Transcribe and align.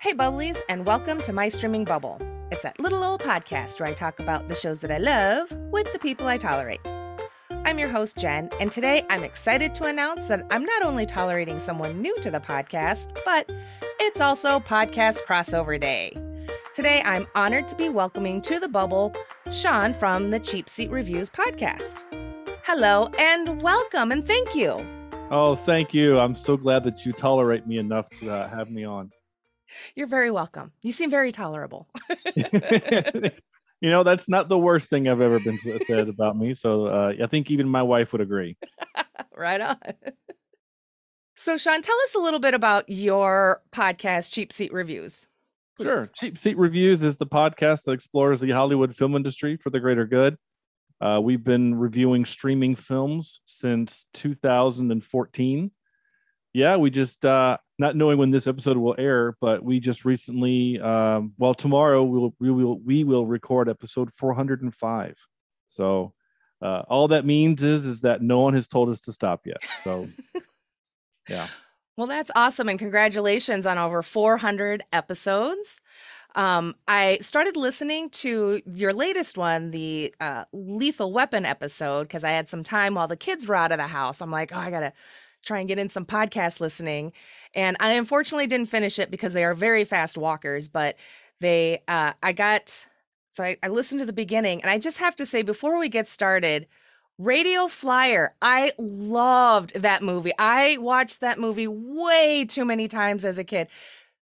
Hey, 0.00 0.14
Bubblies, 0.14 0.58
and 0.70 0.86
welcome 0.86 1.20
to 1.20 1.30
My 1.30 1.50
Streaming 1.50 1.84
Bubble. 1.84 2.18
It's 2.50 2.62
that 2.62 2.80
little 2.80 3.04
old 3.04 3.20
podcast 3.20 3.78
where 3.78 3.88
I 3.90 3.92
talk 3.92 4.18
about 4.18 4.48
the 4.48 4.54
shows 4.54 4.80
that 4.80 4.90
I 4.90 4.96
love 4.96 5.52
with 5.70 5.92
the 5.92 5.98
people 5.98 6.26
I 6.26 6.38
tolerate. 6.38 6.80
I'm 7.66 7.78
your 7.78 7.90
host, 7.90 8.16
Jen, 8.16 8.48
and 8.58 8.72
today 8.72 9.04
I'm 9.10 9.22
excited 9.22 9.74
to 9.74 9.84
announce 9.84 10.26
that 10.28 10.46
I'm 10.50 10.64
not 10.64 10.82
only 10.82 11.04
tolerating 11.04 11.58
someone 11.58 12.00
new 12.00 12.18
to 12.20 12.30
the 12.30 12.40
podcast, 12.40 13.14
but 13.26 13.50
it's 14.00 14.22
also 14.22 14.58
Podcast 14.58 15.18
Crossover 15.28 15.78
Day. 15.78 16.16
Today, 16.72 17.02
I'm 17.04 17.26
honored 17.34 17.68
to 17.68 17.74
be 17.74 17.90
welcoming 17.90 18.40
to 18.40 18.58
the 18.58 18.68
bubble 18.68 19.14
Sean 19.52 19.92
from 19.92 20.30
the 20.30 20.40
Cheap 20.40 20.70
Seat 20.70 20.90
Reviews 20.90 21.28
podcast. 21.28 22.04
Hello, 22.64 23.10
and 23.18 23.60
welcome, 23.60 24.12
and 24.12 24.26
thank 24.26 24.54
you. 24.54 24.82
Oh, 25.30 25.56
thank 25.56 25.92
you. 25.92 26.18
I'm 26.18 26.34
so 26.34 26.56
glad 26.56 26.84
that 26.84 27.04
you 27.04 27.12
tolerate 27.12 27.66
me 27.66 27.76
enough 27.76 28.08
to 28.20 28.32
uh, 28.32 28.48
have 28.48 28.70
me 28.70 28.84
on. 28.84 29.10
You're 29.94 30.06
very 30.06 30.30
welcome. 30.30 30.72
You 30.82 30.92
seem 30.92 31.10
very 31.10 31.32
tolerable. 31.32 31.88
you 32.36 33.90
know, 33.90 34.02
that's 34.02 34.28
not 34.28 34.48
the 34.48 34.58
worst 34.58 34.90
thing 34.90 35.08
I've 35.08 35.20
ever 35.20 35.40
been 35.40 35.58
said 35.86 36.08
about 36.08 36.36
me. 36.36 36.54
So 36.54 36.86
uh, 36.86 37.14
I 37.22 37.26
think 37.26 37.50
even 37.50 37.68
my 37.68 37.82
wife 37.82 38.12
would 38.12 38.20
agree. 38.20 38.56
right 39.36 39.60
on. 39.60 39.78
So, 41.36 41.56
Sean, 41.56 41.80
tell 41.80 41.96
us 42.04 42.14
a 42.14 42.18
little 42.18 42.40
bit 42.40 42.52
about 42.52 42.88
your 42.88 43.62
podcast, 43.72 44.32
Cheap 44.32 44.52
Seat 44.52 44.72
Reviews. 44.72 45.26
Please. 45.76 45.84
Sure. 45.86 46.10
Cheap 46.18 46.40
Seat 46.40 46.58
Reviews 46.58 47.02
is 47.02 47.16
the 47.16 47.26
podcast 47.26 47.84
that 47.84 47.92
explores 47.92 48.40
the 48.40 48.50
Hollywood 48.50 48.94
film 48.94 49.16
industry 49.16 49.56
for 49.56 49.70
the 49.70 49.80
greater 49.80 50.04
good. 50.04 50.36
Uh, 51.00 51.18
we've 51.22 51.42
been 51.42 51.74
reviewing 51.74 52.26
streaming 52.26 52.76
films 52.76 53.40
since 53.46 54.04
2014. 54.12 55.70
Yeah, 56.52 56.76
we 56.76 56.90
just 56.90 57.24
uh, 57.24 57.56
not 57.80 57.96
knowing 57.96 58.18
when 58.18 58.30
this 58.30 58.46
episode 58.46 58.76
will 58.76 58.94
air, 58.98 59.34
but 59.40 59.64
we 59.64 59.80
just 59.80 60.04
recently, 60.04 60.78
um, 60.80 61.32
well, 61.38 61.54
tomorrow 61.54 62.04
we 62.04 62.18
will 62.18 62.34
we 62.38 62.50
will 62.50 62.78
we 62.80 63.04
will 63.04 63.26
record 63.26 63.70
episode 63.70 64.12
405. 64.12 65.16
So 65.68 66.12
uh, 66.60 66.82
all 66.88 67.08
that 67.08 67.24
means 67.24 67.62
is 67.62 67.86
is 67.86 68.02
that 68.02 68.20
no 68.20 68.40
one 68.40 68.52
has 68.52 68.68
told 68.68 68.90
us 68.90 69.00
to 69.00 69.12
stop 69.12 69.46
yet. 69.46 69.64
So 69.82 70.06
yeah. 71.28 71.48
Well, 71.96 72.06
that's 72.06 72.30
awesome, 72.36 72.68
and 72.68 72.78
congratulations 72.78 73.64
on 73.64 73.78
over 73.78 74.02
400 74.02 74.82
episodes. 74.92 75.80
Um, 76.34 76.76
I 76.86 77.18
started 77.22 77.56
listening 77.56 78.10
to 78.10 78.60
your 78.66 78.92
latest 78.92 79.36
one, 79.38 79.70
the 79.70 80.14
uh, 80.20 80.44
Lethal 80.52 81.12
Weapon 81.12 81.44
episode, 81.44 82.04
because 82.04 82.24
I 82.24 82.30
had 82.30 82.48
some 82.48 82.62
time 82.62 82.94
while 82.94 83.08
the 83.08 83.16
kids 83.16 83.48
were 83.48 83.56
out 83.56 83.72
of 83.72 83.78
the 83.78 83.86
house. 83.86 84.20
I'm 84.20 84.30
like, 84.30 84.52
oh, 84.54 84.58
I 84.58 84.70
gotta 84.70 84.92
try 85.42 85.58
and 85.60 85.68
get 85.68 85.78
in 85.78 85.88
some 85.88 86.04
podcast 86.04 86.60
listening, 86.60 87.12
and 87.54 87.76
I 87.80 87.92
unfortunately 87.92 88.46
didn't 88.46 88.68
finish 88.68 88.98
it 88.98 89.10
because 89.10 89.32
they 89.32 89.44
are 89.44 89.54
very 89.54 89.84
fast 89.84 90.16
walkers. 90.16 90.68
But 90.68 90.96
they, 91.40 91.82
uh, 91.88 92.12
I 92.22 92.32
got, 92.32 92.86
so 93.30 93.44
I, 93.44 93.56
I 93.62 93.68
listened 93.68 94.00
to 94.00 94.06
the 94.06 94.12
beginning, 94.12 94.62
and 94.62 94.70
I 94.70 94.78
just 94.78 94.98
have 94.98 95.16
to 95.16 95.26
say 95.26 95.42
before 95.42 95.78
we 95.78 95.88
get 95.88 96.08
started. 96.08 96.66
Radio 97.18 97.68
Flyer. 97.68 98.34
I 98.40 98.72
loved 98.78 99.74
that 99.74 100.02
movie. 100.02 100.32
I 100.38 100.78
watched 100.80 101.20
that 101.20 101.38
movie 101.38 101.68
way 101.68 102.46
too 102.46 102.64
many 102.64 102.88
times 102.88 103.26
as 103.26 103.36
a 103.36 103.44
kid. 103.44 103.68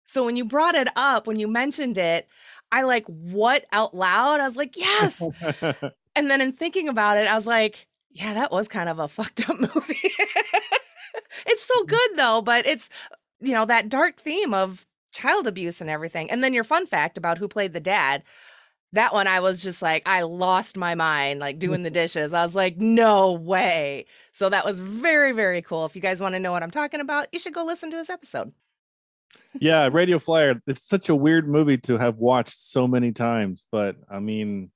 So 0.05 0.25
when 0.25 0.35
you 0.37 0.45
brought 0.45 0.75
it 0.75 0.89
up, 0.97 1.29
when 1.29 1.39
you 1.39 1.47
mentioned 1.47 1.97
it, 1.97 2.27
I 2.73 2.83
like 2.83 3.07
what 3.07 3.67
out 3.73 3.95
loud? 3.95 4.41
I 4.41 4.47
was 4.47 4.57
like, 4.57 4.77
yes. 4.77 5.23
and 6.17 6.31
then 6.31 6.41
in 6.41 6.53
thinking 6.53 6.89
about 6.89 7.19
it, 7.19 7.29
I 7.29 7.35
was 7.35 7.47
like, 7.47 7.87
yeah, 8.11 8.35
that 8.35 8.51
was 8.51 8.69
kind 8.69 8.89
of 8.89 8.99
a 8.99 9.09
fucked 9.09 9.49
up 9.49 9.61
movie. 9.61 10.11
it's 11.47 11.65
so 11.65 11.83
mm. 11.83 11.87
good 11.89 12.11
though, 12.17 12.43
but 12.43 12.67
it's 12.67 12.89
you 13.41 13.53
know 13.53 13.65
that 13.65 13.89
dark 13.89 14.21
theme 14.21 14.55
of 14.55 14.87
child 15.13 15.47
abuse 15.47 15.81
and 15.81 15.91
everything. 15.91 16.31
And 16.31 16.43
then 16.43 16.55
your 16.55 16.65
fun 16.65 16.87
fact 16.87 17.19
about 17.19 17.39
who 17.39 17.49
played 17.49 17.73
the 17.73 17.81
dad. 17.81 18.23
That 18.93 19.13
one 19.13 19.27
I 19.27 19.41
was 19.41 19.63
just 19.63 19.83
like 19.83 20.09
I 20.09 20.23
lost 20.23 20.77
my 20.77 20.95
mind 20.95 21.41
like 21.41 21.59
doing 21.59 21.83
the 21.83 21.91
dishes. 22.03 22.33
I 22.33 22.43
was 22.43 22.55
like 22.55 22.79
no 22.79 23.33
way. 23.33 24.07
So 24.33 24.49
that 24.49 24.65
was 24.65 24.79
very 24.79 25.33
very 25.33 25.63
cool. 25.63 25.85
If 25.85 25.95
you 25.95 26.03
guys 26.03 26.21
want 26.21 26.35
to 26.35 26.41
know 26.41 26.53
what 26.53 26.63
I'm 26.63 26.71
talking 26.71 27.01
about, 27.01 27.29
you 27.33 27.39
should 27.39 27.55
go 27.55 27.65
listen 27.65 27.91
to 27.91 27.99
his 27.99 28.11
episode 28.11 28.53
yeah, 29.61 29.89
Radio 29.93 30.19
Flyer. 30.19 30.61
It's 30.67 30.87
such 30.87 31.09
a 31.09 31.15
weird 31.15 31.49
movie 31.49 31.79
to 31.79 31.99
have 31.99 32.17
watched 32.17 32.57
so 32.57 32.87
many 32.87 33.13
times, 33.13 33.67
but 33.71 33.97
I 34.11 34.19
mean, 34.19 34.71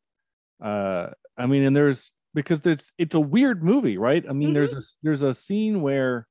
uh, 0.61 1.09
I 1.37 1.47
mean, 1.47 1.65
and 1.65 1.77
there's 1.77 2.13
because 2.35 2.61
there's 2.61 2.93
it's 2.99 3.15
a 3.15 3.21
weird 3.21 3.63
movie, 3.63 3.99
right? 3.99 4.25
I 4.29 4.33
mean, 4.33 4.49
mm-hmm. 4.49 4.55
there's 4.55 4.73
a 4.75 4.81
there's 5.03 5.23
a 5.23 5.35
scene 5.35 5.83
where 5.83 6.27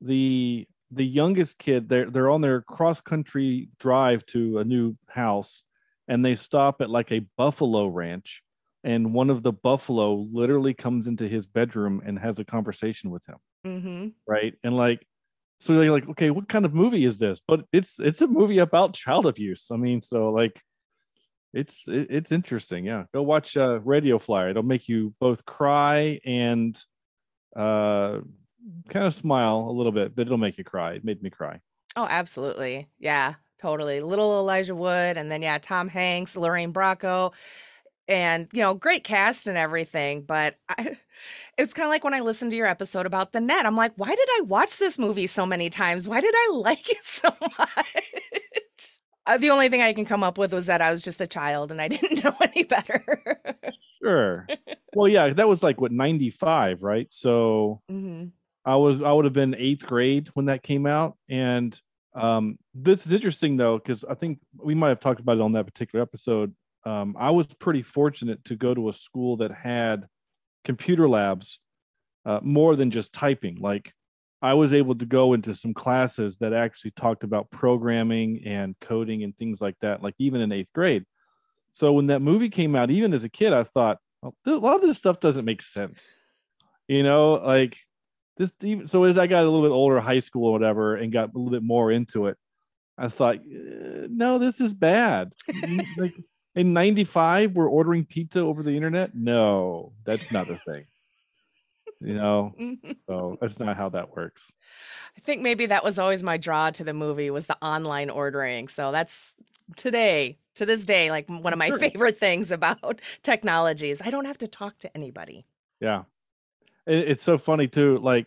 the 0.00 0.66
the 0.90 1.04
youngest 1.04 1.58
kid 1.58 1.88
they're 1.88 2.10
they're 2.10 2.30
on 2.30 2.40
their 2.40 2.62
cross 2.62 3.00
country 3.00 3.68
drive 3.78 4.24
to 4.26 4.58
a 4.58 4.64
new 4.64 4.96
house, 5.08 5.64
and 6.06 6.24
they 6.24 6.34
stop 6.34 6.80
at 6.80 6.90
like 6.90 7.12
a 7.12 7.26
buffalo 7.36 7.86
ranch, 7.86 8.42
and 8.84 9.12
one 9.12 9.30
of 9.30 9.42
the 9.42 9.52
buffalo 9.52 10.26
literally 10.32 10.74
comes 10.74 11.06
into 11.06 11.28
his 11.28 11.46
bedroom 11.46 12.02
and 12.04 12.18
has 12.18 12.38
a 12.38 12.44
conversation 12.44 13.10
with 13.10 13.24
him, 13.26 13.36
mm-hmm. 13.66 14.08
right? 14.26 14.54
And 14.62 14.76
like 14.76 15.06
so 15.60 15.74
they're 15.74 15.90
like 15.90 16.08
okay 16.10 16.30
what 16.30 16.48
kind 16.48 16.64
of 16.64 16.74
movie 16.74 17.04
is 17.04 17.18
this? 17.18 17.40
But 17.46 17.64
it's 17.72 17.98
it's 17.98 18.22
a 18.22 18.26
movie 18.26 18.58
about 18.58 18.94
child 18.94 19.26
abuse. 19.26 19.66
I 19.70 19.76
mean 19.76 20.00
so 20.00 20.30
like 20.30 20.60
it's 21.52 21.84
it's 21.86 22.32
interesting. 22.32 22.86
Yeah. 22.86 23.04
Go 23.12 23.22
watch 23.22 23.56
uh 23.56 23.80
radio 23.80 24.18
flyer. 24.18 24.50
It'll 24.50 24.62
make 24.62 24.88
you 24.88 25.14
both 25.20 25.44
cry 25.44 26.20
and 26.24 26.78
uh 27.56 28.20
kind 28.88 29.06
of 29.06 29.14
smile 29.14 29.66
a 29.68 29.72
little 29.72 29.92
bit 29.92 30.14
but 30.14 30.26
it'll 30.26 30.38
make 30.38 30.58
you 30.58 30.64
cry. 30.64 30.92
It 30.92 31.04
made 31.04 31.22
me 31.22 31.30
cry. 31.30 31.60
Oh 31.96 32.06
absolutely. 32.08 32.88
Yeah 32.98 33.34
totally. 33.60 34.00
Little 34.00 34.38
elijah 34.38 34.74
wood 34.74 35.16
and 35.16 35.30
then 35.30 35.42
yeah 35.42 35.58
tom 35.58 35.88
hanks 35.88 36.36
lorraine 36.36 36.72
bracco 36.72 37.32
and 38.08 38.48
you 38.52 38.62
know 38.62 38.74
great 38.74 39.04
cast 39.04 39.46
and 39.46 39.58
everything 39.58 40.22
but 40.22 40.56
I, 40.68 40.98
it's 41.56 41.74
kind 41.74 41.84
of 41.84 41.90
like 41.90 42.04
when 42.04 42.14
i 42.14 42.20
listened 42.20 42.50
to 42.52 42.56
your 42.56 42.66
episode 42.66 43.06
about 43.06 43.32
the 43.32 43.40
net 43.40 43.66
i'm 43.66 43.76
like 43.76 43.92
why 43.96 44.08
did 44.08 44.28
i 44.38 44.42
watch 44.42 44.78
this 44.78 44.98
movie 44.98 45.26
so 45.26 45.44
many 45.44 45.68
times? 45.70 46.08
Why 46.08 46.20
did 46.20 46.34
i 46.34 46.50
like 46.54 46.88
it 46.88 47.04
so 47.04 47.28
much? 47.40 48.98
Uh, 49.26 49.36
the 49.36 49.50
only 49.50 49.68
thing 49.68 49.82
i 49.82 49.92
can 49.92 50.06
come 50.06 50.24
up 50.24 50.38
with 50.38 50.52
was 50.52 50.66
that 50.66 50.80
i 50.80 50.90
was 50.90 51.02
just 51.02 51.20
a 51.20 51.26
child 51.26 51.70
and 51.70 51.80
i 51.82 51.88
didn't 51.94 52.24
know 52.24 52.34
any 52.40 52.64
better. 52.64 53.04
Sure. 54.02 54.46
Well 54.94 55.08
yeah 55.08 55.28
that 55.28 55.48
was 55.48 55.62
like 55.62 55.80
what 55.80 55.92
95 55.92 56.82
right? 56.82 57.12
So 57.12 57.82
mm-hmm. 57.90 58.28
I 58.68 58.76
was 58.76 59.02
i 59.02 59.12
would 59.12 59.24
have 59.24 59.34
been 59.34 59.54
eighth 59.58 59.86
grade 59.86 60.28
when 60.34 60.46
that 60.46 60.62
came 60.62 60.86
out 60.86 61.16
and 61.28 61.80
um 62.14 62.58
this 62.74 63.06
is 63.06 63.12
interesting 63.12 63.56
though 63.56 63.78
because 63.78 64.04
i 64.04 64.14
think 64.14 64.38
we 64.56 64.74
might 64.74 64.88
have 64.88 65.00
talked 65.00 65.20
about 65.20 65.36
it 65.36 65.42
on 65.42 65.52
that 65.52 65.66
particular 65.66 66.02
episode 66.02 66.54
um, 66.88 67.16
I 67.18 67.30
was 67.30 67.46
pretty 67.46 67.82
fortunate 67.82 68.42
to 68.44 68.56
go 68.56 68.72
to 68.72 68.88
a 68.88 68.92
school 68.94 69.36
that 69.38 69.52
had 69.52 70.06
computer 70.64 71.08
labs 71.08 71.60
uh, 72.24 72.40
more 72.42 72.76
than 72.76 72.90
just 72.90 73.12
typing. 73.12 73.56
Like 73.60 73.92
I 74.40 74.54
was 74.54 74.72
able 74.72 74.94
to 74.96 75.04
go 75.04 75.34
into 75.34 75.54
some 75.54 75.74
classes 75.74 76.36
that 76.38 76.54
actually 76.54 76.92
talked 76.92 77.24
about 77.24 77.50
programming 77.50 78.42
and 78.46 78.74
coding 78.80 79.22
and 79.22 79.36
things 79.36 79.60
like 79.60 79.76
that, 79.80 80.02
like 80.02 80.14
even 80.18 80.40
in 80.40 80.50
eighth 80.50 80.72
grade. 80.72 81.04
So 81.72 81.92
when 81.92 82.06
that 82.06 82.22
movie 82.22 82.48
came 82.48 82.74
out, 82.74 82.90
even 82.90 83.12
as 83.12 83.24
a 83.24 83.28
kid, 83.28 83.52
I 83.52 83.64
thought 83.64 83.98
a 84.22 84.50
lot 84.50 84.76
of 84.76 84.82
this 84.82 84.96
stuff 84.96 85.20
doesn't 85.20 85.44
make 85.44 85.60
sense. 85.60 86.16
You 86.86 87.02
know, 87.02 87.34
like 87.34 87.76
this. 88.38 88.52
Even, 88.62 88.88
so 88.88 89.04
as 89.04 89.18
I 89.18 89.26
got 89.26 89.42
a 89.42 89.50
little 89.50 89.62
bit 89.62 89.72
older, 89.72 90.00
high 90.00 90.20
school 90.20 90.46
or 90.46 90.52
whatever, 90.52 90.96
and 90.96 91.12
got 91.12 91.34
a 91.34 91.38
little 91.38 91.50
bit 91.50 91.62
more 91.62 91.92
into 91.92 92.26
it, 92.26 92.38
I 92.96 93.08
thought, 93.08 93.36
eh, 93.36 94.06
no, 94.08 94.38
this 94.38 94.60
is 94.60 94.74
bad. 94.74 95.34
like 95.96 96.14
in 96.58 96.72
95 96.72 97.52
we're 97.52 97.68
ordering 97.68 98.04
pizza 98.04 98.40
over 98.40 98.62
the 98.62 98.72
internet? 98.72 99.14
No 99.14 99.92
that's 100.04 100.32
not 100.32 100.50
a 100.50 100.56
thing. 100.56 100.86
You 102.00 102.14
know? 102.14 102.54
So 103.08 103.38
that's 103.40 103.58
not 103.58 103.76
how 103.76 103.88
that 103.90 104.14
works. 104.14 104.52
I 105.16 105.20
think 105.20 105.42
maybe 105.42 105.66
that 105.66 105.84
was 105.84 105.98
always 105.98 106.22
my 106.22 106.36
draw 106.36 106.70
to 106.70 106.84
the 106.84 106.94
movie 106.94 107.30
was 107.30 107.46
the 107.46 107.56
online 107.62 108.10
ordering. 108.10 108.68
So 108.68 108.92
that's 108.92 109.34
today 109.76 110.38
to 110.54 110.66
this 110.66 110.84
day 110.84 111.10
like 111.10 111.28
one 111.28 111.52
of 111.52 111.58
my 111.58 111.68
sure. 111.68 111.78
favorite 111.78 112.18
things 112.26 112.50
about 112.50 113.02
technology 113.22 113.90
is 113.90 114.00
i 114.00 114.08
don't 114.08 114.24
have 114.24 114.38
to 114.38 114.48
talk 114.48 114.78
to 114.78 114.96
anybody. 114.96 115.44
Yeah 115.78 116.04
it, 116.88 117.10
it's 117.10 117.22
so 117.22 117.38
funny 117.38 117.68
too 117.68 117.98
like 117.98 118.26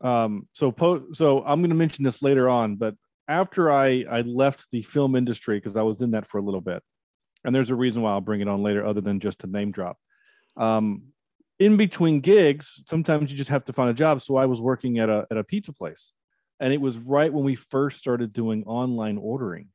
um 0.00 0.48
so 0.52 0.72
po- 0.72 1.12
so 1.12 1.42
i'm 1.44 1.60
going 1.60 1.70
to 1.70 1.76
mention 1.76 2.04
this 2.04 2.22
later 2.22 2.48
on 2.48 2.76
but 2.76 2.94
after 3.28 3.70
i 3.70 4.04
i 4.10 4.22
left 4.22 4.64
the 4.70 4.82
film 4.82 5.14
industry 5.14 5.58
because 5.58 5.76
i 5.76 5.82
was 5.82 6.00
in 6.00 6.12
that 6.12 6.26
for 6.26 6.38
a 6.38 6.42
little 6.42 6.62
bit 6.62 6.82
and 7.44 7.54
there's 7.54 7.70
a 7.70 7.74
reason 7.74 8.02
why 8.02 8.10
I'll 8.10 8.20
bring 8.20 8.40
it 8.40 8.48
on 8.48 8.62
later, 8.62 8.84
other 8.84 9.00
than 9.00 9.20
just 9.20 9.40
to 9.40 9.46
name 9.46 9.72
drop. 9.72 9.98
Um, 10.56 11.04
in 11.58 11.76
between 11.76 12.20
gigs, 12.20 12.82
sometimes 12.86 13.30
you 13.30 13.36
just 13.36 13.50
have 13.50 13.64
to 13.66 13.72
find 13.72 13.90
a 13.90 13.94
job. 13.94 14.22
So 14.22 14.36
I 14.36 14.46
was 14.46 14.60
working 14.60 14.98
at 14.98 15.08
a 15.08 15.26
at 15.30 15.36
a 15.36 15.44
pizza 15.44 15.72
place, 15.72 16.12
and 16.58 16.72
it 16.72 16.80
was 16.80 16.96
right 16.98 17.32
when 17.32 17.44
we 17.44 17.54
first 17.54 17.98
started 17.98 18.32
doing 18.32 18.64
online 18.64 19.18
ordering, 19.18 19.68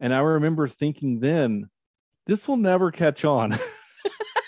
and 0.00 0.12
I 0.12 0.20
remember 0.20 0.68
thinking 0.68 1.20
then, 1.20 1.68
this 2.26 2.46
will 2.46 2.56
never 2.58 2.90
catch 2.90 3.24
on, 3.24 3.56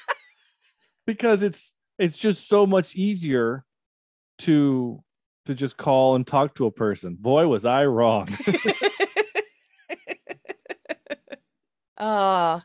because 1.07 1.43
it's 1.43 1.75
it's 1.99 2.17
just 2.17 2.49
so 2.49 2.67
much 2.67 2.95
easier 2.95 3.65
to 4.39 5.03
to 5.47 5.55
just 5.55 5.77
call 5.77 6.15
and 6.15 6.27
talk 6.27 6.55
to 6.55 6.67
a 6.67 6.71
person. 6.71 7.17
Boy, 7.21 7.47
was 7.47 7.65
I 7.65 7.85
wrong. 7.85 8.29
Oh, 12.05 12.61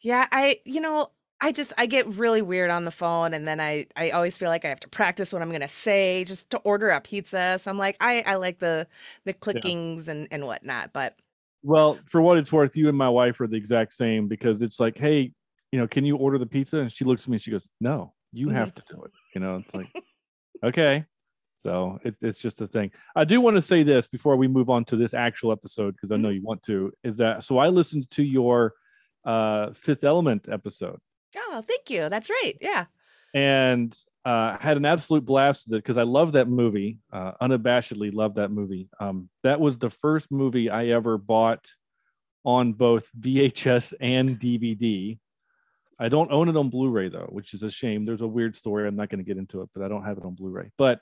yeah. 0.00 0.26
I, 0.30 0.60
you 0.64 0.80
know, 0.80 1.10
I 1.40 1.52
just 1.52 1.72
I 1.76 1.86
get 1.86 2.06
really 2.06 2.40
weird 2.40 2.70
on 2.70 2.84
the 2.84 2.90
phone 2.90 3.34
and 3.34 3.46
then 3.46 3.60
I 3.60 3.86
I 3.96 4.10
always 4.10 4.36
feel 4.36 4.48
like 4.48 4.64
I 4.64 4.68
have 4.68 4.80
to 4.80 4.88
practice 4.88 5.32
what 5.32 5.42
I'm 5.42 5.50
going 5.50 5.60
to 5.60 5.68
say 5.68 6.24
just 6.24 6.50
to 6.50 6.58
order 6.58 6.88
a 6.90 7.00
pizza. 7.00 7.58
So 7.58 7.70
I'm 7.70 7.78
like 7.78 7.96
I 8.00 8.22
I 8.24 8.36
like 8.36 8.58
the 8.58 8.86
the 9.24 9.34
clickings 9.34 10.06
yeah. 10.06 10.12
and 10.12 10.28
and 10.30 10.46
whatnot, 10.46 10.92
but 10.92 11.16
well, 11.62 11.98
for 12.06 12.22
what 12.22 12.38
it's 12.38 12.52
worth, 12.52 12.76
you 12.76 12.88
and 12.88 12.96
my 12.96 13.08
wife 13.08 13.40
are 13.40 13.48
the 13.48 13.56
exact 13.56 13.92
same 13.92 14.28
because 14.28 14.62
it's 14.62 14.78
like, 14.78 14.96
hey, 14.96 15.32
you 15.72 15.80
know, 15.80 15.88
can 15.88 16.04
you 16.04 16.16
order 16.16 16.38
the 16.38 16.46
pizza? 16.46 16.78
And 16.78 16.92
she 16.92 17.04
looks 17.04 17.24
at 17.24 17.28
me 17.28 17.36
and 17.36 17.42
she 17.42 17.50
goes, 17.50 17.68
no, 17.80 18.14
you 18.36 18.48
mm-hmm. 18.48 18.56
have 18.56 18.74
to 18.74 18.82
do 18.90 19.02
it. 19.04 19.10
You 19.34 19.40
know, 19.40 19.56
it's 19.56 19.74
like, 19.74 19.92
okay. 20.64 21.04
So 21.58 21.98
it's 22.04 22.22
it's 22.22 22.38
just 22.38 22.60
a 22.60 22.66
thing. 22.66 22.90
I 23.14 23.24
do 23.24 23.40
want 23.40 23.56
to 23.56 23.62
say 23.62 23.82
this 23.82 24.06
before 24.06 24.36
we 24.36 24.46
move 24.46 24.68
on 24.68 24.84
to 24.86 24.96
this 24.96 25.14
actual 25.14 25.52
episode 25.52 25.94
because 25.94 26.10
I 26.10 26.16
know 26.16 26.28
mm-hmm. 26.28 26.36
you 26.36 26.42
want 26.42 26.62
to. 26.64 26.92
Is 27.02 27.16
that 27.16 27.44
so? 27.44 27.58
I 27.58 27.68
listened 27.68 28.10
to 28.10 28.22
your 28.22 28.74
uh, 29.24 29.72
Fifth 29.72 30.04
Element 30.04 30.48
episode. 30.50 30.98
Oh, 31.36 31.62
thank 31.66 31.90
you. 31.90 32.08
That's 32.08 32.30
right. 32.30 32.54
Yeah. 32.60 32.84
And 33.34 33.96
uh, 34.24 34.56
had 34.58 34.76
an 34.76 34.84
absolute 34.84 35.24
blast 35.24 35.66
with 35.66 35.74
it 35.74 35.84
because 35.84 35.98
I 35.98 36.02
love 36.02 36.32
that 36.32 36.48
movie. 36.48 36.98
Uh, 37.12 37.32
unabashedly 37.40 38.12
love 38.14 38.34
that 38.34 38.50
movie. 38.50 38.88
Um, 38.98 39.28
that 39.42 39.60
was 39.60 39.78
the 39.78 39.90
first 39.90 40.30
movie 40.30 40.70
I 40.70 40.86
ever 40.88 41.18
bought 41.18 41.70
on 42.44 42.72
both 42.72 43.10
VHS 43.18 43.94
and 44.00 44.38
DVD. 44.40 45.18
I 45.98 46.08
don't 46.08 46.30
own 46.30 46.48
it 46.48 46.56
on 46.56 46.68
Blu-ray 46.68 47.08
though, 47.08 47.28
which 47.30 47.54
is 47.54 47.62
a 47.62 47.70
shame. 47.70 48.04
There's 48.04 48.20
a 48.20 48.26
weird 48.26 48.54
story. 48.54 48.86
I'm 48.86 48.96
not 48.96 49.08
going 49.08 49.18
to 49.18 49.24
get 49.24 49.38
into 49.38 49.62
it, 49.62 49.70
but 49.74 49.82
I 49.82 49.88
don't 49.88 50.04
have 50.04 50.18
it 50.18 50.24
on 50.24 50.34
Blu-ray. 50.34 50.70
But 50.76 51.00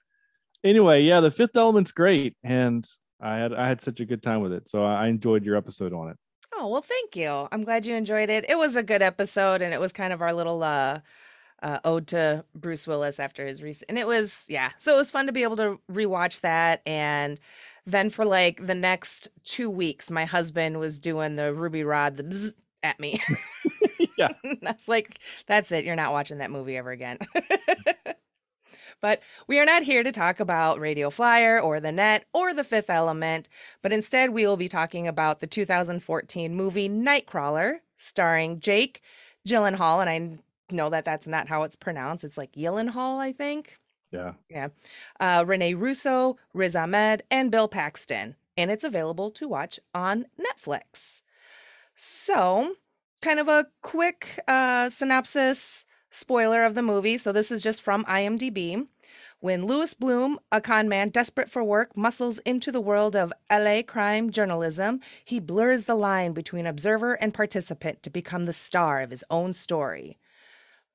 anyway, 0.62 1.02
yeah, 1.02 1.20
the 1.20 1.30
Fifth 1.30 1.56
Element's 1.56 1.92
great, 1.92 2.36
and 2.44 2.84
I 3.20 3.36
had 3.36 3.52
I 3.54 3.66
had 3.66 3.82
such 3.82 4.00
a 4.00 4.04
good 4.04 4.22
time 4.22 4.40
with 4.40 4.52
it. 4.52 4.68
So 4.68 4.82
I 4.82 5.08
enjoyed 5.08 5.44
your 5.44 5.56
episode 5.56 5.92
on 5.92 6.10
it. 6.10 6.16
Oh 6.54 6.68
well, 6.68 6.82
thank 6.82 7.16
you. 7.16 7.48
I'm 7.50 7.64
glad 7.64 7.86
you 7.86 7.94
enjoyed 7.94 8.30
it. 8.30 8.48
It 8.48 8.56
was 8.56 8.76
a 8.76 8.82
good 8.82 9.02
episode, 9.02 9.62
and 9.62 9.74
it 9.74 9.80
was 9.80 9.92
kind 9.92 10.12
of 10.12 10.22
our 10.22 10.32
little 10.32 10.62
uh, 10.62 11.00
uh, 11.62 11.78
ode 11.84 12.06
to 12.08 12.44
Bruce 12.54 12.86
Willis 12.86 13.18
after 13.18 13.46
his 13.46 13.62
recent. 13.62 13.86
And 13.88 13.98
it 13.98 14.06
was 14.06 14.44
yeah, 14.48 14.70
so 14.78 14.94
it 14.94 14.98
was 14.98 15.10
fun 15.10 15.26
to 15.26 15.32
be 15.32 15.42
able 15.42 15.56
to 15.56 15.80
rewatch 15.90 16.42
that. 16.42 16.82
And 16.86 17.40
then 17.86 18.10
for 18.10 18.24
like 18.24 18.64
the 18.64 18.74
next 18.74 19.28
two 19.44 19.70
weeks, 19.70 20.10
my 20.10 20.24
husband 20.24 20.78
was 20.78 20.98
doing 20.98 21.36
the 21.36 21.52
Ruby 21.52 21.82
Rhod 21.82 22.16
the 22.16 22.54
at 22.84 23.00
me. 23.00 23.20
yeah, 24.18 24.28
that's 24.62 24.88
like 24.88 25.18
that's 25.46 25.72
it. 25.72 25.84
You're 25.84 25.96
not 25.96 26.12
watching 26.12 26.38
that 26.38 26.50
movie 26.50 26.76
ever 26.76 26.90
again. 26.90 27.18
But 29.00 29.20
we 29.46 29.58
are 29.58 29.66
not 29.66 29.82
here 29.82 30.02
to 30.02 30.10
talk 30.10 30.40
about 30.40 30.80
Radio 30.80 31.10
Flyer 31.10 31.60
or 31.60 31.78
The 31.78 31.92
Net 31.92 32.24
or 32.32 32.54
The 32.54 32.64
Fifth 32.64 32.88
Element, 32.88 33.50
but 33.82 33.92
instead 33.92 34.30
we 34.30 34.46
will 34.46 34.56
be 34.56 34.68
talking 34.68 35.06
about 35.06 35.40
the 35.40 35.46
2014 35.46 36.54
movie 36.54 36.88
Nightcrawler, 36.88 37.80
starring 37.98 38.60
Jake 38.60 39.02
Gyllenhaal, 39.46 40.00
and 40.00 40.08
I 40.08 40.38
know 40.74 40.88
that 40.88 41.04
that's 41.04 41.26
not 41.26 41.48
how 41.48 41.64
it's 41.64 41.76
pronounced. 41.76 42.24
It's 42.24 42.38
like 42.38 42.52
Gyllenhaal, 42.52 43.18
I 43.18 43.32
think. 43.32 43.78
Yeah. 44.10 44.34
Yeah. 44.48 44.68
Uh, 45.20 45.44
Rene 45.46 45.74
Russo, 45.74 46.38
Riz 46.54 46.74
Ahmed, 46.74 47.24
and 47.30 47.50
Bill 47.50 47.68
Paxton. 47.68 48.36
And 48.56 48.70
it's 48.70 48.84
available 48.84 49.30
to 49.32 49.48
watch 49.48 49.80
on 49.94 50.26
Netflix. 50.40 51.22
So, 51.96 52.74
kind 53.22 53.38
of 53.38 53.48
a 53.48 53.66
quick 53.82 54.40
uh, 54.48 54.90
synopsis 54.90 55.84
spoiler 56.10 56.64
of 56.64 56.74
the 56.74 56.82
movie. 56.82 57.18
So, 57.18 57.32
this 57.32 57.50
is 57.50 57.62
just 57.62 57.82
from 57.82 58.04
IMDb. 58.04 58.86
When 59.40 59.66
Louis 59.66 59.92
Bloom, 59.92 60.38
a 60.50 60.60
con 60.60 60.88
man 60.88 61.10
desperate 61.10 61.50
for 61.50 61.62
work, 61.62 61.96
muscles 61.96 62.38
into 62.38 62.72
the 62.72 62.80
world 62.80 63.14
of 63.14 63.32
LA 63.52 63.82
crime 63.86 64.30
journalism, 64.30 65.00
he 65.24 65.38
blurs 65.38 65.84
the 65.84 65.94
line 65.94 66.32
between 66.32 66.66
observer 66.66 67.14
and 67.14 67.34
participant 67.34 68.02
to 68.02 68.10
become 68.10 68.46
the 68.46 68.54
star 68.54 69.02
of 69.02 69.10
his 69.10 69.22
own 69.30 69.52
story. 69.52 70.18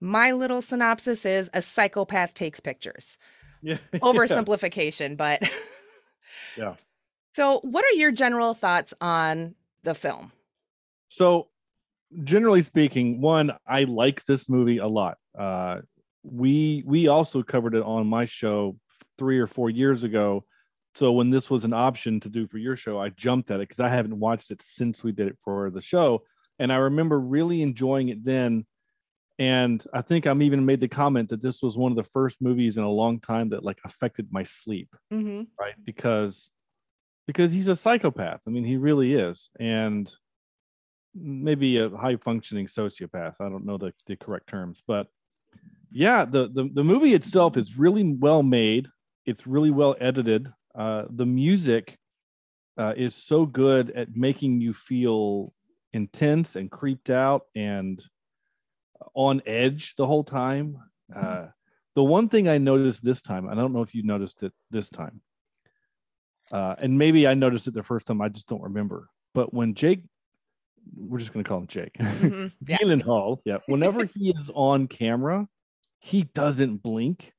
My 0.01 0.31
little 0.31 0.61
synopsis 0.61 1.25
is 1.25 1.49
a 1.53 1.61
psychopath 1.61 2.33
takes 2.33 2.59
pictures. 2.59 3.17
Yeah. 3.61 3.77
Oversimplification, 3.93 5.15
but 5.15 5.41
yeah. 6.57 6.75
So, 7.33 7.59
what 7.59 7.85
are 7.85 7.95
your 7.95 8.11
general 8.11 8.55
thoughts 8.55 8.93
on 8.99 9.53
the 9.83 9.93
film? 9.93 10.31
So, 11.09 11.49
generally 12.23 12.61
speaking, 12.61 13.19
one, 13.21 13.51
I 13.67 13.83
like 13.83 14.23
this 14.25 14.47
movie 14.47 14.77
a 14.77 14.87
lot. 14.87 15.17
Uh, 15.37 15.81
we 16.23 16.83
we 16.85 17.07
also 17.07 17.43
covered 17.43 17.75
it 17.75 17.83
on 17.83 18.07
my 18.07 18.25
show 18.25 18.77
three 19.17 19.39
or 19.39 19.47
four 19.47 19.69
years 19.69 20.03
ago. 20.03 20.45
So 20.95 21.11
when 21.11 21.29
this 21.29 21.49
was 21.49 21.63
an 21.63 21.73
option 21.73 22.19
to 22.21 22.29
do 22.29 22.47
for 22.47 22.57
your 22.57 22.75
show 22.75 22.99
i 22.99 23.09
jumped 23.09 23.51
at 23.51 23.57
it 23.57 23.69
because 23.69 23.79
i 23.79 23.89
haven't 23.89 24.19
watched 24.19 24.51
it 24.51 24.61
since 24.61 25.03
we 25.03 25.11
did 25.11 25.27
it 25.27 25.37
for 25.43 25.69
the 25.69 25.81
show. 25.81 26.23
And 26.57 26.73
i 26.73 26.77
remember 26.77 27.19
really 27.19 27.61
enjoying 27.61 28.09
it 28.09 28.23
then. 28.23 28.65
And 29.37 29.83
i 29.93 30.01
think 30.01 30.25
i'm 30.25 30.41
even 30.41 30.65
made 30.65 30.81
the 30.81 30.87
comment 30.87 31.29
that 31.29 31.41
this 31.41 31.61
was 31.61 31.77
one 31.77 31.91
of 31.91 31.97
the 31.97 32.11
first 32.11 32.41
movies 32.41 32.77
in 32.77 32.83
a 32.83 32.89
long 32.89 33.19
time 33.19 33.49
that 33.49 33.63
like 33.63 33.79
affected 33.85 34.27
my 34.31 34.43
sleep 34.43 34.89
mm-hmm. 35.13 35.43
right? 35.59 35.75
Because 35.85 36.49
because 37.27 37.51
he's 37.51 37.67
a 37.67 37.75
psychopath. 37.75 38.41
I 38.47 38.49
mean 38.49 38.65
he 38.65 38.77
really 38.77 39.13
is. 39.13 39.49
And 39.59 40.11
maybe 41.15 41.77
a 41.77 41.89
high 41.89 42.15
functioning 42.15 42.67
sociopath 42.67 43.35
i 43.39 43.49
don't 43.49 43.65
know 43.65 43.77
the, 43.77 43.93
the 44.05 44.15
correct 44.15 44.47
terms 44.47 44.81
but 44.87 45.07
yeah, 45.91 46.25
the, 46.25 46.49
the 46.49 46.69
the 46.73 46.83
movie 46.83 47.13
itself 47.13 47.57
is 47.57 47.77
really 47.77 48.03
well 48.13 48.43
made. 48.43 48.87
It's 49.25 49.47
really 49.47 49.71
well 49.71 49.95
edited. 49.99 50.51
Uh, 50.75 51.05
the 51.09 51.25
music 51.25 51.97
uh, 52.77 52.93
is 52.95 53.15
so 53.15 53.45
good 53.45 53.91
at 53.91 54.15
making 54.15 54.61
you 54.61 54.73
feel 54.73 55.53
intense 55.93 56.55
and 56.55 56.69
creeped 56.69 57.09
out 57.09 57.43
and 57.55 58.01
on 59.15 59.41
edge 59.45 59.95
the 59.95 60.05
whole 60.05 60.23
time. 60.23 60.77
Uh, 61.13 61.47
the 61.95 62.03
one 62.03 62.29
thing 62.29 62.47
I 62.47 62.59
noticed 62.59 63.03
this 63.03 63.21
time, 63.21 63.49
I 63.49 63.55
don't 63.55 63.73
know 63.73 63.81
if 63.81 63.95
you 63.95 64.03
noticed 64.03 64.43
it 64.43 64.53
this 64.69 64.89
time, 64.89 65.21
uh, 66.51 66.75
and 66.77 66.97
maybe 66.97 67.27
I 67.27 67.33
noticed 67.33 67.67
it 67.67 67.73
the 67.73 67.83
first 67.83 68.05
time, 68.05 68.21
I 68.21 68.29
just 68.29 68.47
don't 68.47 68.61
remember. 68.61 69.09
But 69.33 69.53
when 69.53 69.73
Jake, 69.73 70.03
we're 70.95 71.19
just 71.19 71.33
going 71.33 71.43
to 71.43 71.47
call 71.47 71.59
him 71.59 71.67
Jake, 71.67 71.93
mm-hmm. 71.99 72.47
yeah. 72.67 73.03
Hall, 73.03 73.41
yeah, 73.45 73.57
whenever 73.67 74.05
he 74.05 74.33
is 74.37 74.51
on 74.53 74.87
camera, 74.87 75.47
he 75.99 76.23
doesn't 76.23 76.77
blink. 76.77 77.33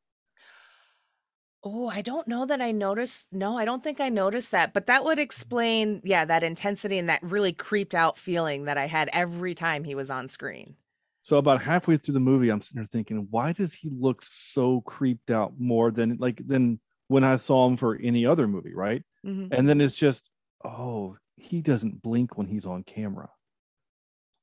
Oh, 1.63 1.89
I 1.89 2.01
don't 2.01 2.27
know 2.27 2.47
that 2.47 2.63
I 2.63 2.73
noticed. 2.73 3.29
No, 3.33 3.59
I 3.59 3.67
don't 3.67 3.83
think 3.83 4.01
I 4.01 4.09
noticed 4.09 4.51
that, 4.53 4.73
but 4.73 4.87
that 4.87 5.05
would 5.05 5.19
explain, 5.19 6.01
yeah, 6.05 6.25
that 6.25 6.43
intensity 6.43 6.99
and 6.99 7.09
that 7.11 7.23
really 7.23 7.53
creeped 7.53 7.95
out 7.95 8.17
feeling 8.17 8.65
that 8.65 8.79
I 8.79 8.87
had 8.87 9.11
every 9.13 9.55
time 9.55 9.85
he 9.85 9.95
was 9.95 10.11
on 10.11 10.29
screen. 10.29 10.77
So 11.21 11.37
about 11.37 11.63
halfway 11.63 11.99
through 11.99 12.15
the 12.15 12.21
movie, 12.21 12.49
I'm 12.49 12.63
sitting 12.63 12.81
there 12.81 12.87
thinking, 12.87 13.29
why 13.31 13.53
does 13.53 13.75
he 13.75 13.91
look 13.91 14.23
so 14.23 14.81
creeped 14.83 15.31
out 15.31 15.53
more 15.59 15.91
than 15.91 16.17
like 16.19 16.41
than 16.47 16.81
when 17.09 17.25
I 17.25 17.37
saw 17.37 17.67
him 17.67 17.77
for 17.77 17.99
any 18.03 18.25
other 18.25 18.49
movie, 18.49 18.75
right? 18.75 19.03
Mm-hmm. 19.27 19.53
And 19.53 19.69
then 19.69 19.81
it's 19.81 19.95
just, 19.95 20.31
oh, 20.65 21.17
he 21.41 21.61
doesn't 21.61 22.03
blink 22.03 22.37
when 22.37 22.47
he's 22.47 22.67
on 22.67 22.83
camera. 22.83 23.29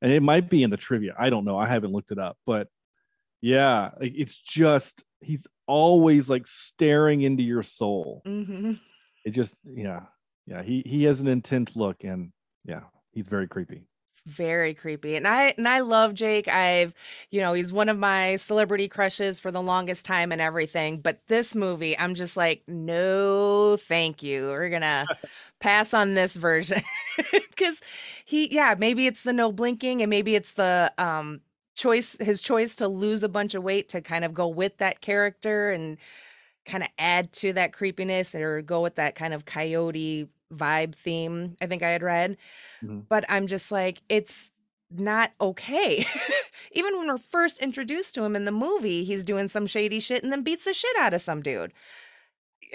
And 0.02 0.12
it 0.12 0.22
might 0.22 0.50
be 0.50 0.64
in 0.64 0.70
the 0.70 0.78
trivia. 0.78 1.16
I 1.18 1.30
don't 1.30 1.46
know. 1.46 1.58
I 1.58 1.68
haven't 1.68 1.92
looked 1.92 2.12
it 2.12 2.20
up, 2.20 2.38
but 2.46 2.68
yeah, 3.42 3.92
it's 4.00 4.38
just 4.38 5.04
he's 5.22 5.48
always 5.68 6.30
like 6.30 6.48
staring 6.48 7.22
into 7.22 7.44
your 7.44 7.64
soul. 7.64 8.22
Mm-hmm. 8.26 8.74
It 9.26 9.32
just 9.32 9.56
yeah, 9.64 10.02
yeah. 10.46 10.64
He 10.64 10.84
he 10.86 11.04
has 11.06 11.20
an 11.22 11.28
intense 11.28 11.76
look, 11.76 12.04
and 12.04 12.32
yeah, 12.64 12.82
he's 13.12 13.28
very 13.28 13.48
creepy 13.48 13.88
very 14.28 14.74
creepy 14.74 15.16
and 15.16 15.28
i 15.28 15.54
and 15.58 15.68
i 15.68 15.80
love 15.80 16.14
jake. 16.14 16.48
I've 16.48 16.94
you 17.32 17.42
know 17.42 17.54
he's 17.54 17.72
one 17.72 17.90
of 17.90 17.98
my 17.98 18.36
celebrity 18.36 18.88
crushes 18.88 19.40
for 19.40 19.52
the 19.52 19.62
longest 19.62 20.06
time 20.06 20.32
and 20.32 20.42
everything 20.42 21.00
but 21.00 21.22
this 21.28 21.56
movie 21.56 21.98
i'm 21.98 22.14
just 22.14 22.38
like 22.38 22.64
no 22.68 23.78
thank 23.78 24.24
you. 24.24 24.48
We're 24.50 24.70
gonna 24.70 25.06
pass 25.60 25.94
on 25.94 26.14
this 26.14 26.36
version. 26.36 26.82
Because 27.50 27.82
he 28.24 28.54
yeah 28.54 28.76
maybe 28.78 29.08
it's 29.08 29.24
the 29.24 29.34
no 29.34 29.52
blinking 29.52 30.04
and 30.04 30.10
maybe 30.12 30.36
it's 30.36 30.54
the 30.54 30.94
um 31.00 31.42
choice 31.76 32.16
his 32.20 32.40
choice 32.40 32.76
to 32.76 32.88
lose 32.88 33.24
a 33.24 33.30
bunch 33.30 33.56
of 33.56 33.64
weight 33.64 33.90
to 33.90 34.02
kind 34.02 34.24
of 34.24 34.32
go 34.36 34.48
with 34.48 34.78
that 34.78 35.02
character 35.02 35.72
and 35.72 35.98
kind 36.66 36.84
of 36.84 36.90
add 37.00 37.34
to 37.34 37.54
that 37.54 37.74
creepiness 37.74 38.36
or 38.36 38.62
go 38.62 38.82
with 38.82 38.96
that 38.96 39.16
kind 39.16 39.34
of 39.34 39.46
coyote 39.46 40.30
vibe 40.54 40.96
theme 40.96 41.56
i 41.62 41.66
think 41.66 41.84
i 41.84 41.90
had 41.90 42.02
read 42.02 42.38
mm-hmm. 42.84 43.00
but 43.10 43.26
i'm 43.30 43.48
just 43.48 43.72
like 43.72 44.02
it's 44.10 44.52
not 44.90 45.32
okay 45.42 46.06
even 46.72 46.98
when 46.98 47.08
we're 47.08 47.18
first 47.18 47.60
introduced 47.60 48.16
to 48.16 48.24
him 48.24 48.36
in 48.36 48.46
the 48.46 48.52
movie 48.52 49.04
he's 49.04 49.24
doing 49.24 49.50
some 49.50 49.68
shady 49.68 50.00
shit 50.00 50.24
and 50.24 50.32
then 50.32 50.44
beats 50.44 50.64
the 50.64 50.74
shit 50.74 50.98
out 50.98 51.14
of 51.14 51.22
some 51.22 51.42
dude 51.42 51.74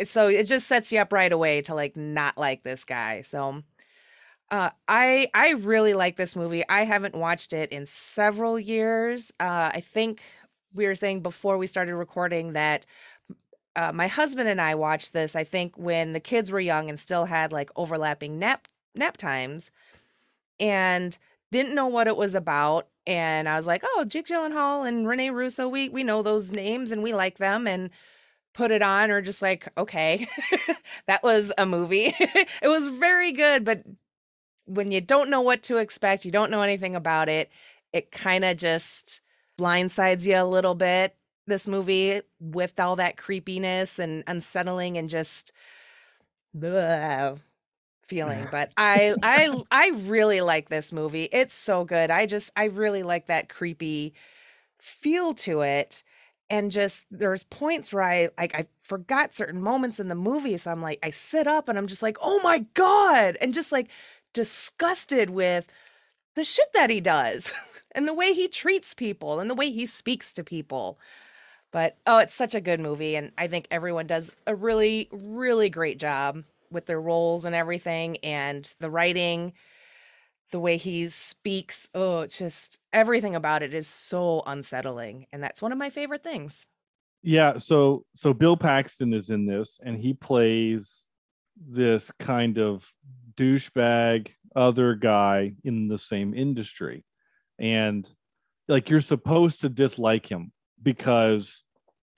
so 0.05 0.29
it 0.29 0.45
just 0.45 0.67
sets 0.67 0.93
you 0.93 0.99
up 0.99 1.13
right 1.13 1.33
away 1.33 1.63
to 1.63 1.75
like 1.75 1.97
not 1.97 2.37
like 2.37 2.63
this 2.63 2.85
guy 2.85 3.23
so 3.23 3.63
uh, 4.53 4.69
I 4.87 5.29
I 5.33 5.53
really 5.53 5.95
like 5.95 6.17
this 6.17 6.37
movie. 6.37 6.63
I 6.69 6.85
haven't 6.85 7.15
watched 7.15 7.55
it 7.55 7.73
in 7.73 7.87
several 7.87 8.61
years. 8.61 9.33
Uh, 9.41 9.71
I 9.73 9.81
think 9.81 10.21
we 10.75 10.87
were 10.87 10.95
saying 10.95 11.23
before 11.23 11.57
we 11.57 11.67
started 11.67 11.95
recording 11.97 12.53
that 12.53 12.85
uh, 13.77 13.93
my 13.93 14.07
husband 14.07 14.49
and 14.49 14.61
I 14.61 14.75
watched 14.75 15.13
this. 15.13 15.35
I 15.35 15.45
think 15.45 15.77
when 15.77 16.13
the 16.13 16.21
kids 16.21 16.51
were 16.51 16.61
young 16.61 16.89
and 16.89 16.99
still 16.99 17.27
had 17.27 17.53
like 17.53 17.71
overlapping 17.77 18.39
nap 18.39 18.69
nap 18.95 19.17
times, 19.17 19.71
and 20.61 21.17
didn't 21.51 21.75
know 21.75 21.87
what 21.87 22.07
it 22.07 22.17
was 22.17 22.35
about. 22.35 22.89
And 23.07 23.49
I 23.49 23.57
was 23.57 23.67
like, 23.67 23.83
oh, 23.85 24.05
Jake 24.05 24.27
Gyllenhaal 24.27 24.87
and 24.87 25.09
Rene 25.09 25.31
Russo, 25.31 25.69
we 25.69 25.89
we 25.89 26.05
know 26.05 26.23
those 26.23 26.53
names 26.53 26.91
and 26.93 27.03
we 27.03 27.13
like 27.13 27.39
them 27.39 27.67
and 27.67 27.91
put 28.55 28.71
it 28.71 28.83
on 28.83 29.11
or 29.11 29.23
just 29.23 29.43
like, 29.43 29.69
okay, 29.79 30.29
that 31.07 31.23
was 31.23 31.53
a 31.59 31.67
movie. 31.67 32.15
it 32.19 32.69
was 32.69 32.87
very 32.89 33.33
good, 33.33 33.65
but 33.65 33.83
when 34.67 34.93
you 34.93 35.01
don't 35.01 35.31
know 35.31 35.41
what 35.41 35.63
to 35.65 35.79
expect, 35.79 36.25
you 36.25 36.31
don't 36.31 36.51
know 36.51 36.63
anything 36.63 36.95
about 36.95 37.29
it, 37.29 37.51
it 37.93 38.13
kind 38.13 38.45
of 38.45 38.57
just 38.57 39.21
blindsides 39.59 40.27
you 40.27 40.37
a 40.37 40.45
little 40.45 40.75
bit. 40.75 41.17
This 41.53 41.69
movie 41.69 42.23
with 42.41 42.81
all 42.81 42.97
that 42.97 43.19
creepiness 43.19 43.99
and 43.99 44.25
unsettling 44.27 44.97
and 44.97 45.11
just 45.11 45.53
blah, 46.55 47.35
feeling 48.07 48.47
but 48.51 48.73
i 48.79 49.15
i 49.23 49.63
i 49.71 49.89
really 49.89 50.41
like 50.41 50.71
this 50.71 50.93
movie. 50.93 51.25
It's 51.25 51.53
so 51.53 51.85
good. 51.85 52.11
I 52.11 52.25
just 52.25 52.51
i 52.57 52.65
really 52.65 53.03
like 53.03 53.27
that 53.27 53.51
creepy 53.51 54.15
feel 54.81 55.35
to 55.35 55.61
it. 55.61 56.03
And 56.49 56.71
just 56.71 57.03
there's 57.11 57.45
points 57.45 57.93
where 57.93 58.03
i 58.03 58.31
like 58.39 58.55
i 58.55 58.67
forgot 58.81 59.35
certain 59.35 59.61
moments 59.61 60.01
in 60.01 60.09
the 60.09 60.15
movie 60.15 60.57
so 60.57 60.71
i'm 60.73 60.81
like 60.81 61.01
i 61.03 61.11
sit 61.11 61.47
up 61.47 61.69
and 61.69 61.77
i'm 61.77 61.87
just 61.87 62.03
like 62.03 62.17
oh 62.23 62.41
my 62.43 62.61
god 62.73 63.37
and 63.43 63.53
just 63.53 63.73
like 63.73 63.89
disgusted 64.33 65.29
with 65.29 65.67
the 66.35 66.45
shit 66.45 66.73
that 66.73 66.89
he 66.89 67.01
does 67.01 67.53
and 67.93 68.09
the 68.09 68.15
way 68.15 68.33
he 68.33 68.49
treats 68.49 68.95
people 68.95 69.39
and 69.39 69.51
the 69.51 69.55
way 69.55 69.71
he 69.71 69.85
speaks 69.85 70.33
to 70.33 70.43
people 70.43 70.99
but 71.73 71.97
oh 72.07 72.19
it's 72.19 72.35
such 72.35 72.55
a 72.55 72.61
good 72.61 72.79
movie 72.79 73.17
and 73.17 73.33
i 73.37 73.49
think 73.49 73.67
everyone 73.71 74.07
does 74.07 74.31
a 74.47 74.55
really 74.55 75.09
really 75.11 75.69
great 75.69 75.99
job 75.99 76.45
with 76.71 76.87
their 76.87 77.01
roles 77.01 77.45
and 77.45 77.55
everything 77.55 78.17
and 78.19 78.75
the 78.79 78.91
writing 78.91 79.53
the 80.53 80.61
way 80.61 80.77
he 80.77 81.09
speaks 81.09 81.89
oh 81.95 82.27
just 82.27 82.79
everything 82.93 83.35
about 83.35 83.63
it 83.63 83.75
is 83.75 83.87
so 83.87 84.43
unsettling 84.47 85.27
and 85.33 85.43
that's 85.43 85.63
one 85.63 85.73
of 85.73 85.79
my 85.79 85.91
favorite 85.91 86.23
things. 86.23 86.67
Yeah 87.23 87.57
so 87.59 88.05
so 88.15 88.35
bill 88.35 88.57
paxton 88.57 89.15
is 89.15 89.31
in 89.31 89.47
this 89.47 89.81
and 89.83 89.97
he 89.97 90.13
plays 90.13 91.07
this 91.57 92.11
kind 92.19 92.59
of 92.59 92.91
douchebag 93.37 94.29
other 94.55 94.95
guy 94.95 95.53
in 95.65 95.89
the 95.89 95.99
same 95.99 96.35
industry 96.35 97.05
and 97.59 98.09
like 98.69 98.91
you're 98.91 99.01
supposed 99.01 99.61
to 99.61 99.69
dislike 99.69 100.31
him 100.31 100.53
because 100.83 101.63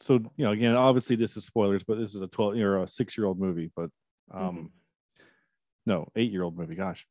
so 0.01 0.15
you 0.37 0.45
know 0.45 0.53
again 0.53 0.77
obviously 0.77 1.17
this 1.17 1.37
is 1.37 1.45
spoilers 1.45 1.85
but 1.85 1.99
this 1.99 2.15
is 2.15 2.23
a 2.23 2.27
12 2.27 2.57
or 2.57 2.83
a 2.83 2.89
6 2.89 3.19
year 3.19 3.27
old 3.27 3.39
movie 3.39 3.71
but 3.75 3.91
um 4.33 4.57
mm-hmm. 4.57 4.67
no 5.87 6.09
eight 6.17 6.31
year 6.31 6.43
old 6.43 6.57
movie 6.57 6.75
gosh 6.75 7.07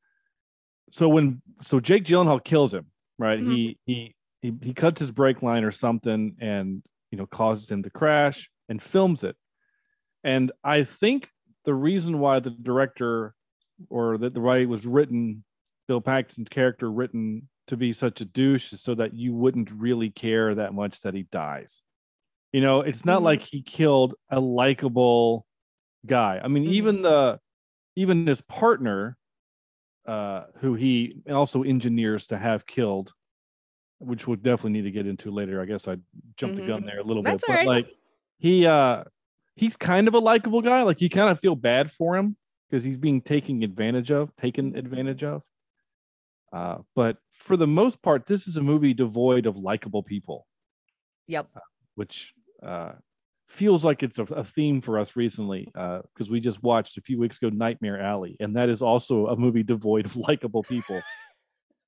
so 0.92 1.08
when 1.10 1.42
so 1.62 1.80
jake 1.80 2.06
gyllenhaal 2.06 2.44
kills 2.44 2.74
him 2.74 2.86
right 3.18 3.40
mm-hmm. 3.40 3.52
he, 3.52 3.78
he 3.86 4.16
he 4.42 4.54
he 4.62 4.74
cuts 4.74 5.00
his 5.00 5.12
brake 5.12 5.42
line 5.42 5.64
or 5.64 5.72
something 5.72 6.36
and 6.40 6.84
you 7.12 7.18
know 7.18 7.26
causes 7.26 7.70
him 7.70 7.84
to 7.84 7.90
crash 7.90 8.50
and 8.70 8.82
films 8.82 9.24
it 9.24 9.36
and 10.24 10.52
i 10.64 10.84
think 10.84 11.30
the 11.66 11.74
reason 11.74 12.20
why 12.20 12.40
the 12.40 12.50
director 12.50 13.34
or 13.90 14.18
that 14.18 14.34
the 14.34 14.42
way 14.42 14.64
it 14.64 14.70
was 14.70 14.86
written 14.86 15.44
bill 15.88 16.02
paxton's 16.02 16.50
character 16.50 16.92
written 16.92 17.48
to 17.68 17.78
be 17.78 17.94
such 17.94 18.22
a 18.22 18.26
douche 18.26 18.74
so 18.74 18.94
that 18.94 19.14
you 19.14 19.34
wouldn't 19.34 19.72
really 19.72 20.10
care 20.10 20.54
that 20.56 20.74
much 20.74 21.02
that 21.02 21.14
he 21.14 21.24
dies 21.24 21.82
you 22.52 22.62
know 22.62 22.82
it's 22.82 23.06
not 23.06 23.18
mm-hmm. 23.18 23.26
like 23.26 23.42
he 23.42 23.62
killed 23.62 24.16
a 24.30 24.40
likable 24.40 25.46
guy. 26.06 26.40
I 26.44 26.48
mean, 26.48 26.64
mm-hmm. 26.64 26.74
even 26.74 27.02
the 27.02 27.40
even 27.96 28.26
his 28.26 28.42
partner, 28.42 29.18
uh, 30.06 30.46
who 30.60 30.74
he 30.74 31.22
also 31.30 31.64
engineers 31.64 32.28
to 32.28 32.38
have 32.38 32.66
killed, 32.66 33.14
which 34.00 34.28
we'll 34.28 34.38
definitely 34.38 34.72
need 34.72 34.84
to 34.84 34.92
get 34.92 35.08
into 35.08 35.32
later. 35.32 35.62
I 35.62 35.66
guess 35.66 35.88
I 35.88 35.98
jumped 36.38 36.56
mm-hmm. 36.56 36.56
the 36.56 36.68
gun 36.68 36.80
mm-hmm. 36.80 36.88
there 36.88 37.00
a 37.00 37.04
little 37.04 37.24
That's 37.24 37.44
bit, 37.44 37.48
but 37.48 37.58
right. 37.58 37.68
like 37.68 37.88
he 38.40 38.66
uh 38.66 39.04
he's 39.56 39.78
kind 39.78 40.08
of 40.08 40.14
a 40.14 40.20
likable 40.20 40.62
guy. 40.62 40.84
Like 40.84 41.02
you 41.02 41.10
kind 41.10 41.30
of 41.30 41.40
feel 41.40 41.56
bad 41.56 41.92
for 41.92 42.16
him 42.16 42.36
because 42.70 42.84
he's 42.84 42.98
being 42.98 43.22
taken 43.22 43.64
advantage 43.64 44.12
of, 44.12 44.36
taken 44.36 44.76
advantage 44.76 45.24
of. 45.24 45.44
Uh, 46.54 46.78
but 46.96 47.18
for 47.32 47.58
the 47.58 47.68
most 47.68 48.02
part, 48.04 48.28
this 48.28 48.48
is 48.48 48.58
a 48.58 48.62
movie 48.62 48.94
devoid 48.94 49.48
of 49.48 49.58
likable 49.58 50.04
people. 50.04 50.46
Yep. 51.28 51.48
Uh, 51.56 51.60
which 51.96 52.34
uh, 52.62 52.92
feels 53.48 53.84
like 53.84 54.04
it's 54.04 54.20
a, 54.20 54.24
a 54.24 54.44
theme 54.44 54.80
for 54.80 55.00
us 55.00 55.16
recently 55.16 55.66
because 55.66 56.30
uh, 56.30 56.32
we 56.32 56.40
just 56.40 56.62
watched 56.62 56.98
a 56.98 57.02
few 57.02 57.20
weeks 57.20 57.38
ago 57.38 57.50
Nightmare 57.50 58.00
Alley, 58.00 58.38
and 58.40 58.56
that 58.56 58.70
is 58.70 58.82
also 58.82 59.28
a 59.28 59.36
movie 59.36 59.64
devoid 59.64 60.06
of 60.06 60.16
likable 60.28 60.64
people. 60.64 61.02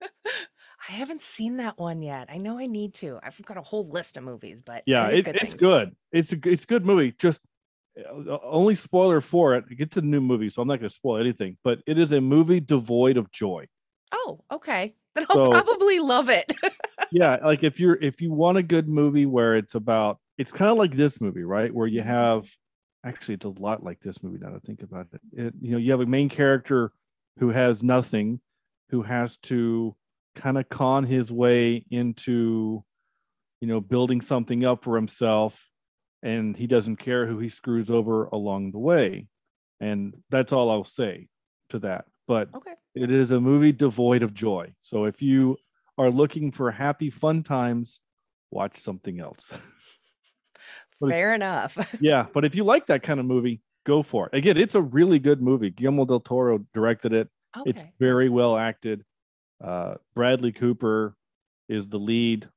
I 0.01 0.91
haven't 0.91 1.21
seen 1.21 1.57
that 1.57 1.79
one 1.79 2.01
yet. 2.01 2.27
I 2.29 2.37
know 2.37 2.59
I 2.59 2.67
need 2.67 2.93
to. 2.95 3.19
I've 3.23 3.41
got 3.43 3.57
a 3.57 3.61
whole 3.61 3.87
list 3.87 4.17
of 4.17 4.23
movies, 4.23 4.61
but 4.61 4.83
yeah, 4.85 5.07
it, 5.07 5.25
good 5.25 5.35
it's 5.35 5.51
things. 5.51 5.53
good. 5.55 5.95
It's 6.11 6.33
a 6.33 6.37
it's 6.45 6.63
a 6.63 6.67
good 6.67 6.85
movie. 6.85 7.13
Just 7.17 7.41
uh, 7.99 8.37
only 8.43 8.75
spoiler 8.75 9.21
for 9.21 9.55
it. 9.55 9.65
It's 9.69 9.97
a 9.97 10.01
new 10.01 10.21
movie, 10.21 10.49
so 10.49 10.61
I'm 10.61 10.67
not 10.67 10.79
going 10.79 10.89
to 10.89 10.93
spoil 10.93 11.17
anything. 11.17 11.57
But 11.63 11.81
it 11.87 11.97
is 11.97 12.11
a 12.11 12.21
movie 12.21 12.59
devoid 12.59 13.17
of 13.17 13.31
joy. 13.31 13.67
Oh, 14.15 14.39
okay. 14.51 14.95
Then 15.15 15.25
I'll 15.29 15.45
so, 15.45 15.49
probably 15.49 15.99
love 15.99 16.29
it. 16.29 16.51
yeah, 17.09 17.37
like 17.41 17.63
if 17.63 17.79
you're 17.79 17.95
if 18.01 18.21
you 18.21 18.33
want 18.33 18.57
a 18.57 18.63
good 18.63 18.89
movie 18.89 19.25
where 19.25 19.55
it's 19.55 19.73
about 19.73 20.19
it's 20.37 20.51
kind 20.51 20.69
of 20.69 20.77
like 20.77 20.91
this 20.91 21.21
movie, 21.21 21.45
right? 21.45 21.73
Where 21.73 21.87
you 21.87 22.01
mm-hmm. 22.01 22.09
have 22.09 22.49
actually 23.05 23.35
it's 23.35 23.45
a 23.45 23.49
lot 23.49 23.81
like 23.81 24.01
this 24.01 24.21
movie 24.21 24.39
now 24.41 24.49
to 24.49 24.59
think 24.59 24.83
about 24.83 25.07
it. 25.13 25.21
it. 25.31 25.53
You 25.61 25.71
know, 25.71 25.77
you 25.77 25.91
have 25.91 26.01
a 26.01 26.05
main 26.05 26.27
character 26.27 26.91
who 27.39 27.51
has 27.51 27.81
nothing, 27.81 28.41
who 28.89 29.03
has 29.03 29.37
to 29.43 29.95
kind 30.35 30.57
of 30.57 30.67
con 30.67 31.05
his 31.05 31.31
way 31.31 31.85
into, 31.89 32.83
you 33.61 33.67
know, 33.69 33.79
building 33.79 34.19
something 34.19 34.65
up 34.65 34.83
for 34.83 34.97
himself, 34.97 35.69
and 36.23 36.57
he 36.57 36.67
doesn't 36.67 36.97
care 36.97 37.25
who 37.25 37.39
he 37.39 37.47
screws 37.47 37.89
over 37.89 38.25
along 38.25 38.71
the 38.71 38.79
way. 38.79 39.27
And 39.79 40.13
that's 40.29 40.51
all 40.51 40.69
I'll 40.69 40.83
say 40.83 41.27
to 41.69 41.79
that. 41.79 42.05
But 42.27 42.49
okay. 42.55 42.73
it 42.95 43.11
is 43.11 43.31
a 43.31 43.39
movie 43.39 43.71
devoid 43.71 44.23
of 44.23 44.33
joy. 44.33 44.73
So 44.79 45.05
if 45.05 45.21
you 45.21 45.57
are 45.97 46.09
looking 46.09 46.51
for 46.51 46.71
happy, 46.71 47.09
fun 47.09 47.43
times, 47.43 47.99
watch 48.51 48.77
something 48.77 49.19
else. 49.19 49.57
Fair 50.99 51.31
if, 51.31 51.35
enough. 51.35 51.97
yeah, 52.01 52.25
but 52.33 52.45
if 52.45 52.55
you 52.55 52.63
like 52.63 52.87
that 52.87 53.03
kind 53.03 53.19
of 53.19 53.25
movie, 53.25 53.61
go 53.85 54.01
for 54.01 54.27
it. 54.27 54.37
Again, 54.37 54.57
it's 54.57 54.75
a 54.75 54.81
really 54.81 55.19
good 55.19 55.41
movie. 55.41 55.69
Guillermo 55.69 56.05
del 56.05 56.19
Toro 56.19 56.65
directed 56.73 57.13
it. 57.13 57.29
Okay. 57.57 57.69
It's 57.69 57.83
very 57.99 58.29
well 58.29 58.57
acted. 58.57 59.03
Uh, 59.63 59.95
Bradley 60.15 60.51
Cooper 60.51 61.15
is 61.69 61.87
the 61.87 61.99
lead. 61.99 62.49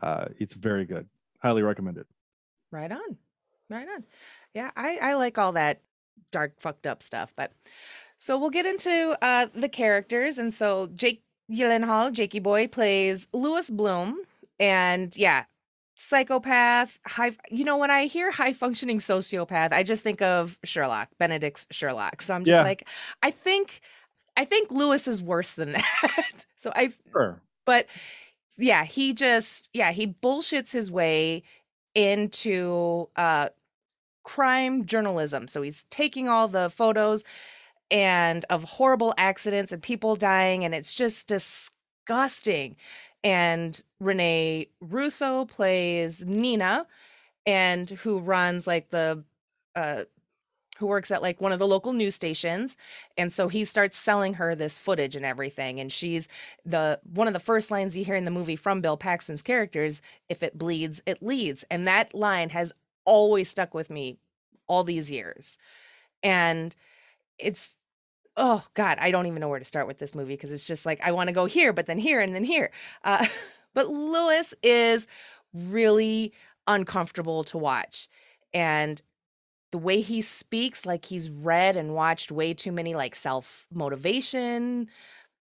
Uh, 0.00 0.26
it's 0.38 0.54
very 0.54 0.84
good. 0.84 1.08
Highly 1.42 1.62
recommended. 1.62 2.06
Right 2.70 2.90
on. 2.90 3.16
Right 3.68 3.88
on. 3.88 4.04
Yeah, 4.54 4.70
I, 4.76 4.98
I 5.02 5.14
like 5.14 5.38
all 5.38 5.52
that 5.52 5.80
dark, 6.32 6.60
fucked 6.60 6.86
up 6.86 7.02
stuff. 7.02 7.32
But 7.36 7.52
so 8.20 8.38
we'll 8.38 8.50
get 8.50 8.66
into 8.66 9.16
uh, 9.22 9.46
the 9.54 9.68
characters. 9.68 10.36
And 10.36 10.52
so 10.52 10.88
Jake 10.94 11.22
Gyllenhaal, 11.50 12.12
Jakey 12.12 12.38
Boy, 12.38 12.68
plays 12.68 13.26
Louis 13.32 13.70
Bloom. 13.70 14.18
And 14.60 15.16
yeah, 15.16 15.44
psychopath, 15.94 16.98
high 17.06 17.32
you 17.50 17.64
know, 17.64 17.78
when 17.78 17.90
I 17.90 18.04
hear 18.04 18.30
high 18.30 18.52
functioning 18.52 18.98
sociopath, 18.98 19.72
I 19.72 19.82
just 19.82 20.02
think 20.02 20.20
of 20.20 20.58
Sherlock, 20.64 21.08
Benedict's 21.18 21.66
Sherlock. 21.70 22.20
So 22.20 22.34
I'm 22.34 22.44
just 22.44 22.56
yeah. 22.56 22.62
like, 22.62 22.86
I 23.22 23.30
think 23.30 23.80
I 24.36 24.44
think 24.44 24.70
Louis 24.70 25.08
is 25.08 25.22
worse 25.22 25.54
than 25.54 25.72
that. 26.02 26.44
so 26.56 26.72
I 26.76 26.92
sure. 27.12 27.40
but 27.64 27.86
yeah, 28.58 28.84
he 28.84 29.14
just 29.14 29.70
yeah, 29.72 29.92
he 29.92 30.06
bullshits 30.06 30.72
his 30.72 30.90
way 30.90 31.42
into 31.94 33.08
uh 33.16 33.48
crime 34.24 34.84
journalism. 34.84 35.48
So 35.48 35.62
he's 35.62 35.84
taking 35.84 36.28
all 36.28 36.48
the 36.48 36.68
photos 36.68 37.24
and 37.90 38.44
of 38.50 38.64
horrible 38.64 39.14
accidents 39.18 39.72
and 39.72 39.82
people 39.82 40.16
dying 40.16 40.64
and 40.64 40.74
it's 40.74 40.94
just 40.94 41.26
disgusting. 41.26 42.76
And 43.22 43.80
Rene 44.00 44.68
Russo 44.80 45.44
plays 45.44 46.24
Nina, 46.24 46.86
and 47.46 47.90
who 47.90 48.18
runs 48.18 48.66
like 48.66 48.90
the 48.90 49.24
uh 49.76 50.04
who 50.78 50.86
works 50.86 51.10
at 51.10 51.20
like 51.22 51.40
one 51.42 51.52
of 51.52 51.58
the 51.58 51.66
local 51.66 51.92
news 51.92 52.14
stations 52.14 52.76
and 53.18 53.32
so 53.32 53.48
he 53.48 53.64
starts 53.66 53.96
selling 53.98 54.34
her 54.34 54.54
this 54.54 54.78
footage 54.78 55.14
and 55.16 55.26
everything 55.26 55.78
and 55.80 55.92
she's 55.92 56.28
the 56.64 56.98
one 57.12 57.26
of 57.26 57.34
the 57.34 57.40
first 57.40 57.70
lines 57.70 57.96
you 57.96 58.04
hear 58.04 58.16
in 58.16 58.24
the 58.24 58.30
movie 58.30 58.56
from 58.56 58.80
bill 58.80 58.96
paxton's 58.96 59.42
characters 59.42 60.00
if 60.28 60.42
it 60.42 60.58
bleeds 60.58 61.02
it 61.06 61.22
leads 61.22 61.64
and 61.70 61.86
that 61.86 62.14
line 62.14 62.50
has 62.50 62.72
always 63.04 63.48
stuck 63.48 63.74
with 63.74 63.90
me 63.90 64.18
all 64.68 64.84
these 64.84 65.10
years. 65.10 65.58
And 66.22 66.74
it's 67.38 67.76
oh 68.36 68.64
god 68.74 68.98
i 69.00 69.10
don't 69.10 69.26
even 69.26 69.40
know 69.40 69.48
where 69.48 69.58
to 69.58 69.64
start 69.64 69.86
with 69.86 69.98
this 69.98 70.14
movie 70.14 70.34
because 70.34 70.52
it's 70.52 70.66
just 70.66 70.86
like 70.86 71.00
i 71.02 71.12
want 71.12 71.28
to 71.28 71.34
go 71.34 71.46
here 71.46 71.72
but 71.72 71.86
then 71.86 71.98
here 71.98 72.20
and 72.20 72.34
then 72.34 72.44
here. 72.44 72.70
Uh, 73.04 73.26
but 73.74 73.88
louis 73.88 74.54
is 74.62 75.06
really 75.52 76.32
uncomfortable 76.66 77.44
to 77.44 77.58
watch 77.58 78.08
and 78.52 79.02
the 79.72 79.78
way 79.78 80.00
he 80.00 80.20
speaks 80.20 80.84
like 80.84 81.04
he's 81.04 81.30
read 81.30 81.76
and 81.76 81.94
watched 81.94 82.32
way 82.32 82.52
too 82.52 82.72
many 82.72 82.94
like 82.94 83.14
self 83.14 83.66
motivation 83.72 84.88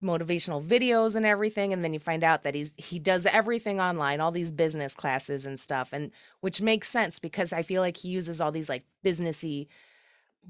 motivational 0.04 0.66
videos 0.66 1.16
and 1.16 1.26
everything 1.26 1.74
and 1.74 1.84
then 1.84 1.94
you 1.94 2.00
find 2.00 2.24
out 2.24 2.44
that 2.44 2.56
he's 2.56 2.74
he 2.78 3.00
does 3.00 3.26
everything 3.26 3.82
online 3.82 4.22
all 4.22 4.32
these 4.32 4.50
business 4.50 4.96
classes 4.96 5.46
and 5.46 5.60
stuff 5.60 5.90
and 5.92 6.12
which 6.40 6.62
makes 6.62 6.88
sense 6.88 7.20
because 7.20 7.52
i 7.52 7.62
feel 7.62 7.82
like 7.82 7.98
he 7.98 8.08
uses 8.08 8.40
all 8.40 8.52
these 8.52 8.70
like 8.70 8.86
businessy 9.04 9.68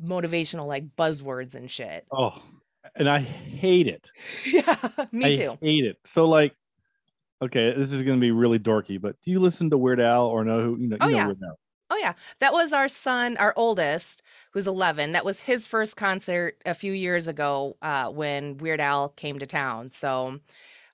motivational 0.04 0.68
like 0.68 0.96
buzzwords 0.96 1.56
and 1.56 1.70
shit 1.70 2.06
oh 2.12 2.42
and 2.96 3.10
i 3.10 3.20
hate 3.20 3.88
it 3.88 4.12
yeah 4.46 4.76
me 5.12 5.28
I 5.28 5.34
too 5.34 5.58
hate 5.62 5.86
it 5.86 5.98
so 6.06 6.26
like 6.26 6.56
okay 7.42 7.74
this 7.74 7.92
is 7.92 8.02
going 8.04 8.18
to 8.18 8.22
be 8.22 8.32
really 8.32 8.60
dorky 8.60 9.00
but 9.00 9.20
do 9.22 9.32
you 9.32 9.40
listen 9.40 9.70
to 9.70 9.78
weird 9.78 10.00
al 10.00 10.26
or 10.26 10.44
know 10.44 10.62
who 10.62 10.78
you 10.78 10.88
know, 10.88 10.96
you 10.96 11.02
oh, 11.02 11.08
know 11.08 11.16
yeah. 11.16 11.26
weird 11.26 11.40
al 11.44 11.60
Oh 11.92 11.98
yeah, 11.98 12.14
that 12.40 12.54
was 12.54 12.72
our 12.72 12.88
son, 12.88 13.36
our 13.38 13.54
oldest, 13.58 14.22
who's 14.54 14.68
11. 14.68 15.14
That 15.14 15.26
was 15.26 15.42
his 15.42 15.66
first 15.66 15.98
concert 15.98 16.62
a 16.66 16.76
few 16.76 16.94
years 16.94 17.28
ago 17.28 17.78
uh, 17.82 18.10
when 18.10 18.58
Weird 18.58 18.80
Al 18.80 19.10
came 19.10 19.40
to 19.40 19.48
town. 19.48 19.90
So, 19.90 20.40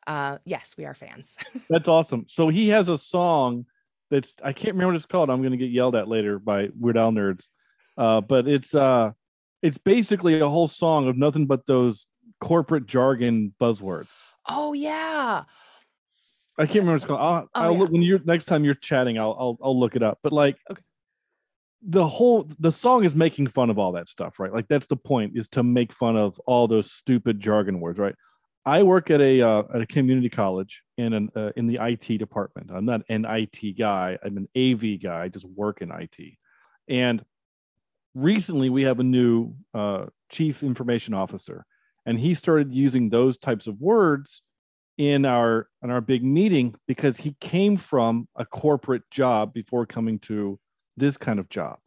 uh, 0.08 0.38
yes, 0.46 0.76
we 0.78 0.86
are 0.86 0.94
fans. 0.94 1.36
That's 1.70 1.90
awesome. 1.90 2.26
So 2.28 2.48
he 2.48 2.70
has 2.70 2.88
a 2.88 2.98
song 2.98 3.66
that's 4.10 4.36
I 4.44 4.54
can't 4.54 4.76
remember 4.76 4.94
what 4.94 4.96
it's 4.98 5.06
called. 5.06 5.30
I'm 5.30 5.42
going 5.42 5.52
to 5.52 5.58
get 5.58 5.72
yelled 5.72 5.96
at 5.96 6.08
later 6.08 6.40
by 6.40 6.70
Weird 6.80 6.98
Al 6.98 7.12
nerds, 7.12 7.50
uh, 7.98 8.22
but 8.22 8.48
it's 8.48 8.76
uh, 8.76 9.12
it's 9.62 9.78
basically 9.78 10.40
a 10.40 10.50
whole 10.50 10.68
song 10.68 11.08
of 11.08 11.18
nothing 11.18 11.46
but 11.46 11.66
those 11.66 12.08
corporate 12.40 12.86
jargon 12.86 13.54
buzzwords. 13.60 14.08
Oh 14.48 14.74
yeah. 14.74 15.44
I 16.58 16.66
can't 16.66 16.86
remember 16.86 16.92
what 16.92 16.98
it's 16.98 17.06
called. 17.06 17.20
I'll, 17.20 17.50
oh, 17.56 17.62
I'll 17.62 17.74
yeah. 17.74 17.80
look 17.80 17.92
when 17.92 18.02
you're 18.02 18.22
next 18.24 18.46
time 18.46 18.64
you're 18.64 18.76
chatting. 18.76 19.18
I'll 19.18 19.36
I'll, 19.38 19.58
I'll 19.62 19.80
look 19.80 19.96
it 19.96 20.04
up. 20.04 20.20
But 20.24 20.32
like, 20.32 20.58
okay. 20.70 20.82
the 21.82 22.06
whole 22.06 22.50
the 22.60 22.72
song 22.72 23.04
is 23.04 23.16
making 23.16 23.48
fun 23.48 23.70
of 23.70 23.78
all 23.78 23.92
that 23.94 24.08
stuff, 24.08 24.40
right? 24.40 24.54
Like 24.54 24.68
that's 24.68 24.88
the 24.88 24.96
point 24.96 25.34
is 25.36 25.48
to 25.50 25.64
make 25.64 25.92
fun 25.92 26.16
of 26.16 26.40
all 26.46 26.68
those 26.68 26.92
stupid 26.92 27.40
jargon 27.40 27.80
words, 27.80 28.00
right? 28.00 28.16
I 28.66 28.84
work 28.84 29.12
at 29.12 29.22
a 29.22 29.42
uh, 29.42 29.64
at 29.74 29.82
a 29.82 29.86
community 29.86 30.30
college 30.30 30.82
in 30.98 31.14
an 31.14 31.30
uh, 31.36 31.52
in 31.56 31.68
the 31.68 31.78
IT 31.82 32.18
department. 32.18 32.72
I'm 32.74 32.86
not 32.86 33.02
an 33.10 33.26
IT 33.26 33.78
guy. 33.78 34.18
I'm 34.24 34.38
an 34.38 34.48
AV 34.56 35.02
guy. 35.02 35.24
I 35.24 35.28
just 35.28 35.46
work 35.50 35.82
in 35.82 35.92
IT. 35.92 36.18
And 36.88 37.24
recently, 38.16 38.70
we 38.70 38.84
have 38.84 39.00
a 39.00 39.04
new 39.04 39.54
uh, 39.74 40.08
chief 40.30 40.64
information 40.64 41.14
officer, 41.14 41.66
and 42.06 42.20
he 42.20 42.34
started 42.34 42.74
using 42.74 43.10
those 43.10 43.38
types 43.38 43.68
of 43.68 43.80
words 43.80 44.42
in 44.98 45.26
our 45.26 45.68
in 45.84 45.92
our 45.92 46.02
big 46.02 46.24
meeting 46.24 46.74
because 46.88 47.18
he 47.18 47.36
came 47.42 47.76
from 47.76 48.28
a 48.36 48.46
corporate 48.46 49.04
job 49.12 49.54
before 49.54 49.86
coming 49.86 50.18
to 50.18 50.58
this 50.96 51.18
kind 51.18 51.38
of 51.38 51.50
job 51.50 51.78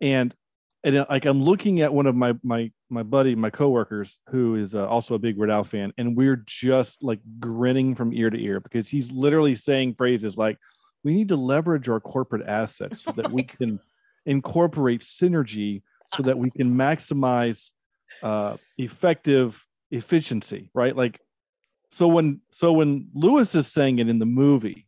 and 0.00 0.34
and 0.82 0.96
uh, 0.96 1.04
like 1.10 1.26
i'm 1.26 1.42
looking 1.42 1.82
at 1.82 1.92
one 1.92 2.06
of 2.06 2.14
my 2.14 2.34
my 2.42 2.70
my 2.88 3.02
buddy 3.02 3.34
my 3.34 3.50
coworkers 3.50 4.18
who 4.30 4.54
is 4.54 4.74
uh, 4.74 4.86
also 4.88 5.14
a 5.14 5.18
big 5.18 5.36
Weird 5.36 5.50
Al 5.50 5.62
fan 5.62 5.92
and 5.98 6.16
we're 6.16 6.42
just 6.46 7.02
like 7.02 7.20
grinning 7.38 7.94
from 7.94 8.14
ear 8.14 8.30
to 8.30 8.42
ear 8.42 8.60
because 8.60 8.88
he's 8.88 9.10
literally 9.10 9.54
saying 9.54 9.94
phrases 9.94 10.38
like 10.38 10.56
we 11.04 11.12
need 11.12 11.28
to 11.28 11.36
leverage 11.36 11.88
our 11.90 12.00
corporate 12.00 12.46
assets 12.48 13.02
so 13.02 13.12
that 13.12 13.26
oh 13.30 13.34
we 13.34 13.42
God. 13.42 13.78
Incorporate 14.28 15.00
synergy 15.00 15.82
so 16.14 16.22
that 16.22 16.38
we 16.38 16.50
can 16.50 16.74
maximize 16.74 17.70
uh, 18.22 18.56
effective 18.78 19.64
efficiency 19.90 20.70
right 20.74 20.96
like 20.96 21.20
so 21.90 22.08
when 22.08 22.40
so 22.50 22.72
when 22.72 23.08
Louis 23.14 23.54
is 23.54 23.66
saying 23.66 23.98
it 23.98 24.08
in 24.08 24.18
the 24.18 24.26
movie, 24.26 24.86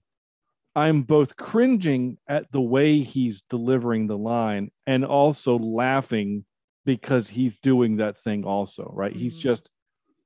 I'm 0.76 1.02
both 1.02 1.36
cringing 1.36 2.18
at 2.28 2.52
the 2.52 2.60
way 2.60 3.00
he's 3.00 3.42
delivering 3.42 4.06
the 4.06 4.18
line 4.18 4.70
and 4.86 5.04
also 5.04 5.58
laughing 5.58 6.44
because 6.84 7.28
he's 7.28 7.58
doing 7.58 7.96
that 7.96 8.18
thing 8.18 8.44
also, 8.44 8.90
right? 8.94 9.12
Mm-hmm. 9.12 9.20
He's 9.20 9.38
just 9.38 9.70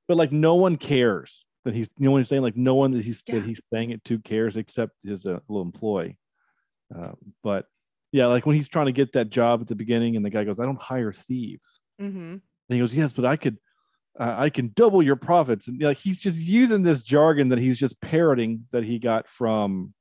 but 0.07 0.17
like 0.17 0.31
no 0.31 0.55
one 0.55 0.75
cares 0.75 1.45
that 1.63 1.73
he's 1.73 1.89
you 1.97 2.05
know 2.05 2.11
what 2.11 2.19
I'm 2.19 2.25
saying? 2.25 2.41
Like 2.41 2.57
no 2.57 2.75
one 2.75 2.91
that 2.91 3.03
he's 3.03 3.23
yeah. 3.27 3.35
that 3.35 3.45
he's 3.45 3.61
saying 3.71 3.91
it 3.91 4.03
to 4.05 4.19
cares 4.19 4.57
except 4.57 4.93
his 5.03 5.25
uh, 5.25 5.39
little 5.47 5.63
employee. 5.63 6.19
Uh, 6.95 7.13
but 7.41 7.67
yeah, 8.15 8.27
like 8.27 8.45
when 8.45 8.55
he's 8.55 8.69
trying 8.69 8.85
to 8.85 8.93
get 8.93 9.11
that 9.11 9.29
job 9.29 9.59
at 9.59 9.67
the 9.67 9.75
beginning 9.75 10.15
and 10.15 10.23
the 10.23 10.29
guy 10.29 10.45
goes, 10.45 10.57
I 10.57 10.65
don't 10.65 10.81
hire 10.81 11.11
thieves. 11.11 11.81
Mm-hmm. 12.01 12.17
And 12.17 12.41
he 12.69 12.79
goes, 12.79 12.93
Yes, 12.93 13.11
but 13.11 13.25
I 13.25 13.35
could 13.35 13.57
uh, 14.17 14.35
I 14.37 14.49
can 14.49 14.71
double 14.73 15.03
your 15.03 15.17
profits. 15.17 15.67
And 15.67 15.81
like 15.81 15.97
he's 15.97 16.21
just 16.21 16.39
using 16.39 16.81
this 16.81 17.03
jargon 17.03 17.49
that 17.49 17.59
he's 17.59 17.77
just 17.77 17.99
parroting 17.99 18.67
that 18.71 18.85
he 18.85 18.99
got 18.99 19.27
from 19.27 19.93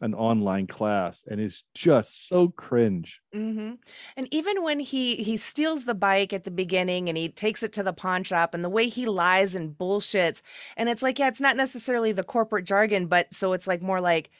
an 0.00 0.14
online 0.14 0.68
class 0.68 1.24
and 1.28 1.40
it's 1.40 1.64
just 1.74 2.28
so 2.28 2.50
cringe 2.50 3.20
mm-hmm. 3.34 3.72
and 4.16 4.28
even 4.30 4.62
when 4.62 4.78
he 4.78 5.16
he 5.16 5.36
steals 5.36 5.86
the 5.86 5.94
bike 5.94 6.32
at 6.32 6.44
the 6.44 6.52
beginning 6.52 7.08
and 7.08 7.18
he 7.18 7.28
takes 7.28 7.64
it 7.64 7.72
to 7.72 7.82
the 7.82 7.92
pawn 7.92 8.22
shop 8.22 8.54
and 8.54 8.64
the 8.64 8.68
way 8.68 8.86
he 8.86 9.06
lies 9.06 9.56
and 9.56 9.76
bullshits 9.76 10.40
and 10.76 10.88
it's 10.88 11.02
like 11.02 11.18
yeah 11.18 11.26
it's 11.26 11.40
not 11.40 11.56
necessarily 11.56 12.12
the 12.12 12.22
corporate 12.22 12.64
jargon 12.64 13.08
but 13.08 13.34
so 13.34 13.52
it's 13.54 13.66
like 13.66 13.82
more 13.82 14.00
like 14.00 14.30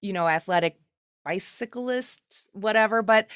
you 0.00 0.12
know 0.12 0.28
athletic 0.28 0.78
bicyclist 1.28 2.46
whatever 2.52 3.02
but 3.02 3.26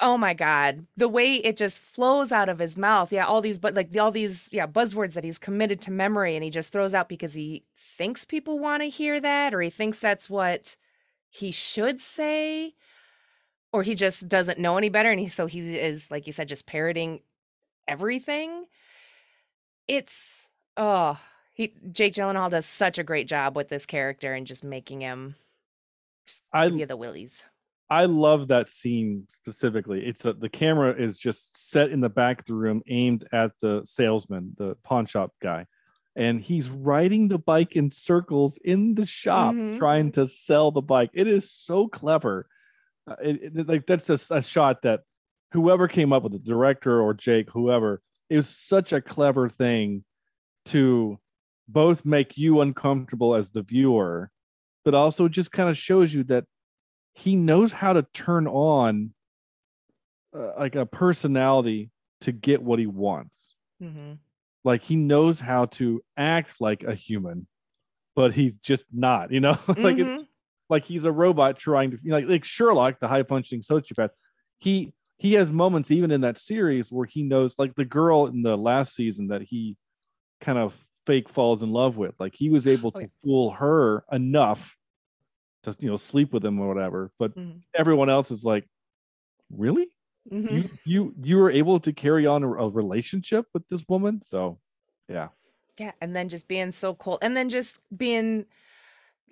Oh 0.00 0.16
my 0.16 0.32
god, 0.32 0.86
the 0.96 1.08
way 1.08 1.34
it 1.34 1.56
just 1.56 1.80
flows 1.80 2.30
out 2.30 2.48
of 2.48 2.60
his 2.60 2.76
mouth. 2.76 3.12
Yeah, 3.12 3.26
all 3.26 3.40
these 3.40 3.58
but 3.58 3.74
like 3.74 3.96
all 3.98 4.12
these 4.12 4.48
yeah, 4.52 4.66
buzzwords 4.66 5.14
that 5.14 5.24
he's 5.24 5.38
committed 5.38 5.80
to 5.82 5.90
memory 5.90 6.36
and 6.36 6.44
he 6.44 6.50
just 6.50 6.70
throws 6.70 6.94
out 6.94 7.08
because 7.08 7.34
he 7.34 7.64
thinks 7.76 8.24
people 8.24 8.60
want 8.60 8.82
to 8.82 8.88
hear 8.88 9.18
that 9.18 9.52
or 9.52 9.60
he 9.60 9.70
thinks 9.70 9.98
that's 9.98 10.30
what 10.30 10.76
he 11.30 11.50
should 11.50 12.00
say 12.00 12.74
or 13.72 13.82
he 13.82 13.96
just 13.96 14.28
doesn't 14.28 14.60
know 14.60 14.76
any 14.76 14.88
better 14.88 15.10
and 15.10 15.18
he 15.18 15.26
so 15.26 15.46
he 15.46 15.76
is 15.76 16.10
like 16.12 16.28
you 16.28 16.32
said 16.32 16.46
just 16.46 16.66
parroting 16.66 17.20
everything. 17.88 18.66
It's 19.88 20.48
oh, 20.76 21.18
he 21.54 21.74
Jake 21.90 22.14
Gyllenhaal 22.14 22.50
does 22.50 22.66
such 22.66 22.98
a 22.98 23.02
great 23.02 23.26
job 23.26 23.56
with 23.56 23.68
this 23.68 23.84
character 23.84 24.32
and 24.32 24.46
just 24.46 24.62
making 24.62 25.00
him 25.00 25.34
just 26.28 26.42
I, 26.52 26.68
give 26.68 26.78
you 26.78 26.86
the 26.86 26.96
willies. 26.96 27.42
I 27.90 28.04
love 28.04 28.48
that 28.48 28.68
scene 28.68 29.24
specifically. 29.28 30.06
It's 30.06 30.24
a, 30.24 30.34
the 30.34 30.48
camera 30.48 30.94
is 30.94 31.18
just 31.18 31.70
set 31.70 31.90
in 31.90 32.00
the 32.00 32.10
back 32.10 32.40
of 32.40 32.46
the 32.46 32.54
room, 32.54 32.82
aimed 32.86 33.26
at 33.32 33.52
the 33.60 33.82
salesman, 33.84 34.54
the 34.58 34.76
pawn 34.84 35.06
shop 35.06 35.32
guy, 35.42 35.66
and 36.14 36.40
he's 36.40 36.68
riding 36.68 37.28
the 37.28 37.38
bike 37.38 37.76
in 37.76 37.90
circles 37.90 38.58
in 38.62 38.94
the 38.94 39.06
shop, 39.06 39.54
mm-hmm. 39.54 39.78
trying 39.78 40.12
to 40.12 40.26
sell 40.26 40.70
the 40.70 40.82
bike. 40.82 41.10
It 41.14 41.26
is 41.26 41.50
so 41.50 41.88
clever. 41.88 42.46
Uh, 43.10 43.16
it, 43.22 43.56
it, 43.56 43.68
like 43.68 43.86
that's 43.86 44.06
just 44.06 44.30
a 44.30 44.42
shot 44.42 44.82
that 44.82 45.00
whoever 45.52 45.88
came 45.88 46.12
up 46.12 46.22
with 46.22 46.32
the 46.32 46.38
director 46.38 47.00
or 47.00 47.14
Jake, 47.14 47.48
whoever, 47.50 48.02
it 48.28 48.36
was 48.36 48.48
such 48.48 48.92
a 48.92 49.00
clever 49.00 49.48
thing 49.48 50.04
to 50.66 51.18
both 51.68 52.04
make 52.04 52.36
you 52.36 52.60
uncomfortable 52.60 53.34
as 53.34 53.50
the 53.50 53.62
viewer, 53.62 54.30
but 54.88 54.94
also 54.94 55.28
just 55.28 55.52
kind 55.52 55.68
of 55.68 55.76
shows 55.76 56.14
you 56.14 56.24
that 56.24 56.46
he 57.12 57.36
knows 57.36 57.72
how 57.72 57.92
to 57.92 58.06
turn 58.14 58.46
on 58.46 59.12
uh, 60.34 60.52
like 60.58 60.76
a 60.76 60.86
personality 60.86 61.90
to 62.22 62.32
get 62.32 62.62
what 62.62 62.78
he 62.78 62.86
wants. 62.86 63.54
Mm-hmm. 63.82 64.14
Like 64.64 64.80
he 64.80 64.96
knows 64.96 65.40
how 65.40 65.66
to 65.66 66.00
act 66.16 66.58
like 66.58 66.84
a 66.84 66.94
human, 66.94 67.46
but 68.16 68.32
he's 68.32 68.56
just 68.56 68.86
not. 68.90 69.30
You 69.30 69.40
know, 69.40 69.58
like 69.68 69.98
mm-hmm. 69.98 70.20
it, 70.20 70.26
like 70.70 70.86
he's 70.86 71.04
a 71.04 71.12
robot 71.12 71.58
trying 71.58 71.90
to 71.90 71.98
you 72.02 72.08
know, 72.08 72.16
like 72.16 72.26
like 72.26 72.44
Sherlock, 72.46 72.98
the 72.98 73.08
high 73.08 73.24
functioning 73.24 73.60
sociopath. 73.60 74.08
He 74.56 74.94
he 75.18 75.34
has 75.34 75.52
moments 75.52 75.90
even 75.90 76.10
in 76.10 76.22
that 76.22 76.38
series 76.38 76.90
where 76.90 77.04
he 77.04 77.22
knows 77.22 77.58
like 77.58 77.74
the 77.74 77.84
girl 77.84 78.24
in 78.24 78.40
the 78.40 78.56
last 78.56 78.94
season 78.94 79.26
that 79.26 79.42
he 79.42 79.76
kind 80.40 80.56
of 80.56 80.74
fake 81.04 81.28
falls 81.28 81.62
in 81.62 81.72
love 81.72 81.98
with. 81.98 82.14
Like 82.18 82.34
he 82.34 82.48
was 82.48 82.66
able 82.66 82.90
oh, 82.94 83.00
to 83.00 83.04
yeah. 83.04 83.12
fool 83.22 83.50
her 83.50 84.02
enough 84.10 84.77
to 85.62 85.76
you 85.80 85.88
know 85.88 85.96
sleep 85.96 86.32
with 86.32 86.44
him 86.44 86.58
or 86.60 86.68
whatever 86.68 87.10
but 87.18 87.36
mm-hmm. 87.36 87.58
everyone 87.74 88.08
else 88.08 88.30
is 88.30 88.44
like 88.44 88.68
really 89.50 89.88
mm-hmm. 90.30 90.56
you 90.56 90.64
you 90.84 91.14
you 91.22 91.36
were 91.36 91.50
able 91.50 91.80
to 91.80 91.92
carry 91.92 92.26
on 92.26 92.42
a, 92.42 92.52
a, 92.52 92.68
relationship 92.68 93.46
with 93.52 93.66
this 93.68 93.84
woman 93.88 94.20
so 94.22 94.58
yeah 95.08 95.28
yeah 95.78 95.92
and 96.00 96.14
then 96.14 96.28
just 96.28 96.48
being 96.48 96.72
so 96.72 96.94
cold 96.94 97.18
and 97.22 97.36
then 97.36 97.48
just 97.48 97.80
being 97.96 98.44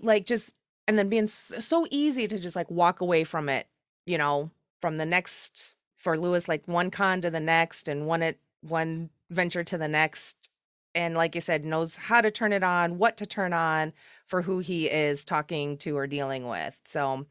like 0.00 0.26
just 0.26 0.52
and 0.88 0.98
then 0.98 1.08
being 1.08 1.26
so 1.26 1.86
easy 1.90 2.26
to 2.26 2.38
just 2.38 2.56
like 2.56 2.70
walk 2.70 3.00
away 3.00 3.24
from 3.24 3.48
it 3.48 3.66
you 4.04 4.18
know 4.18 4.50
from 4.78 4.96
the 4.96 5.06
next 5.06 5.74
for 5.94 6.18
louis 6.18 6.48
like 6.48 6.62
one 6.66 6.90
con 6.90 7.20
to 7.20 7.30
the 7.30 7.40
next 7.40 7.88
and 7.88 8.06
one 8.06 8.22
it 8.22 8.38
one 8.60 9.10
venture 9.30 9.64
to 9.64 9.78
the 9.78 9.88
next 9.88 10.50
and 10.96 11.14
like 11.14 11.34
you 11.36 11.40
said 11.40 11.64
knows 11.64 11.94
how 11.94 12.20
to 12.20 12.30
turn 12.30 12.52
it 12.52 12.64
on 12.64 12.98
what 12.98 13.16
to 13.18 13.26
turn 13.26 13.52
on 13.52 13.92
for 14.26 14.42
who 14.42 14.58
he 14.58 14.90
is 14.90 15.24
talking 15.24 15.76
to 15.78 15.96
or 15.96 16.06
dealing 16.08 16.48
with. 16.48 16.76
So 16.86 17.26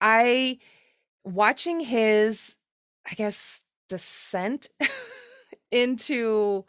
i 0.00 0.58
watching 1.24 1.80
his 1.80 2.56
i 3.10 3.14
guess 3.14 3.64
descent 3.88 4.68
into 5.70 6.64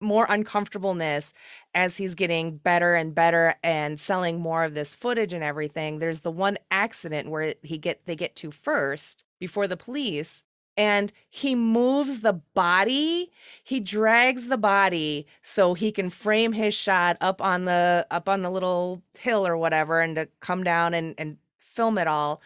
more 0.00 0.26
uncomfortableness 0.28 1.32
as 1.74 1.96
he's 1.96 2.14
getting 2.14 2.56
better 2.56 2.94
and 2.94 3.14
better 3.14 3.54
and 3.62 4.00
selling 4.00 4.40
more 4.40 4.64
of 4.64 4.74
this 4.74 4.94
footage 4.94 5.32
and 5.32 5.44
everything 5.44 5.98
there's 5.98 6.20
the 6.20 6.30
one 6.30 6.56
accident 6.70 7.28
where 7.28 7.54
he 7.62 7.78
get 7.78 8.04
they 8.06 8.16
get 8.16 8.34
to 8.34 8.50
first 8.50 9.24
before 9.38 9.68
the 9.68 9.76
police 9.76 10.44
and 10.82 11.12
he 11.30 11.54
moves 11.54 12.20
the 12.20 12.32
body 12.32 13.30
he 13.62 13.78
drags 13.78 14.48
the 14.48 14.58
body 14.58 15.24
so 15.44 15.74
he 15.74 15.92
can 15.92 16.10
frame 16.10 16.52
his 16.52 16.74
shot 16.74 17.16
up 17.20 17.40
on 17.40 17.66
the 17.66 18.04
up 18.10 18.28
on 18.28 18.42
the 18.42 18.50
little 18.50 19.00
hill 19.16 19.46
or 19.46 19.56
whatever 19.56 20.00
and 20.00 20.16
to 20.16 20.28
come 20.40 20.64
down 20.64 20.92
and 20.92 21.14
and 21.18 21.36
film 21.56 21.98
it 21.98 22.08
all. 22.08 22.42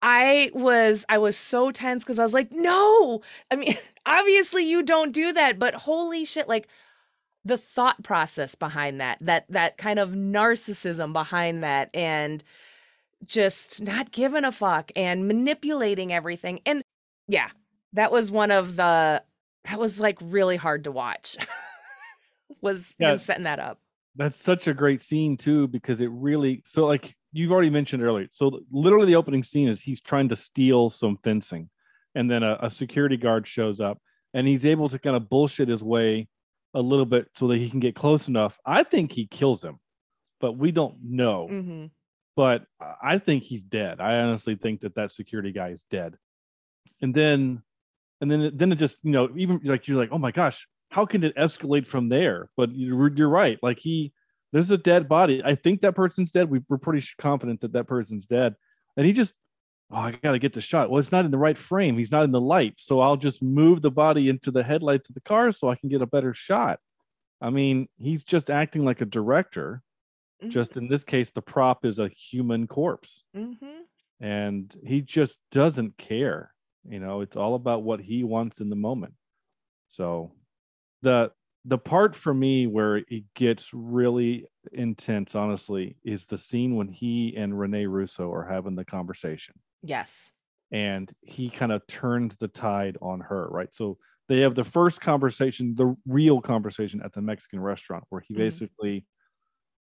I 0.00 0.50
was 0.54 1.04
i 1.10 1.18
was 1.18 1.36
so 1.36 1.70
tense 1.70 2.02
because 2.02 2.18
i 2.18 2.22
was 2.22 2.32
like 2.32 2.50
no! 2.50 3.20
I 3.50 3.56
mean 3.56 3.76
obviously 4.06 4.64
you 4.64 4.82
don't 4.82 5.12
do 5.12 5.30
that 5.34 5.58
but 5.58 5.74
holy 5.74 6.24
shit 6.24 6.48
like 6.48 6.66
the 7.44 7.58
thought 7.58 8.02
process 8.02 8.54
behind 8.54 9.02
that 9.02 9.18
that 9.20 9.44
that 9.50 9.76
kind 9.76 9.98
of 9.98 10.12
narcissism 10.12 11.12
behind 11.12 11.62
that 11.62 11.94
and 11.94 12.42
just 13.26 13.82
not 13.82 14.12
giving 14.12 14.44
a 14.44 14.52
fuck 14.52 14.90
and 14.96 15.28
manipulating 15.28 16.12
everything. 16.12 16.60
And 16.64 16.82
yeah 17.30 17.48
that 17.92 18.12
was 18.12 18.30
one 18.30 18.50
of 18.50 18.76
the 18.76 19.22
that 19.64 19.78
was 19.78 20.00
like 20.00 20.18
really 20.20 20.56
hard 20.56 20.84
to 20.84 20.92
watch 20.92 21.36
was 22.60 22.94
yeah, 22.98 23.12
him 23.12 23.18
setting 23.18 23.44
that 23.44 23.58
up 23.58 23.78
that's 24.16 24.36
such 24.36 24.66
a 24.66 24.74
great 24.74 25.00
scene 25.00 25.36
too 25.36 25.68
because 25.68 26.00
it 26.00 26.10
really 26.12 26.62
so 26.66 26.86
like 26.86 27.14
you've 27.32 27.52
already 27.52 27.70
mentioned 27.70 28.02
earlier 28.02 28.26
so 28.32 28.60
literally 28.70 29.06
the 29.06 29.16
opening 29.16 29.42
scene 29.42 29.68
is 29.68 29.80
he's 29.80 30.00
trying 30.00 30.28
to 30.28 30.36
steal 30.36 30.90
some 30.90 31.16
fencing 31.22 31.68
and 32.14 32.30
then 32.30 32.42
a, 32.42 32.58
a 32.62 32.70
security 32.70 33.16
guard 33.16 33.46
shows 33.46 33.80
up 33.80 33.98
and 34.34 34.46
he's 34.46 34.66
able 34.66 34.88
to 34.88 34.98
kind 34.98 35.16
of 35.16 35.28
bullshit 35.28 35.68
his 35.68 35.82
way 35.82 36.28
a 36.74 36.80
little 36.80 37.06
bit 37.06 37.28
so 37.34 37.48
that 37.48 37.58
he 37.58 37.68
can 37.68 37.80
get 37.80 37.94
close 37.94 38.28
enough. 38.28 38.58
I 38.64 38.82
think 38.82 39.12
he 39.12 39.26
kills 39.26 39.64
him, 39.64 39.78
but 40.40 40.56
we 40.56 40.70
don't 40.72 40.96
know. 41.02 41.48
Mm-hmm. 41.50 41.86
But 42.36 42.64
I 43.02 43.18
think 43.18 43.42
he's 43.42 43.64
dead. 43.64 44.00
I 44.00 44.20
honestly 44.20 44.54
think 44.54 44.80
that 44.80 44.94
that 44.94 45.10
security 45.10 45.52
guy 45.52 45.70
is 45.70 45.84
dead. 45.90 46.16
And 47.02 47.14
then, 47.14 47.62
and 48.20 48.30
then, 48.30 48.50
then 48.54 48.72
it 48.72 48.76
just 48.76 48.98
you 49.02 49.12
know 49.12 49.30
even 49.36 49.60
like 49.64 49.88
you're 49.88 49.96
like, 49.96 50.10
oh 50.12 50.18
my 50.18 50.30
gosh, 50.30 50.66
how 50.90 51.06
can 51.06 51.24
it 51.24 51.36
escalate 51.36 51.86
from 51.86 52.08
there? 52.08 52.50
But 52.56 52.74
you're, 52.74 53.12
you're 53.12 53.28
right. 53.28 53.58
Like 53.62 53.78
he, 53.78 54.12
there's 54.52 54.70
a 54.70 54.78
dead 54.78 55.08
body. 55.08 55.42
I 55.44 55.54
think 55.54 55.80
that 55.80 55.94
person's 55.94 56.32
dead. 56.32 56.50
We, 56.50 56.60
we're 56.68 56.78
pretty 56.78 57.06
confident 57.18 57.60
that 57.60 57.72
that 57.72 57.86
person's 57.86 58.26
dead. 58.26 58.54
And 58.96 59.06
he 59.06 59.12
just 59.12 59.34
oh, 59.90 59.96
I 59.96 60.10
got 60.12 60.32
to 60.32 60.38
get 60.38 60.52
the 60.52 60.60
shot. 60.60 60.90
Well, 60.90 60.98
it's 60.98 61.12
not 61.12 61.24
in 61.24 61.30
the 61.30 61.38
right 61.38 61.58
frame. 61.58 61.98
He's 61.98 62.12
not 62.12 62.24
in 62.24 62.32
the 62.32 62.40
light. 62.40 62.74
So 62.78 63.00
I'll 63.00 63.16
just 63.16 63.42
move 63.42 63.82
the 63.82 63.90
body 63.90 64.28
into 64.28 64.50
the 64.50 64.62
headlights 64.62 65.08
of 65.08 65.14
the 65.14 65.20
car 65.20 65.52
so 65.52 65.68
I 65.68 65.76
can 65.76 65.88
get 65.88 66.02
a 66.02 66.06
better 66.06 66.34
shot. 66.34 66.80
I 67.40 67.50
mean, 67.50 67.88
he's 67.98 68.24
just 68.24 68.50
acting 68.50 68.84
like 68.84 69.00
a 69.00 69.06
director. 69.06 69.82
Mm-hmm. 70.42 70.50
Just 70.50 70.76
in 70.76 70.88
this 70.88 71.04
case, 71.04 71.30
the 71.30 71.42
prop 71.42 71.84
is 71.84 71.98
a 71.98 72.08
human 72.08 72.66
corpse. 72.66 73.24
Mm-hmm. 73.36 73.80
And 74.20 74.74
he 74.84 75.00
just 75.00 75.38
doesn't 75.50 75.96
care. 75.96 76.52
You 76.88 77.00
know, 77.00 77.20
it's 77.20 77.36
all 77.36 77.54
about 77.54 77.82
what 77.82 78.00
he 78.00 78.24
wants 78.24 78.60
in 78.60 78.70
the 78.70 78.76
moment. 78.76 79.14
So 79.88 80.32
the 81.02 81.32
the 81.64 81.78
part 81.78 82.16
for 82.16 82.32
me 82.32 82.66
where 82.66 82.96
it 82.96 83.24
gets 83.34 83.70
really 83.74 84.46
intense, 84.72 85.34
honestly, 85.34 85.96
is 86.04 86.24
the 86.24 86.38
scene 86.38 86.74
when 86.76 86.88
he 86.88 87.34
and 87.36 87.58
Rene 87.58 87.86
Russo 87.86 88.32
are 88.32 88.44
having 88.44 88.74
the 88.74 88.84
conversation. 88.84 89.54
Yes. 89.82 90.32
And 90.72 91.12
he 91.20 91.50
kind 91.50 91.72
of 91.72 91.86
turns 91.86 92.36
the 92.36 92.48
tide 92.48 92.96
on 93.02 93.20
her, 93.20 93.48
right? 93.50 93.72
So 93.74 93.98
they 94.28 94.40
have 94.40 94.54
the 94.54 94.64
first 94.64 95.00
conversation, 95.00 95.74
the 95.74 95.94
real 96.06 96.40
conversation 96.40 97.02
at 97.04 97.12
the 97.12 97.20
Mexican 97.20 97.60
restaurant, 97.60 98.04
where 98.08 98.22
he 98.26 98.32
mm-hmm. 98.32 98.42
basically 98.44 99.04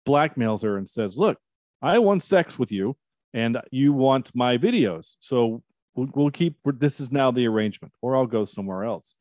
blackmails 0.05 0.63
her 0.63 0.77
and 0.77 0.89
says, 0.89 1.17
Look, 1.17 1.37
I 1.81 1.99
want 1.99 2.23
sex 2.23 2.59
with 2.59 2.71
you 2.71 2.97
and 3.33 3.57
you 3.71 3.93
want 3.93 4.31
my 4.35 4.57
videos. 4.57 5.15
So 5.19 5.63
we'll, 5.95 6.09
we'll 6.13 6.31
keep 6.31 6.57
this 6.65 6.99
is 6.99 7.11
now 7.11 7.31
the 7.31 7.47
arrangement, 7.47 7.93
or 8.01 8.15
I'll 8.15 8.27
go 8.27 8.45
somewhere 8.45 8.83
else. 8.83 9.15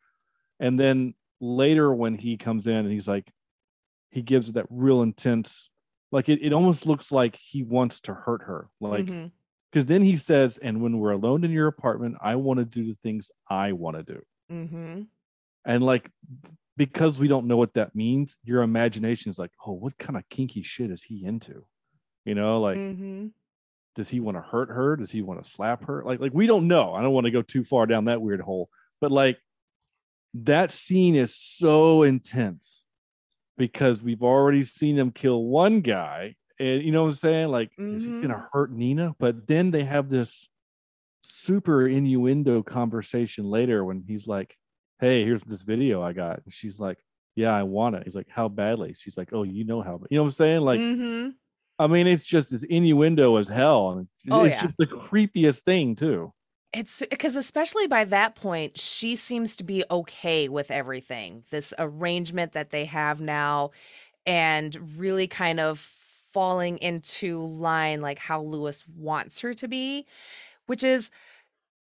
And 0.58 0.78
then 0.78 1.14
later, 1.40 1.92
when 1.92 2.16
he 2.16 2.36
comes 2.36 2.66
in 2.66 2.76
and 2.76 2.92
he's 2.92 3.08
like, 3.08 3.30
he 4.10 4.22
gives 4.22 4.52
that 4.52 4.66
real 4.70 5.02
intense, 5.02 5.70
like 6.12 6.28
it, 6.28 6.42
it 6.42 6.52
almost 6.52 6.86
looks 6.86 7.12
like 7.12 7.36
he 7.36 7.62
wants 7.62 8.00
to 8.00 8.14
hurt 8.14 8.42
her. 8.42 8.68
Like, 8.80 9.06
mm-hmm 9.06 9.26
because 9.70 9.86
then 9.86 10.02
he 10.02 10.16
says, 10.16 10.58
and 10.58 10.82
when 10.82 10.98
we're 10.98 11.12
alone 11.12 11.44
in 11.44 11.50
your 11.50 11.68
apartment, 11.68 12.16
I 12.20 12.34
want 12.36 12.58
to 12.58 12.64
do 12.64 12.84
the 12.84 12.96
things 13.02 13.30
I 13.48 13.72
want 13.72 13.96
to 13.96 14.02
do. 14.02 14.22
Mm-hmm. 14.50 15.02
And 15.64 15.82
like, 15.84 16.10
because 16.76 17.18
we 17.18 17.28
don't 17.28 17.46
know 17.46 17.56
what 17.56 17.74
that 17.74 17.94
means, 17.94 18.36
your 18.42 18.62
imagination 18.62 19.30
is 19.30 19.38
like, 19.38 19.52
oh, 19.64 19.72
what 19.72 19.96
kind 19.98 20.16
of 20.16 20.28
kinky 20.28 20.62
shit 20.62 20.90
is 20.90 21.02
he 21.02 21.24
into? 21.24 21.64
You 22.24 22.34
know, 22.34 22.60
like, 22.60 22.78
mm-hmm. 22.78 23.28
Does 24.00 24.08
he 24.08 24.18
want 24.18 24.36
to 24.36 24.42
hurt 24.42 24.70
her? 24.70 24.96
Does 24.96 25.10
he 25.10 25.20
want 25.22 25.42
to 25.42 25.48
slap 25.48 25.84
her? 25.84 26.02
Like, 26.04 26.20
like 26.20 26.32
we 26.34 26.46
don't 26.46 26.66
know. 26.66 26.94
I 26.94 27.02
don't 27.02 27.12
want 27.12 27.26
to 27.26 27.30
go 27.30 27.42
too 27.42 27.62
far 27.64 27.86
down 27.86 28.06
that 28.06 28.22
weird 28.22 28.40
hole, 28.40 28.70
but 29.00 29.12
like, 29.12 29.38
that 30.34 30.70
scene 30.70 31.16
is 31.16 31.36
so 31.36 32.02
intense 32.02 32.82
because 33.58 34.00
we've 34.00 34.22
already 34.22 34.62
seen 34.62 34.96
him 34.96 35.10
kill 35.10 35.44
one 35.44 35.80
guy 35.80 36.36
and 36.60 36.82
you 36.82 36.92
know 36.92 37.02
what 37.02 37.08
I'm 37.08 37.14
saying? 37.14 37.48
Like, 37.48 37.70
mm-hmm. 37.72 37.96
is 37.96 38.04
he 38.04 38.10
gonna 38.10 38.34
mm-hmm. 38.34 38.44
hurt 38.52 38.70
Nina? 38.70 39.14
But 39.18 39.46
then 39.46 39.70
they 39.70 39.84
have 39.84 40.10
this 40.10 40.46
super 41.22 41.88
innuendo 41.88 42.62
conversation 42.62 43.46
later 43.46 43.84
when 43.84 44.04
he's 44.06 44.28
like, 44.28 44.56
Hey, 45.00 45.24
here's 45.24 45.42
this 45.42 45.62
video 45.62 46.02
I 46.02 46.12
got. 46.12 46.42
And 46.44 46.52
she's 46.52 46.78
like, 46.78 46.98
Yeah, 47.34 47.54
I 47.54 47.62
want 47.62 47.96
it. 47.96 48.04
He's 48.04 48.14
like, 48.14 48.28
How 48.28 48.48
badly? 48.48 48.94
She's 48.98 49.16
like, 49.16 49.32
Oh, 49.32 49.42
you 49.42 49.64
know 49.64 49.80
how 49.80 50.00
you 50.10 50.18
know 50.18 50.22
what 50.22 50.28
I'm 50.28 50.32
saying? 50.32 50.60
Like 50.60 50.80
mm-hmm. 50.80 51.30
I 51.80 51.86
mean, 51.86 52.06
it's 52.06 52.24
just 52.24 52.52
as 52.52 52.62
innuendo 52.62 53.36
as 53.36 53.48
hell. 53.48 53.92
And 53.92 54.08
oh, 54.30 54.44
it's 54.44 54.54
yeah. 54.56 54.62
just 54.62 54.76
the 54.76 54.86
creepiest 54.86 55.60
thing, 55.62 55.96
too. 55.96 56.32
It's 56.74 57.02
because, 57.10 57.36
especially 57.36 57.86
by 57.86 58.04
that 58.04 58.34
point, 58.34 58.78
she 58.78 59.16
seems 59.16 59.56
to 59.56 59.64
be 59.64 59.82
okay 59.90 60.48
with 60.48 60.70
everything. 60.70 61.42
This 61.50 61.72
arrangement 61.78 62.52
that 62.52 62.70
they 62.70 62.84
have 62.84 63.20
now, 63.20 63.70
and 64.26 64.76
really 64.98 65.26
kind 65.26 65.58
of 65.58 65.78
falling 66.32 66.76
into 66.78 67.44
line 67.46 68.02
like 68.02 68.18
how 68.18 68.42
Louis 68.42 68.84
wants 68.96 69.40
her 69.40 69.54
to 69.54 69.66
be, 69.66 70.06
which 70.66 70.84
is 70.84 71.10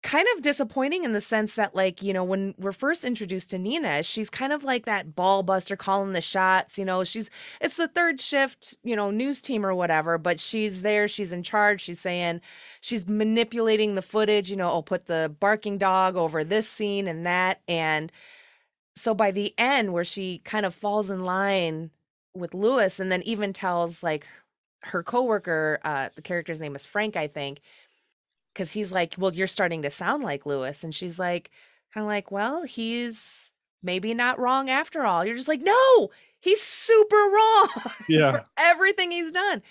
kind 0.02 0.26
of 0.34 0.42
disappointing 0.42 1.04
in 1.04 1.12
the 1.12 1.20
sense 1.20 1.56
that 1.56 1.74
like 1.74 2.02
you 2.02 2.12
know 2.12 2.24
when 2.24 2.54
we're 2.56 2.72
first 2.72 3.04
introduced 3.04 3.50
to 3.50 3.58
nina 3.58 4.02
she's 4.02 4.30
kind 4.30 4.50
of 4.52 4.64
like 4.64 4.86
that 4.86 5.14
ball 5.14 5.42
buster 5.42 5.76
calling 5.76 6.14
the 6.14 6.22
shots 6.22 6.78
you 6.78 6.84
know 6.86 7.04
she's 7.04 7.28
it's 7.60 7.76
the 7.76 7.86
third 7.86 8.18
shift 8.18 8.78
you 8.82 8.96
know 8.96 9.10
news 9.10 9.42
team 9.42 9.64
or 9.64 9.74
whatever 9.74 10.16
but 10.16 10.40
she's 10.40 10.80
there 10.80 11.06
she's 11.06 11.34
in 11.34 11.42
charge 11.42 11.82
she's 11.82 12.00
saying 12.00 12.40
she's 12.80 13.06
manipulating 13.06 13.94
the 13.94 14.02
footage 14.02 14.50
you 14.50 14.56
know 14.56 14.68
i'll 14.68 14.82
put 14.82 15.06
the 15.06 15.34
barking 15.38 15.76
dog 15.76 16.16
over 16.16 16.42
this 16.42 16.66
scene 16.66 17.06
and 17.06 17.26
that 17.26 17.60
and 17.68 18.10
so 18.94 19.14
by 19.14 19.30
the 19.30 19.54
end 19.58 19.92
where 19.92 20.04
she 20.04 20.38
kind 20.44 20.66
of 20.66 20.74
falls 20.74 21.10
in 21.10 21.24
line 21.24 21.90
with 22.34 22.54
Louis 22.54 23.00
and 23.00 23.10
then 23.10 23.22
even 23.22 23.52
tells 23.52 24.02
like 24.02 24.26
her 24.82 25.02
coworker, 25.02 25.78
uh, 25.84 26.08
the 26.14 26.22
character's 26.22 26.60
name 26.60 26.74
is 26.74 26.86
Frank, 26.86 27.16
I 27.16 27.26
think, 27.26 27.60
because 28.52 28.72
he's 28.72 28.92
like, 28.92 29.14
Well, 29.18 29.34
you're 29.34 29.46
starting 29.46 29.82
to 29.82 29.90
sound 29.90 30.22
like 30.22 30.46
Louis. 30.46 30.82
And 30.84 30.94
she's 30.94 31.18
like, 31.18 31.50
kind 31.92 32.04
of 32.04 32.08
like, 32.08 32.30
Well, 32.30 32.62
he's 32.64 33.52
maybe 33.82 34.14
not 34.14 34.38
wrong 34.38 34.68
after 34.68 35.04
all. 35.04 35.24
You're 35.24 35.36
just 35.36 35.48
like, 35.48 35.62
No, 35.62 36.10
he's 36.38 36.60
super 36.60 37.16
wrong 37.16 37.68
yeah. 38.08 38.32
for 38.32 38.46
everything 38.56 39.10
he's 39.10 39.32
done. 39.32 39.62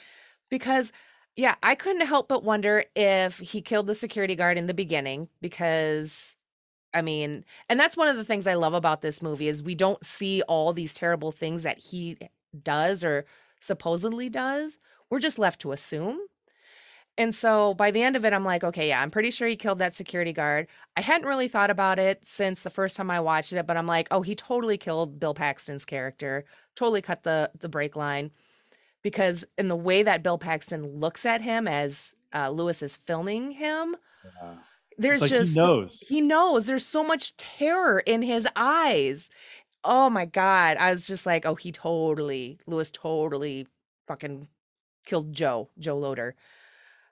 Because 0.50 0.92
yeah, 1.36 1.56
I 1.64 1.76
couldn't 1.76 2.06
help 2.06 2.28
but 2.28 2.44
wonder 2.44 2.84
if 2.96 3.38
he 3.38 3.62
killed 3.62 3.88
the 3.88 3.96
security 3.96 4.36
guard 4.36 4.58
in 4.58 4.68
the 4.68 4.74
beginning 4.74 5.30
because 5.42 6.36
I 6.94 7.02
mean, 7.02 7.46
and 7.70 7.80
that's 7.80 7.96
one 7.96 8.08
of 8.08 8.18
the 8.18 8.26
things 8.26 8.48
I 8.48 8.56
love 8.56 8.74
about 8.74 9.02
this 9.02 9.22
movie 9.22 9.48
is 9.48 9.64
we 9.64 9.76
don't 9.76 10.04
see 10.04 10.42
all 10.44 10.74
these 10.74 10.94
terrible 10.94 11.32
things 11.32 11.64
that 11.64 11.78
he 11.78 12.18
does 12.64 13.04
or 13.04 13.26
supposedly 13.60 14.28
does. 14.28 14.80
We're 15.10 15.20
just 15.20 15.40
left 15.40 15.62
to 15.62 15.72
assume. 15.72 16.20
And 17.18 17.36
so 17.36 17.74
by 17.74 17.92
the 17.92 18.02
end 18.02 18.16
of 18.16 18.24
it, 18.24 18.32
I'm 18.32 18.46
like, 18.46 18.64
okay, 18.64 18.88
yeah, 18.88 19.02
I'm 19.02 19.12
pretty 19.12 19.32
sure 19.32 19.48
he 19.48 19.58
killed 19.58 19.80
that 19.80 19.94
security 19.94 20.32
guard. 20.32 20.68
I 20.96 21.02
hadn't 21.02 21.28
really 21.28 21.50
thought 21.50 21.70
about 21.70 22.00
it 22.00 22.26
since 22.26 22.64
the 22.64 22.70
first 22.70 22.96
time 22.96 23.12
I 23.12 23.20
watched 23.20 23.52
it, 23.52 23.68
but 23.68 23.76
I'm 23.76 23.88
like, 23.88 24.08
oh, 24.12 24.22
he 24.22 24.36
totally 24.36 24.78
killed 24.78 25.20
Bill 25.20 25.34
Paxton's 25.34 25.84
character, 25.84 26.46
totally 26.76 27.02
cut 27.02 27.24
the 27.24 27.52
the 27.60 27.70
break 27.70 27.96
line. 27.96 28.32
Because 29.02 29.46
in 29.58 29.68
the 29.68 29.76
way 29.76 30.04
that 30.04 30.24
Bill 30.24 30.38
Paxton 30.38 30.86
looks 31.00 31.26
at 31.26 31.42
him 31.42 31.68
as 31.68 32.14
uh, 32.34 32.50
Louis 32.50 32.82
is 32.82 32.96
filming 32.96 33.52
him, 33.52 33.96
yeah. 34.24 34.56
there's 34.98 35.22
like 35.22 35.30
just 35.30 35.54
he 35.54 35.60
knows. 35.60 35.98
he 36.08 36.22
knows 36.22 36.66
there's 36.66 36.86
so 36.86 37.04
much 37.04 37.36
terror 37.38 38.00
in 38.00 38.22
his 38.22 38.48
eyes 38.56 39.30
oh 39.84 40.10
my 40.10 40.26
god 40.26 40.78
i 40.78 40.92
was 40.92 41.08
just 41.08 41.26
like 41.26 41.46
oh 41.46 41.56
he 41.56 41.72
totally 41.72 42.60
louis 42.68 42.92
totally 42.92 43.68
fucking 44.08 44.48
killed 45.06 45.34
joe 45.34 45.70
joe 45.80 45.98
loder 45.98 46.36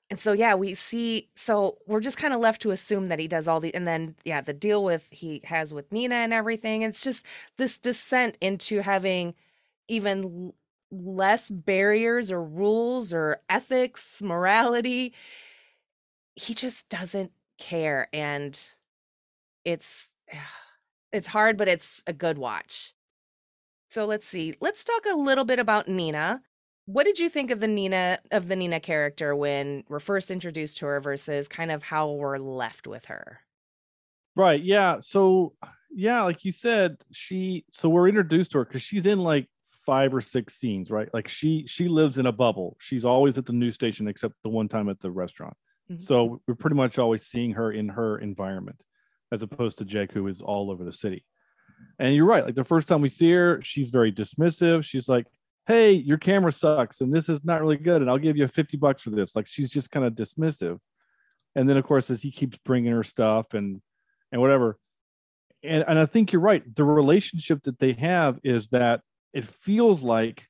and 0.09 0.19
so 0.19 0.33
yeah 0.33 0.55
we 0.55 0.73
see 0.73 1.29
so 1.35 1.77
we're 1.87 1.99
just 1.99 2.17
kind 2.17 2.33
of 2.33 2.39
left 2.39 2.61
to 2.61 2.71
assume 2.71 3.07
that 3.07 3.19
he 3.19 3.27
does 3.27 3.47
all 3.47 3.59
the 3.59 3.73
and 3.75 3.87
then 3.87 4.15
yeah 4.23 4.41
the 4.41 4.53
deal 4.53 4.83
with 4.83 5.07
he 5.11 5.41
has 5.43 5.73
with 5.73 5.91
nina 5.91 6.15
and 6.15 6.33
everything 6.33 6.81
it's 6.81 7.01
just 7.01 7.25
this 7.57 7.77
descent 7.77 8.37
into 8.41 8.81
having 8.81 9.33
even 9.87 10.53
less 10.91 11.49
barriers 11.49 12.31
or 12.31 12.41
rules 12.41 13.13
or 13.13 13.37
ethics 13.49 14.21
morality 14.21 15.13
he 16.35 16.53
just 16.53 16.87
doesn't 16.87 17.31
care 17.57 18.07
and 18.13 18.73
it's 19.65 20.13
it's 21.11 21.27
hard, 21.27 21.57
but 21.57 21.67
it's 21.67 22.03
a 22.07 22.13
good 22.13 22.37
watch. 22.37 22.93
So 23.87 24.05
let's 24.05 24.27
see. 24.27 24.55
Let's 24.59 24.83
talk 24.83 25.05
a 25.09 25.15
little 25.15 25.45
bit 25.45 25.59
about 25.59 25.87
Nina. 25.87 26.41
What 26.87 27.03
did 27.03 27.19
you 27.19 27.27
think 27.27 27.51
of 27.51 27.59
the 27.59 27.67
Nina 27.67 28.17
of 28.31 28.47
the 28.47 28.55
Nina 28.55 28.79
character 28.79 29.35
when 29.35 29.83
we're 29.89 29.99
first 29.99 30.31
introduced 30.31 30.77
to 30.77 30.85
her 30.85 31.01
versus 31.01 31.49
kind 31.49 31.69
of 31.69 31.83
how 31.83 32.11
we're 32.11 32.37
left 32.37 32.87
with 32.87 33.05
her? 33.05 33.41
Right. 34.37 34.63
Yeah. 34.63 34.99
So 35.01 35.53
yeah, 35.91 36.23
like 36.23 36.45
you 36.45 36.53
said, 36.53 36.95
she 37.11 37.65
so 37.73 37.89
we're 37.89 38.07
introduced 38.07 38.51
to 38.51 38.59
her 38.59 38.65
because 38.65 38.81
she's 38.81 39.05
in 39.05 39.19
like 39.19 39.49
five 39.85 40.15
or 40.15 40.21
six 40.21 40.55
scenes, 40.55 40.89
right? 40.89 41.09
Like 41.13 41.27
she 41.27 41.65
she 41.67 41.89
lives 41.89 42.17
in 42.17 42.25
a 42.25 42.31
bubble. 42.31 42.77
She's 42.79 43.03
always 43.03 43.37
at 43.37 43.45
the 43.45 43.53
news 43.53 43.75
station 43.75 44.07
except 44.07 44.35
the 44.43 44.49
one 44.49 44.69
time 44.69 44.87
at 44.87 45.01
the 45.01 45.11
restaurant. 45.11 45.57
Mm-hmm. 45.91 46.01
So 46.01 46.41
we're 46.47 46.55
pretty 46.55 46.77
much 46.77 46.99
always 46.99 47.25
seeing 47.25 47.51
her 47.51 47.69
in 47.69 47.89
her 47.89 48.17
environment 48.17 48.81
as 49.33 49.41
opposed 49.41 49.79
to 49.79 49.85
Jake, 49.85 50.13
who 50.13 50.25
is 50.27 50.39
all 50.41 50.71
over 50.71 50.85
the 50.85 50.93
city. 50.93 51.25
And 51.99 52.15
you're 52.15 52.25
right. 52.25 52.45
Like 52.45 52.55
the 52.55 52.63
first 52.63 52.87
time 52.87 53.01
we 53.01 53.09
see 53.09 53.31
her, 53.31 53.59
she's 53.61 53.89
very 53.89 54.13
dismissive. 54.13 54.85
She's 54.85 55.09
like, 55.09 55.27
Hey, 55.67 55.91
your 55.91 56.17
camera 56.17 56.51
sucks 56.51 57.01
and 57.01 57.13
this 57.13 57.27
is 57.27 57.43
not 57.43 57.61
really 57.61 57.77
good. 57.77 58.01
And 58.01 58.09
I'll 58.09 58.17
give 58.17 58.37
you 58.37 58.47
50 58.47 58.77
bucks 58.77 59.01
for 59.01 59.09
this. 59.09 59.35
Like 59.35 59.47
she's 59.47 59.69
just 59.69 59.91
kind 59.91 60.05
of 60.05 60.13
dismissive. 60.13 60.79
And 61.55 61.69
then, 61.69 61.75
of 61.75 61.85
course, 61.85 62.09
as 62.09 62.21
he 62.21 62.31
keeps 62.31 62.57
bringing 62.63 62.93
her 62.93 63.03
stuff 63.03 63.53
and, 63.53 63.81
and 64.31 64.41
whatever. 64.41 64.77
And, 65.63 65.83
and 65.87 65.99
I 65.99 66.05
think 66.05 66.31
you're 66.31 66.41
right. 66.41 66.63
The 66.75 66.85
relationship 66.85 67.63
that 67.63 67.79
they 67.79 67.93
have 67.93 68.39
is 68.43 68.67
that 68.69 69.01
it 69.33 69.43
feels 69.43 70.03
like 70.03 70.47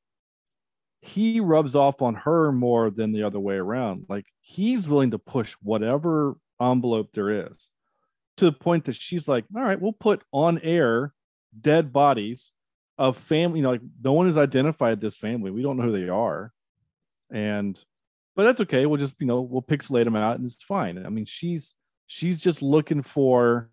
he 1.01 1.39
rubs 1.39 1.75
off 1.75 2.01
on 2.01 2.15
her 2.15 2.51
more 2.51 2.89
than 2.89 3.11
the 3.11 3.23
other 3.23 3.39
way 3.39 3.55
around. 3.55 4.05
Like 4.09 4.25
he's 4.41 4.87
willing 4.87 5.11
to 5.11 5.19
push 5.19 5.55
whatever 5.61 6.37
envelope 6.61 7.11
there 7.13 7.47
is 7.47 7.69
to 8.37 8.45
the 8.45 8.51
point 8.51 8.85
that 8.85 8.95
she's 8.95 9.27
like, 9.27 9.45
all 9.55 9.63
right, 9.63 9.81
we'll 9.81 9.93
put 9.93 10.23
on 10.31 10.59
air 10.59 11.13
dead 11.59 11.91
bodies 11.91 12.51
of 12.97 13.17
family. 13.17 13.59
You 13.59 13.63
know, 13.63 13.71
like 13.71 13.81
no 14.03 14.13
one 14.13 14.25
has 14.27 14.37
identified 14.37 14.99
this 14.99 15.17
family. 15.17 15.51
We 15.51 15.61
don't 15.61 15.77
know 15.77 15.83
who 15.83 15.99
they 15.99 16.09
are. 16.09 16.51
And, 17.31 17.79
but 18.35 18.43
that's 18.43 18.61
okay. 18.61 18.85
We'll 18.85 18.99
just, 18.99 19.15
you 19.19 19.27
know, 19.27 19.41
we'll 19.41 19.61
pixelate 19.61 20.05
them 20.05 20.15
out 20.15 20.37
and 20.37 20.45
it's 20.45 20.63
fine. 20.63 21.03
I 21.05 21.09
mean, 21.09 21.25
she's, 21.25 21.75
she's 22.07 22.39
just 22.39 22.61
looking 22.61 23.01
for 23.01 23.69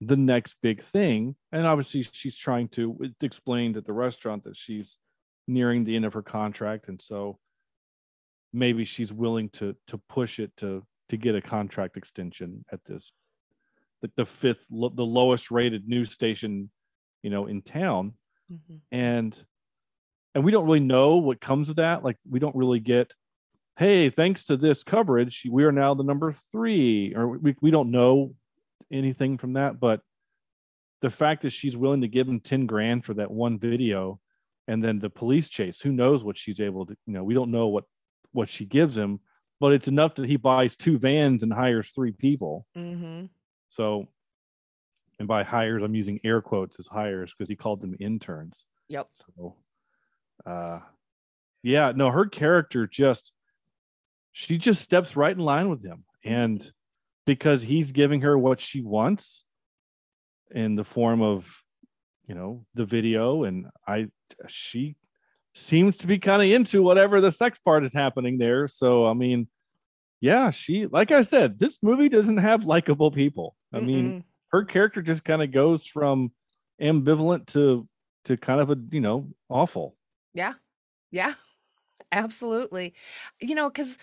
the 0.00 0.16
next 0.16 0.56
big 0.62 0.82
thing. 0.82 1.36
And 1.52 1.66
obviously 1.66 2.06
she's 2.12 2.36
trying 2.36 2.68
to, 2.68 2.96
it's 3.00 3.22
explained 3.22 3.76
at 3.76 3.84
the 3.84 3.92
restaurant 3.92 4.44
that 4.44 4.56
she's 4.56 4.96
nearing 5.46 5.84
the 5.84 5.96
end 5.96 6.04
of 6.04 6.14
her 6.14 6.22
contract. 6.22 6.88
And 6.88 7.00
so 7.00 7.38
maybe 8.52 8.84
she's 8.84 9.12
willing 9.12 9.48
to, 9.50 9.76
to 9.86 9.98
push 10.08 10.38
it 10.38 10.56
to, 10.58 10.82
to 11.08 11.16
get 11.16 11.34
a 11.34 11.40
contract 11.40 11.96
extension 11.96 12.64
at 12.72 12.84
this 12.84 13.12
like 14.02 14.12
the 14.16 14.24
fifth 14.24 14.66
the 14.70 15.04
lowest 15.04 15.50
rated 15.50 15.88
news 15.88 16.12
station 16.12 16.70
you 17.22 17.30
know 17.30 17.46
in 17.46 17.62
town 17.62 18.12
mm-hmm. 18.50 18.76
and 18.92 19.44
and 20.34 20.44
we 20.44 20.52
don't 20.52 20.64
really 20.64 20.80
know 20.80 21.16
what 21.16 21.40
comes 21.40 21.68
of 21.68 21.76
that 21.76 22.04
like 22.04 22.16
we 22.28 22.38
don't 22.38 22.56
really 22.56 22.80
get 22.80 23.14
hey 23.78 24.10
thanks 24.10 24.44
to 24.44 24.56
this 24.56 24.82
coverage 24.82 25.42
we 25.50 25.64
are 25.64 25.72
now 25.72 25.94
the 25.94 26.04
number 26.04 26.32
three 26.52 27.14
or 27.14 27.28
we, 27.28 27.54
we 27.60 27.70
don't 27.70 27.90
know 27.90 28.34
anything 28.92 29.38
from 29.38 29.54
that 29.54 29.78
but 29.78 30.00
the 31.00 31.10
fact 31.10 31.42
that 31.42 31.50
she's 31.50 31.76
willing 31.76 32.02
to 32.02 32.08
give 32.08 32.28
him 32.28 32.40
10 32.40 32.66
grand 32.66 33.04
for 33.04 33.14
that 33.14 33.30
one 33.30 33.58
video 33.58 34.20
and 34.68 34.84
then 34.84 34.98
the 34.98 35.10
police 35.10 35.48
chase 35.48 35.80
who 35.80 35.92
knows 35.92 36.22
what 36.22 36.36
she's 36.36 36.60
able 36.60 36.86
to 36.86 36.96
you 37.06 37.12
know 37.12 37.24
we 37.24 37.34
don't 37.34 37.50
know 37.50 37.68
what 37.68 37.84
what 38.32 38.48
she 38.48 38.64
gives 38.64 38.96
him 38.96 39.20
but 39.60 39.72
it's 39.72 39.88
enough 39.88 40.14
that 40.14 40.26
he 40.26 40.36
buys 40.36 40.76
two 40.76 40.98
vans 40.98 41.42
and 41.42 41.52
hires 41.52 41.90
three 41.90 42.12
people 42.12 42.66
mm-hmm. 42.76 43.26
So, 43.70 44.08
and 45.20 45.28
by 45.28 45.44
hires, 45.44 45.82
I'm 45.82 45.94
using 45.94 46.18
air 46.24 46.40
quotes 46.40 46.78
as 46.80 46.86
hires 46.86 47.32
because 47.32 47.50
he 47.50 47.54
called 47.54 47.82
them 47.82 47.94
interns. 48.00 48.64
Yep. 48.88 49.08
So, 49.12 49.54
uh, 50.46 50.80
yeah, 51.62 51.92
no, 51.94 52.10
her 52.10 52.24
character 52.24 52.86
just, 52.86 53.30
she 54.32 54.56
just 54.56 54.80
steps 54.80 55.16
right 55.16 55.36
in 55.36 55.44
line 55.44 55.68
with 55.68 55.84
him. 55.84 56.04
And 56.24 56.72
because 57.26 57.60
he's 57.60 57.92
giving 57.92 58.22
her 58.22 58.38
what 58.38 58.60
she 58.60 58.80
wants 58.80 59.44
in 60.52 60.74
the 60.74 60.84
form 60.84 61.20
of, 61.20 61.54
you 62.26 62.34
know, 62.34 62.64
the 62.74 62.86
video, 62.86 63.44
and 63.44 63.66
I, 63.86 64.08
she 64.48 64.96
seems 65.54 65.98
to 65.98 66.06
be 66.06 66.18
kind 66.18 66.40
of 66.40 66.48
into 66.48 66.82
whatever 66.82 67.20
the 67.20 67.30
sex 67.30 67.58
part 67.58 67.84
is 67.84 67.92
happening 67.92 68.38
there. 68.38 68.68
So, 68.68 69.04
I 69.04 69.12
mean, 69.12 69.48
yeah, 70.22 70.50
she, 70.50 70.86
like 70.86 71.12
I 71.12 71.20
said, 71.20 71.58
this 71.58 71.76
movie 71.82 72.08
doesn't 72.08 72.38
have 72.38 72.64
likable 72.64 73.10
people. 73.10 73.54
I 73.70 73.80
Mm-mm. 73.80 73.86
mean, 73.86 74.24
her 74.50 74.64
character 74.64 75.02
just 75.02 75.24
kind 75.24 75.42
of 75.42 75.52
goes 75.52 75.86
from 75.86 76.32
ambivalent 76.80 77.46
to 77.46 77.88
to 78.24 78.36
kind 78.36 78.60
of 78.60 78.70
a 78.70 78.76
you 78.90 79.00
know 79.00 79.28
awful. 79.48 79.96
Yeah, 80.34 80.54
yeah, 81.10 81.34
absolutely. 82.12 82.94
You 83.40 83.54
know, 83.54 83.68
because 83.70 83.98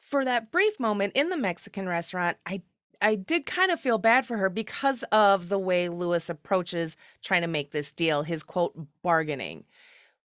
for 0.00 0.24
that 0.24 0.50
brief 0.50 0.78
moment 0.78 1.12
in 1.14 1.28
the 1.30 1.36
Mexican 1.36 1.88
restaurant, 1.88 2.36
I 2.46 2.62
I 3.00 3.16
did 3.16 3.46
kind 3.46 3.70
of 3.70 3.80
feel 3.80 3.98
bad 3.98 4.26
for 4.26 4.36
her 4.36 4.48
because 4.50 5.02
of 5.12 5.48
the 5.48 5.58
way 5.58 5.88
Louis 5.88 6.28
approaches 6.30 6.96
trying 7.22 7.42
to 7.42 7.48
make 7.48 7.72
this 7.72 7.92
deal. 7.92 8.22
His 8.22 8.42
quote 8.42 8.74
bargaining 9.02 9.64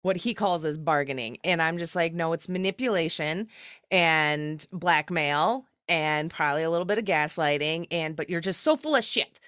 what 0.04 0.16
he 0.16 0.34
calls 0.34 0.64
as 0.64 0.78
bargaining. 0.78 1.38
And 1.44 1.62
I'm 1.62 1.78
just 1.78 1.96
like, 1.96 2.14
no, 2.14 2.32
it's 2.34 2.48
manipulation 2.48 3.48
and 3.92 4.66
blackmail 4.72 5.66
and 5.90 6.30
probably 6.30 6.64
a 6.64 6.70
little 6.70 6.86
bit 6.86 6.98
of 6.98 7.06
gaslighting 7.06 7.88
and 7.92 8.16
but 8.16 8.30
you're 8.30 8.42
just 8.42 8.62
so 8.62 8.76
full 8.76 8.96
of 8.96 9.04
shit. 9.04 9.40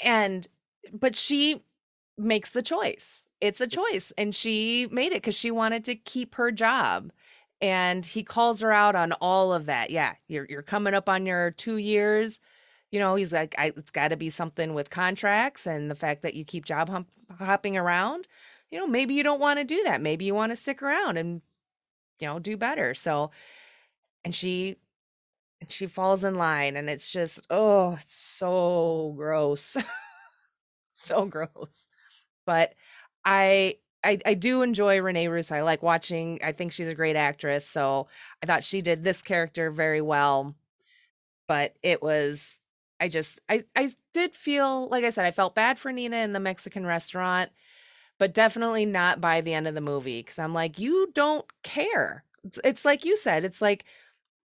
And 0.00 0.46
but 0.92 1.14
she 1.16 1.62
makes 2.18 2.50
the 2.50 2.62
choice. 2.62 3.26
It's 3.40 3.60
a 3.60 3.66
choice 3.66 4.12
and 4.18 4.34
she 4.34 4.88
made 4.90 5.12
it 5.12 5.22
because 5.22 5.34
she 5.34 5.50
wanted 5.50 5.84
to 5.86 5.94
keep 5.94 6.34
her 6.34 6.52
job 6.52 7.10
and 7.62 8.04
he 8.04 8.22
calls 8.22 8.60
her 8.60 8.72
out 8.72 8.94
on 8.94 9.12
all 9.12 9.52
of 9.52 9.66
that. 9.66 9.90
Yeah 9.90 10.14
you're, 10.28 10.46
you're 10.48 10.62
coming 10.62 10.94
up 10.94 11.08
on 11.08 11.26
your 11.26 11.50
two 11.52 11.76
years. 11.78 12.40
You 12.90 13.00
know 13.00 13.14
he's 13.14 13.32
like 13.32 13.54
I, 13.58 13.72
it's 13.76 13.90
got 13.90 14.08
to 14.08 14.16
be 14.16 14.30
something 14.30 14.74
with 14.74 14.90
contracts 14.90 15.66
and 15.66 15.90
the 15.90 15.94
fact 15.94 16.22
that 16.22 16.34
you 16.34 16.44
keep 16.44 16.64
job 16.64 16.88
hump, 16.88 17.08
hopping 17.38 17.76
around. 17.76 18.26
You 18.70 18.78
know 18.78 18.86
maybe 18.86 19.14
you 19.14 19.22
don't 19.22 19.40
want 19.40 19.58
to 19.58 19.64
do 19.64 19.82
that. 19.84 20.02
Maybe 20.02 20.24
you 20.24 20.34
want 20.34 20.52
to 20.52 20.56
stick 20.56 20.82
around 20.82 21.16
and 21.16 21.40
you 22.18 22.26
know 22.26 22.38
do 22.38 22.56
better. 22.56 22.94
So 22.94 23.30
and 24.24 24.34
she 24.34 24.76
and 25.60 25.70
she 25.70 25.86
falls 25.86 26.24
in 26.24 26.34
line 26.34 26.76
and 26.76 26.88
it's 26.90 27.10
just 27.10 27.46
oh 27.50 27.98
it's 28.00 28.14
so 28.14 29.14
gross. 29.16 29.76
So 30.92 31.24
gross. 31.24 31.88
But 32.46 32.74
I, 33.24 33.76
I 34.04 34.18
i 34.26 34.34
do 34.34 34.62
enjoy 34.62 35.00
rene 35.00 35.28
russo. 35.28 35.56
I 35.56 35.62
like 35.62 35.82
watching 35.82 36.38
i 36.42 36.52
think 36.52 36.72
she's 36.72 36.88
a 36.88 36.94
great 36.94 37.16
actress 37.16 37.66
so 37.66 38.08
i 38.42 38.46
thought 38.46 38.64
she 38.64 38.80
did 38.80 39.04
this 39.04 39.22
character 39.22 39.70
very 39.70 40.00
well 40.00 40.54
but 41.46 41.76
it 41.82 42.02
was 42.02 42.58
i 43.00 43.08
just 43.08 43.40
i 43.48 43.64
i 43.76 43.90
did 44.14 44.34
feel 44.34 44.88
like 44.88 45.04
i 45.04 45.10
said 45.10 45.26
i 45.26 45.30
felt 45.30 45.54
bad 45.54 45.78
for 45.78 45.92
nina 45.92 46.16
in 46.18 46.32
the 46.32 46.40
mexican 46.40 46.86
restaurant 46.86 47.50
but 48.18 48.34
definitely 48.34 48.86
not 48.86 49.20
by 49.20 49.40
the 49.40 49.54
end 49.54 49.68
of 49.68 49.74
the 49.74 49.80
movie 49.80 50.22
because 50.22 50.38
i'm 50.38 50.54
like 50.54 50.78
you 50.78 51.10
don't 51.14 51.46
care. 51.62 52.24
It's, 52.44 52.58
it's 52.64 52.84
like 52.84 53.04
you 53.04 53.16
said 53.16 53.44
it's 53.44 53.60
like 53.60 53.84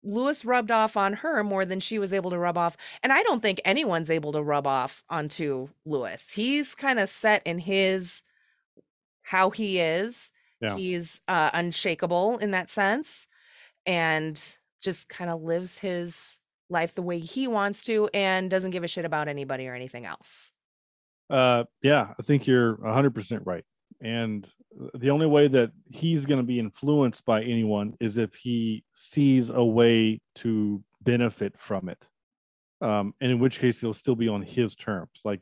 Louis 0.02 0.44
rubbed 0.44 0.70
off 0.70 0.96
on 0.96 1.12
her 1.14 1.42
more 1.42 1.64
than 1.64 1.80
she 1.80 1.98
was 1.98 2.12
able 2.12 2.30
to 2.30 2.38
rub 2.38 2.56
off. 2.56 2.76
And 3.02 3.12
I 3.12 3.22
don't 3.22 3.40
think 3.42 3.61
anyone's 3.64 4.11
able 4.11 4.32
to 4.32 4.42
rub 4.42 4.66
off 4.66 5.02
onto 5.08 5.68
Louis. 5.84 6.30
He's 6.30 6.74
kind 6.74 6.98
of 6.98 7.08
set 7.08 7.42
in 7.46 7.58
his 7.58 8.22
how 9.22 9.50
he 9.50 9.80
is. 9.80 10.30
Yeah. 10.61 10.76
He's 10.76 11.20
uh, 11.28 11.50
unshakable 11.52 12.38
in 12.38 12.52
that 12.52 12.70
sense 12.70 13.28
and 13.87 14.56
just 14.80 15.08
kind 15.08 15.30
of 15.30 15.42
lives 15.42 15.78
his 15.78 16.38
life 16.70 16.94
the 16.94 17.02
way 17.02 17.18
he 17.18 17.48
wants 17.48 17.84
to 17.84 18.08
and 18.12 18.50
doesn't 18.50 18.70
give 18.70 18.84
a 18.84 18.88
shit 18.88 19.04
about 19.04 19.28
anybody 19.28 19.66
or 19.66 19.74
anything 19.74 20.06
else. 20.06 20.52
Uh 21.30 21.64
yeah, 21.82 22.14
I 22.18 22.22
think 22.22 22.46
you're 22.46 22.76
100% 22.78 23.40
right 23.44 23.64
and 24.00 24.48
the 24.94 25.11
only 25.11 25.26
way 25.26 25.48
that 25.48 25.72
he's 25.90 26.24
going 26.24 26.38
to 26.38 26.46
be 26.46 26.58
influenced 26.58 27.24
by 27.24 27.42
anyone 27.42 27.94
is 28.00 28.16
if 28.16 28.34
he 28.34 28.84
sees 28.94 29.50
a 29.50 29.64
way 29.64 30.20
to 30.37 30.82
benefit 31.02 31.58
from 31.58 31.88
it. 31.88 32.08
Um, 32.80 33.12
and 33.20 33.32
in 33.32 33.40
which 33.40 33.58
case 33.58 33.80
he'll 33.80 33.94
still 33.94 34.14
be 34.14 34.28
on 34.28 34.42
his 34.42 34.76
terms. 34.76 35.11
Like 35.24 35.40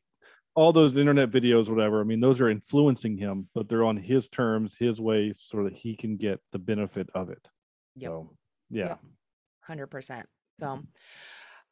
all 0.55 0.73
those 0.73 0.97
internet 0.97 1.31
videos 1.31 1.69
whatever 1.69 2.01
i 2.01 2.03
mean 2.03 2.19
those 2.19 2.40
are 2.40 2.49
influencing 2.49 3.14
him 3.14 3.47
but 3.55 3.69
they're 3.69 3.85
on 3.85 3.95
his 3.97 4.27
terms 4.27 4.75
his 4.75 4.99
way 4.99 5.31
so 5.37 5.62
that 5.62 5.75
he 5.75 5.95
can 5.95 6.16
get 6.16 6.40
the 6.53 6.59
benefit 6.59 7.09
of 7.14 7.29
it. 7.31 7.47
Yep. 7.97 8.11
so 8.11 8.31
yeah. 8.71 8.97
Yep. 9.69 9.88
100% 9.90 10.25
so 10.59 10.83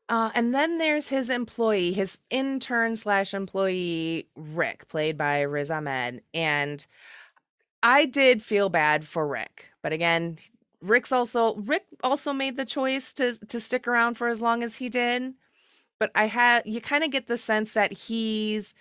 uh, 0.09 0.31
and 0.35 0.55
then 0.55 0.79
there's 0.79 1.09
his 1.09 1.31
employee, 1.31 1.93
his 1.93 2.19
intern 2.31 2.97
slash 2.97 3.33
employee, 3.35 4.29
Rick, 4.37 4.89
played 4.89 5.17
by 5.17 5.41
Riz 5.43 5.71
Ahmed. 5.71 6.23
And 6.35 6.87
I 7.83 8.07
did 8.07 8.43
feel 8.43 8.69
bad 8.69 9.07
for 9.07 9.27
Rick, 9.27 9.71
but 9.83 9.93
again, 9.93 10.39
Rick's 10.81 11.13
also 11.13 11.55
Rick 11.57 11.85
also 12.03 12.33
made 12.33 12.57
the 12.57 12.65
choice 12.67 13.13
to 13.15 13.35
to 13.47 13.61
stick 13.61 13.89
around 13.89 14.15
for 14.17 14.29
as 14.29 14.41
long 14.41 14.63
as 14.63 14.77
he 14.77 14.89
did. 14.89 15.35
but 16.01 16.11
I 16.15 16.27
had 16.27 16.65
you 16.67 16.81
kind 16.81 17.05
of 17.05 17.11
get 17.13 17.27
the 17.29 17.39
sense 17.39 17.75
that 17.75 17.93
he's 17.93 18.75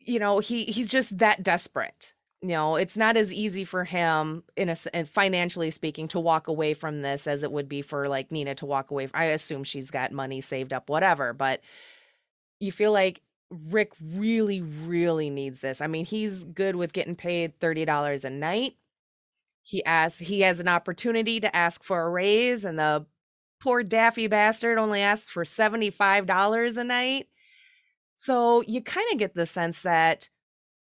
you 0.00 0.18
know, 0.18 0.38
he 0.40 0.64
he's 0.64 0.88
just 0.88 1.18
that 1.18 1.42
desperate. 1.42 2.12
You 2.42 2.48
know, 2.48 2.74
it's 2.74 2.96
not 2.96 3.16
as 3.16 3.32
easy 3.32 3.64
for 3.64 3.84
him 3.84 4.42
in 4.56 4.68
a 4.68 4.76
financially 5.06 5.70
speaking 5.70 6.08
to 6.08 6.18
walk 6.18 6.48
away 6.48 6.74
from 6.74 7.02
this 7.02 7.28
as 7.28 7.44
it 7.44 7.52
would 7.52 7.68
be 7.68 7.82
for 7.82 8.08
like 8.08 8.32
Nina 8.32 8.56
to 8.56 8.66
walk 8.66 8.90
away. 8.90 9.08
I 9.14 9.26
assume 9.26 9.62
she's 9.62 9.90
got 9.92 10.10
money 10.10 10.40
saved 10.40 10.72
up 10.72 10.90
whatever, 10.90 11.32
but 11.32 11.60
you 12.58 12.72
feel 12.72 12.90
like 12.90 13.22
Rick 13.50 13.92
really 14.02 14.62
really 14.62 15.30
needs 15.30 15.60
this. 15.60 15.80
I 15.80 15.86
mean, 15.86 16.04
he's 16.04 16.42
good 16.42 16.74
with 16.74 16.92
getting 16.92 17.14
paid 17.14 17.60
$30 17.60 18.24
a 18.24 18.30
night. 18.30 18.76
He 19.62 19.84
asks 19.84 20.18
he 20.18 20.40
has 20.40 20.58
an 20.58 20.66
opportunity 20.66 21.38
to 21.38 21.54
ask 21.54 21.84
for 21.84 22.02
a 22.02 22.10
raise 22.10 22.64
and 22.64 22.76
the 22.76 23.06
poor 23.60 23.84
daffy 23.84 24.26
bastard 24.26 24.78
only 24.78 25.00
asks 25.00 25.30
for 25.30 25.44
$75 25.44 26.76
a 26.76 26.82
night. 26.82 27.28
So 28.14 28.62
you 28.62 28.82
kind 28.82 29.06
of 29.12 29.18
get 29.18 29.34
the 29.34 29.46
sense 29.46 29.82
that 29.82 30.28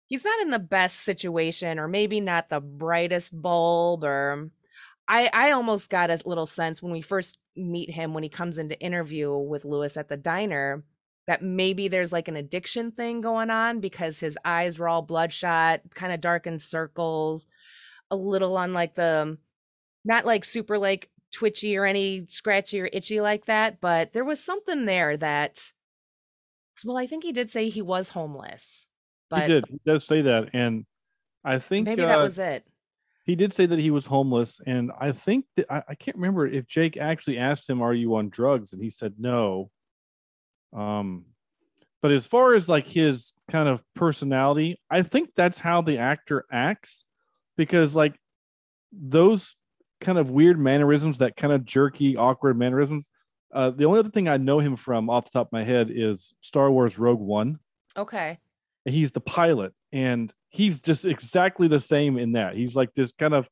he's 0.07 0.25
not 0.25 0.41
in 0.41 0.51
the 0.51 0.59
best 0.59 1.01
situation 1.01 1.79
or 1.79 1.89
maybe 1.89 2.21
not 2.21 2.49
the 2.49 2.61
brightest 2.61 3.41
bulb 3.41 4.05
or 4.05 4.51
I 5.09 5.31
I 5.33 5.51
almost 5.53 5.91
got 5.91 6.11
a 6.11 6.19
little 6.25 6.47
sense 6.47 6.83
when 6.83 6.93
we 6.93 7.01
first 7.01 7.39
meet 7.57 7.91
him 7.91 8.15
when 8.15 8.23
he 8.23 8.29
comes 8.29 8.59
into 8.59 8.81
interview 8.81 9.37
with 9.37 9.65
Louis 9.65 9.97
at 9.97 10.09
the 10.09 10.17
diner 10.17 10.85
that 11.27 11.43
maybe 11.43 11.89
there's 11.89 12.13
like 12.13 12.29
an 12.29 12.37
addiction 12.37 12.93
thing 12.93 13.21
going 13.21 13.51
on 13.51 13.81
because 13.81 14.21
his 14.21 14.39
eyes 14.45 14.79
were 14.79 14.89
all 14.89 15.03
bloodshot, 15.03 15.81
kind 15.95 16.13
of 16.13 16.21
darkened 16.21 16.63
circles, 16.63 17.49
a 18.11 18.17
little 18.17 18.57
on 18.57 18.73
like 18.73 18.95
the 18.95 19.37
not 20.05 20.25
like 20.25 20.45
super 20.45 20.79
like 20.79 21.11
twitchy 21.33 21.77
or 21.77 21.85
any 21.85 22.25
scratchy 22.27 22.81
or 22.81 22.89
itchy 22.93 23.21
like 23.21 23.47
that, 23.47 23.81
but 23.81 24.13
there 24.13 24.25
was 24.25 24.43
something 24.43 24.85
there 24.85 25.17
that 25.17 25.73
well, 26.85 26.99
I 26.99 27.07
think 27.07 27.25
he 27.25 27.33
did 27.33 27.51
say 27.51 27.69
he 27.69 27.81
was 27.83 28.11
homeless. 28.11 28.86
But 29.31 29.43
he 29.43 29.47
did. 29.49 29.65
He 29.69 29.81
does 29.85 30.07
say 30.07 30.23
that, 30.23 30.51
and 30.53 30.87
I 31.45 31.59
think 31.59 31.87
maybe 31.87 32.03
that 32.03 32.21
uh, 32.21 32.23
was 32.23 32.39
it. 32.39 32.65
He 33.25 33.35
did 33.35 33.53
say 33.53 33.67
that 33.67 33.79
he 33.79 33.91
was 33.91 34.07
homeless, 34.07 34.61
and 34.67 34.93
I 34.99 35.13
think 35.13 35.47
that 35.57 35.67
I, 35.71 35.83
I, 35.89 35.95
can't 35.97 36.17
remember 36.17 36.47
if 36.47 36.69
Jake 36.69 36.97
actually 36.97 37.39
asked 37.39 37.69
him, 37.69 37.83
"Are 37.83 37.95
you 37.95 38.15
on 38.17 38.29
drugs?" 38.29 38.73
and 38.73 38.83
he 38.83 38.91
said 38.91 39.15
no. 39.19 39.71
Um, 40.73 41.25
but 42.03 42.13
as 42.13 42.27
far 42.27 42.55
as 42.55 42.69
like 42.69 42.87
his 42.87 43.33
kind 43.51 43.69
of 43.69 43.83
personality, 43.95 44.79
I 44.91 45.03
think 45.03 45.31
that's 45.35 45.59
how 45.59 45.83
the 45.83 45.99
actor 45.99 46.45
acts, 46.53 47.05
because 47.57 47.97
like 47.97 48.15
those 48.93 49.57
kind 50.01 50.19
of 50.19 50.31
weird 50.31 50.59
mannerisms, 50.59 51.19
that 51.19 51.37
kind 51.37 51.53
of 51.53 51.65
jerky, 51.65 52.17
awkward 52.17 52.57
mannerisms, 52.57 53.11
uh, 53.53 53.71
the 53.71 53.87
only 53.87 53.99
other 53.99 54.11
thing 54.11 54.29
I 54.29 54.37
know 54.37 54.61
him 54.61 54.77
from 54.77 55.09
off 55.09 55.25
the 55.25 55.31
top 55.31 55.49
of 55.49 55.53
my 55.53 55.65
head 55.65 55.91
is 55.91 56.35
Star 56.43 56.71
Wars 56.71 56.99
Rogue 56.99 57.21
One. 57.21 57.59
Okay. 57.97 58.39
He's 58.87 59.13
the 59.13 59.21
pilot, 59.21 59.73
and 59.93 60.33
he's 60.49 60.81
just 60.81 61.05
exactly 61.05 61.69
the 61.69 61.81
same 61.81 62.19
in 62.19 62.33
that. 62.33 62.55
He's 62.55 62.77
like 62.77 62.95
this 62.95 63.13
kind 63.13 63.35
of, 63.35 63.49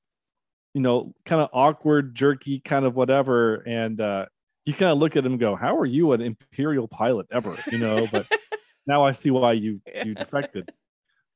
you 0.75 0.81
know, 0.81 1.12
kind 1.25 1.42
of 1.42 1.51
awkward, 1.53 2.14
jerky, 2.14 2.61
kind 2.61 2.85
of 2.85 2.94
whatever. 2.94 3.57
And 3.57 4.01
uh, 4.01 4.27
you 4.64 4.73
kind 4.73 4.92
of 4.92 4.99
look 4.99 5.16
at 5.16 5.27
him 5.27 5.33
and 5.33 5.40
go, 5.40 5.57
"How 5.57 5.77
are 5.77 5.87
you 5.87 6.12
an 6.12 6.20
Imperial 6.20 6.88
pilot 6.88 7.27
ever?" 7.33 7.57
You 7.70 7.79
know. 7.79 8.07
But 8.11 8.27
now 8.87 9.05
I 9.05 9.12
see 9.12 9.31
why 9.31 9.53
you 9.53 9.81
you 10.05 10.14
defected. 10.14 10.73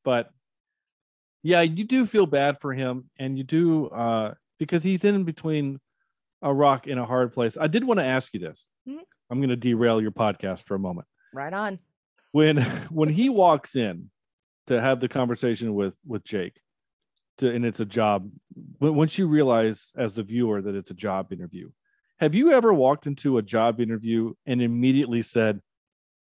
But 0.05 0.31
yeah, 1.43 1.63
you 1.63 1.85
do 1.85 2.07
feel 2.07 2.27
bad 2.27 2.61
for 2.61 2.73
him, 2.73 3.11
and 3.19 3.37
you 3.37 3.45
do 3.45 3.89
uh, 3.89 4.35
because 4.59 4.83
he's 4.83 5.05
in 5.05 5.25
between 5.25 5.81
a 6.43 6.53
rock 6.53 6.87
in 6.87 6.99
a 6.99 7.07
hard 7.07 7.33
place. 7.33 7.57
I 7.57 7.67
did 7.67 7.85
want 7.85 8.01
to 8.01 8.05
ask 8.05 8.33
you 8.33 8.41
this. 8.41 8.69
Mm-hmm. 8.89 9.01
I'm 9.31 9.39
going 9.41 9.51
to 9.51 9.57
derail 9.57 10.01
your 10.01 10.13
podcast 10.13 10.65
for 10.65 10.75
a 10.75 10.79
moment. 10.79 11.07
Right 11.35 11.53
on. 11.53 11.79
When 12.33 12.61
when 12.91 13.09
he 13.09 13.29
walks 13.29 13.77
in 13.77 14.11
to 14.67 14.81
have 14.81 15.01
the 15.01 15.09
conversation 15.09 15.75
with 15.75 15.97
with 16.07 16.25
Jake, 16.25 16.61
to, 17.39 17.51
and 17.51 17.65
it's 17.65 17.81
a 17.81 17.85
job. 17.85 18.31
Once 18.81 19.19
you 19.19 19.27
realize 19.27 19.93
as 19.97 20.15
the 20.15 20.23
viewer 20.23 20.61
that 20.63 20.75
it's 20.75 20.91
a 20.91 20.95
job 20.95 21.33
interview, 21.33 21.71
have 22.19 22.35
you 22.35 22.53
ever 22.53 22.73
walked 22.73 23.07
into 23.07 23.39
a 23.39 23.43
job 23.43 23.81
interview 23.81 24.35
and 24.47 24.61
immediately 24.61 25.23
said 25.23 25.61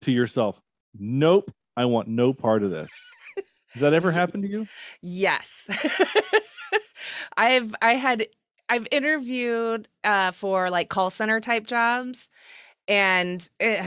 to 0.01 0.11
yourself, 0.11 0.59
"Nope, 0.97 1.51
I 1.75 1.85
want 1.85 2.07
no 2.07 2.33
part 2.33 2.63
of 2.63 2.71
this"? 2.71 2.91
Has 3.73 3.81
that 3.81 3.93
ever 3.93 4.11
happened 4.11 4.43
to 4.43 4.49
you? 4.49 4.67
Yes. 5.01 5.69
I've 7.37 7.75
I 7.81 7.95
had 7.95 8.27
I've 8.69 8.87
interviewed 8.91 9.87
uh, 10.03 10.31
for 10.31 10.69
like 10.69 10.89
call 10.89 11.09
center 11.09 11.39
type 11.39 11.67
jobs, 11.67 12.29
and 12.87 13.47
it, 13.59 13.83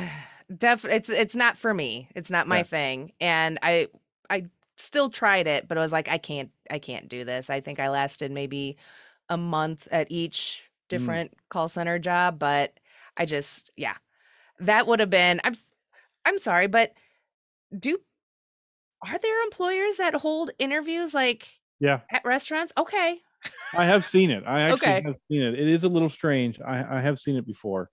def 0.55 0.85
it's 0.85 1.09
it's 1.09 1.37
not 1.37 1.57
for 1.57 1.73
me. 1.73 2.09
It's 2.15 2.31
not 2.31 2.47
my 2.47 2.59
yeah. 2.59 2.63
thing, 2.65 3.13
and 3.21 3.59
I 3.63 3.89
I 4.31 4.47
still 4.77 5.11
tried 5.11 5.47
it, 5.47 5.69
but 5.69 5.77
I 5.77 5.81
was 5.81 5.93
like, 5.93 6.09
I 6.09 6.19
can't 6.19 6.51
I 6.71 6.79
can't 6.79 7.09
do 7.09 7.25
this. 7.25 7.51
I 7.51 7.61
think 7.61 7.81
I 7.81 7.89
lasted 7.89 8.31
maybe 8.31 8.77
a 9.29 9.37
month 9.37 9.89
at 9.91 10.11
each 10.11 10.63
mm. 10.63 10.89
different 10.89 11.33
mm. 11.33 11.39
call 11.51 11.69
center 11.69 11.99
job, 11.99 12.39
but 12.39 12.73
I 13.17 13.27
just 13.27 13.71
yeah, 13.77 13.97
that 14.61 14.87
would 14.87 15.01
have 15.01 15.11
been. 15.11 15.41
I'm 15.45 15.55
I'm 16.25 16.39
sorry, 16.39 16.67
but 16.67 16.93
do 17.79 17.99
are 19.03 19.19
there 19.19 19.43
employers 19.45 19.97
that 19.97 20.15
hold 20.15 20.51
interviews 20.59 21.15
like 21.15 21.49
yeah 21.81 22.01
at 22.11 22.25
restaurants? 22.25 22.73
Okay, 22.77 23.21
I 23.75 23.85
have 23.85 24.07
seen 24.07 24.31
it. 24.31 24.45
I 24.47 24.63
actually 24.71 24.89
okay. 24.89 25.03
have 25.03 25.17
seen 25.31 25.43
it. 25.43 25.55
It 25.55 25.69
is 25.69 25.85
a 25.85 25.89
little 25.89 26.09
strange. 26.09 26.59
I, 26.61 26.99
I 26.99 27.01
have 27.01 27.19
seen 27.19 27.37
it 27.37 27.47
before. 27.47 27.91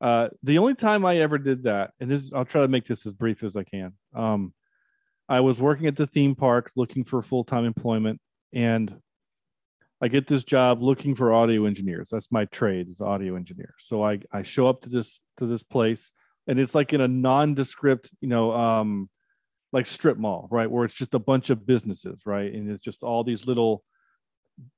Uh, 0.00 0.28
the 0.42 0.58
only 0.58 0.74
time 0.74 1.04
I 1.04 1.18
ever 1.18 1.38
did 1.38 1.64
that, 1.64 1.92
and 2.00 2.10
this 2.10 2.32
I'll 2.32 2.44
try 2.44 2.62
to 2.62 2.68
make 2.68 2.86
this 2.86 3.04
as 3.06 3.14
brief 3.14 3.42
as 3.42 3.56
I 3.56 3.64
can. 3.64 3.92
Um, 4.14 4.52
I 5.28 5.40
was 5.40 5.60
working 5.60 5.86
at 5.86 5.96
the 5.96 6.06
theme 6.06 6.34
park 6.34 6.70
looking 6.76 7.04
for 7.04 7.20
full 7.22 7.44
time 7.44 7.64
employment, 7.64 8.20
and 8.52 8.94
I 10.00 10.08
get 10.08 10.26
this 10.26 10.44
job 10.44 10.82
looking 10.82 11.14
for 11.14 11.32
audio 11.32 11.66
engineers. 11.66 12.10
That's 12.12 12.30
my 12.30 12.44
trade, 12.46 12.88
is 12.88 13.00
audio 13.00 13.34
engineer. 13.34 13.74
So 13.78 14.04
I 14.04 14.20
I 14.32 14.42
show 14.42 14.68
up 14.68 14.82
to 14.82 14.88
this 14.88 15.20
to 15.38 15.46
this 15.46 15.64
place, 15.64 16.12
and 16.46 16.60
it's 16.60 16.74
like 16.74 16.92
in 16.92 17.00
a 17.00 17.08
nondescript, 17.08 18.10
you 18.20 18.28
know, 18.28 18.52
um, 18.52 19.10
like 19.72 19.86
strip 19.86 20.16
mall, 20.16 20.46
right, 20.50 20.70
where 20.70 20.84
it's 20.84 20.94
just 20.94 21.14
a 21.14 21.18
bunch 21.18 21.50
of 21.50 21.66
businesses, 21.66 22.22
right, 22.24 22.52
and 22.52 22.70
it's 22.70 22.80
just 22.80 23.02
all 23.02 23.24
these 23.24 23.46
little 23.46 23.82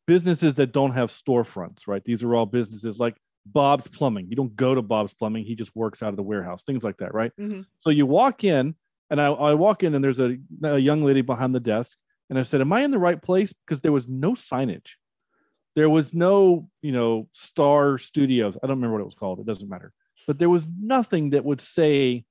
businesses 0.07 0.55
that 0.57 0.73
don't 0.73 0.93
have 0.93 1.11
storefronts, 1.11 1.87
right? 1.87 2.05
These 2.05 2.23
are 2.23 2.35
all 2.35 2.47
businesses 2.47 2.99
like 2.99 3.17
Bob's 3.47 3.89
Plumbing. 3.89 4.29
You 4.29 4.37
don't 4.37 4.55
go 4.57 4.75
to 4.75 4.83
Bob's 4.83 5.15
Plumbing, 5.15 5.45
he 5.45 5.55
just 5.55 5.75
works 5.75 6.03
out 6.03 6.11
of 6.11 6.17
the 6.17 6.23
warehouse, 6.23 6.63
things 6.63 6.85
like 6.85 6.99
that, 6.99 7.15
right? 7.15 7.33
Mm-hmm. 7.39 7.63
So 7.79 7.91
you 7.91 8.07
walk 8.07 8.45
in, 8.45 8.75
and 9.11 9.21
I, 9.21 9.27
I 9.27 9.55
walk 9.55 9.83
in, 9.83 9.95
and 9.95 10.05
there's 10.05 10.21
a, 10.21 10.37
a 10.63 10.79
young 10.79 11.03
lady 11.03 11.23
behind 11.23 11.55
the 11.55 11.61
desk. 11.61 11.99
And 12.29 12.39
I 12.39 12.43
said, 12.45 12.61
Am 12.61 12.73
I 12.73 12.83
in 12.83 12.91
the 12.91 12.99
right 12.99 13.21
place? 13.21 13.53
Because 13.53 13.81
there 13.81 13.93
was 13.93 14.09
no 14.09 14.33
signage. 14.33 14.93
There 15.75 15.91
was 15.91 16.15
no, 16.15 16.69
you 16.83 16.93
know, 16.93 17.29
Star 17.33 17.99
Studios. 17.99 18.57
I 18.57 18.67
don't 18.67 18.77
remember 18.77 18.95
what 18.95 19.03
it 19.03 19.05
was 19.05 19.15
called. 19.15 19.41
It 19.41 19.47
doesn't 19.47 19.69
matter. 19.69 19.93
But 20.27 20.39
there 20.39 20.49
was 20.49 20.69
nothing 20.81 21.31
that 21.31 21.45
would 21.45 21.61
say 21.61 22.25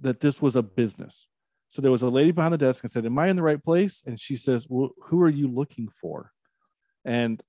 that 0.00 0.20
this 0.20 0.40
was 0.40 0.56
a 0.56 0.62
business. 0.62 1.26
So 1.68 1.82
there 1.82 1.90
was 1.90 2.02
a 2.02 2.08
lady 2.08 2.30
behind 2.30 2.54
the 2.54 2.58
desk 2.58 2.84
and 2.84 2.90
said, 2.90 3.04
Am 3.04 3.18
I 3.18 3.28
in 3.28 3.36
the 3.36 3.42
right 3.42 3.62
place? 3.62 4.02
And 4.06 4.18
she 4.18 4.36
says, 4.36 4.66
Well, 4.68 4.90
who 5.04 5.20
are 5.22 5.28
you 5.28 5.48
looking 5.48 5.88
for? 6.00 6.32
And 7.04 7.42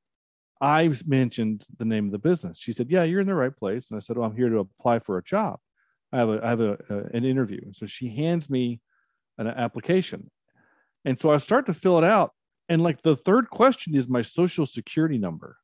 I 0.62 0.94
mentioned 1.06 1.66
the 1.78 1.86
name 1.86 2.06
of 2.06 2.12
the 2.12 2.20
business. 2.20 2.58
She 2.58 2.74
said, 2.74 2.90
"Yeah, 2.90 3.04
you're 3.04 3.22
in 3.22 3.28
the 3.28 3.36
right 3.36 3.56
place." 3.56 3.90
And 3.90 3.98
I 3.98 4.00
said, 4.00 4.18
"Well, 4.18 4.30
I'm 4.30 4.36
here 4.36 4.50
to 4.50 4.60
apply 4.60 5.00
for 5.00 5.18
a 5.18 5.24
job. 5.24 5.60
I 6.12 6.18
have 6.18 6.30
a 6.30 6.40
I 6.44 6.50
have 6.50 6.62
a, 6.62 6.78
a 6.90 6.98
an 7.16 7.26
interview." 7.26 7.62
And 7.64 7.76
so 7.76 7.86
she 7.86 8.14
hands 8.16 8.50
me 8.50 8.82
an 9.38 9.48
application, 9.48 10.30
and 11.06 11.18
so 11.18 11.32
I 11.32 11.38
start 11.38 11.66
to 11.68 11.74
fill 11.74 11.98
it 11.98 12.04
out. 12.04 12.34
And 12.68 12.84
like 12.84 13.02
the 13.02 13.16
third 13.16 13.50
question 13.50 13.96
is 13.96 14.08
my 14.08 14.22
social 14.22 14.66
security 14.66 15.18
number, 15.18 15.58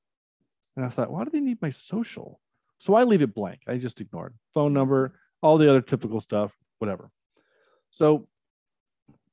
and 0.76 0.86
I 0.86 0.90
thought, 0.90 1.12
why 1.12 1.24
do 1.24 1.30
they 1.30 1.42
need 1.42 1.62
my 1.62 1.70
social? 1.70 2.40
So 2.78 2.96
I 2.96 3.04
leave 3.04 3.22
it 3.22 3.34
blank. 3.34 3.62
I 3.68 3.78
just 3.78 4.02
ignored 4.02 4.34
phone 4.54 4.74
number, 4.74 5.20
all 5.42 5.58
the 5.58 5.70
other 5.70 5.82
typical 5.82 6.20
stuff, 6.20 6.56
whatever. 6.80 7.10
So 7.90 8.28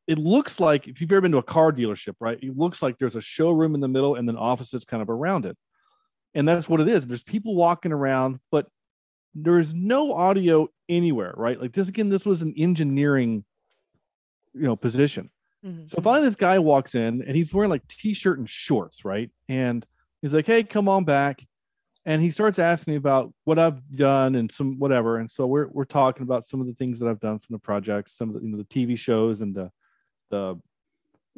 it 0.07 0.19
looks 0.19 0.59
like 0.59 0.89
if 0.89 1.01
you've 1.01 1.13
ever 1.13 1.21
been 1.21 1.33
to 1.33 1.39
a 1.39 1.43
car 1.43 1.73
dealership, 1.73 2.15
right? 2.21 2.39
It 2.43 2.57
looks 2.57 2.83
like 2.83 2.99
there's 2.99 3.17
a 3.17 3.21
showroom 3.21 3.75
in 3.75 3.81
the 3.81 3.89
middle 3.89 4.17
and 4.17 4.29
then 4.29 4.37
offices 4.37 4.85
kind 4.85 5.03
of 5.03 5.11
around 5.11 5.47
it. 5.47 5.57
And 6.35 6.49
that's 6.49 6.69
what 6.69 6.81
it 6.81 6.89
is. 6.89 7.07
There's 7.07 7.23
people 7.23 7.55
walking 7.55 7.93
around, 7.93 8.41
but 8.51 8.67
there's 9.35 9.75
no 9.75 10.13
audio 10.13 10.69
anywhere, 10.89 11.35
right? 11.37 11.61
Like 11.61 11.73
this 11.73 11.89
again, 11.89 12.09
this 12.09 12.27
was 12.27 12.43
an 12.43 12.55
engineering, 12.57 13.45
you 14.55 14.63
know, 14.63 14.77
position. 14.77 15.31
Mm-hmm. 15.65 15.87
So 15.87 16.03
finally 16.03 16.27
this 16.27 16.37
guy 16.37 16.59
walks 16.59 16.95
in 16.95 17.23
and 17.23 17.37
he's 17.37 17.55
wearing 17.55 17.71
like 17.71 17.87
t-shirt 17.87 18.39
and 18.39 18.51
shorts, 18.51 19.05
right? 19.05 19.31
And 19.49 19.87
he's 20.21 20.35
like, 20.35 20.47
Hey, 20.47 20.65
come 20.65 20.89
on 20.89 21.05
back. 21.05 21.45
And 22.05 22.21
he 22.21 22.33
starts 22.33 22.59
asking 22.59 22.95
me 22.95 22.97
about 22.99 23.33
what 23.45 23.61
I've 23.61 23.81
done 23.97 24.35
and 24.35 24.51
some 24.51 24.81
whatever. 24.81 25.19
And 25.19 25.31
so 25.31 25.47
we're 25.47 25.69
we're 25.69 25.85
talking 25.85 26.25
about 26.25 26.45
some 26.45 26.61
of 26.61 26.67
the 26.67 26.75
things 26.75 26.99
that 26.99 27.09
I've 27.09 27.21
done, 27.21 27.39
some 27.39 27.55
of 27.55 27.61
the 27.61 27.65
projects, 27.65 28.15
some 28.15 28.31
of 28.31 28.35
the 28.35 28.41
you 28.41 28.49
know 28.49 28.59
the 28.59 28.65
TV 28.65 28.99
shows 28.99 29.41
and 29.41 29.55
the 29.55 29.71
the 30.33 30.61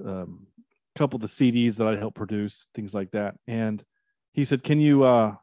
um, 0.05 0.47
couple 0.95 1.19
of 1.19 1.23
the 1.23 1.29
CDs 1.29 1.77
that 1.77 1.87
I 1.87 1.97
helped 1.97 2.17
produce, 2.17 2.69
things 2.75 2.95
like 2.95 3.11
that. 3.11 3.35
And 3.47 3.85
he 4.33 4.45
said, 4.47 4.63
"Can 4.63 4.81
you 4.81 5.05
uh, 5.05 5.35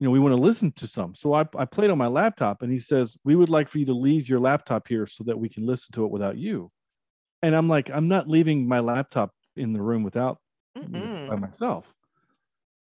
you 0.00 0.06
know, 0.06 0.10
we 0.10 0.18
want 0.18 0.34
to 0.34 0.42
listen 0.42 0.72
to 0.72 0.86
some. 0.86 1.14
So 1.14 1.34
I, 1.34 1.44
I 1.56 1.66
played 1.66 1.90
on 1.90 1.98
my 1.98 2.06
laptop 2.06 2.62
and 2.62 2.72
he 2.72 2.78
says, 2.78 3.18
we 3.22 3.36
would 3.36 3.50
like 3.50 3.68
for 3.68 3.78
you 3.78 3.84
to 3.86 3.92
leave 3.92 4.30
your 4.30 4.40
laptop 4.40 4.88
here 4.88 5.06
so 5.06 5.24
that 5.24 5.38
we 5.38 5.50
can 5.50 5.66
listen 5.66 5.92
to 5.92 6.04
it 6.06 6.10
without 6.10 6.38
you. 6.38 6.72
And 7.42 7.54
I'm 7.54 7.68
like, 7.68 7.90
I'm 7.90 8.08
not 8.08 8.26
leaving 8.26 8.66
my 8.66 8.80
laptop 8.80 9.32
in 9.56 9.74
the 9.74 9.82
room 9.82 10.02
without 10.02 10.38
know, 10.74 11.28
by 11.28 11.36
myself. 11.36 11.92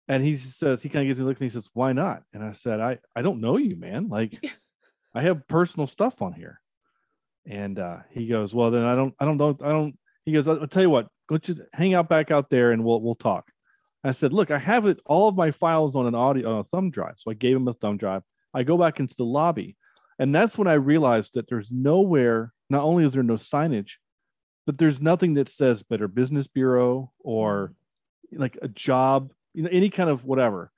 And 0.08 0.22
he 0.22 0.36
says, 0.36 0.82
he 0.82 0.90
kind 0.90 1.04
of 1.04 1.08
gives 1.08 1.18
me 1.18 1.24
a 1.24 1.28
look 1.28 1.40
and 1.40 1.46
he 1.46 1.50
says, 1.50 1.70
why 1.72 1.94
not? 1.94 2.22
And 2.34 2.44
I 2.44 2.52
said, 2.52 2.80
I, 2.80 2.98
I 3.16 3.22
don't 3.22 3.40
know 3.40 3.56
you, 3.56 3.76
man. 3.76 4.08
Like 4.08 4.38
I 5.14 5.22
have 5.22 5.48
personal 5.48 5.86
stuff 5.86 6.20
on 6.20 6.34
here. 6.34 6.60
And 7.48 7.78
uh, 7.78 7.98
he 8.10 8.26
goes, 8.26 8.54
well, 8.54 8.70
then 8.70 8.82
I 8.82 8.96
don't, 8.96 9.14
I 9.20 9.24
don't 9.24 9.36
know. 9.36 9.56
I 9.62 9.70
don't, 9.70 9.96
he 10.24 10.32
goes, 10.32 10.48
I'll, 10.48 10.60
I'll 10.60 10.66
tell 10.66 10.82
you 10.82 10.90
what, 10.90 11.08
go 11.28 11.38
just 11.38 11.60
hang 11.72 11.94
out 11.94 12.08
back 12.08 12.30
out 12.30 12.50
there 12.50 12.72
and 12.72 12.84
we'll, 12.84 13.00
we'll 13.00 13.14
talk. 13.14 13.50
I 14.02 14.12
said, 14.12 14.32
look, 14.32 14.50
I 14.50 14.58
have 14.58 14.86
it 14.86 15.00
all 15.06 15.28
of 15.28 15.36
my 15.36 15.50
files 15.50 15.96
on 15.96 16.06
an 16.06 16.14
audio 16.14 16.52
on 16.52 16.58
a 16.60 16.64
thumb 16.64 16.90
drive. 16.90 17.14
So 17.16 17.30
I 17.30 17.34
gave 17.34 17.56
him 17.56 17.68
a 17.68 17.72
thumb 17.72 17.96
drive. 17.96 18.22
I 18.54 18.62
go 18.62 18.78
back 18.78 19.00
into 19.00 19.14
the 19.16 19.24
lobby. 19.24 19.76
And 20.18 20.34
that's 20.34 20.56
when 20.56 20.68
I 20.68 20.74
realized 20.74 21.34
that 21.34 21.48
there's 21.48 21.70
nowhere, 21.70 22.52
not 22.70 22.82
only 22.82 23.04
is 23.04 23.12
there 23.12 23.22
no 23.22 23.34
signage, 23.34 23.92
but 24.64 24.78
there's 24.78 25.00
nothing 25.00 25.34
that 25.34 25.48
says 25.48 25.82
Better 25.82 26.08
Business 26.08 26.46
Bureau 26.46 27.12
or 27.20 27.72
like 28.32 28.58
a 28.62 28.68
job, 28.68 29.32
you 29.54 29.62
know, 29.62 29.68
any 29.70 29.90
kind 29.90 30.10
of 30.10 30.24
whatever. 30.24 30.72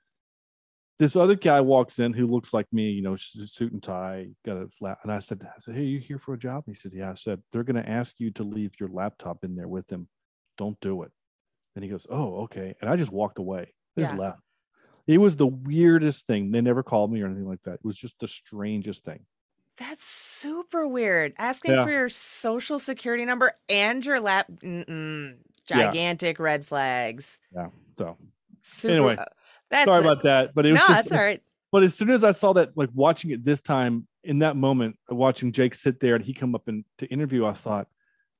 This 0.99 1.15
other 1.15 1.35
guy 1.35 1.61
walks 1.61 1.99
in 1.99 2.11
who 2.11 2.27
looks 2.27 2.53
like 2.53 2.67
me, 2.73 2.89
you 2.89 3.01
know, 3.01 3.15
suit 3.15 3.71
and 3.71 3.81
tie, 3.81 4.27
got 4.45 4.57
a 4.57 4.67
flat. 4.67 4.97
And 5.03 5.11
I 5.11 5.19
said, 5.19 5.41
I 5.43 5.59
said, 5.59 5.75
Hey, 5.75 5.83
you 5.83 5.99
here 5.99 6.19
for 6.19 6.33
a 6.33 6.37
job? 6.37 6.63
And 6.67 6.75
he 6.75 6.79
says, 6.79 6.93
Yeah. 6.93 7.09
I 7.09 7.13
said, 7.13 7.41
They're 7.51 7.63
going 7.63 7.81
to 7.81 7.89
ask 7.89 8.19
you 8.19 8.31
to 8.31 8.43
leave 8.43 8.71
your 8.79 8.89
laptop 8.89 9.45
in 9.45 9.55
there 9.55 9.69
with 9.69 9.87
them. 9.87 10.09
Don't 10.57 10.79
do 10.81 11.03
it. 11.03 11.11
And 11.75 11.83
he 11.83 11.89
goes, 11.89 12.05
Oh, 12.09 12.41
okay. 12.41 12.75
And 12.81 12.89
I 12.89 12.97
just 12.97 13.13
walked 13.13 13.39
away. 13.39 13.73
I 13.97 14.01
just 14.01 14.13
yeah. 14.13 14.19
left. 14.19 14.39
It 15.07 15.17
was 15.17 15.37
the 15.37 15.47
weirdest 15.47 16.27
thing. 16.27 16.51
They 16.51 16.61
never 16.61 16.83
called 16.83 17.11
me 17.11 17.21
or 17.21 17.27
anything 17.27 17.47
like 17.47 17.63
that. 17.63 17.75
It 17.75 17.85
was 17.85 17.97
just 17.97 18.19
the 18.19 18.27
strangest 18.27 19.05
thing. 19.05 19.21
That's 19.77 20.05
super 20.05 20.85
weird. 20.85 21.33
Asking 21.37 21.75
yeah. 21.75 21.85
for 21.85 21.89
your 21.89 22.09
social 22.09 22.77
security 22.77 23.23
number 23.23 23.53
and 23.69 24.05
your 24.05 24.19
lap. 24.19 24.47
Mm-mm. 24.57 25.37
Gigantic 25.65 26.37
yeah. 26.37 26.43
red 26.43 26.65
flags. 26.65 27.39
Yeah. 27.55 27.67
So, 27.97 28.17
super, 28.61 28.93
anyway, 28.93 29.15
that's 29.69 29.89
sorry 29.89 30.05
about 30.05 30.23
that. 30.23 30.53
But 30.53 30.65
it 30.65 30.71
was 30.71 30.79
no, 30.79 30.87
just, 30.87 31.09
that's 31.09 31.11
all 31.11 31.25
right. 31.25 31.41
But 31.71 31.83
as 31.83 31.93
soon 31.93 32.09
as 32.09 32.23
I 32.23 32.31
saw 32.31 32.53
that, 32.53 32.75
like 32.75 32.89
watching 32.95 33.29
it 33.29 33.45
this 33.45 33.61
time, 33.61 34.07
in 34.23 34.39
that 34.39 34.55
moment, 34.55 34.97
watching 35.07 35.51
Jake 35.51 35.75
sit 35.75 35.99
there 35.99 36.15
and 36.15 36.25
he 36.25 36.33
come 36.33 36.55
up 36.55 36.67
and 36.67 36.83
to 36.97 37.05
interview, 37.07 37.45
I 37.45 37.53
thought, 37.53 37.87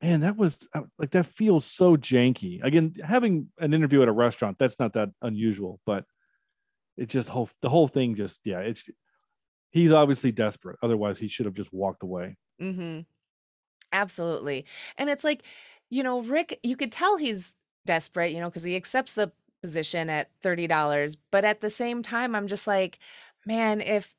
man, 0.02 0.22
that 0.22 0.36
was 0.36 0.68
uh, 0.74 0.82
like 0.98 1.12
that 1.12 1.26
feels 1.26 1.66
so 1.66 1.96
janky. 1.96 2.64
Again, 2.64 2.94
having 3.04 3.48
an 3.60 3.74
interview 3.74 4.02
at 4.02 4.08
a 4.08 4.12
restaurant, 4.14 4.58
that's 4.60 4.80
not 4.80 4.94
that 4.94 5.10
unusual, 5.22 5.80
but 5.86 6.06
it 6.98 7.08
just 7.08 7.30
whole 7.30 7.50
the 7.62 7.70
whole 7.70 7.88
thing 7.88 8.16
just 8.16 8.42
yeah, 8.44 8.60
it's 8.60 8.84
he's 9.72 9.92
obviously 9.92 10.32
desperate. 10.32 10.78
Otherwise, 10.82 11.20
he 11.20 11.28
should 11.28 11.46
have 11.46 11.56
just 11.56 11.72
walked 11.72 12.04
away. 12.04 12.36
Mm-hmm. 12.62 13.02
Absolutely, 13.94 14.66
and 14.98 15.10
it's 15.10 15.24
like 15.24 15.44
you 15.90 16.04
know, 16.04 16.22
Rick, 16.22 16.60
you 16.62 16.76
could 16.76 16.92
tell 16.92 17.18
he's 17.18 17.56
desperate, 17.86 18.32
you 18.32 18.40
know, 18.40 18.50
because 18.50 18.64
he 18.64 18.76
accepts 18.76 19.14
the 19.14 19.32
position 19.62 20.10
at 20.10 20.30
thirty 20.42 20.68
dollars, 20.68 21.16
but 21.16 21.46
at 21.46 21.62
the 21.62 21.70
same 21.70 22.04
time, 22.04 22.36
I'm 22.36 22.48
just 22.48 22.68
like, 22.68 23.00
man, 23.46 23.82
if 23.82 24.16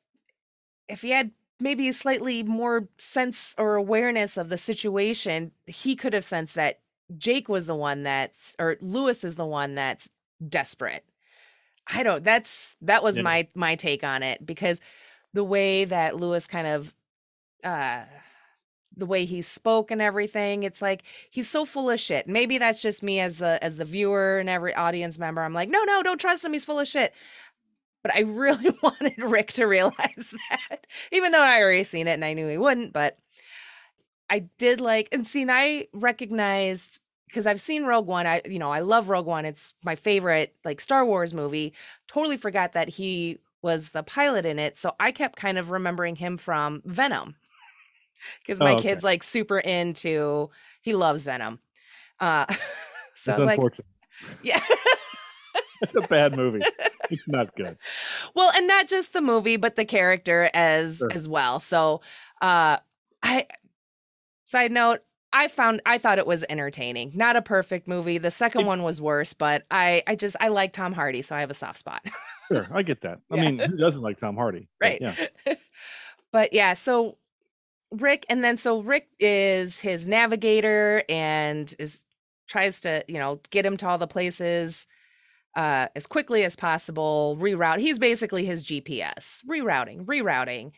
if 0.87 1.01
he 1.01 1.11
had 1.11 1.31
maybe 1.59 1.91
slightly 1.91 2.43
more 2.43 2.87
sense 2.97 3.55
or 3.57 3.75
awareness 3.75 4.35
of 4.35 4.49
the 4.49 4.57
situation, 4.57 5.51
he 5.67 5.95
could 5.95 6.13
have 6.13 6.25
sensed 6.25 6.55
that 6.55 6.79
Jake 7.17 7.47
was 7.47 7.65
the 7.65 7.75
one 7.75 8.03
that's 8.03 8.55
or 8.59 8.77
Louis 8.81 9.23
is 9.23 9.35
the 9.35 9.45
one 9.45 9.75
that's 9.75 10.09
desperate. 10.47 11.05
I 11.93 12.03
don't 12.03 12.23
that's 12.23 12.77
that 12.81 13.03
was 13.03 13.17
yeah. 13.17 13.23
my 13.23 13.47
my 13.53 13.75
take 13.75 14.03
on 14.03 14.23
it 14.23 14.45
because 14.45 14.81
the 15.33 15.43
way 15.43 15.85
that 15.85 16.17
Louis 16.17 16.45
kind 16.47 16.67
of 16.67 16.93
uh 17.63 18.03
the 18.95 19.05
way 19.05 19.25
he 19.25 19.41
spoke 19.41 19.89
and 19.89 20.01
everything 20.01 20.63
it's 20.63 20.81
like 20.81 21.03
he's 21.29 21.49
so 21.49 21.65
full 21.65 21.89
of 21.89 21.99
shit 21.99 22.27
maybe 22.27 22.57
that's 22.57 22.81
just 22.81 23.01
me 23.01 23.19
as 23.19 23.37
the 23.37 23.57
as 23.63 23.77
the 23.77 23.85
viewer 23.85 24.37
and 24.39 24.49
every 24.49 24.73
audience 24.75 25.17
member 25.17 25.41
i'm 25.41 25.53
like 25.53 25.69
no 25.69 25.83
no 25.85 26.03
don't 26.03 26.19
trust 26.19 26.43
him 26.43 26.53
he's 26.53 26.65
full 26.65 26.79
of 26.79 26.87
shit 26.87 27.13
but 28.03 28.13
I 28.15 28.19
really 28.27 28.75
wanted 28.83 29.17
Rick 29.21 29.53
to 29.53 29.65
realize 29.65 30.33
that, 30.49 30.87
even 31.11 31.31
though 31.31 31.41
I 31.41 31.61
already 31.61 31.83
seen 31.83 32.07
it 32.07 32.13
and 32.13 32.25
I 32.25 32.33
knew 32.33 32.47
he 32.47 32.57
wouldn't. 32.57 32.93
But 32.93 33.17
I 34.29 34.47
did 34.57 34.79
like, 34.79 35.09
and 35.11 35.27
see, 35.27 35.41
and 35.41 35.51
I 35.51 35.87
recognized 35.93 37.01
because 37.27 37.45
I've 37.45 37.61
seen 37.61 37.85
Rogue 37.85 38.07
One. 38.07 38.27
I, 38.27 38.41
you 38.45 38.59
know, 38.59 38.71
I 38.71 38.79
love 38.79 39.09
Rogue 39.09 39.25
One. 39.25 39.45
It's 39.45 39.73
my 39.83 39.95
favorite, 39.95 40.55
like 40.65 40.81
Star 40.81 41.05
Wars 41.05 41.33
movie. 41.33 41.73
Totally 42.07 42.37
forgot 42.37 42.73
that 42.73 42.89
he 42.89 43.39
was 43.61 43.91
the 43.91 44.03
pilot 44.03 44.45
in 44.45 44.59
it. 44.59 44.77
So 44.77 44.93
I 44.99 45.11
kept 45.11 45.37
kind 45.37 45.57
of 45.57 45.69
remembering 45.69 46.15
him 46.15 46.37
from 46.37 46.81
Venom 46.85 47.35
because 48.39 48.59
my 48.59 48.71
oh, 48.71 48.75
okay. 48.75 48.89
kid's 48.89 49.03
like 49.03 49.23
super 49.23 49.59
into, 49.59 50.49
he 50.81 50.93
loves 50.93 51.25
Venom. 51.25 51.59
Uh, 52.19 52.45
so 53.15 53.31
That's 53.31 53.41
I 53.41 53.57
was 53.57 53.57
like, 53.57 53.73
yeah. 54.43 54.61
it's 55.81 55.95
a 55.95 56.01
bad 56.01 56.35
movie. 56.35 56.61
It's 57.09 57.27
not 57.27 57.53
good. 57.57 57.77
Well, 58.35 58.53
and 58.55 58.67
not 58.67 58.87
just 58.87 59.11
the 59.11 59.19
movie, 59.19 59.57
but 59.57 59.75
the 59.75 59.83
character 59.83 60.49
as 60.53 60.99
sure. 60.99 61.11
as 61.11 61.27
well. 61.27 61.59
So, 61.59 61.99
uh 62.41 62.77
I 63.21 63.47
side 64.45 64.71
note, 64.71 65.01
I 65.33 65.49
found 65.49 65.81
I 65.85 65.97
thought 65.97 66.19
it 66.19 66.27
was 66.27 66.45
entertaining. 66.49 67.11
Not 67.13 67.35
a 67.35 67.41
perfect 67.41 67.85
movie. 67.85 68.17
The 68.17 68.31
second 68.31 68.65
one 68.65 68.83
was 68.83 69.01
worse, 69.01 69.33
but 69.33 69.65
I 69.69 70.03
I 70.07 70.15
just 70.15 70.37
I 70.39 70.47
like 70.47 70.71
Tom 70.71 70.93
Hardy, 70.93 71.21
so 71.21 71.35
I 71.35 71.41
have 71.41 71.51
a 71.51 71.55
soft 71.55 71.79
spot. 71.79 72.01
sure, 72.47 72.67
I 72.73 72.81
get 72.81 73.01
that. 73.01 73.19
I 73.29 73.35
yeah. 73.35 73.41
mean, 73.41 73.59
who 73.59 73.75
doesn't 73.77 74.01
like 74.01 74.17
Tom 74.17 74.35
Hardy? 74.35 74.69
Right. 74.81 75.01
But 75.01 75.31
yeah. 75.45 75.53
but 76.31 76.53
yeah, 76.53 76.73
so 76.75 77.17
Rick 77.91 78.25
and 78.29 78.43
then 78.43 78.57
so 78.57 78.81
Rick 78.81 79.09
is 79.19 79.79
his 79.79 80.07
navigator 80.07 81.03
and 81.09 81.73
is 81.79 82.05
tries 82.47 82.81
to, 82.81 83.03
you 83.07 83.17
know, 83.17 83.39
get 83.49 83.65
him 83.65 83.77
to 83.77 83.87
all 83.87 83.97
the 83.97 84.07
places 84.07 84.87
uh, 85.55 85.87
as 85.95 86.05
quickly 86.05 86.43
as 86.43 86.55
possible, 86.55 87.37
reroute. 87.39 87.79
He's 87.79 87.99
basically 87.99 88.45
his 88.45 88.65
GPS, 88.65 89.43
rerouting, 89.49 90.05
rerouting. 90.05 90.71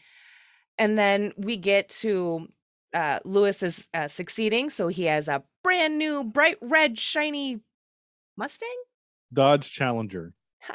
And 0.78 0.98
then 0.98 1.34
we 1.38 1.58
get 1.58 1.90
to 1.90 2.48
uh, 2.94 3.20
Louis 3.26 3.62
is 3.64 3.90
uh, 3.94 4.08
succeeding. 4.08 4.70
So 4.70 4.88
he 4.88 5.06
has 5.06 5.28
a 5.28 5.44
brand 5.64 5.98
new, 5.98 6.24
bright 6.24 6.58
red, 6.62 6.98
shiny 7.00 7.62
Mustang? 8.38 8.70
Dodge 9.32 9.72
Challenger. 9.72 10.34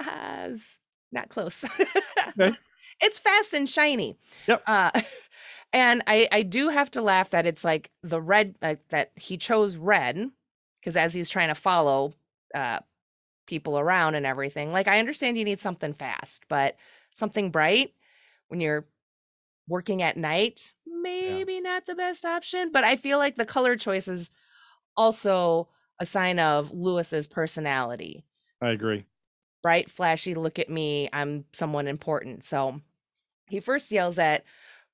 Not 1.12 1.28
close. 1.28 1.64
okay. 2.38 2.56
It's 3.00 3.18
fast 3.18 3.54
and 3.54 3.68
shiny. 3.68 4.18
Yep. 4.46 4.62
Uh, 4.66 4.90
and 5.72 6.02
I, 6.06 6.28
I 6.32 6.42
do 6.42 6.68
have 6.68 6.90
to 6.92 7.02
laugh 7.02 7.30
that 7.30 7.46
it's 7.46 7.64
like 7.64 7.90
the 8.02 8.20
red, 8.20 8.54
like 8.62 8.86
that 8.88 9.12
he 9.16 9.36
chose 9.36 9.76
red 9.76 10.30
because 10.80 10.96
as 10.96 11.12
he's 11.12 11.28
trying 11.28 11.48
to 11.48 11.54
follow 11.54 12.14
uh, 12.54 12.80
people 13.46 13.78
around 13.78 14.14
and 14.14 14.24
everything. 14.24 14.72
Like 14.72 14.88
I 14.88 14.98
understand 14.98 15.36
you 15.36 15.44
need 15.44 15.60
something 15.60 15.92
fast, 15.92 16.44
but 16.48 16.76
something 17.14 17.50
bright 17.50 17.92
when 18.48 18.60
you're 18.60 18.86
working 19.68 20.02
at 20.02 20.16
night, 20.16 20.72
maybe 20.86 21.54
yeah. 21.54 21.60
not 21.60 21.86
the 21.86 21.94
best 21.94 22.24
option. 22.24 22.70
But 22.72 22.84
I 22.84 22.96
feel 22.96 23.18
like 23.18 23.36
the 23.36 23.44
color 23.44 23.76
choice 23.76 24.08
is 24.08 24.30
also 24.96 25.68
a 25.98 26.06
sign 26.06 26.38
of 26.38 26.70
Louis's 26.72 27.26
personality. 27.26 28.24
I 28.62 28.70
agree. 28.70 29.04
Bright, 29.62 29.90
flashy, 29.90 30.34
look 30.34 30.58
at 30.58 30.70
me, 30.70 31.08
I'm 31.12 31.44
someone 31.52 31.88
important. 31.88 32.44
So 32.44 32.80
he 33.48 33.60
first 33.60 33.90
yells 33.90 34.18
at 34.18 34.44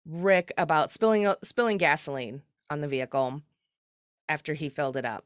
Rick 0.07 0.53
about 0.59 0.93
spilling 0.93 1.33
spilling 1.43 1.79
gasoline 1.79 2.43
on 2.71 2.81
the 2.81 2.89
vehicle 2.89 3.43
after 4.29 4.55
he 4.55 4.69
filled 4.69 4.97
it 4.97 5.05
up 5.05 5.25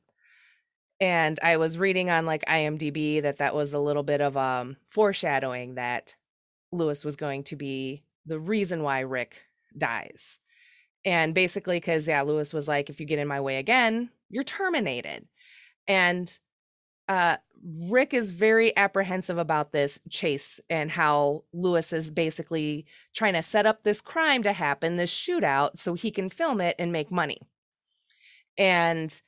and 1.01 1.39
I 1.43 1.57
was 1.57 1.79
reading 1.79 2.11
on 2.11 2.27
like 2.27 2.45
IMDb 2.47 3.23
that 3.23 3.39
that 3.39 3.55
was 3.55 3.73
a 3.73 3.79
little 3.79 4.03
bit 4.03 4.21
of 4.21 4.37
um 4.37 4.77
foreshadowing 4.89 5.75
that 5.77 6.15
Louis 6.73 7.05
was 7.05 7.17
going 7.17 7.45
to 7.45 7.57
be 7.57 8.03
the 8.27 8.39
reason 8.39 8.83
why 8.83 9.01
Rick 9.01 9.43
dies. 9.77 10.39
And 11.05 11.35
basically 11.35 11.81
cuz 11.81 12.09
yeah, 12.09 12.23
Louis 12.23 12.53
was 12.53 12.69
like 12.69 12.91
if 12.91 13.01
you 13.01 13.07
get 13.07 13.19
in 13.19 13.29
my 13.29 13.41
way 13.41 13.57
again, 13.57 14.11
you're 14.29 14.45
terminated. 14.45 15.27
And 15.87 16.37
uh 17.09 17.37
Rick 17.65 18.15
is 18.15 18.31
very 18.31 18.77
apprehensive 18.77 19.37
about 19.37 19.73
this 19.73 20.01
chase 20.09 20.61
and 20.71 20.91
how 20.91 21.43
Louis 21.53 21.93
is 21.93 22.11
basically 22.11 22.87
trying 23.15 23.35
to 23.35 23.43
set 23.43 23.67
up 23.67 23.83
this 23.83 24.01
crime 24.01 24.45
to 24.45 24.53
happen, 24.53 24.95
this 24.95 25.13
shootout, 25.13 25.77
so 25.77 25.95
he 25.95 26.13
can 26.13 26.31
film 26.31 26.61
it 26.61 26.77
and 26.79 26.93
make 26.93 27.11
money. 27.11 27.41
And 28.57 29.21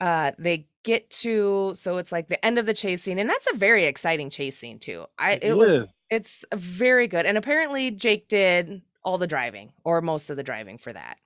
uh 0.00 0.32
they 0.38 0.68
get 0.82 1.08
to 1.08 1.72
so 1.74 1.96
it's 1.96 2.12
like 2.12 2.28
the 2.28 2.44
end 2.44 2.58
of 2.58 2.66
the 2.66 2.74
chase 2.74 3.02
scene 3.02 3.18
and 3.18 3.28
that's 3.28 3.48
a 3.52 3.56
very 3.56 3.86
exciting 3.86 4.30
chase 4.30 4.56
scene 4.56 4.78
too. 4.78 5.06
I 5.18 5.32
it, 5.32 5.44
it 5.44 5.56
was 5.56 5.88
it's 6.10 6.44
very 6.52 7.08
good 7.08 7.26
and 7.26 7.38
apparently 7.38 7.90
jake 7.90 8.28
did 8.28 8.82
all 9.02 9.18
the 9.18 9.26
driving 9.26 9.72
or 9.84 10.00
most 10.00 10.30
of 10.30 10.36
the 10.36 10.42
driving 10.42 10.78
for 10.78 10.92
that. 10.92 11.18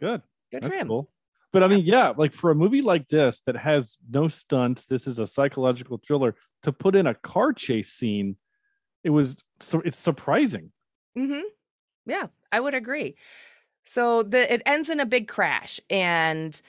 Good. 0.00 0.22
Good 0.50 0.62
that's 0.62 0.74
for 0.74 0.80
him. 0.80 0.88
cool. 0.88 1.10
But 1.52 1.62
i 1.62 1.66
mean 1.66 1.84
yeah 1.84 2.12
like 2.16 2.34
for 2.34 2.50
a 2.50 2.54
movie 2.54 2.82
like 2.82 3.06
this 3.08 3.40
that 3.46 3.56
has 3.56 3.96
no 4.10 4.28
stunts 4.28 4.84
this 4.84 5.06
is 5.06 5.18
a 5.18 5.26
psychological 5.26 5.98
thriller 6.06 6.36
to 6.62 6.72
put 6.72 6.94
in 6.94 7.06
a 7.06 7.14
car 7.14 7.52
chase 7.52 7.90
scene 7.90 8.36
it 9.04 9.10
was 9.10 9.36
so 9.60 9.80
it's 9.84 9.98
surprising. 9.98 10.70
Mm-hmm. 11.16 11.42
Yeah, 12.06 12.26
I 12.52 12.60
would 12.60 12.74
agree. 12.74 13.16
So 13.84 14.22
the 14.22 14.52
it 14.52 14.62
ends 14.66 14.88
in 14.88 15.00
a 15.00 15.06
big 15.06 15.28
crash, 15.28 15.80
and 15.88 16.60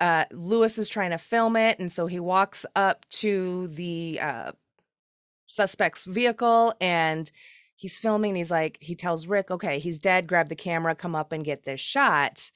uh, 0.00 0.24
Louis 0.32 0.76
is 0.78 0.88
trying 0.88 1.10
to 1.10 1.18
film 1.18 1.56
it, 1.56 1.78
and 1.78 1.90
so 1.90 2.06
he 2.06 2.20
walks 2.20 2.66
up 2.74 3.08
to 3.10 3.68
the 3.68 4.18
uh, 4.20 4.52
suspect's 5.46 6.04
vehicle 6.04 6.74
and 6.80 7.30
he's 7.76 7.98
filming. 7.98 8.34
he's 8.34 8.50
like, 8.50 8.78
he 8.80 8.94
tells 8.94 9.26
Rick, 9.26 9.50
"Okay, 9.50 9.78
he's 9.78 9.98
dead. 9.98 10.26
Grab 10.26 10.48
the 10.48 10.56
camera, 10.56 10.94
come 10.94 11.14
up 11.14 11.32
and 11.32 11.44
get 11.44 11.64
this 11.64 11.80
shot." 11.80 12.50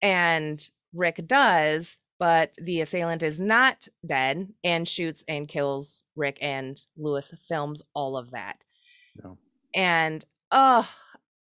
And 0.00 0.68
Rick 0.92 1.26
does, 1.26 1.98
but 2.18 2.52
the 2.56 2.80
assailant 2.80 3.22
is 3.22 3.40
not 3.40 3.88
dead 4.06 4.48
and 4.62 4.88
shoots 4.88 5.24
and 5.26 5.48
kills 5.48 6.04
Rick 6.14 6.38
and 6.40 6.80
Louis 6.96 7.32
films 7.48 7.82
all 7.94 8.16
of 8.16 8.30
that. 8.30 8.64
No. 9.22 9.38
And 9.74 10.24
oh, 10.50 10.88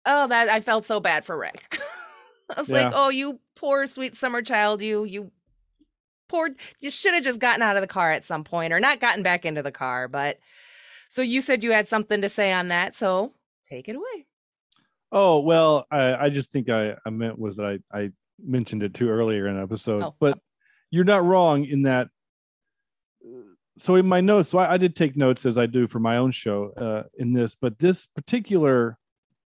oh, 0.07 0.29
that 0.29 0.49
I 0.49 0.61
felt 0.61 0.85
so 0.85 1.01
bad 1.01 1.25
for 1.25 1.39
Rick. 1.39 1.79
I 2.57 2.61
was 2.61 2.71
yeah. 2.71 2.85
like, 2.85 2.93
oh, 2.95 3.09
you 3.09 3.41
poor 3.57 3.87
sweet 3.87 4.17
summer 4.17 4.43
child, 4.43 4.83
you 4.83 5.05
you 5.05 5.31
poor 6.29 6.51
you 6.81 6.91
should 6.91 7.15
have 7.15 7.25
just 7.25 7.41
gotten 7.41 7.63
out 7.63 7.77
of 7.77 7.83
the 7.83 7.89
car 7.89 8.13
at 8.13 8.25
some 8.25 8.45
point 8.45 8.73
or 8.73 8.81
not 8.81 9.01
gotten 9.01 9.23
back 9.23 9.45
into 9.45 9.63
the 9.63 9.73
car. 9.73 10.09
But 10.09 10.39
so 11.09 11.23
you 11.23 11.43
said 11.43 11.65
you 11.65 11.73
had 11.73 11.89
something 11.89 12.23
to 12.23 12.29
say 12.29 12.53
on 12.53 12.69
that, 12.69 12.95
so 12.95 13.33
take 13.69 13.89
it 13.89 13.97
away. 13.97 14.27
Oh 15.11 15.41
well, 15.41 15.87
I, 15.91 16.27
I 16.27 16.31
just 16.31 16.53
think 16.53 16.71
I, 16.71 16.95
I 17.05 17.11
meant 17.11 17.39
was 17.39 17.57
that 17.57 17.81
I 17.93 17.99
I 17.99 18.11
mentioned 18.39 18.83
it 18.83 18.95
too 18.95 19.09
earlier 19.09 19.47
in 19.47 19.57
an 19.57 19.63
episode, 19.63 20.03
oh. 20.03 20.15
but 20.21 20.39
you're 20.91 21.05
not 21.05 21.25
wrong 21.25 21.65
in 21.65 21.83
that. 21.83 22.09
So 23.79 23.97
in 23.97 24.07
my 24.07 24.21
notes, 24.21 24.51
so 24.51 24.59
I, 24.59 24.75
I 24.75 24.77
did 24.77 24.95
take 24.95 25.17
notes 25.17 25.47
as 25.47 25.57
I 25.57 25.67
do 25.67 25.89
for 25.89 25.99
my 25.99 26.19
own 26.19 26.31
show 26.31 26.73
uh, 26.77 27.05
in 27.17 27.33
this, 27.33 27.55
but 27.55 27.79
this 27.79 28.07
particular 28.07 28.99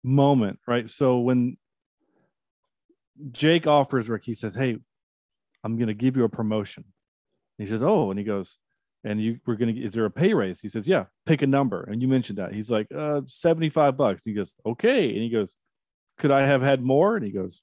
moment, 0.04 0.60
right? 0.68 0.90
So 0.90 1.20
when 1.20 1.58
Jake 3.32 3.68
offers 3.68 4.10
Rick, 4.10 4.24
he 4.24 4.34
says, 4.34 4.56
"Hey, 4.56 4.78
I'm 5.64 5.78
going 5.78 5.88
to 5.88 5.94
give 5.94 6.18
you 6.18 6.24
a 6.24 6.30
promotion." 6.30 6.86
he 7.58 7.66
says, 7.66 7.82
"Oh," 7.82 8.10
and 8.10 8.20
he 8.20 8.26
goes, 8.26 8.58
"And 9.04 9.22
you 9.22 9.40
we're 9.46 9.56
going 9.56 9.74
to 9.74 9.82
is 9.82 9.94
there 9.94 10.06
a 10.06 10.12
pay 10.12 10.34
raise?" 10.34 10.60
He 10.60 10.70
says, 10.70 10.88
"Yeah, 10.88 11.06
pick 11.26 11.42
a 11.42 11.48
number." 11.48 11.84
And 11.84 12.02
you 12.02 12.08
mentioned 12.08 12.40
that. 12.40 12.54
He's 12.54 12.70
like, 12.70 12.88
uh, 12.94 13.22
75 13.28 13.96
bucks." 13.96 14.26
He 14.26 14.34
goes, 14.34 14.56
"Okay." 14.66 15.10
And 15.10 15.18
he 15.18 15.30
goes, 15.30 15.56
"Could 16.18 16.32
I 16.32 16.42
have 16.42 16.62
had 16.62 16.82
more?" 16.82 17.16
And 17.16 17.26
he 17.26 17.32
goes, 17.32 17.62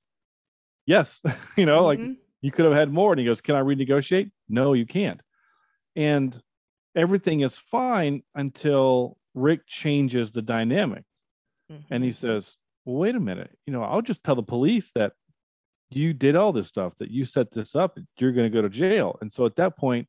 "Yes." 0.86 1.22
you 1.56 1.66
know, 1.66 1.82
mm-hmm. 1.82 2.06
like 2.06 2.16
you 2.40 2.50
could 2.50 2.64
have 2.64 2.74
had 2.74 2.92
more. 2.92 3.12
And 3.12 3.18
he 3.20 3.26
goes, 3.26 3.40
"Can 3.40 3.54
I 3.54 3.60
renegotiate?" 3.60 4.30
No, 4.48 4.72
you 4.72 4.86
can't. 4.86 5.20
And 5.94 6.40
everything 6.94 7.40
is 7.40 7.58
fine 7.58 8.22
until 8.34 9.16
Rick 9.34 9.66
changes 9.66 10.32
the 10.32 10.42
dynamic. 10.42 11.04
Mm-hmm. 11.70 11.92
And 11.92 12.04
he 12.04 12.10
mm-hmm. 12.10 12.26
says, 12.26 12.56
well, 12.84 12.96
wait 12.96 13.14
a 13.14 13.20
minute. 13.20 13.50
You 13.66 13.72
know, 13.72 13.82
I'll 13.82 14.02
just 14.02 14.24
tell 14.24 14.34
the 14.34 14.42
police 14.42 14.90
that 14.94 15.12
you 15.90 16.12
did 16.12 16.36
all 16.36 16.52
this 16.52 16.68
stuff, 16.68 16.96
that 16.98 17.10
you 17.10 17.24
set 17.24 17.52
this 17.52 17.76
up, 17.76 17.98
you're 18.18 18.32
going 18.32 18.50
to 18.50 18.54
go 18.54 18.62
to 18.62 18.68
jail. 18.68 19.18
And 19.20 19.30
so 19.30 19.46
at 19.46 19.56
that 19.56 19.76
point, 19.76 20.08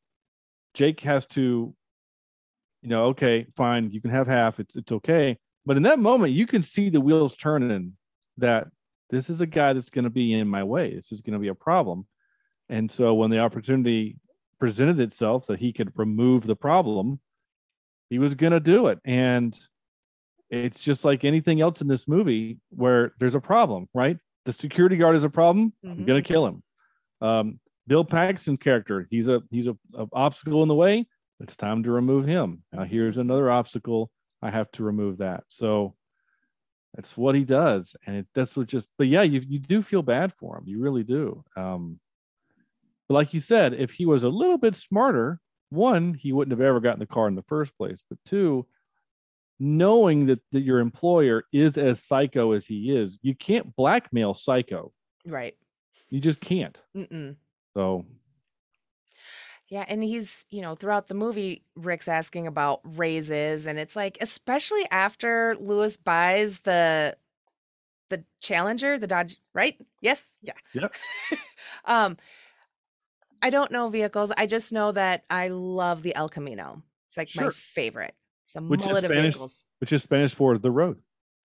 Jake 0.72 1.00
has 1.00 1.26
to, 1.28 1.74
you 2.82 2.88
know, 2.88 3.06
okay, 3.06 3.46
fine, 3.56 3.90
you 3.90 4.00
can 4.00 4.10
have 4.10 4.26
half, 4.26 4.58
it's 4.58 4.76
it's 4.76 4.92
okay. 4.92 5.38
But 5.64 5.76
in 5.76 5.84
that 5.84 5.98
moment, 5.98 6.32
you 6.32 6.46
can 6.46 6.62
see 6.62 6.90
the 6.90 7.00
wheels 7.00 7.36
turning 7.36 7.92
that 8.38 8.68
this 9.14 9.30
is 9.30 9.40
a 9.40 9.46
guy 9.46 9.72
that's 9.72 9.90
going 9.90 10.04
to 10.04 10.10
be 10.10 10.32
in 10.32 10.48
my 10.48 10.64
way. 10.64 10.94
This 10.94 11.12
is 11.12 11.20
going 11.20 11.34
to 11.34 11.38
be 11.38 11.48
a 11.48 11.54
problem. 11.54 12.06
And 12.68 12.90
so 12.90 13.14
when 13.14 13.30
the 13.30 13.40
opportunity 13.40 14.16
presented 14.58 15.00
itself 15.00 15.46
that 15.46 15.58
he 15.58 15.72
could 15.72 15.92
remove 15.96 16.46
the 16.46 16.56
problem, 16.56 17.20
he 18.10 18.18
was 18.18 18.34
going 18.34 18.52
to 18.52 18.60
do 18.60 18.88
it. 18.88 18.98
And 19.04 19.58
it's 20.50 20.80
just 20.80 21.04
like 21.04 21.24
anything 21.24 21.60
else 21.60 21.80
in 21.80 21.88
this 21.88 22.06
movie 22.06 22.58
where 22.70 23.12
there's 23.18 23.34
a 23.34 23.40
problem, 23.40 23.88
right? 23.94 24.18
The 24.44 24.52
security 24.52 24.96
guard 24.96 25.16
is 25.16 25.24
a 25.24 25.30
problem. 25.30 25.72
Mm-hmm. 25.84 26.00
I'm 26.00 26.04
gonna 26.04 26.22
kill 26.22 26.46
him. 26.46 26.62
Um, 27.20 27.60
Bill 27.86 28.04
Paxton's 28.04 28.58
character, 28.58 29.06
he's 29.10 29.28
a 29.28 29.42
he's 29.50 29.66
a, 29.66 29.76
a, 29.94 30.06
obstacle 30.12 30.62
in 30.62 30.68
the 30.68 30.74
way. 30.74 31.06
It's 31.40 31.56
time 31.56 31.82
to 31.84 31.90
remove 31.90 32.26
him. 32.26 32.62
Now 32.72 32.84
here's 32.84 33.16
another 33.16 33.50
obstacle. 33.50 34.10
I 34.42 34.50
have 34.50 34.70
to 34.72 34.84
remove 34.84 35.18
that. 35.18 35.44
So 35.48 35.94
that's 36.94 37.16
what 37.16 37.34
he 37.34 37.44
does, 37.44 37.96
and 38.06 38.16
it, 38.16 38.26
that's 38.34 38.56
what 38.56 38.68
just. 38.68 38.88
But 38.96 39.08
yeah, 39.08 39.22
you 39.22 39.42
you 39.46 39.58
do 39.58 39.82
feel 39.82 40.02
bad 40.02 40.32
for 40.32 40.56
him. 40.56 40.64
You 40.66 40.78
really 40.78 41.02
do. 41.02 41.44
Um, 41.56 41.98
but 43.08 43.14
like 43.14 43.34
you 43.34 43.40
said, 43.40 43.74
if 43.74 43.90
he 43.90 44.06
was 44.06 44.22
a 44.22 44.28
little 44.28 44.58
bit 44.58 44.76
smarter, 44.76 45.40
one, 45.70 46.14
he 46.14 46.32
wouldn't 46.32 46.52
have 46.52 46.64
ever 46.64 46.80
gotten 46.80 47.00
the 47.00 47.06
car 47.06 47.28
in 47.28 47.34
the 47.34 47.42
first 47.42 47.76
place. 47.76 48.00
But 48.08 48.18
two, 48.24 48.66
knowing 49.58 50.26
that, 50.26 50.40
that 50.52 50.60
your 50.62 50.78
employer 50.78 51.44
is 51.52 51.76
as 51.76 52.02
psycho 52.02 52.52
as 52.52 52.66
he 52.66 52.96
is, 52.96 53.18
you 53.22 53.34
can't 53.34 53.74
blackmail 53.76 54.34
psycho. 54.34 54.92
Right. 55.26 55.54
You 56.10 56.20
just 56.20 56.40
can't. 56.40 56.80
Mm-mm. 56.96 57.36
So. 57.74 58.06
Yeah, 59.74 59.84
and 59.88 60.04
he's, 60.04 60.46
you 60.50 60.62
know, 60.62 60.76
throughout 60.76 61.08
the 61.08 61.14
movie, 61.14 61.64
Rick's 61.74 62.06
asking 62.06 62.46
about 62.46 62.80
raises, 62.84 63.66
and 63.66 63.76
it's 63.76 63.96
like, 63.96 64.16
especially 64.20 64.86
after 64.92 65.56
Louis 65.58 65.96
buys 65.96 66.60
the 66.60 67.16
the 68.08 68.22
Challenger, 68.40 69.00
the 69.00 69.08
Dodge, 69.08 69.36
right? 69.52 69.76
Yes, 70.00 70.36
yeah. 70.42 70.52
Yep. 70.74 70.94
um, 71.86 72.16
I 73.42 73.50
don't 73.50 73.72
know 73.72 73.88
vehicles. 73.88 74.30
I 74.36 74.46
just 74.46 74.72
know 74.72 74.92
that 74.92 75.24
I 75.28 75.48
love 75.48 76.04
the 76.04 76.14
El 76.14 76.28
Camino. 76.28 76.80
It's 77.08 77.16
like 77.16 77.30
sure. 77.30 77.46
my 77.46 77.50
favorite. 77.50 78.14
Some 78.44 78.68
which 78.68 78.78
mullet 78.78 79.02
is 79.02 79.10
Spanish, 79.10 79.22
vehicles. 79.24 79.64
Which 79.80 79.92
is 79.92 80.04
Spanish 80.04 80.34
for 80.36 80.56
the 80.56 80.70
road. 80.70 80.98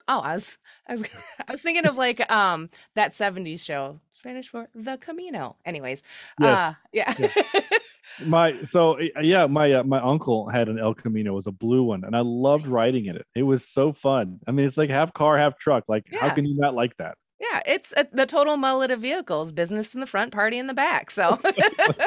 Oh, 0.09 0.19
I 0.19 0.33
was 0.33 0.57
I 0.87 0.93
was 0.93 1.03
I 1.47 1.51
was 1.51 1.61
thinking 1.61 1.85
of 1.85 1.95
like 1.95 2.29
um 2.31 2.69
that 2.95 3.13
70s 3.13 3.61
show. 3.61 3.99
Spanish 4.13 4.49
for 4.49 4.67
the 4.75 4.97
Camino. 4.97 5.55
Anyways. 5.63 6.03
Yes. 6.41 6.57
Uh 6.57 6.73
yeah. 6.91 7.13
yeah. 7.17 7.61
my 8.25 8.63
so 8.63 8.99
yeah, 9.21 9.45
my 9.47 9.71
uh, 9.71 9.83
my 9.83 10.01
uncle 10.01 10.49
had 10.49 10.67
an 10.67 10.77
El 10.77 10.93
Camino, 10.93 11.31
it 11.31 11.35
was 11.35 11.47
a 11.47 11.51
blue 11.51 11.83
one, 11.83 12.03
and 12.03 12.15
I 12.15 12.21
loved 12.21 12.67
riding 12.67 13.05
in 13.05 13.15
it. 13.15 13.25
It 13.35 13.43
was 13.43 13.65
so 13.65 13.93
fun. 13.93 14.39
I 14.47 14.51
mean, 14.51 14.65
it's 14.65 14.77
like 14.77 14.89
half 14.89 15.13
car, 15.13 15.37
half 15.37 15.57
truck. 15.57 15.85
Like, 15.87 16.05
yeah. 16.11 16.19
how 16.19 16.33
can 16.33 16.45
you 16.45 16.57
not 16.57 16.75
like 16.75 16.97
that? 16.97 17.17
Yeah, 17.39 17.61
it's 17.65 17.93
a, 17.95 18.05
the 18.11 18.25
total 18.25 18.57
mullet 18.57 18.91
of 18.91 18.99
vehicles, 18.99 19.53
business 19.53 19.93
in 19.93 20.01
the 20.01 20.07
front, 20.07 20.33
party 20.33 20.57
in 20.57 20.67
the 20.67 20.73
back. 20.73 21.09
So 21.11 21.39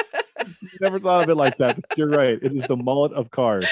never 0.81 0.99
thought 0.99 1.23
of 1.23 1.29
it 1.29 1.35
like 1.35 1.57
that. 1.57 1.79
You're 1.97 2.09
right. 2.09 2.37
It 2.39 2.55
is 2.55 2.65
the 2.67 2.77
mullet 2.77 3.13
of 3.13 3.31
cars 3.31 3.65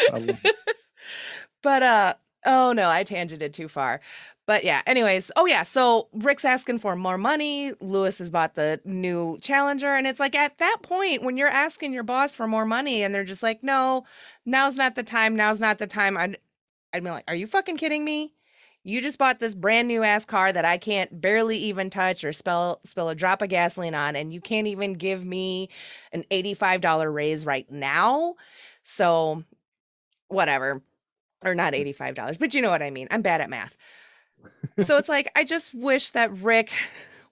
but 1.61 1.83
uh 1.83 2.13
oh 2.45 2.73
no, 2.73 2.89
I 2.89 3.03
tangented 3.03 3.53
too 3.53 3.67
far. 3.67 4.01
But 4.47 4.63
yeah, 4.63 4.81
anyways, 4.85 5.31
oh 5.35 5.45
yeah, 5.45 5.63
so 5.63 6.09
Rick's 6.11 6.43
asking 6.45 6.79
for 6.79 6.95
more 6.95 7.17
money. 7.17 7.73
Louis 7.79 8.17
has 8.17 8.31
bought 8.31 8.55
the 8.55 8.81
new 8.83 9.37
Challenger. 9.39 9.95
And 9.95 10.07
it's 10.07 10.19
like 10.19 10.35
at 10.35 10.57
that 10.57 10.77
point, 10.81 11.23
when 11.23 11.37
you're 11.37 11.47
asking 11.47 11.93
your 11.93 12.03
boss 12.03 12.35
for 12.35 12.47
more 12.47 12.65
money 12.65 13.03
and 13.03 13.13
they're 13.13 13.23
just 13.23 13.43
like, 13.43 13.63
no, 13.63 14.03
now's 14.45 14.77
not 14.77 14.95
the 14.95 15.03
time, 15.03 15.35
now's 15.35 15.61
not 15.61 15.77
the 15.77 15.87
time. 15.87 16.17
I'd, 16.17 16.37
I'd 16.93 17.03
be 17.03 17.09
like, 17.09 17.23
are 17.27 17.35
you 17.35 17.47
fucking 17.47 17.77
kidding 17.77 18.03
me? 18.03 18.33
You 18.83 18.99
just 18.99 19.19
bought 19.19 19.39
this 19.39 19.53
brand 19.53 19.87
new 19.87 20.03
ass 20.03 20.25
car 20.25 20.51
that 20.51 20.65
I 20.65 20.79
can't 20.79 21.21
barely 21.21 21.57
even 21.57 21.91
touch 21.91 22.23
or 22.23 22.33
spill 22.33 22.81
spill 22.83 23.09
a 23.09 23.15
drop 23.15 23.43
of 23.43 23.49
gasoline 23.49 23.93
on, 23.93 24.15
and 24.15 24.33
you 24.33 24.41
can't 24.41 24.65
even 24.65 24.93
give 24.93 25.23
me 25.23 25.69
an 26.11 26.25
$85 26.31 27.13
raise 27.13 27.45
right 27.45 27.71
now. 27.71 28.33
So 28.83 29.43
whatever 30.29 30.81
or 31.43 31.55
not 31.55 31.73
mm. 31.73 31.95
$85, 31.95 32.39
but 32.39 32.53
you 32.53 32.61
know 32.61 32.69
what 32.69 32.81
I 32.81 32.89
mean. 32.89 33.07
I'm 33.11 33.21
bad 33.21 33.41
at 33.41 33.49
math. 33.49 33.75
so 34.79 34.97
it's 34.97 35.09
like, 35.09 35.31
I 35.35 35.43
just 35.43 35.73
wish 35.73 36.11
that 36.11 36.31
Rick 36.37 36.71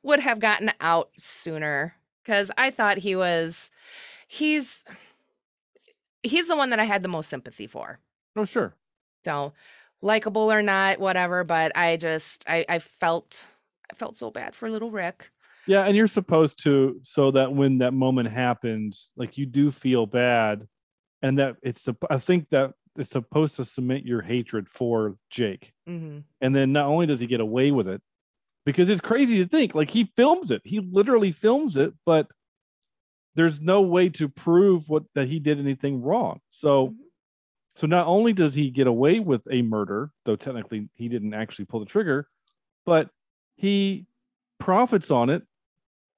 would 0.04 0.20
have 0.20 0.40
gotten 0.40 0.72
out 0.80 1.10
sooner 1.18 1.96
because 2.24 2.52
I 2.58 2.72
thought 2.72 2.98
he 3.00 3.16
was, 3.16 3.72
he's, 4.28 4.86
he's 6.24 6.48
the 6.48 6.56
one 6.56 6.70
that 6.70 6.80
I 6.80 6.86
had 6.86 7.04
the 7.04 7.10
most 7.10 7.30
sympathy 7.30 7.68
for. 7.68 8.00
Oh, 8.36 8.46
sure. 8.46 8.76
So, 9.26 9.54
likable 10.02 10.52
or 10.52 10.62
not, 10.62 11.00
whatever, 11.00 11.44
but 11.44 11.76
I 11.76 11.98
just, 11.98 12.46
I, 12.48 12.66
I 12.70 12.80
felt, 12.80 13.46
I 13.92 13.96
felt 13.96 14.18
so 14.18 14.32
bad 14.32 14.56
for 14.56 14.70
little 14.70 14.92
Rick. 14.92 15.30
Yeah. 15.68 15.86
And 15.86 15.96
you're 15.96 16.08
supposed 16.08 16.64
to, 16.64 17.00
so 17.04 17.32
that 17.32 17.54
when 17.54 17.80
that 17.80 17.94
moment 17.94 18.32
happens, 18.32 19.12
like 19.18 19.38
you 19.38 19.46
do 19.46 19.72
feel 19.72 20.06
bad. 20.06 20.68
And 21.22 21.38
that 21.38 21.58
it's, 21.62 21.88
I 22.10 22.18
think 22.18 22.48
that 22.50 22.72
is 23.00 23.10
supposed 23.10 23.56
to 23.56 23.66
cement 23.66 24.06
your 24.06 24.22
hatred 24.22 24.70
for 24.70 25.16
Jake. 25.30 25.74
Mm-hmm. 25.88 26.20
And 26.42 26.56
then 26.56 26.72
not 26.72 26.88
only 26.88 27.06
does 27.06 27.20
he 27.20 27.28
get 27.28 27.42
away 27.42 27.72
with 27.72 27.88
it, 27.88 28.02
because 28.66 28.90
it's 28.90 29.02
crazy 29.02 29.38
to 29.38 29.48
think 29.48 29.74
like 29.74 29.90
he 29.90 30.12
films 30.16 30.52
it, 30.52 30.62
he 30.64 30.80
literally 30.80 31.32
films 31.32 31.76
it, 31.78 31.94
but 32.06 32.28
there's 33.36 33.62
no 33.62 33.82
way 33.82 34.10
to 34.10 34.28
prove 34.28 34.88
what 34.90 35.04
that 35.16 35.28
he 35.28 35.40
did 35.40 35.60
anything 35.60 36.02
wrong. 36.02 36.40
So, 36.50 36.88
mm-hmm. 36.88 37.02
so 37.76 37.88
not 37.88 38.08
only 38.08 38.34
does 38.34 38.54
he 38.54 38.70
get 38.70 38.88
away 38.88 39.20
with 39.20 39.42
a 39.50 39.62
murder, 39.62 40.12
though 40.26 40.36
technically 40.36 40.90
he 40.96 41.08
didn't 41.08 41.34
actually 41.34 41.66
pull 41.66 41.80
the 41.80 41.86
trigger, 41.86 42.28
but 42.86 43.10
he 43.56 44.06
profits 44.60 45.12
on 45.12 45.30
it 45.30 45.44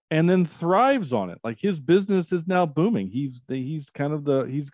and 0.10 0.30
then 0.30 0.46
thrives 0.46 1.14
on 1.14 1.30
it. 1.30 1.40
Like 1.44 1.60
his 1.60 1.80
business 1.80 2.32
is 2.32 2.48
now 2.48 2.66
booming. 2.66 3.08
He's 3.08 3.42
the, 3.48 3.56
he's 3.56 3.90
kind 3.90 4.14
of 4.14 4.26
the 4.26 4.44
he's 4.44 4.70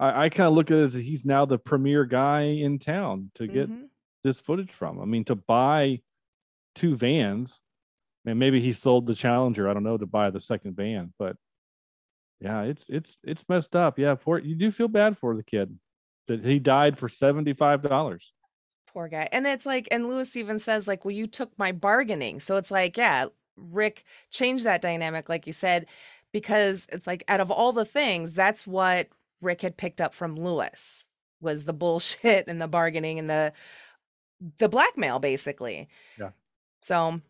I, 0.00 0.24
I 0.24 0.28
kind 0.28 0.48
of 0.48 0.54
look 0.54 0.70
at 0.70 0.78
it 0.78 0.82
as 0.82 0.94
he's 0.94 1.24
now 1.24 1.44
the 1.44 1.58
premier 1.58 2.04
guy 2.04 2.42
in 2.42 2.78
town 2.78 3.30
to 3.34 3.46
get 3.46 3.70
mm-hmm. 3.70 3.84
this 4.24 4.40
footage 4.40 4.72
from. 4.72 5.00
I 5.00 5.04
mean, 5.04 5.24
to 5.24 5.34
buy 5.34 6.00
two 6.74 6.96
vans, 6.96 7.60
and 8.24 8.38
maybe 8.38 8.60
he 8.60 8.72
sold 8.72 9.06
the 9.06 9.14
Challenger. 9.14 9.68
I 9.68 9.74
don't 9.74 9.84
know 9.84 9.98
to 9.98 10.06
buy 10.06 10.30
the 10.30 10.40
second 10.40 10.76
van, 10.76 11.12
but 11.18 11.36
yeah, 12.40 12.62
it's 12.62 12.88
it's 12.88 13.18
it's 13.24 13.48
messed 13.48 13.74
up. 13.74 13.98
Yeah, 13.98 14.14
poor 14.14 14.38
you 14.38 14.54
do 14.54 14.70
feel 14.70 14.88
bad 14.88 15.18
for 15.18 15.34
the 15.36 15.42
kid 15.42 15.76
that 16.28 16.44
he 16.44 16.58
died 16.58 16.98
for 16.98 17.08
seventy 17.08 17.52
five 17.52 17.82
dollars. 17.82 18.32
Poor 18.92 19.08
guy, 19.08 19.28
and 19.32 19.46
it's 19.46 19.66
like, 19.66 19.88
and 19.90 20.08
Louis 20.08 20.36
even 20.36 20.58
says 20.58 20.86
like, 20.86 21.04
"Well, 21.04 21.12
you 21.12 21.26
took 21.26 21.58
my 21.58 21.72
bargaining," 21.72 22.40
so 22.40 22.56
it's 22.56 22.70
like, 22.70 22.96
yeah, 22.96 23.26
Rick 23.56 24.04
changed 24.30 24.64
that 24.64 24.80
dynamic, 24.80 25.28
like 25.28 25.46
you 25.46 25.52
said, 25.52 25.86
because 26.32 26.86
it's 26.92 27.06
like 27.06 27.24
out 27.28 27.40
of 27.40 27.50
all 27.50 27.72
the 27.72 27.84
things, 27.84 28.34
that's 28.34 28.66
what 28.66 29.08
Rick 29.40 29.62
had 29.62 29.76
picked 29.76 30.00
up 30.00 30.14
from 30.14 30.36
Louis 30.36 31.06
was 31.40 31.64
the 31.64 31.72
bullshit 31.72 32.48
and 32.48 32.60
the 32.60 32.68
bargaining 32.68 33.18
and 33.18 33.30
the 33.30 33.52
the 34.58 34.68
blackmail, 34.68 35.18
basically. 35.18 35.88
Yeah. 36.18 36.30
So 36.80 37.20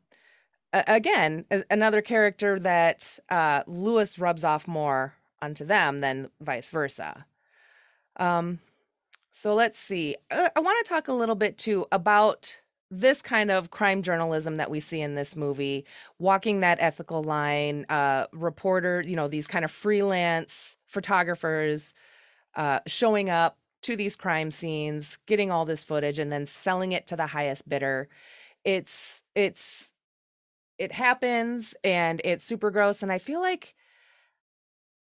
again, 0.73 1.47
another 1.71 2.03
character 2.03 2.59
that 2.61 3.19
uh, 3.31 3.63
Louis 3.67 4.19
rubs 4.19 4.45
off 4.45 4.69
more 4.69 5.15
onto 5.41 5.65
them 5.65 6.01
than 6.01 6.29
vice 6.41 6.69
versa. 6.71 7.25
Um, 8.17 8.61
so 9.31 9.55
let's 9.55 9.79
see. 9.79 10.17
Uh, 10.31 10.51
I 10.55 10.61
want 10.61 10.85
to 10.85 10.89
talk 10.89 11.09
a 11.09 11.13
little 11.13 11.35
bit 11.35 11.57
too 11.57 11.87
about 11.91 12.61
this 12.91 13.21
kind 13.21 13.51
of 13.51 13.71
crime 13.71 14.03
journalism 14.03 14.57
that 14.57 14.71
we 14.71 14.81
see 14.81 15.01
in 15.01 15.15
this 15.15 15.37
movie, 15.37 15.85
walking 16.19 16.61
that 16.61 16.79
ethical 16.81 17.23
line, 17.23 17.85
uh, 17.89 18.27
reporter, 18.33 19.03
you 19.07 19.15
know, 19.15 19.29
these 19.29 19.47
kind 19.47 19.65
of 19.65 19.71
freelance 19.71 20.77
photographers 20.87 21.95
uh, 22.57 22.81
showing 22.87 23.29
up 23.29 23.59
to 23.83 23.95
these 23.95 24.17
crime 24.17 24.51
scenes, 24.51 25.19
getting 25.27 25.51
all 25.51 25.65
this 25.65 25.85
footage, 25.85 26.19
and 26.19 26.33
then 26.33 26.47
selling 26.47 26.93
it 26.93 27.07
to 27.07 27.17
the 27.17 27.27
highest 27.27 27.69
bidder. 27.69 28.09
It's 28.65 29.23
it's 29.35 29.93
it 30.79 30.93
happens 30.93 31.75
and 31.85 32.21
it's 32.25 32.45
super 32.45 32.71
gross 32.71 33.03
and 33.03 33.11
i 33.13 33.19
feel 33.19 33.41
like 33.41 33.75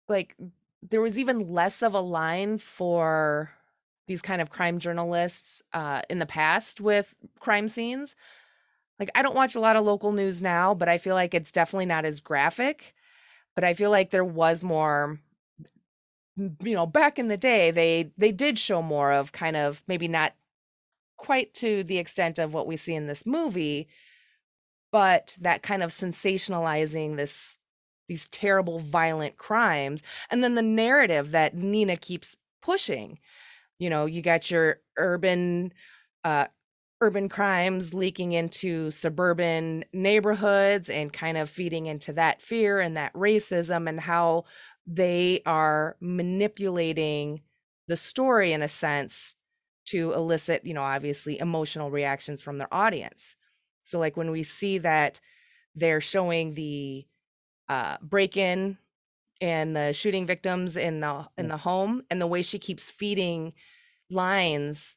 like 0.08 0.34
there 0.82 1.00
was 1.00 1.18
even 1.18 1.52
less 1.52 1.82
of 1.82 1.94
a 1.94 2.00
line 2.00 2.58
for 2.58 3.50
these 4.06 4.22
kind 4.22 4.40
of 4.40 4.50
crime 4.50 4.78
journalists 4.78 5.62
uh, 5.72 6.02
in 6.08 6.18
the 6.18 6.26
past 6.26 6.80
with 6.80 7.14
crime 7.40 7.68
scenes. 7.68 8.14
Like 8.98 9.10
i 9.14 9.20
don't 9.20 9.34
watch 9.34 9.54
a 9.54 9.60
lot 9.60 9.76
of 9.76 9.84
local 9.84 10.12
news 10.12 10.40
now 10.40 10.72
but 10.72 10.88
i 10.88 10.96
feel 10.96 11.14
like 11.14 11.34
it's 11.34 11.52
definitely 11.52 11.84
not 11.84 12.06
as 12.06 12.20
graphic 12.20 12.94
but 13.54 13.62
i 13.62 13.74
feel 13.74 13.90
like 13.90 14.10
there 14.10 14.24
was 14.24 14.62
more 14.62 15.18
you 16.36 16.74
know 16.74 16.86
back 16.86 17.18
in 17.18 17.28
the 17.28 17.36
day 17.36 17.70
they 17.70 18.10
they 18.16 18.32
did 18.32 18.58
show 18.58 18.82
more 18.82 19.12
of 19.12 19.32
kind 19.32 19.56
of 19.56 19.82
maybe 19.88 20.08
not 20.08 20.34
quite 21.16 21.52
to 21.54 21.82
the 21.84 21.98
extent 21.98 22.38
of 22.38 22.52
what 22.52 22.66
we 22.66 22.76
see 22.76 22.94
in 22.94 23.06
this 23.06 23.24
movie 23.24 23.88
but 24.92 25.36
that 25.40 25.62
kind 25.62 25.82
of 25.82 25.90
sensationalizing 25.90 27.16
this 27.16 27.58
these 28.08 28.28
terrible 28.28 28.78
violent 28.78 29.36
crimes 29.36 30.02
and 30.30 30.44
then 30.44 30.54
the 30.54 30.62
narrative 30.62 31.32
that 31.32 31.54
Nina 31.54 31.96
keeps 31.96 32.36
pushing 32.60 33.18
you 33.78 33.90
know 33.90 34.06
you 34.06 34.22
got 34.22 34.50
your 34.50 34.78
urban 34.98 35.72
uh 36.24 36.46
urban 37.02 37.28
crimes 37.28 37.92
leaking 37.92 38.32
into 38.32 38.90
suburban 38.90 39.84
neighborhoods 39.92 40.88
and 40.88 41.12
kind 41.12 41.36
of 41.36 41.50
feeding 41.50 41.86
into 41.86 42.12
that 42.12 42.40
fear 42.40 42.80
and 42.80 42.96
that 42.96 43.12
racism 43.12 43.88
and 43.88 44.00
how 44.00 44.44
they 44.86 45.40
are 45.46 45.96
manipulating 46.00 47.42
the 47.88 47.96
story 47.96 48.52
in 48.52 48.62
a 48.62 48.68
sense 48.68 49.34
to 49.86 50.12
elicit 50.14 50.64
you 50.64 50.74
know 50.74 50.82
obviously 50.82 51.38
emotional 51.38 51.90
reactions 51.90 52.42
from 52.42 52.58
their 52.58 52.72
audience. 52.74 53.36
So 53.82 53.98
like 53.98 54.16
when 54.16 54.30
we 54.30 54.42
see 54.42 54.78
that 54.78 55.20
they're 55.74 56.00
showing 56.00 56.54
the 56.54 57.06
uh, 57.68 57.96
break 58.02 58.36
in 58.36 58.78
and 59.40 59.76
the 59.76 59.92
shooting 59.92 60.26
victims 60.26 60.76
in 60.76 61.00
the 61.00 61.26
in 61.36 61.48
the 61.48 61.56
home 61.56 62.02
and 62.10 62.20
the 62.20 62.26
way 62.26 62.42
she 62.42 62.58
keeps 62.58 62.90
feeding 62.90 63.52
lines 64.10 64.96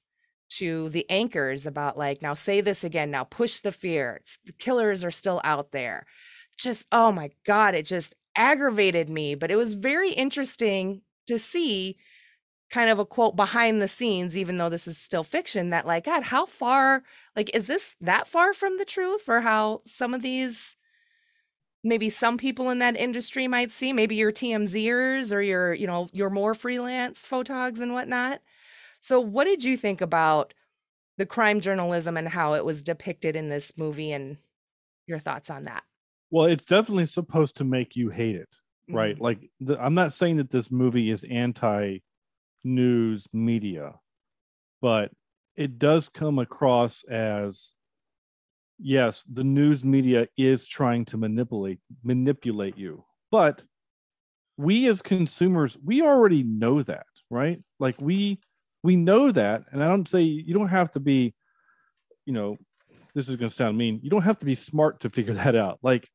to 0.50 0.90
the 0.90 1.08
anchors 1.10 1.66
about 1.66 1.98
like 1.98 2.22
now 2.22 2.34
say 2.34 2.62
this 2.62 2.84
again 2.84 3.12
now 3.12 3.24
push 3.24 3.60
the 3.60 3.72
fear 3.72 4.18
it's, 4.20 4.40
the 4.46 4.54
killers 4.54 5.04
are 5.04 5.12
still 5.12 5.42
out 5.44 5.72
there. 5.72 6.06
Just 6.58 6.88
oh 6.92 7.12
my 7.12 7.30
god 7.46 7.76
it 7.76 7.86
just 7.86 8.16
aggravated 8.36 9.10
me 9.10 9.36
but 9.36 9.52
it 9.52 9.56
was 9.56 9.74
very 9.74 10.12
interesting 10.12 11.02
to 11.28 11.38
see 11.40 11.98
kind 12.70 12.90
of 12.90 13.00
a 13.00 13.06
quote 13.06 13.36
behind 13.36 13.82
the 13.82 13.88
scenes 13.88 14.38
even 14.38 14.58
though 14.58 14.70
this 14.70 14.88
is 14.88 14.98
still 14.98 15.24
fiction 15.24 15.72
that 15.72 15.88
like 15.88 16.06
god 16.06 16.24
how 16.24 16.46
far 16.46 17.04
like 17.36 17.54
is 17.56 17.68
this 17.68 17.96
that 18.02 18.28
far 18.28 18.54
from 18.54 18.78
the 18.78 18.86
truth 18.86 19.22
for 19.22 19.42
how 19.42 19.82
some 19.86 20.14
of 20.14 20.22
these 20.22 20.76
maybe 21.84 22.10
some 22.10 22.38
people 22.38 22.70
in 22.70 22.80
that 22.80 22.98
industry 22.98 23.48
might 23.48 23.72
see 23.72 23.94
maybe 23.94 24.16
your 24.16 24.32
tmzers 24.32 25.34
or 25.34 25.42
your 25.42 25.74
you 25.74 25.88
know 25.88 26.10
your 26.12 26.30
more 26.30 26.54
freelance 26.54 27.28
photogs 27.28 27.82
and 27.82 27.94
whatnot. 27.94 28.42
So 29.00 29.20
what 29.20 29.46
did 29.46 29.64
you 29.64 29.78
think 29.78 30.02
about 30.02 30.54
the 31.18 31.26
crime 31.26 31.62
journalism 31.62 32.18
and 32.18 32.28
how 32.28 32.54
it 32.54 32.66
was 32.66 32.84
depicted 32.84 33.36
in 33.36 33.50
this 33.50 33.78
movie 33.78 34.12
and 34.12 34.38
your 35.08 35.20
thoughts 35.20 35.50
on 35.50 35.66
that? 35.66 35.84
Well 36.32 36.46
it's 36.46 36.66
definitely 36.66 37.06
supposed 37.06 37.58
to 37.58 37.64
make 37.64 37.96
you 37.96 38.10
hate 38.10 38.36
it 38.36 38.50
right? 38.92 39.14
Mm-hmm. 39.14 39.24
like 39.24 39.50
the, 39.60 39.80
i'm 39.80 39.94
not 39.94 40.14
saying 40.14 40.38
that 40.38 40.50
this 40.50 40.72
movie 40.72 41.12
is 41.12 41.24
anti 41.30 42.00
news 42.64 43.28
media, 43.34 43.96
but 44.82 45.12
it 45.56 45.80
does 45.80 46.10
come 46.10 46.40
across 46.40 47.04
as 47.04 47.74
yes, 48.80 49.24
the 49.32 49.44
news 49.44 49.84
media 49.84 50.28
is 50.38 50.68
trying 50.68 51.06
to 51.06 51.18
manipulate 51.18 51.80
manipulate 52.04 52.78
you. 52.78 53.04
But 53.32 53.64
we 54.58 54.88
as 54.88 55.02
consumers, 55.02 55.78
we 55.84 56.02
already 56.02 56.44
know 56.44 56.82
that, 56.84 57.08
right? 57.30 57.62
Like 57.80 58.00
we 58.00 58.40
we 58.84 58.96
know 58.96 59.32
that, 59.32 59.64
and 59.72 59.84
I 59.84 59.88
don't 59.88 60.08
say 60.08 60.22
you 60.22 60.54
don't 60.54 60.70
have 60.70 60.92
to 60.92 61.00
be, 61.00 61.34
you 62.26 62.34
know, 62.34 62.58
this 63.14 63.30
is 63.30 63.36
going 63.36 63.50
to 63.50 63.56
sound 63.56 63.78
mean. 63.78 64.00
You 64.02 64.10
don't 64.10 64.22
have 64.22 64.40
to 64.40 64.46
be 64.46 64.56
smart 64.56 65.02
to 65.02 65.10
figure 65.10 65.34
that 65.36 65.56
out. 65.56 65.80
Like 65.82 66.10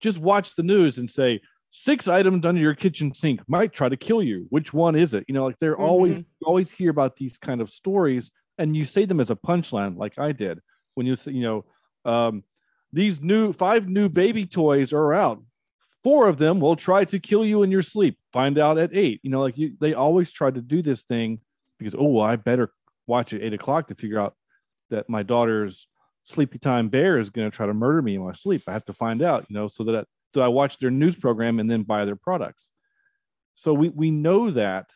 just 0.00 0.18
watch 0.18 0.54
the 0.56 0.62
news 0.62 0.98
and 0.98 1.10
say, 1.10 1.40
six 1.70 2.06
items 2.06 2.44
under 2.44 2.60
your 2.60 2.74
kitchen 2.74 3.14
sink 3.14 3.40
might 3.48 3.72
try 3.72 3.88
to 3.88 3.96
kill 3.96 4.22
you. 4.22 4.46
Which 4.50 4.74
one 4.74 4.94
is 4.94 5.14
it? 5.14 5.24
You 5.26 5.34
know, 5.34 5.44
like 5.44 5.58
they're 5.58 5.74
mm-hmm. 5.74 5.82
always 5.82 6.24
always 6.44 6.70
hear 6.70 6.90
about 6.90 7.16
these 7.16 7.38
kind 7.38 7.60
of 7.60 7.70
stories, 7.70 8.30
and 8.58 8.76
you 8.76 8.84
say 8.84 9.06
them 9.06 9.20
as 9.20 9.30
a 9.30 9.36
punchline, 9.36 9.96
like 9.96 10.18
I 10.18 10.32
did 10.32 10.60
when 10.94 11.06
you 11.06 11.16
say, 11.16 11.32
you 11.32 11.42
know, 11.42 11.64
um, 12.04 12.44
these 12.92 13.20
new 13.20 13.52
five 13.52 13.88
new 13.88 14.08
baby 14.08 14.46
toys 14.46 14.92
are 14.92 15.12
out. 15.12 15.42
Four 16.02 16.28
of 16.28 16.38
them 16.38 16.60
will 16.60 16.76
try 16.76 17.04
to 17.04 17.18
kill 17.20 17.44
you 17.44 17.62
in 17.62 17.70
your 17.70 17.82
sleep. 17.82 18.18
Find 18.32 18.58
out 18.58 18.78
at 18.78 18.90
eight. 18.92 19.20
You 19.22 19.30
know, 19.30 19.40
like 19.40 19.56
you, 19.56 19.74
they 19.80 19.94
always 19.94 20.32
try 20.32 20.50
to 20.50 20.60
do 20.60 20.82
this 20.82 21.02
thing 21.02 21.40
because 21.78 21.94
oh, 21.94 22.04
well, 22.04 22.24
I 22.24 22.36
better 22.36 22.72
watch 23.06 23.32
at 23.32 23.42
eight 23.42 23.54
o'clock 23.54 23.88
to 23.88 23.94
figure 23.94 24.18
out 24.18 24.34
that 24.90 25.08
my 25.08 25.22
daughter's 25.22 25.86
sleepy 26.24 26.58
time 26.58 26.88
bear 26.88 27.18
is 27.18 27.30
going 27.30 27.50
to 27.50 27.56
try 27.56 27.66
to 27.66 27.74
murder 27.74 28.02
me 28.02 28.14
in 28.14 28.24
my 28.24 28.32
sleep. 28.32 28.62
I 28.66 28.72
have 28.72 28.84
to 28.86 28.92
find 28.92 29.22
out, 29.22 29.46
you 29.48 29.54
know, 29.54 29.68
so 29.68 29.84
that 29.84 30.06
so 30.32 30.40
I 30.40 30.48
watch 30.48 30.78
their 30.78 30.90
news 30.90 31.16
program 31.16 31.58
and 31.58 31.70
then 31.70 31.82
buy 31.82 32.04
their 32.04 32.16
products. 32.16 32.70
So 33.54 33.72
we 33.74 33.88
we 33.90 34.10
know 34.10 34.50
that 34.50 34.90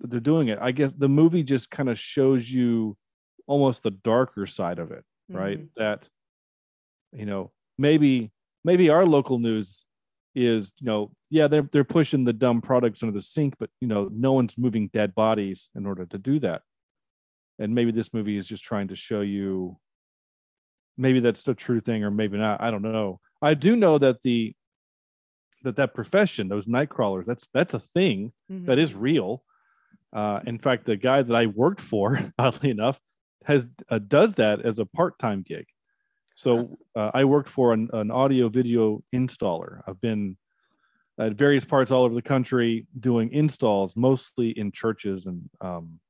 they're 0.00 0.20
doing 0.20 0.48
it. 0.48 0.58
I 0.60 0.72
guess 0.72 0.92
the 0.96 1.08
movie 1.08 1.42
just 1.42 1.70
kind 1.70 1.88
of 1.88 1.98
shows 1.98 2.50
you 2.50 2.96
almost 3.46 3.82
the 3.82 3.90
darker 3.90 4.46
side 4.46 4.78
of 4.78 4.92
it, 4.92 5.04
right? 5.34 5.58
Mm-hmm. 5.58 5.82
That 5.82 6.08
you 7.12 7.26
know, 7.26 7.50
maybe 7.78 8.30
maybe 8.64 8.90
our 8.90 9.06
local 9.06 9.38
news 9.38 9.84
is, 10.34 10.72
you 10.78 10.86
know, 10.86 11.10
yeah, 11.30 11.48
they're 11.48 11.68
they're 11.70 11.84
pushing 11.84 12.24
the 12.24 12.32
dumb 12.32 12.60
products 12.60 13.02
under 13.02 13.14
the 13.14 13.22
sink, 13.22 13.54
but 13.58 13.70
you 13.80 13.88
know, 13.88 14.08
no 14.12 14.32
one's 14.32 14.58
moving 14.58 14.88
dead 14.88 15.14
bodies 15.14 15.70
in 15.74 15.86
order 15.86 16.06
to 16.06 16.18
do 16.18 16.38
that. 16.40 16.62
And 17.58 17.74
maybe 17.74 17.92
this 17.92 18.14
movie 18.14 18.36
is 18.36 18.46
just 18.46 18.64
trying 18.64 18.88
to 18.88 18.96
show 18.96 19.20
you 19.20 19.76
maybe 20.96 21.20
that's 21.20 21.42
the 21.42 21.54
true 21.54 21.80
thing 21.80 22.04
or 22.04 22.10
maybe 22.10 22.38
not. 22.38 22.62
I 22.62 22.70
don't 22.70 22.82
know 22.82 23.20
I 23.42 23.54
do 23.54 23.76
know 23.76 23.98
that 23.98 24.22
the 24.22 24.54
that 25.62 25.76
that 25.76 25.94
profession, 25.94 26.48
those 26.48 26.66
night 26.66 26.88
crawlers, 26.88 27.26
that's 27.26 27.48
that's 27.52 27.74
a 27.74 27.80
thing 27.80 28.32
mm-hmm. 28.50 28.66
that 28.66 28.78
is 28.78 28.94
real. 28.94 29.42
Uh, 30.12 30.40
in 30.46 30.58
fact, 30.58 30.86
the 30.86 30.96
guy 30.96 31.22
that 31.22 31.34
I 31.34 31.46
worked 31.46 31.80
for, 31.80 32.18
oddly 32.38 32.70
enough, 32.70 32.98
has 33.44 33.66
uh, 33.88 33.98
does 33.98 34.34
that 34.34 34.60
as 34.62 34.78
a 34.78 34.86
part 34.86 35.18
time 35.18 35.42
gig. 35.42 35.66
So 36.34 36.78
uh, 36.96 37.10
I 37.12 37.24
worked 37.24 37.48
for 37.48 37.72
an, 37.72 37.90
an, 37.92 38.10
audio 38.10 38.48
video 38.48 39.02
installer. 39.14 39.80
I've 39.86 40.00
been 40.00 40.36
at 41.18 41.34
various 41.34 41.64
parts 41.64 41.90
all 41.90 42.04
over 42.04 42.14
the 42.14 42.22
country 42.22 42.86
doing 42.98 43.30
installs, 43.32 43.94
mostly 43.94 44.50
in 44.50 44.72
churches 44.72 45.26
and 45.26 45.42
um, 45.60 46.00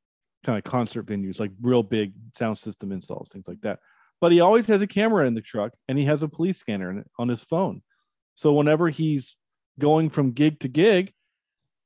kind 0.44 0.56
of 0.56 0.64
concert 0.64 1.06
venues, 1.06 1.40
like 1.40 1.50
real 1.60 1.82
big 1.82 2.12
sound 2.32 2.58
system 2.58 2.92
installs, 2.92 3.32
things 3.32 3.48
like 3.48 3.60
that 3.62 3.80
but 4.20 4.32
he 4.32 4.40
always 4.40 4.66
has 4.66 4.80
a 4.82 4.86
camera 4.86 5.26
in 5.26 5.34
the 5.34 5.40
truck 5.40 5.72
and 5.88 5.98
he 5.98 6.04
has 6.04 6.22
a 6.22 6.28
police 6.28 6.58
scanner 6.58 7.04
on 7.18 7.28
his 7.28 7.42
phone. 7.42 7.82
So 8.34 8.52
whenever 8.52 8.88
he's 8.88 9.36
going 9.78 10.10
from 10.10 10.32
gig 10.32 10.60
to 10.60 10.68
gig, 10.68 11.12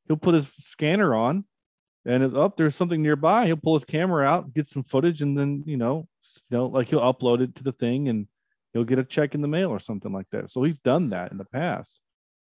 he'll 0.07 0.17
put 0.17 0.35
his 0.35 0.49
scanner 0.49 1.15
on 1.15 1.45
and 2.07 2.23
if 2.23 2.35
oh, 2.35 2.53
there's 2.57 2.77
something 2.77 3.03
nearby, 3.03 3.47
he'll 3.47 3.57
pull 3.57 3.75
his 3.75 3.85
camera 3.85 4.27
out, 4.27 4.53
get 4.53 4.67
some 4.67 4.83
footage, 4.83 5.23
and 5.23 5.39
then 5.39 5.63
you 5.67 5.77
know, 5.77 6.07
you 6.51 6.57
know, 6.57 6.67
like 6.67 6.89
he'll 6.89 7.01
upload 7.01 7.41
it 7.41 7.55
to 7.57 7.65
the 7.65 7.73
thing, 7.73 8.09
and 8.09 8.27
he'll 8.73 8.85
get 8.85 8.99
a 8.99 9.05
check 9.05 9.35
in 9.35 9.41
the 9.41 9.49
mail 9.49 9.71
or 9.71 9.81
something 9.81 10.13
like 10.13 10.27
that. 10.31 10.51
So 10.51 10.63
he's 10.63 10.79
done 10.79 11.11
that 11.11 11.33
in 11.33 11.39
the 11.39 11.47
past, 11.47 12.01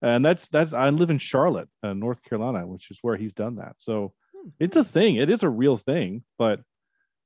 and 0.01 0.25
that's 0.25 0.47
that's 0.49 0.73
I 0.73 0.89
live 0.89 1.09
in 1.09 1.19
Charlotte, 1.19 1.69
uh, 1.83 1.93
North 1.93 2.21
Carolina, 2.23 2.67
which 2.67 2.91
is 2.91 2.99
where 3.01 3.15
he's 3.15 3.33
done 3.33 3.55
that. 3.55 3.75
So 3.79 4.13
hmm. 4.35 4.49
it's 4.59 4.75
a 4.75 4.83
thing. 4.83 5.15
It 5.15 5.29
is 5.29 5.43
a 5.43 5.49
real 5.49 5.77
thing, 5.77 6.23
but 6.37 6.61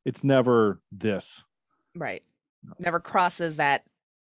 it's 0.05 0.23
never 0.23 0.79
this. 0.91 1.43
Right. 1.95 2.23
Never 2.77 2.99
crosses 2.99 3.55
that 3.55 3.83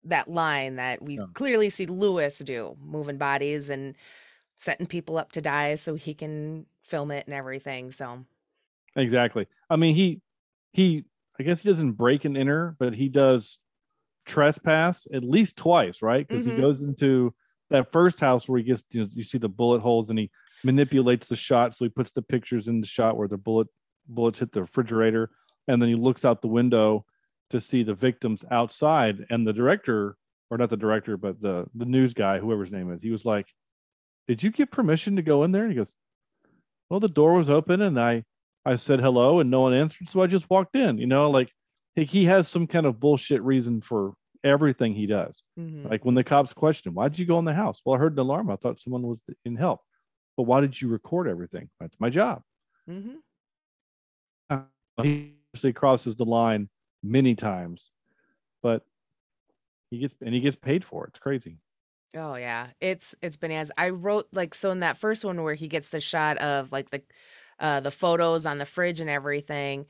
that 0.06 0.30
line 0.30 0.78
that 0.78 1.02
we 1.02 1.20
clearly 1.34 1.70
see 1.70 1.86
Louis 1.86 2.38
do, 2.40 2.78
moving 2.82 3.18
bodies 3.18 3.70
and 3.70 3.96
setting 4.58 4.86
people 4.86 5.18
up 5.18 5.32
to 5.32 5.42
die 5.42 5.76
so 5.76 5.96
he 5.96 6.14
can 6.14 6.66
film 6.90 7.12
it 7.12 7.26
and 7.26 7.34
everything. 7.34 7.92
So 7.92 8.26
exactly. 8.96 9.48
I 9.70 9.76
mean, 9.76 9.96
he 9.96 10.22
he 10.72 11.06
I 11.40 11.44
guess 11.44 11.62
he 11.62 11.70
doesn't 11.70 11.94
break 11.94 12.26
and 12.26 12.38
enter, 12.38 12.76
but 12.80 12.94
he 12.94 13.10
does 13.10 13.58
trespass 14.26 15.08
at 15.14 15.24
least 15.24 15.58
twice, 15.58 16.02
right? 16.02 16.28
Because 16.28 16.46
mm-hmm. 16.46 16.58
he 16.58 16.62
goes 16.62 16.82
into 16.82 17.34
that 17.70 17.92
first 17.92 18.20
house 18.20 18.50
where 18.50 18.58
he 18.58 18.64
gets 18.64 18.84
you 18.92 19.02
know 19.02 19.08
you 19.14 19.24
see 19.24 19.38
the 19.38 19.50
bullet 19.50 19.82
holes 19.82 20.10
and 20.10 20.20
he 20.20 20.30
manipulates 20.64 21.28
the 21.28 21.36
shot, 21.36 21.76
so 21.76 21.86
he 21.86 21.90
puts 21.90 22.12
the 22.12 22.22
pictures 22.22 22.68
in 22.68 22.82
the 22.82 22.88
shot 22.88 23.18
where 23.18 23.28
the 23.28 23.38
bullet 23.38 23.68
bullets 24.08 24.40
hit 24.40 24.52
the 24.52 24.62
refrigerator, 24.62 25.30
and 25.68 25.82
then 25.82 25.90
he 25.90 25.96
looks 25.96 26.26
out 26.26 26.42
the 26.42 26.48
window 26.48 27.06
to 27.52 27.60
see 27.60 27.84
the 27.84 27.94
victims 27.94 28.44
outside, 28.52 29.26
and 29.30 29.48
the 29.48 29.54
director 29.54 30.18
or 30.52 30.58
not 30.58 30.70
the 30.70 30.78
director, 30.78 31.16
but 31.16 31.42
the 31.42 31.68
the 31.76 31.86
news 31.86 32.14
guy, 32.14 32.40
whoever 32.40 32.64
his 32.64 32.74
name 32.74 32.92
is, 32.92 33.02
he 33.02 33.12
was 33.12 33.26
like, 33.26 33.48
"Did 34.28 34.44
you 34.44 34.52
get 34.52 34.72
permission 34.72 35.16
to 35.16 35.22
go 35.22 35.44
in 35.44 35.52
there?" 35.52 35.64
And 35.64 35.72
he 35.72 35.78
goes, 35.78 35.94
well, 36.90 37.00
the 37.00 37.10
door 37.10 37.34
was 37.34 37.50
open 37.50 37.82
and 37.82 38.00
I 38.00 38.24
I 38.66 38.76
said 38.76 39.00
hello 39.00 39.40
and 39.40 39.50
no 39.50 39.62
one 39.62 39.74
answered, 39.74 40.10
so 40.10 40.22
I 40.22 40.28
just 40.28 40.50
walked 40.50 40.76
in. 40.76 40.98
You 40.98 41.08
know, 41.08 41.30
like 41.30 41.52
he 41.96 42.26
has 42.26 42.48
some 42.48 42.68
kind 42.68 42.86
of 42.86 43.00
bullshit 43.00 43.42
reason 43.42 43.82
for 43.82 44.14
everything 44.44 44.94
he 44.94 45.06
does. 45.06 45.42
Mm-hmm. 45.60 45.88
Like 45.88 46.06
when 46.06 46.16
the 46.16 46.24
cops 46.24 46.54
question, 46.54 46.94
"Why 46.94 47.08
did 47.08 47.20
you 47.20 47.26
go 47.26 47.40
in 47.40 47.46
the 47.46 47.54
house?" 47.54 47.82
Well, 47.86 47.96
I 47.96 48.00
heard 48.00 48.14
an 48.14 48.20
alarm. 48.20 48.50
I 48.50 48.56
thought 48.56 48.80
someone 48.80 49.04
was 49.04 49.24
in 49.46 49.56
help. 49.56 49.82
But 50.38 50.44
why 50.44 50.62
did 50.62 50.80
you 50.80 50.88
record 50.88 51.28
everything? 51.28 51.70
That's 51.80 52.00
my 52.00 52.10
job. 52.10 52.42
Mm-hmm. 52.90 53.16
Uh, 54.50 54.62
he 55.04 55.34
actually 55.54 55.74
crosses 55.74 56.16
the 56.16 56.26
line 56.26 56.70
many 57.04 57.36
times, 57.36 57.92
but 58.64 58.84
he 59.92 60.00
gets 60.00 60.16
and 60.22 60.34
he 60.34 60.42
gets 60.42 60.56
paid 60.56 60.86
for 60.86 61.06
it. 61.06 61.10
It's 61.10 61.20
crazy. 61.20 61.58
Oh 62.16 62.36
yeah, 62.36 62.68
it's 62.82 63.16
it's 63.22 63.38
bananas. 63.38 63.72
I 63.78 63.90
wrote 63.90 64.28
like 64.32 64.56
so 64.56 64.72
in 64.72 64.80
that 64.80 64.98
first 64.98 65.24
one 65.24 65.44
where 65.44 65.54
he 65.54 65.68
gets 65.68 65.90
the 65.90 66.00
shot 66.00 66.38
of 66.40 66.72
like 66.72 66.90
the 66.90 67.04
uh 67.60 67.82
the 67.82 67.92
photos 67.92 68.46
on 68.46 68.58
the 68.58 68.66
fridge 68.66 69.00
and 69.00 69.10
everything, 69.10 69.86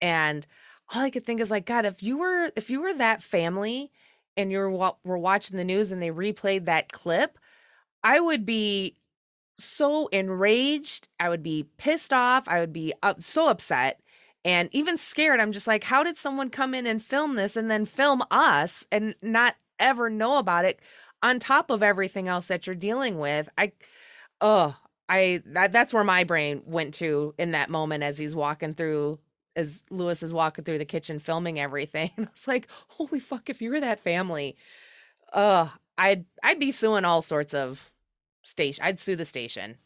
and 0.00 0.46
all 0.94 1.02
I 1.02 1.10
could 1.10 1.24
think 1.24 1.40
is 1.40 1.50
like, 1.50 1.66
God, 1.66 1.86
if 1.86 2.02
you 2.02 2.18
were 2.18 2.50
if 2.56 2.70
you 2.70 2.82
were 2.82 2.94
that 2.94 3.22
family 3.22 3.92
and 4.36 4.52
you're 4.52 4.70
were 4.70 5.18
watching 5.18 5.56
the 5.56 5.64
news 5.64 5.92
and 5.92 6.02
they 6.02 6.10
replayed 6.10 6.66
that 6.66 6.92
clip, 6.92 7.38
I 8.04 8.20
would 8.20 8.46
be 8.46 8.96
so 9.56 10.08
enraged. 10.08 11.08
I 11.20 11.28
would 11.28 11.42
be 11.42 11.66
pissed 11.78 12.12
off. 12.12 12.48
I 12.48 12.60
would 12.60 12.72
be 12.72 12.92
up, 13.02 13.20
so 13.20 13.48
upset 13.48 14.00
and 14.44 14.68
even 14.72 14.96
scared. 14.98 15.40
I'm 15.40 15.52
just 15.52 15.66
like, 15.66 15.84
how 15.84 16.02
did 16.02 16.16
someone 16.16 16.50
come 16.50 16.74
in 16.74 16.86
and 16.86 17.02
film 17.02 17.36
this 17.36 17.56
and 17.56 17.70
then 17.70 17.86
film 17.86 18.22
us 18.30 18.86
and 18.90 19.14
not 19.22 19.56
ever 19.78 20.10
know 20.10 20.38
about 20.38 20.64
it? 20.64 20.80
On 21.22 21.38
top 21.38 21.70
of 21.70 21.82
everything 21.82 22.28
else 22.28 22.48
that 22.48 22.66
you're 22.66 22.76
dealing 22.76 23.18
with 23.18 23.48
i 23.56 23.72
oh 24.40 24.76
i 25.08 25.42
that, 25.46 25.72
that's 25.72 25.94
where 25.94 26.04
my 26.04 26.24
brain 26.24 26.62
went 26.66 26.94
to 26.94 27.34
in 27.38 27.52
that 27.52 27.70
moment 27.70 28.02
as 28.02 28.18
he's 28.18 28.36
walking 28.36 28.74
through 28.74 29.18
as 29.54 29.84
louis 29.90 30.22
is 30.22 30.32
walking 30.32 30.64
through 30.64 30.78
the 30.78 30.84
kitchen 30.84 31.18
filming 31.18 31.60
everything. 31.60 32.10
And 32.16 32.26
i 32.28 32.30
was 32.30 32.48
like 32.48 32.68
holy 32.88 33.20
fuck 33.20 33.48
if 33.48 33.62
you 33.62 33.70
were 33.70 33.80
that 33.80 34.00
family 34.00 34.56
uh 35.32 35.68
i'd 35.98 36.24
i'd 36.42 36.58
be 36.58 36.72
suing 36.72 37.04
all 37.04 37.22
sorts 37.22 37.54
of 37.54 37.90
station 38.42 38.84
i'd 38.84 38.98
sue 38.98 39.16
the 39.16 39.24
station. 39.24 39.76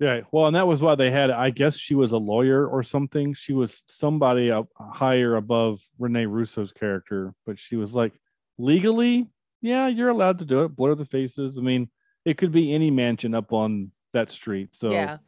Yeah 0.00 0.22
well 0.32 0.46
and 0.46 0.56
that 0.56 0.66
was 0.66 0.82
why 0.82 0.94
they 0.94 1.10
had 1.10 1.30
i 1.30 1.50
guess 1.50 1.76
she 1.76 1.94
was 1.94 2.12
a 2.12 2.18
lawyer 2.18 2.66
or 2.66 2.82
something 2.82 3.34
she 3.34 3.52
was 3.52 3.84
somebody 3.86 4.50
up 4.50 4.68
higher 4.78 5.36
above 5.36 5.82
rene 5.98 6.24
russo's 6.24 6.72
character 6.72 7.34
but 7.44 7.58
she 7.58 7.76
was 7.76 7.94
like 7.94 8.14
legally 8.56 9.28
yeah, 9.60 9.88
you're 9.88 10.08
allowed 10.08 10.38
to 10.40 10.44
do 10.44 10.64
it. 10.64 10.76
Blur 10.76 10.94
the 10.94 11.04
faces. 11.04 11.58
I 11.58 11.62
mean, 11.62 11.88
it 12.24 12.38
could 12.38 12.52
be 12.52 12.74
any 12.74 12.90
mansion 12.90 13.34
up 13.34 13.52
on 13.52 13.90
that 14.12 14.30
street. 14.30 14.74
So 14.74 14.90
yeah, 14.90 15.18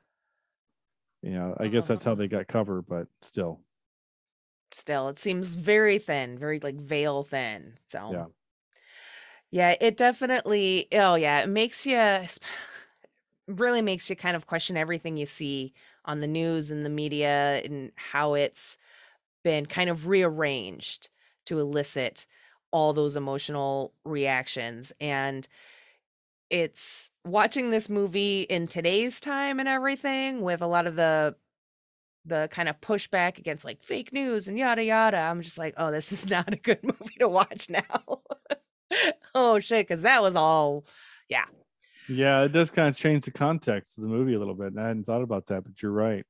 you 1.22 1.30
know, 1.30 1.56
I 1.58 1.68
guess 1.68 1.86
that's 1.86 2.04
how 2.04 2.12
uh-huh. 2.12 2.20
they 2.20 2.28
got 2.28 2.48
cover, 2.48 2.82
but 2.82 3.06
still. 3.20 3.60
Still, 4.72 5.08
it 5.08 5.18
seems 5.18 5.54
very 5.54 5.98
thin, 5.98 6.38
very 6.38 6.58
like 6.60 6.76
veil 6.76 7.22
thin. 7.22 7.74
So 7.86 8.10
yeah. 8.12 8.24
Yeah, 9.50 9.74
it 9.82 9.98
definitely 9.98 10.88
oh 10.92 11.14
yeah, 11.14 11.42
it 11.42 11.48
makes 11.48 11.86
you 11.86 11.98
really 13.46 13.82
makes 13.82 14.08
you 14.08 14.16
kind 14.16 14.36
of 14.36 14.46
question 14.46 14.76
everything 14.76 15.16
you 15.16 15.26
see 15.26 15.74
on 16.04 16.20
the 16.20 16.26
news 16.26 16.70
and 16.70 16.84
the 16.84 16.90
media 16.90 17.60
and 17.64 17.92
how 17.96 18.34
it's 18.34 18.78
been 19.44 19.66
kind 19.66 19.90
of 19.90 20.06
rearranged 20.06 21.08
to 21.46 21.58
elicit 21.58 22.26
all 22.72 22.92
those 22.92 23.16
emotional 23.16 23.92
reactions 24.04 24.92
and 25.00 25.46
it's 26.50 27.10
watching 27.24 27.70
this 27.70 27.88
movie 27.88 28.42
in 28.42 28.66
today's 28.66 29.20
time 29.20 29.60
and 29.60 29.68
everything 29.68 30.42
with 30.42 30.60
a 30.60 30.66
lot 30.66 30.86
of 30.86 30.96
the 30.96 31.34
the 32.24 32.48
kind 32.52 32.68
of 32.68 32.80
pushback 32.80 33.38
against 33.38 33.64
like 33.64 33.82
fake 33.82 34.12
news 34.12 34.46
and 34.46 34.58
yada 34.58 34.84
yada 34.84 35.16
i'm 35.18 35.40
just 35.42 35.58
like 35.58 35.74
oh 35.76 35.90
this 35.90 36.12
is 36.12 36.26
not 36.30 36.52
a 36.52 36.56
good 36.56 36.78
movie 36.82 37.16
to 37.18 37.28
watch 37.28 37.68
now. 37.70 37.82
Oh 39.34 39.58
shit 39.58 39.88
because 39.88 40.02
that 40.02 40.20
was 40.20 40.36
all 40.36 40.84
yeah. 41.30 41.46
Yeah 42.10 42.42
it 42.42 42.52
does 42.52 42.70
kind 42.70 42.88
of 42.90 42.94
change 42.96 43.24
the 43.24 43.30
context 43.30 43.96
of 43.96 44.02
the 44.02 44.08
movie 44.10 44.34
a 44.34 44.38
little 44.38 44.54
bit 44.54 44.66
And 44.66 44.78
i 44.78 44.86
hadn't 44.88 45.04
thought 45.04 45.22
about 45.22 45.46
that 45.46 45.64
but 45.64 45.80
you're 45.80 45.92
right. 45.92 46.26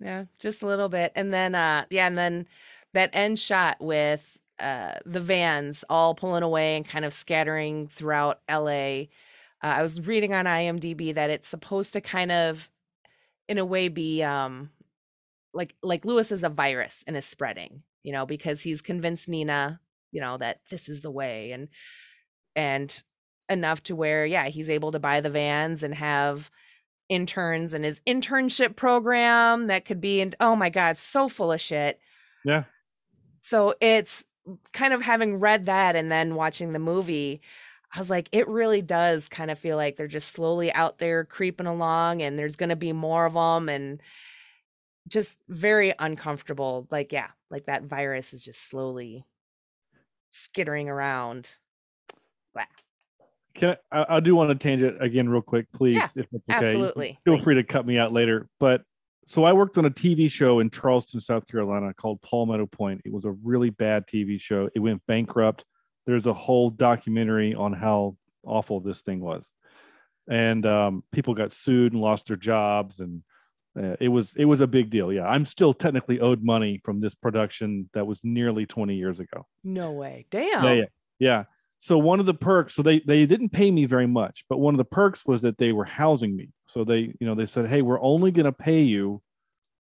Yeah 0.00 0.24
just 0.38 0.62
a 0.62 0.66
little 0.66 0.88
bit 0.88 1.12
and 1.14 1.32
then 1.34 1.54
uh 1.54 1.84
yeah 1.90 2.06
and 2.06 2.16
then 2.16 2.48
that 2.94 3.10
end 3.12 3.38
shot 3.38 3.76
with 3.80 4.38
uh, 4.64 4.94
the 5.04 5.20
vans 5.20 5.84
all 5.90 6.14
pulling 6.14 6.42
away 6.42 6.76
and 6.76 6.88
kind 6.88 7.04
of 7.04 7.12
scattering 7.12 7.86
throughout 7.86 8.40
LA. 8.50 9.02
Uh, 9.62 9.76
I 9.76 9.82
was 9.82 10.06
reading 10.06 10.32
on 10.32 10.46
IMDb 10.46 11.14
that 11.14 11.28
it's 11.28 11.48
supposed 11.48 11.92
to 11.92 12.00
kind 12.00 12.32
of, 12.32 12.70
in 13.46 13.58
a 13.58 13.64
way, 13.64 13.88
be 13.88 14.22
um, 14.22 14.70
like 15.52 15.74
like 15.82 16.06
Louis 16.06 16.32
is 16.32 16.44
a 16.44 16.48
virus 16.48 17.04
and 17.06 17.14
is 17.14 17.26
spreading, 17.26 17.82
you 18.02 18.12
know, 18.12 18.24
because 18.24 18.62
he's 18.62 18.80
convinced 18.80 19.28
Nina, 19.28 19.80
you 20.12 20.22
know, 20.22 20.38
that 20.38 20.60
this 20.70 20.88
is 20.88 21.02
the 21.02 21.10
way, 21.10 21.52
and 21.52 21.68
and 22.56 23.02
enough 23.50 23.82
to 23.82 23.94
where, 23.94 24.24
yeah, 24.24 24.48
he's 24.48 24.70
able 24.70 24.92
to 24.92 24.98
buy 24.98 25.20
the 25.20 25.28
vans 25.28 25.82
and 25.82 25.94
have 25.94 26.50
interns 27.10 27.74
and 27.74 27.84
his 27.84 28.00
internship 28.06 28.76
program 28.76 29.66
that 29.66 29.84
could 29.84 30.00
be 30.00 30.22
and 30.22 30.34
oh 30.40 30.56
my 30.56 30.70
god 30.70 30.96
so 30.96 31.28
full 31.28 31.52
of 31.52 31.60
shit 31.60 32.00
yeah 32.46 32.64
so 33.40 33.74
it's 33.78 34.24
kind 34.72 34.92
of 34.92 35.02
having 35.02 35.40
read 35.40 35.66
that 35.66 35.96
and 35.96 36.10
then 36.10 36.34
watching 36.34 36.72
the 36.72 36.78
movie, 36.78 37.40
I 37.94 37.98
was 37.98 38.10
like, 38.10 38.28
it 38.32 38.48
really 38.48 38.82
does 38.82 39.28
kind 39.28 39.50
of 39.50 39.58
feel 39.58 39.76
like 39.76 39.96
they're 39.96 40.08
just 40.08 40.32
slowly 40.32 40.72
out 40.72 40.98
there 40.98 41.24
creeping 41.24 41.66
along 41.66 42.22
and 42.22 42.38
there's 42.38 42.56
going 42.56 42.70
to 42.70 42.76
be 42.76 42.92
more 42.92 43.26
of 43.26 43.34
them 43.34 43.68
and 43.68 44.02
just 45.06 45.32
very 45.48 45.94
uncomfortable. 45.98 46.88
Like, 46.90 47.12
yeah, 47.12 47.28
like 47.50 47.66
that 47.66 47.84
virus 47.84 48.32
is 48.32 48.44
just 48.44 48.68
slowly 48.68 49.24
skittering 50.30 50.88
around. 50.88 51.50
Wow. 52.54 52.64
Can 53.54 53.76
I, 53.92 54.06
I 54.08 54.20
do 54.20 54.34
want 54.34 54.50
to 54.50 54.56
change 54.56 54.82
it 54.82 54.96
again 55.00 55.28
real 55.28 55.42
quick, 55.42 55.66
please, 55.72 55.94
yeah, 55.94 56.08
if 56.16 56.26
it's 56.32 56.48
okay. 56.48 56.66
Absolutely. 56.66 57.18
Feel 57.24 57.40
free 57.40 57.54
to 57.54 57.62
cut 57.62 57.86
me 57.86 57.98
out 57.98 58.12
later. 58.12 58.48
But 58.58 58.82
so 59.26 59.44
I 59.44 59.52
worked 59.52 59.78
on 59.78 59.86
a 59.86 59.90
TV 59.90 60.30
show 60.30 60.60
in 60.60 60.70
Charleston, 60.70 61.20
South 61.20 61.46
Carolina 61.46 61.94
called 61.94 62.22
Palmetto 62.22 62.66
Point. 62.66 63.02
It 63.04 63.12
was 63.12 63.24
a 63.24 63.32
really 63.32 63.70
bad 63.70 64.06
TV 64.06 64.40
show. 64.40 64.68
It 64.74 64.80
went 64.80 65.02
bankrupt. 65.06 65.64
There's 66.06 66.26
a 66.26 66.32
whole 66.32 66.70
documentary 66.70 67.54
on 67.54 67.72
how 67.72 68.16
awful 68.44 68.80
this 68.80 69.00
thing 69.00 69.20
was, 69.20 69.52
and 70.28 70.66
um, 70.66 71.04
people 71.12 71.34
got 71.34 71.52
sued 71.52 71.92
and 71.92 72.02
lost 72.02 72.26
their 72.26 72.36
jobs, 72.36 73.00
and 73.00 73.22
uh, 73.78 73.96
it 74.00 74.08
was 74.08 74.34
it 74.36 74.44
was 74.44 74.60
a 74.60 74.66
big 74.66 74.90
deal. 74.90 75.12
Yeah, 75.12 75.26
I'm 75.26 75.46
still 75.46 75.72
technically 75.72 76.20
owed 76.20 76.42
money 76.42 76.80
from 76.84 77.00
this 77.00 77.14
production 77.14 77.88
that 77.94 78.06
was 78.06 78.22
nearly 78.22 78.66
20 78.66 78.94
years 78.94 79.20
ago. 79.20 79.46
No 79.62 79.92
way, 79.92 80.26
damn. 80.30 80.64
Yeah, 80.64 80.72
yeah. 80.72 80.84
yeah 81.18 81.44
so 81.84 81.98
one 81.98 82.18
of 82.18 82.26
the 82.26 82.34
perks 82.34 82.74
so 82.74 82.82
they 82.82 83.00
they 83.00 83.26
didn't 83.26 83.50
pay 83.50 83.70
me 83.70 83.84
very 83.84 84.06
much 84.06 84.44
but 84.48 84.58
one 84.58 84.74
of 84.74 84.78
the 84.78 84.84
perks 84.84 85.26
was 85.26 85.42
that 85.42 85.58
they 85.58 85.72
were 85.72 85.84
housing 85.84 86.34
me 86.34 86.48
so 86.66 86.84
they 86.84 87.12
you 87.20 87.26
know 87.26 87.34
they 87.34 87.46
said 87.46 87.66
hey 87.66 87.82
we're 87.82 88.00
only 88.00 88.30
going 88.30 88.44
to 88.44 88.52
pay 88.52 88.82
you 88.82 89.20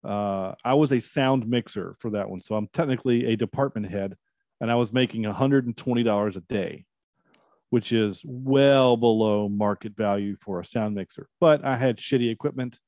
uh, 0.05 0.53
i 0.65 0.75
was 0.75 0.93
a 0.93 0.99
sound 0.99 1.47
mixer 1.47 1.97
for 2.01 2.11
that 2.11 2.29
one 2.29 2.41
so 2.41 2.55
i'm 2.55 2.69
technically 2.73 3.27
a 3.27 3.37
department 3.37 3.91
head 3.91 4.17
and 4.61 4.71
i 4.71 4.75
was 4.75 4.93
making 4.93 5.23
$120 5.23 6.37
a 6.37 6.41
day 6.41 6.85
which 7.71 7.93
is 7.93 8.23
well 8.27 8.97
below 8.97 9.49
market 9.49 9.97
value 9.97 10.37
for 10.41 10.61
a 10.61 10.65
sound 10.65 10.95
mixer 10.95 11.29
but 11.41 11.65
i 11.65 11.77
had 11.77 11.97
shitty 11.99 12.31
equipment 12.31 12.79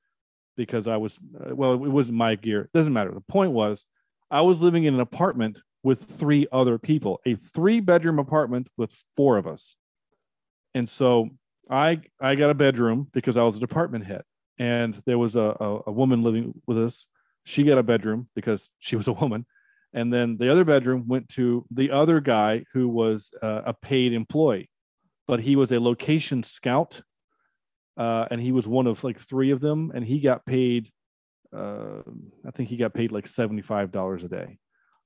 because 0.57 0.87
I 0.87 0.97
was 0.97 1.19
uh, 1.41 1.55
well, 1.55 1.73
it 1.73 1.79
wasn't 1.79 2.19
my 2.19 2.35
gear. 2.37 2.63
It 2.63 2.73
doesn't 2.73 2.93
matter. 2.93 3.11
The 3.13 3.21
point 3.21 3.53
was, 3.53 3.87
I 4.31 4.43
was 4.43 4.63
living 4.63 4.85
in 4.85 4.95
an 4.95 5.01
apartment 5.01 5.61
with 5.85 6.03
three 6.03 6.49
other 6.51 6.79
people, 6.79 7.21
a 7.25 7.37
three 7.37 7.79
bedroom 7.79 8.19
apartment 8.19 8.69
with 8.77 8.93
four 9.17 9.37
of 9.37 9.47
us, 9.47 9.77
and 10.75 10.89
so 10.89 11.29
I 11.71 12.01
I 12.21 12.35
got 12.35 12.51
a 12.51 12.55
bedroom 12.55 13.09
because 13.13 13.37
I 13.37 13.45
was 13.45 13.57
a 13.57 13.61
department 13.61 14.05
head, 14.07 14.23
and 14.59 15.01
there 15.07 15.19
was 15.19 15.37
a, 15.37 15.57
a, 15.61 15.81
a 15.87 15.93
woman 15.93 16.25
living 16.25 16.61
with 16.67 16.79
us. 16.79 17.07
She 17.45 17.63
got 17.63 17.79
a 17.79 17.83
bedroom 17.83 18.29
because 18.35 18.69
she 18.79 18.97
was 18.97 19.07
a 19.07 19.13
woman, 19.13 19.47
and 19.93 20.13
then 20.13 20.37
the 20.39 20.51
other 20.51 20.65
bedroom 20.65 21.07
went 21.07 21.29
to 21.31 21.65
the 21.71 21.91
other 21.91 22.21
guy 22.21 22.65
who 22.73 22.89
was 22.89 23.31
uh, 23.43 23.63
a 23.67 23.75
paid 23.75 24.13
employee, 24.13 24.71
but 25.29 25.41
he 25.41 25.55
was 25.55 25.71
a 25.71 25.81
location 25.81 26.43
scout, 26.43 27.01
uh, 27.97 28.27
and 28.31 28.41
he 28.41 28.53
was 28.53 28.67
one 28.67 28.87
of 28.87 29.05
like 29.05 29.21
three 29.21 29.51
of 29.51 29.61
them, 29.61 29.93
and 29.95 30.05
he 30.05 30.19
got 30.21 30.45
paid. 30.45 30.91
Uh, 31.55 32.03
I 32.45 32.51
think 32.51 32.69
he 32.69 32.77
got 32.77 32.95
paid 32.95 33.13
like 33.13 33.29
seventy 33.29 33.63
five 33.63 33.93
dollars 33.93 34.25
a 34.25 34.29
day, 34.29 34.59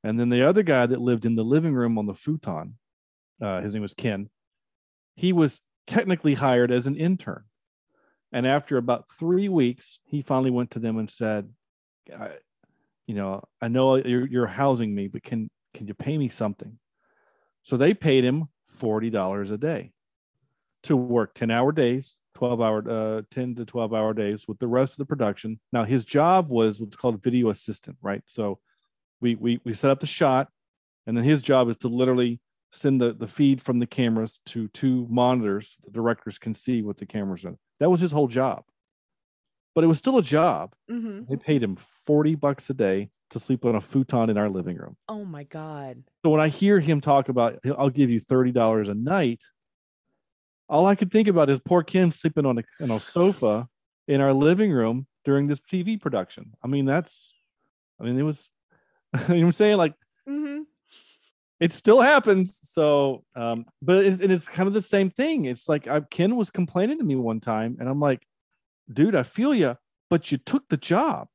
and 0.05 0.18
then 0.18 0.28
the 0.28 0.42
other 0.42 0.62
guy 0.62 0.86
that 0.86 1.01
lived 1.01 1.26
in 1.26 1.34
the 1.34 1.44
living 1.44 1.74
room 1.74 1.99
on 1.99 2.07
the 2.07 2.14
futon, 2.14 2.74
uh, 3.42 3.61
his 3.61 3.74
name 3.74 3.82
was 3.82 3.94
Ken. 3.94 4.28
He 5.14 5.32
was 5.32 5.61
technically 5.86 6.34
hired 6.34 6.70
as 6.70 6.86
an 6.86 6.96
intern. 6.96 7.44
And 8.30 8.46
after 8.46 8.76
about 8.76 9.11
three 9.11 9.49
weeks, 9.49 10.01
he 10.05 10.20
finally 10.20 10.51
went 10.51 10.72
to 10.72 10.78
them 10.78 10.99
and 10.99 11.11
said, 11.11 11.49
"You 13.07 13.14
know, 13.14 13.42
I 13.61 13.68
know 13.68 13.96
you're, 13.96 14.26
you're 14.26 14.46
housing 14.46 14.94
me, 14.94 15.09
but 15.09 15.22
can 15.22 15.51
can 15.74 15.86
you 15.86 15.94
pay 15.94 16.18
me 16.18 16.28
something?" 16.28 16.78
So 17.62 17.76
they 17.76 17.94
paid 17.94 18.24
him 18.24 18.49
forty 18.66 19.11
dollars 19.11 19.51
a 19.51 19.59
day 19.59 19.92
to 20.84 20.96
work 20.96 21.34
ten 21.34 21.51
hour 21.51 21.72
days, 21.72 22.16
twelve 22.34 22.61
hour, 22.61 22.84
uh, 22.88 23.22
ten 23.30 23.55
to 23.55 23.64
twelve 23.64 23.94
hour 23.94 24.12
days 24.12 24.46
with 24.46 24.59
the 24.59 24.68
rest 24.68 24.92
of 24.92 24.99
the 24.99 25.07
production. 25.07 25.59
Now 25.72 25.84
his 25.84 26.05
job 26.05 26.51
was 26.51 26.80
what's 26.80 26.96
called 26.96 27.22
video 27.22 27.49
assistant, 27.49 27.96
right? 28.03 28.22
So 28.26 28.61
we 29.21 29.35
we 29.35 29.61
we 29.64 29.75
set 29.75 29.91
up 29.91 30.01
the 30.01 30.07
shot, 30.07 30.49
and 31.07 31.16
then 31.16 31.25
his 31.25 31.43
job 31.43 31.69
is 31.69 31.77
to 31.79 31.89
literally 31.89 32.41
send 32.73 33.01
the, 33.01 33.12
the 33.12 33.27
feed 33.27 33.62
from 33.62 33.79
the 33.79 33.87
cameras 33.87 34.41
to 34.47 34.69
two 34.69 35.07
monitors 35.11 35.77
the 35.85 35.91
directors 35.91 36.39
can 36.39 36.53
see 36.53 36.83
what 36.83 36.97
the 36.97 37.07
cameras 37.07 37.45
are. 37.45 37.57
That 37.81 37.91
was 37.91 38.01
his 38.01 38.12
whole 38.12 38.29
job. 38.29 38.64
But 39.75 39.85
it 39.85 39.87
was 39.87 39.99
still 39.99 40.19
a 40.19 40.23
job. 40.23 40.75
Mm-hmm. 40.91 41.23
they 41.29 41.37
paid 41.37 41.62
him 41.62 41.79
40 42.07 42.35
bucks 42.35 42.69
a 42.71 42.75
day 42.75 43.11
to 43.31 43.39
sleep 43.39 43.64
on 43.64 43.75
a 43.75 43.81
futon 43.81 44.31
in 44.31 44.39
our 44.39 44.49
living 44.49 44.77
room. 44.77 44.97
Oh 45.09 45.25
my 45.25 45.45
god. 45.45 46.03
So 46.25 46.31
when 46.31 46.41
i 46.41 46.49
hear 46.49 46.81
him 46.81 47.01
talk 47.01 47.29
about 47.29 47.59
i'll 47.77 47.91
give 47.91 48.11
you 48.11 48.21
$30 48.21 48.89
a 48.89 48.95
night 48.95 49.43
all 50.69 50.87
i 50.87 50.95
could 50.95 51.11
think 51.11 51.29
about 51.29 51.49
is 51.49 51.61
poor 51.61 51.83
ken 51.83 52.11
sleeping 52.11 52.45
on 52.47 52.59
a, 52.59 52.62
on 52.83 52.91
a 52.91 53.01
sofa 53.01 53.69
in 54.07 54.21
our 54.21 54.33
living 54.33 54.73
room 54.73 55.07
during 55.25 55.47
this 55.47 55.61
tv 55.61 56.01
production. 56.01 56.53
I 56.62 56.69
mean 56.69 56.85
that's 56.85 57.35
i 58.01 58.05
mean 58.05 58.19
it 58.19 58.23
was 58.23 58.51
you 59.29 59.35
know 59.35 59.41
what 59.41 59.47
i'm 59.47 59.53
saying 59.53 59.77
like 59.77 59.95
mm-hmm 60.29 60.63
it 61.61 61.73
still 61.73 62.01
happens. 62.01 62.59
So, 62.63 63.25
um, 63.35 63.67
but 63.83 64.05
it's, 64.05 64.21
it's 64.21 64.47
kind 64.47 64.67
of 64.67 64.75
the 64.75 64.83
same 64.83 65.11
thing. 65.11 65.47
It's 65.47 65.69
like 65.69 65.89
I, 65.89 66.01
Ken 66.01 66.37
was 66.37 66.51
complaining 66.51 66.99
to 66.99 67.05
me 67.05 67.17
one 67.17 67.41
time, 67.41 67.77
and 67.81 67.89
I'm 67.89 68.01
like, 68.01 68.23
dude, 68.93 69.15
I 69.15 69.23
feel 69.25 69.55
you, 69.55 69.77
but 70.09 70.31
you 70.31 70.39
took 70.39 70.69
the 70.69 70.77
job. 70.77 71.29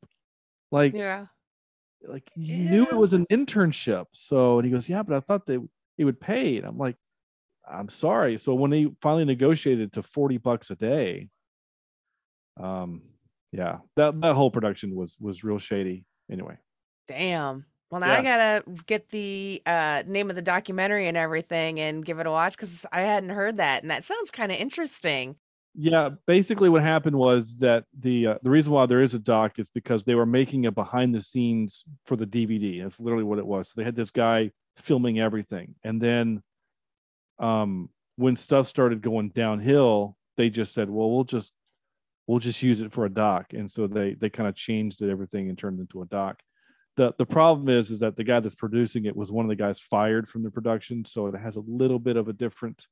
Like, 0.72 0.94
yeah, 0.94 1.26
like 2.08 2.32
you 2.36 2.56
yeah. 2.56 2.72
knew 2.72 2.84
it 2.84 2.96
was 2.96 3.14
an 3.14 3.26
internship. 3.28 4.06
So, 4.14 4.60
and 4.60 4.66
he 4.66 4.72
goes, 4.72 4.88
yeah, 4.88 5.04
but 5.04 5.16
I 5.16 5.20
thought 5.20 5.46
that 5.48 5.62
it 5.98 6.06
would 6.06 6.20
pay. 6.20 6.58
And 6.58 6.66
I'm 6.66 6.78
like, 6.78 6.96
I'm 7.70 7.90
sorry. 7.90 8.38
So 8.40 8.56
when 8.56 8.72
he 8.72 8.92
finally 9.02 9.26
negotiated 9.26 9.94
to 9.94 10.04
40 10.04 10.38
bucks 10.38 10.72
a 10.72 10.76
day, 10.76 11.30
um, 12.60 13.02
yeah, 13.52 13.80
that 13.98 14.20
that 14.22 14.34
whole 14.34 14.52
production 14.52 14.96
was 14.96 15.18
was 15.20 15.44
real 15.44 15.60
shady. 15.60 16.06
Anyway. 16.32 16.58
Damn. 17.14 17.66
Well, 17.92 18.00
now 18.00 18.14
yeah. 18.14 18.20
I 18.20 18.22
gotta 18.24 18.64
get 18.88 19.10
the 19.10 19.62
uh, 19.68 20.02
name 20.08 20.32
of 20.32 20.36
the 20.36 20.42
documentary 20.42 21.08
and 21.08 21.16
everything 21.16 21.80
and 21.80 22.04
give 22.04 22.18
it 22.18 22.26
a 22.26 22.32
watch 22.32 22.58
because 22.58 22.88
I 22.92 23.02
hadn't 23.02 23.30
heard 23.30 23.58
that, 23.58 23.84
and 23.84 23.92
that 23.92 24.04
sounds 24.04 24.32
kind 24.32 24.52
of 24.52 24.58
interesting. 24.58 25.36
Yeah, 25.76 26.10
basically, 26.26 26.70
what 26.70 26.82
happened 26.82 27.16
was 27.16 27.58
that 27.60 27.86
the 28.00 28.28
uh, 28.28 28.38
the 28.42 28.50
reason 28.50 28.74
why 28.74 28.88
there 28.88 29.04
is 29.04 29.14
a 29.14 29.20
doc 29.20 29.60
is 29.60 29.70
because 29.70 30.04
they 30.04 30.16
were 30.16 30.26
making 30.26 30.66
a 30.66 30.72
behind 30.72 31.14
the 31.14 31.22
scenes 31.22 31.86
for 32.08 32.16
the 32.16 32.26
DVD. 32.26 32.82
That's 32.82 33.00
literally 33.00 33.26
what 33.26 33.38
it 33.38 33.46
was. 33.46 33.70
So 33.70 33.74
they 33.78 33.84
had 33.84 33.96
this 33.96 34.12
guy 34.12 34.50
filming 34.76 35.20
everything, 35.20 35.76
and 35.84 36.02
then, 36.02 36.42
um, 37.38 37.92
when 38.16 38.36
stuff 38.36 38.68
started 38.68 39.04
going 39.04 39.30
downhill, 39.30 40.18
they 40.36 40.50
just 40.50 40.74
said, 40.74 40.90
"Well, 40.90 41.12
we'll 41.12 41.26
just 41.26 41.54
we'll 42.26 42.40
just 42.40 42.64
use 42.64 42.82
it 42.82 42.92
for 42.92 43.06
a 43.06 43.10
doc," 43.14 43.54
and 43.54 43.70
so 43.70 43.86
they 43.86 44.16
they 44.16 44.32
kind 44.32 44.50
of 44.50 44.56
changed 44.56 45.04
it, 45.04 45.12
everything 45.12 45.50
and 45.50 45.60
turned 45.60 45.78
it 45.78 45.82
into 45.82 46.02
a 46.02 46.08
doc 46.08 46.42
the 46.96 47.14
the 47.18 47.26
problem 47.26 47.70
is 47.70 47.92
is 47.92 48.00
that 48.00 48.16
the 48.16 48.24
guy 48.24 48.40
that's 48.40 48.56
producing 48.56 49.06
it 49.06 49.16
was 49.16 49.32
one 49.32 49.46
of 49.46 49.50
the 49.50 49.56
guys 49.56 49.80
fired 49.80 50.28
from 50.28 50.44
the 50.44 50.52
production 50.52 51.04
so 51.04 51.28
it 51.28 51.36
has 51.36 51.56
a 51.56 51.64
little 51.68 52.00
bit 52.00 52.18
of 52.18 52.28
a 52.28 52.34
different 52.34 52.88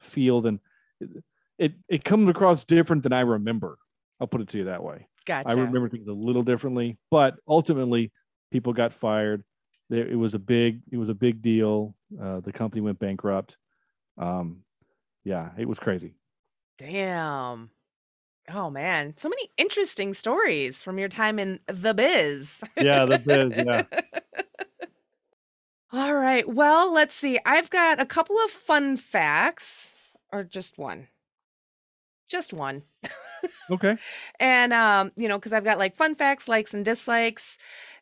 feel 0.00 0.40
than 0.40 0.60
it 1.00 1.10
it, 1.58 1.74
it 1.88 2.04
comes 2.04 2.28
across 2.28 2.64
different 2.64 3.02
than 3.02 3.12
i 3.12 3.20
remember. 3.20 3.78
I'll 4.20 4.26
put 4.26 4.40
it 4.40 4.48
to 4.50 4.58
you 4.58 4.64
that 4.64 4.82
way. 4.82 5.08
Gotcha. 5.26 5.48
i 5.48 5.52
remember 5.52 5.88
things 5.88 6.08
a 6.08 6.12
little 6.12 6.42
differently 6.42 6.98
but 7.10 7.36
ultimately 7.46 8.12
people 8.50 8.72
got 8.72 8.92
fired. 8.92 9.44
There 9.88 10.06
it 10.06 10.16
was 10.16 10.34
a 10.34 10.38
big 10.38 10.82
it 10.90 10.96
was 10.96 11.08
a 11.08 11.14
big 11.14 11.42
deal. 11.42 11.94
Uh, 12.20 12.40
the 12.40 12.52
company 12.52 12.80
went 12.80 12.98
bankrupt. 12.98 13.56
Um 14.18 14.64
yeah 15.24 15.50
it 15.58 15.68
was 15.68 15.78
crazy. 15.78 16.14
Damn 16.78 17.70
Oh 18.50 18.70
man, 18.70 19.14
so 19.16 19.28
many 19.28 19.50
interesting 19.56 20.14
stories 20.14 20.82
from 20.82 20.98
your 20.98 21.08
time 21.08 21.38
in 21.38 21.60
the 21.66 21.94
biz. 21.94 22.62
Yeah, 22.76 23.06
the 23.06 23.18
biz, 23.18 23.52
yeah. 23.56 23.84
All 25.92 26.14
right. 26.14 26.48
Well, 26.48 26.92
let's 26.92 27.14
see. 27.14 27.38
I've 27.44 27.70
got 27.70 28.00
a 28.00 28.06
couple 28.06 28.36
of 28.44 28.50
fun 28.50 28.96
facts 28.96 29.94
or 30.32 30.42
just 30.42 30.78
one. 30.78 31.08
Just 32.28 32.52
one. 32.52 32.82
okay. 33.70 33.96
And 34.40 34.72
um, 34.72 35.12
you 35.16 35.28
know, 35.28 35.38
cuz 35.38 35.52
I've 35.52 35.64
got 35.64 35.78
like 35.78 35.96
fun 35.96 36.14
facts, 36.14 36.48
likes 36.48 36.74
and 36.74 36.84
dislikes. 36.84 37.58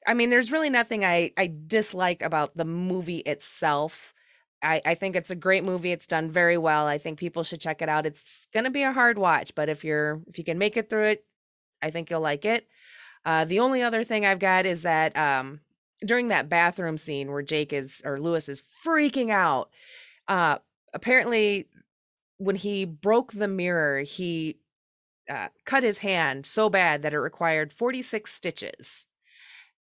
I 0.06 0.14
mean, 0.14 0.30
there's 0.30 0.52
really 0.52 0.70
nothing 0.70 1.04
I 1.04 1.32
I 1.36 1.52
dislike 1.66 2.22
about 2.22 2.56
the 2.56 2.64
movie 2.64 3.18
itself. 3.18 4.14
I, 4.62 4.80
I 4.84 4.94
think 4.94 5.16
it's 5.16 5.30
a 5.30 5.34
great 5.36 5.64
movie. 5.64 5.92
It's 5.92 6.06
done 6.06 6.30
very 6.30 6.58
well. 6.58 6.86
I 6.86 6.98
think 6.98 7.18
people 7.18 7.42
should 7.42 7.60
check 7.60 7.80
it 7.82 7.88
out. 7.88 8.06
It's 8.06 8.46
gonna 8.52 8.70
be 8.70 8.82
a 8.82 8.92
hard 8.92 9.18
watch, 9.18 9.54
but 9.54 9.68
if 9.68 9.84
you're 9.84 10.20
if 10.28 10.38
you 10.38 10.44
can 10.44 10.58
make 10.58 10.76
it 10.76 10.90
through 10.90 11.04
it, 11.04 11.24
I 11.82 11.90
think 11.90 12.10
you'll 12.10 12.20
like 12.20 12.44
it. 12.44 12.66
Uh, 13.24 13.44
the 13.44 13.60
only 13.60 13.82
other 13.82 14.04
thing 14.04 14.24
I've 14.26 14.38
got 14.38 14.66
is 14.66 14.82
that 14.82 15.16
um, 15.16 15.60
during 16.04 16.28
that 16.28 16.48
bathroom 16.48 16.98
scene 16.98 17.30
where 17.30 17.42
Jake 17.42 17.72
is 17.72 18.02
or 18.04 18.18
Lewis 18.18 18.48
is 18.48 18.62
freaking 18.62 19.30
out, 19.30 19.70
uh, 20.28 20.58
apparently 20.94 21.68
when 22.38 22.56
he 22.56 22.84
broke 22.84 23.32
the 23.32 23.48
mirror, 23.48 24.00
he 24.00 24.58
uh, 25.28 25.48
cut 25.64 25.82
his 25.82 25.98
hand 25.98 26.46
so 26.46 26.68
bad 26.70 27.02
that 27.02 27.14
it 27.14 27.18
required 27.20 27.72
46 27.72 28.32
stitches, 28.32 29.06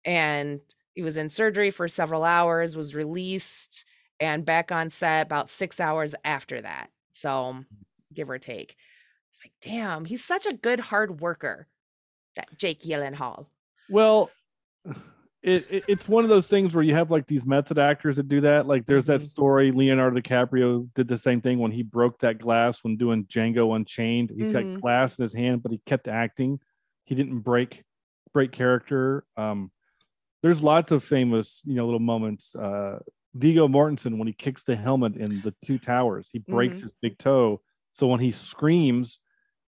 and 0.05 0.61
he 0.95 1.03
was 1.03 1.17
in 1.17 1.31
surgery 1.31 1.71
for 1.71 1.89
several 1.89 2.25
hours. 2.25 2.77
Was 2.77 2.95
released 2.95 3.85
and 4.21 4.45
back 4.45 4.73
on 4.73 4.91
set 4.91 5.27
about 5.27 5.49
six 5.49 5.81
hours 5.81 6.15
after 6.25 6.61
that. 6.61 6.91
So 7.11 7.65
give 8.15 8.31
or 8.31 8.39
take. 8.39 8.77
It's 9.33 9.41
like, 9.45 9.53
damn, 9.61 10.05
he's 10.05 10.25
such 10.25 10.47
a 10.47 10.55
good 10.55 10.81
hard 10.81 11.21
worker, 11.21 11.67
that 12.37 12.49
Jake 12.57 12.83
Gyllenhaal. 12.83 13.47
Well, 13.89 14.31
it, 15.43 15.67
it, 15.71 15.85
it's 15.87 16.09
one 16.09 16.25
of 16.25 16.31
those 16.31 16.49
things 16.49 16.75
where 16.75 16.85
you 16.85 16.95
have 16.95 17.11
like 17.11 17.27
these 17.27 17.47
method 17.47 17.79
actors 17.79 18.17
that 18.17 18.29
do 18.29 18.41
that. 18.41 18.67
Like 18.67 18.87
there's 18.87 19.05
mm-hmm. 19.05 19.23
that 19.25 19.29
story 19.29 19.71
Leonardo 19.71 20.21
DiCaprio 20.21 20.89
did 20.95 21.09
the 21.09 21.19
same 21.19 21.41
thing 21.41 21.59
when 21.59 21.71
he 21.71 21.83
broke 21.83 22.19
that 22.21 22.39
glass 22.39 22.83
when 22.83 22.97
doing 22.97 23.25
Django 23.27 23.77
Unchained. 23.77 24.33
He's 24.37 24.53
mm-hmm. 24.53 24.75
got 24.75 24.81
glass 24.81 25.19
in 25.19 25.23
his 25.23 25.35
hand, 25.35 25.63
but 25.63 25.73
he 25.73 25.81
kept 25.87 26.09
acting. 26.09 26.61
He 27.05 27.15
didn't 27.15 27.41
break 27.41 27.85
break 28.33 28.53
character. 28.53 29.25
Um, 29.37 29.71
there's 30.43 30.63
lots 30.63 30.93
of 30.93 31.03
famous, 31.03 31.63
you 31.65 31.75
know, 31.75 31.85
little 31.85 31.99
moments. 32.01 32.55
Uh, 32.55 32.99
Viggo 33.39 33.69
Mortensen 33.69 34.19
when 34.19 34.27
he 34.27 34.33
kicks 34.33 34.63
the 34.63 34.77
helmet 34.77 35.17
in 35.17 35.41
the 35.41 35.55
two 35.65 35.79
towers. 35.79 36.29
He 36.33 36.41
breaks 36.41 36.79
mm-hmm. 36.79 36.85
his 36.85 36.93
big 37.01 37.19
toe. 37.19 37.61
So 37.93 38.07
when 38.07 38.21
he 38.21 38.33
screams, 38.33 39.19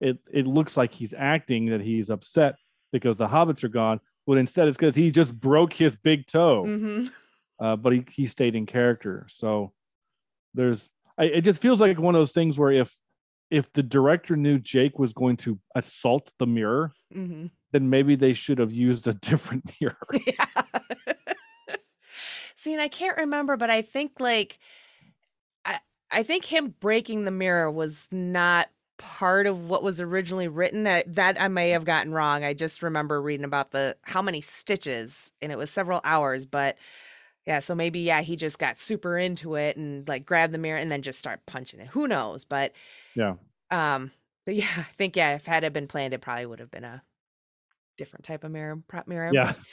it 0.01 0.19
it 0.33 0.47
looks 0.47 0.77
like 0.77 0.93
he's 0.93 1.15
acting 1.17 1.67
that 1.67 1.81
he's 1.81 2.11
upset 2.11 2.57
because 2.93 3.17
the 3.17 3.29
hobbits 3.29 3.65
are 3.65 3.69
gone. 3.69 4.01
But 4.27 4.39
instead, 4.39 4.69
it's 4.69 4.77
because 4.77 4.95
he 4.95 5.11
just 5.11 5.39
broke 5.39 5.73
his 5.73 5.97
big 5.97 6.27
toe. 6.27 6.65
Mm-hmm. 6.65 7.07
Uh, 7.61 7.77
but 7.77 7.93
he 7.93 8.03
he 8.11 8.27
stayed 8.27 8.55
in 8.55 8.65
character. 8.65 9.27
So 9.29 9.75
there's 10.55 10.89
I, 11.19 11.25
it 11.25 11.43
just 11.43 11.61
feels 11.61 11.79
like 11.79 11.99
one 11.99 12.15
of 12.15 12.19
those 12.19 12.33
things 12.33 12.59
where 12.59 12.73
if 12.73 12.97
if 13.51 13.71
the 13.73 13.83
director 13.83 14.37
knew 14.37 14.59
Jake 14.59 14.99
was 14.99 15.13
going 15.13 15.37
to 15.39 15.59
assault 15.75 16.33
the 16.39 16.47
mirror, 16.47 16.93
mm-hmm. 17.15 17.47
then 17.73 17.91
maybe 17.91 18.17
they 18.17 18.33
should 18.33 18.59
have 18.59 18.73
used 18.73 19.07
a 19.09 19.13
different 19.29 19.71
mirror. 19.81 19.97
Yeah. 20.27 20.80
See, 22.61 22.75
and 22.75 22.83
I 22.83 22.89
can't 22.89 23.17
remember, 23.17 23.57
but 23.57 23.71
I 23.71 23.81
think 23.81 24.21
like 24.21 24.59
I 25.65 25.79
I 26.11 26.23
think 26.23 26.45
him 26.45 26.75
breaking 26.79 27.25
the 27.25 27.31
mirror 27.31 27.71
was 27.71 28.07
not 28.13 28.69
part 28.99 29.47
of 29.47 29.71
what 29.71 29.83
was 29.83 29.99
originally 29.99 30.47
written. 30.47 30.85
That 30.85 31.41
I 31.41 31.49
may 31.49 31.71
have 31.71 31.87
gotten 31.87 32.13
wrong. 32.13 32.45
I 32.45 32.53
just 32.53 32.83
remember 32.83 33.23
reading 33.23 33.47
about 33.47 33.71
the 33.71 33.97
how 34.03 34.21
many 34.21 34.43
stitches, 34.43 35.33
and 35.41 35.51
it 35.51 35.57
was 35.57 35.71
several 35.71 36.03
hours. 36.05 36.45
But 36.45 36.77
yeah, 37.47 37.61
so 37.61 37.75
maybe 37.75 38.01
yeah, 38.01 38.21
he 38.21 38.37
just 38.37 38.59
got 38.59 38.79
super 38.79 39.17
into 39.17 39.55
it 39.55 39.79
and 39.79 40.07
like 40.07 40.27
grabbed 40.27 40.53
the 40.53 40.59
mirror 40.59 40.79
and 40.79 40.93
then 40.93 41.01
just 41.01 41.19
start 41.19 41.47
punching 41.47 41.81
it. 41.81 41.87
Who 41.87 42.07
knows? 42.07 42.45
But 42.45 42.75
yeah, 43.15 43.37
um, 43.71 44.13
but 44.45 44.55
yeah, 44.55 44.69
I 44.77 44.83
think 44.99 45.17
yeah, 45.17 45.35
if 45.37 45.47
had 45.47 45.65
it 45.65 45.73
been 45.73 45.89
planned, 45.89 46.13
it 46.13 46.21
probably 46.21 46.45
would 46.45 46.61
have 46.61 46.71
been 46.71 46.85
a 46.85 47.03
different 47.97 48.27
type 48.27 48.45
of 48.45 48.51
mirror. 48.51 48.77
Prop 48.87 49.09
mirror. 49.09 49.31
Yeah. 49.33 49.55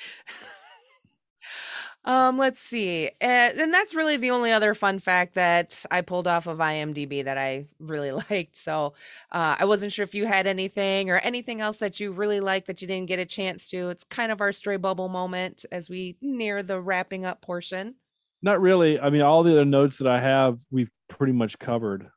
Um, 2.07 2.37
let's 2.37 2.61
see. 2.61 3.07
Uh, 3.21 3.51
and 3.59 3.73
that's 3.73 3.93
really 3.93 4.15
the 4.15 4.31
only 4.31 4.53
other 4.53 4.73
fun 4.73 4.97
fact 4.97 5.35
that 5.35 5.85
I 5.91 5.99
pulled 5.99 6.25
off 6.25 6.47
of 6.47 6.59
IMDb 6.59 7.21
that 7.25 7.37
I 7.37 7.65
really 7.81 8.11
liked. 8.31 8.55
So 8.55 8.93
uh, 9.33 9.57
I 9.59 9.65
wasn't 9.65 9.91
sure 9.91 10.03
if 10.03 10.15
you 10.15 10.25
had 10.25 10.47
anything 10.47 11.09
or 11.09 11.17
anything 11.17 11.59
else 11.59 11.79
that 11.79 11.99
you 11.99 12.13
really 12.13 12.39
liked 12.39 12.67
that 12.67 12.81
you 12.81 12.87
didn't 12.87 13.09
get 13.09 13.19
a 13.19 13.25
chance 13.25 13.69
to. 13.71 13.89
It's 13.89 14.05
kind 14.05 14.31
of 14.31 14.39
our 14.39 14.53
stray 14.53 14.77
bubble 14.77 15.09
moment 15.09 15.65
as 15.69 15.89
we 15.89 16.15
near 16.21 16.63
the 16.63 16.79
wrapping 16.79 17.25
up 17.25 17.41
portion. 17.41 17.95
Not 18.41 18.61
really. 18.61 18.97
I 18.97 19.09
mean, 19.09 19.21
all 19.21 19.43
the 19.43 19.51
other 19.51 19.65
notes 19.65 19.97
that 19.97 20.07
I 20.07 20.21
have, 20.21 20.59
we've 20.71 20.91
pretty 21.09 21.33
much 21.33 21.59
covered. 21.59 22.07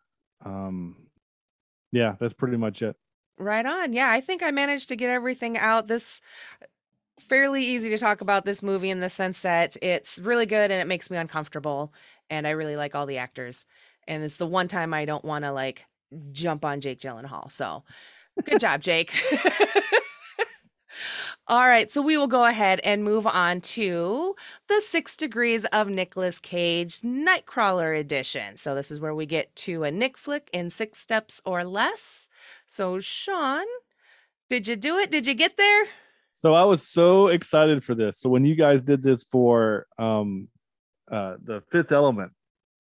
Um, 0.45 0.95
yeah, 1.91 2.14
that's 2.20 2.32
pretty 2.32 2.59
much 2.59 2.80
it. 2.82 2.95
Right 3.38 3.66
on. 3.66 3.93
Yeah, 3.93 4.11
I 4.11 4.20
think 4.20 4.45
I 4.45 4.53
managed 4.53 4.91
to 4.91 4.97
get 4.97 5.11
everything 5.11 5.59
out. 5.59 5.88
This 5.88 6.20
fairly 7.20 7.64
easy 7.64 7.90
to 7.90 7.98
talk 7.98 8.20
about 8.20 8.44
this 8.44 8.62
movie 8.62 8.90
in 8.90 9.00
the 9.00 9.10
sense 9.10 9.42
that 9.42 9.76
it's 9.82 10.18
really 10.18 10.46
good 10.46 10.70
and 10.70 10.80
it 10.80 10.86
makes 10.86 11.10
me 11.10 11.16
uncomfortable 11.16 11.92
and 12.30 12.46
I 12.46 12.50
really 12.50 12.76
like 12.76 12.94
all 12.94 13.06
the 13.06 13.18
actors. 13.18 13.66
And 14.08 14.24
it's 14.24 14.36
the 14.36 14.46
one 14.46 14.68
time 14.68 14.94
I 14.94 15.04
don't 15.04 15.24
want 15.24 15.44
to 15.44 15.52
like 15.52 15.84
jump 16.32 16.64
on 16.64 16.80
Jake 16.80 17.00
Gyllenhaal. 17.00 17.52
So 17.52 17.84
good 18.44 18.60
job, 18.60 18.82
Jake. 18.82 19.12
all 21.46 21.66
right, 21.66 21.90
so 21.90 22.02
we 22.02 22.16
will 22.16 22.26
go 22.26 22.44
ahead 22.44 22.80
and 22.80 23.04
move 23.04 23.26
on 23.26 23.60
to 23.60 24.34
the 24.68 24.80
Six 24.80 25.16
Degrees 25.16 25.64
of 25.66 25.88
Nicolas 25.88 26.40
Cage 26.40 27.00
Nightcrawler 27.00 27.98
edition. 27.98 28.56
So 28.56 28.74
this 28.74 28.90
is 28.90 29.00
where 29.00 29.14
we 29.14 29.26
get 29.26 29.54
to 29.56 29.84
a 29.84 29.90
Nick 29.90 30.16
flick 30.16 30.48
in 30.52 30.70
six 30.70 30.98
steps 30.98 31.40
or 31.44 31.64
less. 31.64 32.28
So 32.66 33.00
Sean, 33.00 33.66
did 34.48 34.66
you 34.66 34.76
do 34.76 34.98
it? 34.98 35.10
Did 35.10 35.26
you 35.26 35.34
get 35.34 35.56
there? 35.56 35.84
So 36.32 36.54
I 36.54 36.64
was 36.64 36.86
so 36.86 37.28
excited 37.28 37.84
for 37.84 37.94
this. 37.94 38.20
So 38.20 38.28
when 38.28 38.44
you 38.44 38.54
guys 38.54 38.82
did 38.82 39.02
this 39.02 39.24
for 39.24 39.86
um 39.98 40.48
uh 41.10 41.36
the 41.42 41.62
fifth 41.70 41.92
element 41.92 42.32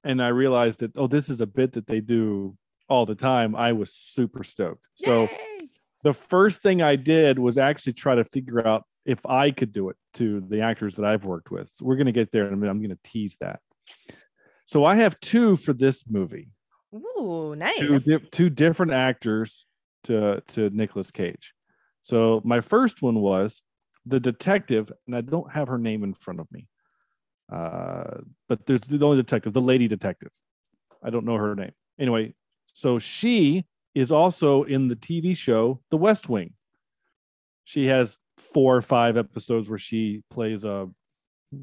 and 0.04 0.22
I 0.22 0.28
realized 0.28 0.80
that 0.80 0.92
oh 0.96 1.06
this 1.06 1.28
is 1.28 1.40
a 1.40 1.46
bit 1.46 1.72
that 1.72 1.86
they 1.86 2.00
do 2.00 2.56
all 2.88 3.06
the 3.06 3.14
time, 3.14 3.54
I 3.54 3.72
was 3.72 3.94
super 3.94 4.42
stoked. 4.44 4.86
So 4.94 5.22
Yay! 5.22 5.68
the 6.02 6.12
first 6.12 6.62
thing 6.62 6.82
I 6.82 6.96
did 6.96 7.38
was 7.38 7.58
actually 7.58 7.92
try 7.92 8.14
to 8.14 8.24
figure 8.24 8.66
out 8.66 8.84
if 9.04 9.24
I 9.24 9.50
could 9.50 9.72
do 9.72 9.88
it 9.88 9.96
to 10.14 10.40
the 10.48 10.60
actors 10.60 10.96
that 10.96 11.04
I've 11.04 11.24
worked 11.24 11.50
with. 11.50 11.70
So 11.70 11.84
we're 11.84 11.96
going 11.96 12.06
to 12.06 12.12
get 12.12 12.32
there 12.32 12.46
in 12.46 12.52
a 12.52 12.56
minute. 12.56 12.70
I'm 12.70 12.78
going 12.78 12.90
to 12.90 12.98
tease 13.02 13.36
that. 13.40 13.60
So 14.66 14.84
I 14.84 14.96
have 14.96 15.18
two 15.20 15.56
for 15.56 15.72
this 15.72 16.04
movie. 16.08 16.50
Ooh, 16.94 17.54
nice. 17.56 17.78
Two, 17.78 17.98
di- 17.98 18.28
two 18.32 18.50
different 18.50 18.92
actors 18.92 19.66
to 20.04 20.42
to 20.48 20.70
Nicolas 20.70 21.10
Cage. 21.10 21.54
So 22.02 22.40
my 22.44 22.60
first 22.60 23.02
one 23.02 23.20
was 23.20 23.62
the 24.06 24.20
detective, 24.20 24.90
and 25.06 25.14
I 25.14 25.20
don't 25.20 25.50
have 25.52 25.68
her 25.68 25.78
name 25.78 26.02
in 26.02 26.14
front 26.14 26.40
of 26.40 26.50
me. 26.50 26.66
Uh, 27.52 28.18
but 28.48 28.64
there's 28.66 28.82
the 28.82 29.04
only 29.04 29.16
detective, 29.16 29.52
the 29.52 29.60
lady 29.60 29.88
detective. 29.88 30.30
I 31.02 31.10
don't 31.10 31.24
know 31.24 31.36
her 31.36 31.54
name. 31.54 31.72
Anyway, 31.98 32.34
so 32.74 32.98
she 32.98 33.64
is 33.94 34.12
also 34.12 34.62
in 34.64 34.88
the 34.88 34.96
TV 34.96 35.36
show 35.36 35.80
The 35.90 35.96
West 35.96 36.28
Wing. 36.28 36.54
She 37.64 37.86
has 37.86 38.16
four 38.36 38.76
or 38.76 38.82
five 38.82 39.16
episodes 39.16 39.68
where 39.68 39.78
she 39.78 40.22
plays 40.30 40.64
a, 40.64 40.88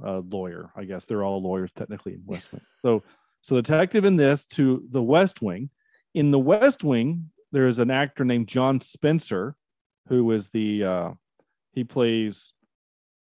a 0.03 0.19
lawyer. 0.19 0.71
I 0.75 0.83
guess 0.83 1.05
they're 1.05 1.23
all 1.23 1.41
lawyers 1.41 1.71
technically 1.75 2.13
in 2.13 2.21
West 2.25 2.51
Wing. 2.51 2.61
So, 2.81 3.03
so 3.41 3.55
the 3.55 3.61
detective 3.61 4.05
in 4.05 4.15
this 4.15 4.45
to 4.47 4.83
The 4.89 5.01
West 5.01 5.41
Wing. 5.41 5.69
In 6.13 6.31
The 6.31 6.39
West 6.39 6.83
Wing, 6.83 7.31
there 7.51 7.67
is 7.67 7.79
an 7.79 7.91
actor 7.91 8.25
named 8.25 8.47
John 8.47 8.81
Spencer 8.81 9.55
who 10.07 10.31
is 10.31 10.49
the 10.49 10.83
uh, 10.83 11.11
he 11.73 11.83
plays 11.83 12.53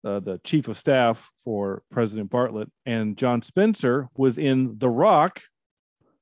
uh, 0.05 0.21
the 0.21 0.39
chief 0.45 0.69
of 0.69 0.79
staff 0.79 1.31
for 1.37 1.83
President 1.91 2.31
Bartlet, 2.31 2.69
and 2.85 3.17
John 3.17 3.43
Spencer 3.43 4.09
was 4.17 4.39
in 4.39 4.79
The 4.79 4.89
Rock 4.89 5.43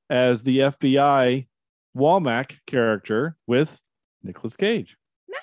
as 0.09 0.43
the 0.43 0.59
FBI 0.59 1.47
Womack 1.95 2.57
character 2.65 3.37
with 3.47 3.79
Nicolas 4.23 4.55
Cage. 4.55 4.97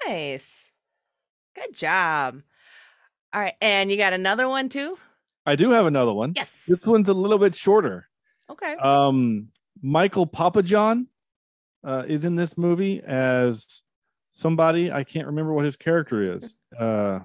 Nice, 0.06 0.70
good 1.54 1.74
job. 1.74 2.42
All 3.32 3.40
right, 3.40 3.54
and 3.60 3.90
you 3.90 3.96
got 3.96 4.12
another 4.12 4.48
one 4.48 4.68
too. 4.68 4.98
I 5.46 5.56
do 5.56 5.70
have 5.70 5.86
another 5.86 6.12
one. 6.12 6.32
Yes, 6.36 6.64
this 6.66 6.84
one's 6.84 7.08
a 7.08 7.14
little 7.14 7.38
bit 7.38 7.54
shorter. 7.54 8.08
Okay. 8.50 8.74
Um, 8.74 9.48
Michael 9.80 10.26
Papajohn 10.26 11.06
uh, 11.84 12.04
is 12.06 12.24
in 12.24 12.36
this 12.36 12.56
movie 12.58 13.02
as 13.04 13.82
somebody 14.32 14.90
i 14.90 15.04
can't 15.04 15.26
remember 15.26 15.52
what 15.52 15.64
his 15.64 15.76
character 15.76 16.34
is. 16.34 16.56
Uh 16.76 17.20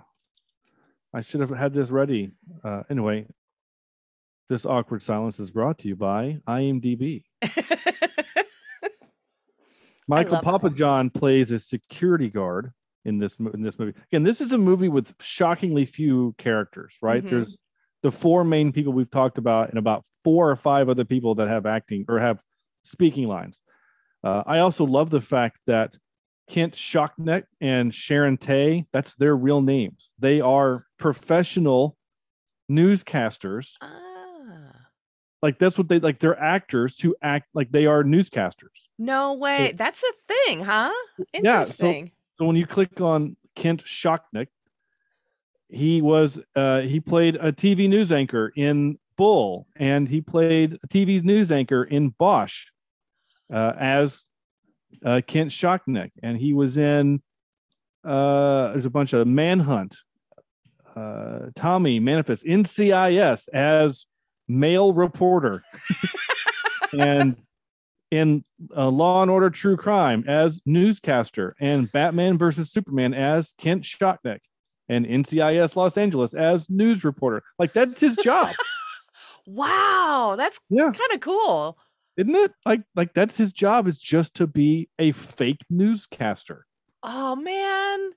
i 1.14 1.22
should 1.22 1.42
have 1.42 1.50
had 1.50 1.74
this 1.74 1.90
ready. 1.90 2.32
Uh 2.64 2.84
anyway 2.90 3.26
this 4.50 4.66
awkward 4.66 5.02
silence 5.02 5.40
is 5.40 5.52
brought 5.52 5.80
to 5.80 5.88
you 5.88 5.96
by 5.96 6.38
imdb 6.48 7.24
Michael 10.10 10.38
Papajohn 10.38 11.14
plays 11.14 11.52
a 11.52 11.60
security 11.60 12.30
guard 12.30 12.72
in 13.04 13.18
this 13.18 13.38
in 13.40 13.62
this 13.62 13.78
movie. 13.80 13.94
Again 14.12 14.24
this 14.24 14.42
is 14.42 14.54
a 14.54 14.58
movie 14.58 14.90
with 14.90 15.14
shockingly 15.20 15.86
few 15.86 16.36
characters 16.38 16.96
right? 17.02 17.24
Mm-hmm. 17.24 17.36
there's 17.36 17.58
the 18.04 18.12
four 18.12 18.44
main 18.44 18.72
people 18.72 18.94
we've 18.94 19.10
talked 19.12 19.38
about 19.38 19.70
and 19.70 19.78
about 19.78 20.04
four 20.24 20.50
or 20.50 20.56
five 20.56 20.88
other 20.90 21.06
people 21.06 21.36
that 21.36 21.48
have 21.48 21.66
acting 21.66 22.06
or 22.08 22.20
have 22.20 22.42
speaking 22.84 23.28
lines. 23.28 23.60
Uh, 24.24 24.44
i 24.46 24.60
also 24.60 24.84
love 24.86 25.10
the 25.10 25.22
fact 25.22 25.60
that 25.68 25.96
Kent 26.50 26.74
Shocknek 26.76 27.44
and 27.60 27.94
Sharon 27.94 28.38
Tay, 28.38 28.86
that's 28.92 29.16
their 29.16 29.36
real 29.36 29.62
names. 29.62 30.14
They 30.18 30.40
are 30.42 30.86
professional 30.98 31.98
newscasters. 32.72 33.76
Ah. 33.82 33.98
Like 35.42 35.60
that's 35.60 35.78
what 35.78 35.88
they 35.88 36.00
like. 36.00 36.20
They're 36.20 36.40
actors 36.40 37.00
who 37.00 37.16
act 37.22 37.50
like 37.54 37.72
they 37.72 37.86
are 37.86 38.04
newscasters. 38.04 38.88
No 38.98 39.34
way. 39.34 39.74
That's 39.76 40.04
a 40.04 40.34
thing, 40.34 40.64
huh? 40.64 40.92
Interesting. 41.34 41.46
Yeah, 41.46 42.04
so, 42.04 42.12
so 42.40 42.46
when 42.46 42.56
you 42.56 42.66
click 42.66 43.00
on 43.02 43.36
Kent 43.56 43.84
Shocknek, 43.86 44.48
he 45.70 46.02
was 46.02 46.40
uh 46.56 46.82
he 46.82 47.00
played 47.00 47.36
a 47.36 47.52
TV 47.52 47.88
news 47.88 48.12
anchor 48.12 48.52
in 48.56 48.98
Bull, 49.16 49.68
and 49.76 50.08
he 50.08 50.22
played 50.22 50.80
a 50.84 50.88
TV 50.88 51.22
news 51.24 51.52
anchor 51.52 51.84
in 51.84 52.10
Bosch 52.10 52.68
uh, 53.52 53.74
as 53.78 54.26
uh, 55.04 55.22
Kent 55.26 55.52
Shocknek, 55.52 56.12
and 56.22 56.38
he 56.38 56.54
was 56.54 56.78
in. 56.78 57.22
Uh, 58.04 58.72
there's 58.72 58.86
a 58.86 58.90
bunch 58.90 59.14
of 59.14 59.28
Manhunt, 59.28 59.98
uh, 60.96 61.48
Tommy 61.56 62.00
Manifest, 62.00 62.46
NCIS 62.46 63.50
as 63.54 64.06
male 64.48 64.94
reporter, 64.94 65.64
and 67.00 67.36
in 68.12 68.44
uh, 68.76 68.88
Law 68.90 69.22
and 69.22 69.32
Order 69.32 69.50
True 69.50 69.78
Crime 69.78 70.24
as 70.28 70.62
newscaster, 70.66 71.56
and 71.60 71.92
Batman 71.92 72.38
versus 72.38 72.72
Superman 72.72 73.14
as 73.14 73.54
Kent 73.58 73.84
Shocknek, 73.84 74.40
and 74.88 75.06
NCIS 75.06 75.76
Los 75.76 75.98
Angeles 75.98 76.34
as 76.34 76.70
news 76.70 77.04
reporter. 77.04 77.44
Like 77.60 77.74
that's 77.74 78.00
his 78.00 78.16
job. 78.18 78.56
wow, 79.46 80.36
that's 80.38 80.60
yeah. 80.70 80.92
kind 80.92 81.14
of 81.14 81.20
cool 81.20 81.78
isn't 82.18 82.36
it? 82.36 82.52
Like 82.66 82.82
like 82.96 83.14
that's 83.14 83.38
his 83.38 83.54
job 83.54 83.88
is 83.88 83.98
just 83.98 84.36
to 84.36 84.48
be 84.48 84.90
a 85.00 85.12
fake 85.12 85.62
newscaster. 85.70 86.66
Oh 87.04 87.36
man. 87.36 88.12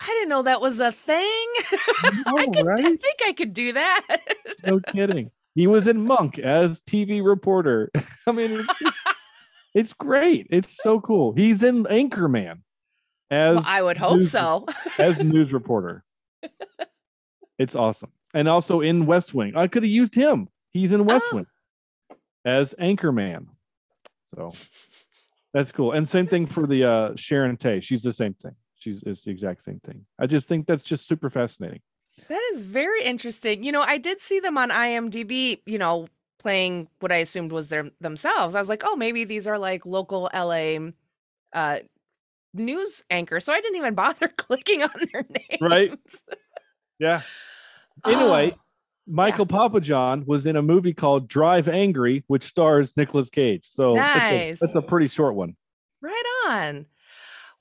I 0.00 0.06
didn't 0.06 0.30
know 0.30 0.42
that 0.42 0.60
was 0.60 0.80
a 0.80 0.92
thing. 0.92 1.46
Know, 2.26 2.36
I, 2.36 2.46
could, 2.46 2.66
right? 2.66 2.80
I 2.80 2.96
think 2.96 3.18
I 3.24 3.32
could 3.32 3.52
do 3.52 3.72
that. 3.72 4.18
no 4.66 4.80
kidding. 4.80 5.30
He 5.54 5.66
was 5.66 5.86
in 5.86 6.04
Monk 6.04 6.38
as 6.38 6.80
TV 6.80 7.24
reporter. 7.24 7.90
I 8.26 8.32
mean, 8.32 8.50
it's, 8.50 8.96
it's, 9.74 9.92
great. 9.92 10.46
It's 10.50 10.76
so 10.82 11.00
cool. 11.00 11.32
He's 11.36 11.62
in 11.62 11.84
Anchorman 11.84 12.62
as 13.30 13.56
well, 13.56 13.64
I 13.66 13.82
would 13.82 13.98
hope 13.98 14.16
news, 14.16 14.30
so. 14.32 14.66
as 14.98 15.22
news 15.22 15.52
reporter. 15.52 16.04
It's 17.58 17.76
awesome. 17.76 18.10
And 18.34 18.48
also 18.48 18.80
in 18.80 19.06
West 19.06 19.34
Wing. 19.34 19.52
I 19.54 19.68
could 19.68 19.84
have 19.84 19.90
used 19.90 20.14
him. 20.14 20.48
He's 20.72 20.92
in 20.92 21.04
West 21.04 21.26
oh. 21.32 21.36
Wing 21.36 21.46
as 22.44 22.74
Anchorman. 22.80 23.46
So 24.22 24.52
that's 25.52 25.72
cool. 25.72 25.92
And 25.92 26.08
same 26.08 26.26
thing 26.26 26.46
for 26.46 26.66
the 26.66 26.84
uh, 26.84 27.12
Sharon 27.16 27.56
Tay. 27.56 27.80
She's 27.80 28.02
the 28.02 28.12
same 28.12 28.34
thing. 28.34 28.54
She's 28.76 29.02
it's 29.04 29.22
the 29.22 29.30
exact 29.30 29.62
same 29.62 29.80
thing. 29.80 30.04
I 30.18 30.26
just 30.26 30.48
think 30.48 30.66
that's 30.66 30.82
just 30.82 31.06
super 31.06 31.30
fascinating. 31.30 31.80
That 32.28 32.42
is 32.52 32.62
very 32.62 33.02
interesting. 33.04 33.62
You 33.62 33.72
know, 33.72 33.82
I 33.82 33.98
did 33.98 34.20
see 34.20 34.40
them 34.40 34.58
on 34.58 34.70
IMDb, 34.70 35.60
you 35.66 35.78
know, 35.78 36.08
playing 36.38 36.88
what 37.00 37.12
I 37.12 37.16
assumed 37.16 37.52
was 37.52 37.68
their 37.68 37.90
themselves. 38.00 38.54
I 38.54 38.58
was 38.58 38.68
like, 38.68 38.82
oh, 38.84 38.96
maybe 38.96 39.24
these 39.24 39.46
are 39.46 39.58
like 39.58 39.86
local 39.86 40.28
LA 40.34 40.90
uh, 41.52 41.78
news 42.52 43.04
anchor, 43.10 43.40
so 43.40 43.52
I 43.52 43.60
didn't 43.60 43.76
even 43.76 43.94
bother 44.02 44.28
clicking 44.28 44.82
on 44.82 44.90
their 45.12 45.24
names. 45.28 45.60
Right. 45.60 45.98
Yeah. 46.98 47.22
Anyway, 48.04 48.54
oh, 48.56 48.60
Michael 49.06 49.46
yeah. 49.50 49.56
Papajohn 49.56 50.26
was 50.26 50.46
in 50.46 50.56
a 50.56 50.62
movie 50.62 50.94
called 50.94 51.28
Drive 51.28 51.68
Angry, 51.68 52.24
which 52.28 52.44
stars 52.44 52.96
Nicolas 52.96 53.30
Cage. 53.30 53.66
So 53.68 53.94
nice. 53.94 54.60
that's, 54.60 54.62
a, 54.62 54.66
that's 54.66 54.76
a 54.76 54.82
pretty 54.82 55.08
short 55.08 55.34
one. 55.34 55.56
Right 56.00 56.22
on. 56.46 56.86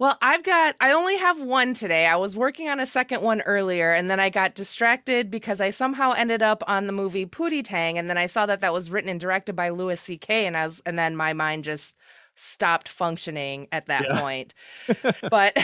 Well, 0.01 0.17
I've 0.19 0.41
got, 0.41 0.75
I 0.79 0.93
only 0.93 1.15
have 1.17 1.39
one 1.39 1.75
today. 1.75 2.07
I 2.07 2.15
was 2.15 2.35
working 2.35 2.67
on 2.67 2.79
a 2.79 2.87
second 2.87 3.21
one 3.21 3.41
earlier 3.41 3.93
and 3.93 4.09
then 4.09 4.19
I 4.19 4.31
got 4.31 4.55
distracted 4.55 5.29
because 5.29 5.61
I 5.61 5.69
somehow 5.69 6.13
ended 6.13 6.41
up 6.41 6.63
on 6.67 6.87
the 6.87 6.93
movie 6.93 7.27
Pootie 7.27 7.63
Tang. 7.63 7.99
And 7.99 8.09
then 8.09 8.17
I 8.17 8.25
saw 8.25 8.47
that 8.47 8.61
that 8.61 8.73
was 8.73 8.89
written 8.89 9.11
and 9.11 9.19
directed 9.19 9.55
by 9.55 9.69
Louis 9.69 9.99
C.K. 9.99 10.47
And 10.47 10.57
I 10.57 10.65
was, 10.65 10.81
and 10.87 10.97
then 10.97 11.15
my 11.15 11.33
mind 11.33 11.65
just 11.65 11.95
stopped 12.33 12.89
functioning 12.89 13.67
at 13.71 13.85
that 13.87 14.07
yeah. 14.09 14.19
point. 14.19 14.55
but, 15.29 15.55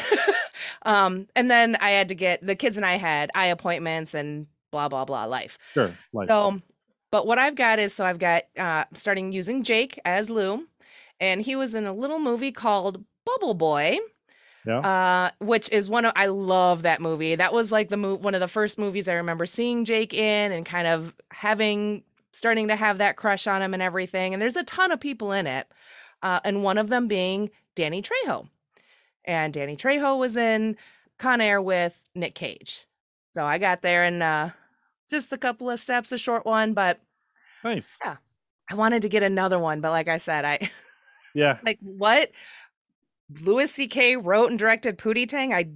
um, 0.84 1.26
and 1.36 1.50
then 1.50 1.76
I 1.78 1.90
had 1.90 2.10
to 2.10 2.16
get, 2.16 2.46
the 2.46 2.56
kids 2.56 2.78
and 2.78 2.86
I 2.86 2.98
had 2.98 3.32
eye 3.34 3.48
appointments 3.48 4.14
and 4.14 4.46
blah, 4.72 4.90
blah, 4.90 5.06
blah 5.06 5.26
life. 5.26 5.58
Sure. 5.74 5.96
Life. 6.14 6.30
So, 6.30 6.60
but 7.12 7.26
what 7.26 7.40
I've 7.40 7.56
got 7.56 7.80
is, 7.80 7.94
so 7.94 8.06
I've 8.06 8.20
got, 8.20 8.44
uh, 8.58 8.86
starting 8.94 9.32
using 9.32 9.64
Jake 9.64 10.00
as 10.06 10.30
Lou 10.30 10.68
and 11.20 11.42
he 11.42 11.56
was 11.56 11.74
in 11.74 11.86
a 11.86 11.94
little 11.94 12.20
movie 12.20 12.52
called 12.52 13.04
Bubble 13.26 13.54
Boy 13.54 14.00
yeah. 14.68 14.80
Uh, 14.80 15.30
which 15.40 15.72
is 15.72 15.90
one 15.90 16.04
of 16.04 16.12
I 16.18 16.26
love 16.26 16.82
that 16.82 17.00
movie. 17.00 17.36
That 17.36 17.54
was 17.54 17.72
like 17.72 17.88
the 17.88 17.96
mo- 17.96 18.16
one 18.16 18.36
of 18.36 18.42
the 18.42 18.50
first 18.50 18.78
movies 18.78 19.08
I 19.08 19.14
remember 19.14 19.46
seeing 19.46 19.86
Jake 19.86 20.14
in 20.14 20.52
and 20.52 20.66
kind 20.66 20.88
of 20.88 21.16
having 21.32 22.04
starting 22.34 22.68
to 22.68 22.76
have 22.76 22.98
that 22.98 23.16
crush 23.16 23.48
on 23.48 23.62
him 23.62 23.74
and 23.74 23.82
everything. 23.82 24.34
And 24.34 24.42
there's 24.42 24.58
a 24.58 24.66
ton 24.66 24.92
of 24.92 25.00
people 25.00 25.32
in 25.32 25.48
it. 25.48 25.72
Uh, 26.22 26.42
and 26.44 26.64
one 26.64 26.78
of 26.78 26.90
them 26.90 27.08
being 27.08 27.50
Danny 27.76 28.02
Trejo. 28.02 28.50
And 29.24 29.54
Danny 29.54 29.78
Trejo 29.78 30.20
was 30.20 30.36
in 30.36 30.76
Con 31.18 31.40
Air 31.40 31.62
with 31.62 31.98
Nick 32.14 32.36
Cage. 32.36 32.86
So 33.34 33.46
I 33.46 33.58
got 33.58 33.82
there 33.82 34.04
in 34.06 34.22
uh, 34.22 34.52
just 35.10 35.32
a 35.34 35.38
couple 35.38 35.70
of 35.70 35.80
steps, 35.80 36.12
a 36.12 36.18
short 36.18 36.46
one, 36.46 36.74
but 36.74 37.00
nice. 37.64 37.98
Yeah. 38.04 38.18
I 38.70 38.76
wanted 38.76 39.02
to 39.04 39.10
get 39.10 39.24
another 39.24 39.60
one, 39.60 39.82
but 39.82 39.92
like 39.92 40.08
I 40.08 40.18
said, 40.18 40.46
I 40.46 40.70
yeah, 41.34 41.60
like 41.64 41.80
what? 41.82 42.32
Louis 43.42 43.70
C.K. 43.72 44.18
wrote 44.18 44.50
and 44.50 44.60
directed 44.60 44.98
Pootie 44.98 45.28
Tang. 45.28 45.54
I 45.54 45.70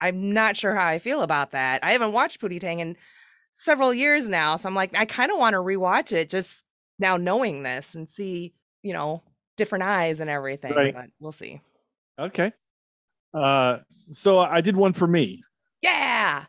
I'm 0.00 0.32
not 0.32 0.56
sure 0.56 0.74
how 0.74 0.86
I 0.86 0.98
feel 0.98 1.22
about 1.22 1.52
that. 1.52 1.84
I 1.84 1.92
haven't 1.92 2.12
watched 2.12 2.40
Pootie 2.40 2.60
Tang 2.60 2.80
in 2.80 2.96
several 3.52 3.94
years 3.94 4.28
now, 4.28 4.56
so 4.56 4.68
I'm 4.68 4.74
like 4.74 4.96
I 4.96 5.04
kind 5.04 5.30
of 5.30 5.38
want 5.38 5.54
to 5.54 5.58
rewatch 5.58 6.12
it 6.12 6.28
just 6.28 6.64
now 6.98 7.16
knowing 7.16 7.62
this 7.62 7.94
and 7.94 8.08
see 8.08 8.54
you 8.82 8.92
know 8.92 9.22
different 9.56 9.84
eyes 9.84 10.20
and 10.20 10.28
everything. 10.28 10.74
Right. 10.74 10.94
But 10.94 11.06
we'll 11.20 11.32
see. 11.32 11.60
Okay. 12.18 12.52
Uh, 13.32 13.78
so 14.10 14.38
I 14.38 14.60
did 14.60 14.76
one 14.76 14.92
for 14.92 15.06
me. 15.06 15.42
Yeah. 15.80 16.44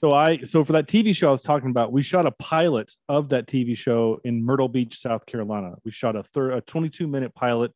So 0.00 0.12
I 0.12 0.38
so 0.46 0.62
for 0.62 0.72
that 0.74 0.86
TV 0.86 1.14
show 1.14 1.28
I 1.28 1.32
was 1.32 1.42
talking 1.42 1.70
about, 1.70 1.92
we 1.92 2.02
shot 2.02 2.24
a 2.24 2.30
pilot 2.30 2.92
of 3.08 3.30
that 3.30 3.46
TV 3.46 3.76
show 3.76 4.20
in 4.22 4.44
Myrtle 4.44 4.68
Beach, 4.68 4.98
South 4.98 5.26
Carolina. 5.26 5.74
We 5.84 5.90
shot 5.90 6.14
a 6.14 6.22
third 6.22 6.52
a 6.52 6.60
22 6.60 7.08
minute 7.08 7.34
pilot 7.34 7.72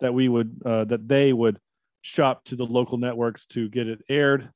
that 0.00 0.14
we 0.14 0.28
would 0.28 0.62
uh, 0.64 0.84
that 0.84 1.06
they 1.06 1.32
would 1.32 1.58
shop 2.00 2.44
to 2.44 2.56
the 2.56 2.64
local 2.64 2.96
networks 2.96 3.44
to 3.46 3.68
get 3.68 3.86
it 3.86 4.00
aired. 4.08 4.50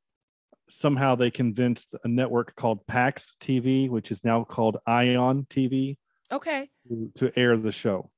Somehow 0.71 1.15
they 1.15 1.31
convinced 1.31 1.95
a 2.03 2.09
network 2.09 2.55
called 2.57 2.87
PAX 2.87 3.37
TV, 3.39 3.91
which 3.91 4.11
is 4.11 4.25
now 4.25 4.45
called 4.45 4.79
Ion 4.87 5.47
TV, 5.51 5.99
okay, 6.31 6.71
to, 6.89 7.13
to 7.17 7.39
air 7.39 7.59
the 7.59 7.73
show. 7.73 8.11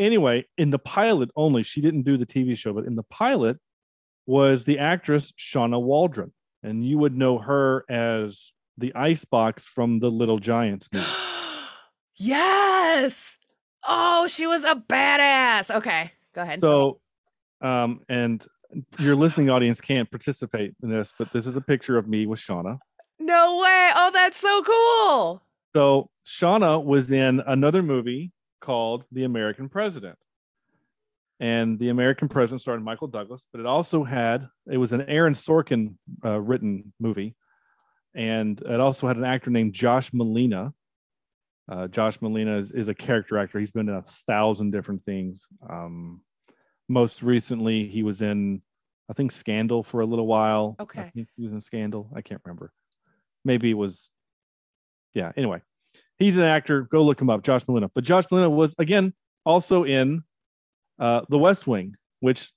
Anyway, 0.00 0.46
in 0.58 0.70
the 0.70 0.78
pilot 0.80 1.30
only, 1.36 1.62
she 1.62 1.80
didn't 1.80 2.02
do 2.02 2.16
the 2.16 2.26
TV 2.26 2.58
show, 2.58 2.72
but 2.72 2.86
in 2.86 2.96
the 2.96 3.04
pilot 3.04 3.58
was 4.26 4.64
the 4.64 4.78
actress 4.80 5.32
Shawna 5.38 5.80
Waldron, 5.80 6.32
and 6.62 6.84
you 6.86 6.98
would 6.98 7.16
know 7.16 7.38
her 7.38 7.84
as 7.88 8.52
the 8.78 8.94
Icebox 8.94 9.66
from 9.66 9.98
the 10.00 10.10
Little 10.10 10.38
Giants 10.38 10.88
movie. 10.92 11.06
yes. 12.16 13.36
Oh, 13.88 14.26
she 14.26 14.46
was 14.46 14.64
a 14.64 14.74
badass. 14.74 15.74
Okay. 15.74 16.12
Go 16.34 16.42
ahead. 16.42 16.58
So, 16.58 17.00
um, 17.60 18.00
and 18.08 18.44
your 18.98 19.16
listening 19.16 19.50
audience 19.50 19.80
can't 19.80 20.10
participate 20.10 20.74
in 20.82 20.90
this, 20.90 21.12
but 21.18 21.32
this 21.32 21.46
is 21.46 21.56
a 21.56 21.60
picture 21.60 21.96
of 21.98 22.06
me 22.08 22.26
with 22.26 22.38
Shawna. 22.40 22.78
No 23.18 23.58
way. 23.58 23.90
Oh, 23.96 24.10
that's 24.12 24.38
so 24.38 24.62
cool. 24.62 25.42
So, 25.74 26.10
Shawna 26.26 26.82
was 26.84 27.10
in 27.12 27.40
another 27.46 27.82
movie 27.82 28.32
called 28.60 29.04
The 29.12 29.24
American 29.24 29.68
President. 29.68 30.16
And 31.40 31.78
The 31.78 31.88
American 31.88 32.28
President 32.28 32.60
starred 32.60 32.84
Michael 32.84 33.08
Douglas, 33.08 33.48
but 33.50 33.60
it 33.60 33.66
also 33.66 34.04
had, 34.04 34.46
it 34.70 34.76
was 34.76 34.92
an 34.92 35.02
Aaron 35.08 35.32
Sorkin 35.32 35.94
uh, 36.22 36.38
written 36.38 36.92
movie. 37.00 37.34
And 38.14 38.60
it 38.60 38.78
also 38.78 39.06
had 39.06 39.16
an 39.16 39.24
actor 39.24 39.50
named 39.50 39.72
Josh 39.72 40.10
Malina. 40.10 40.74
uh, 41.70 41.88
Josh 41.88 42.18
Malina 42.18 42.60
is, 42.60 42.72
is, 42.72 42.88
a 42.88 42.94
character 42.94 43.38
actor. 43.38 43.58
He's 43.58 43.70
been 43.70 43.88
in 43.88 43.94
a 43.94 44.02
thousand 44.02 44.72
different 44.72 45.02
things. 45.02 45.46
Um, 45.68 46.20
most 46.88 47.22
recently, 47.22 47.86
he 47.86 48.02
was 48.02 48.20
in, 48.20 48.60
I 49.08 49.14
think, 49.14 49.32
Scandal 49.32 49.82
for 49.82 50.00
a 50.00 50.06
little 50.06 50.26
while. 50.26 50.76
Okay. 50.78 51.10
he 51.14 51.26
was 51.38 51.52
in 51.52 51.60
Scandal. 51.60 52.10
I 52.14 52.20
can't 52.20 52.42
remember. 52.44 52.72
Maybe 53.46 53.70
it 53.70 53.74
was, 53.74 54.10
yeah. 55.14 55.32
Anyway, 55.36 55.62
he's 56.18 56.36
an 56.36 56.42
actor. 56.42 56.82
Go 56.82 57.02
look 57.02 57.20
him 57.20 57.30
up, 57.30 57.42
Josh 57.42 57.64
Malina. 57.64 57.88
But 57.94 58.04
Josh 58.04 58.26
Malina 58.26 58.50
was 58.50 58.74
again 58.78 59.14
also 59.46 59.84
in 59.84 60.24
uh, 61.00 61.22
The 61.28 61.38
West 61.38 61.66
Wing, 61.66 61.96
which 62.20 62.52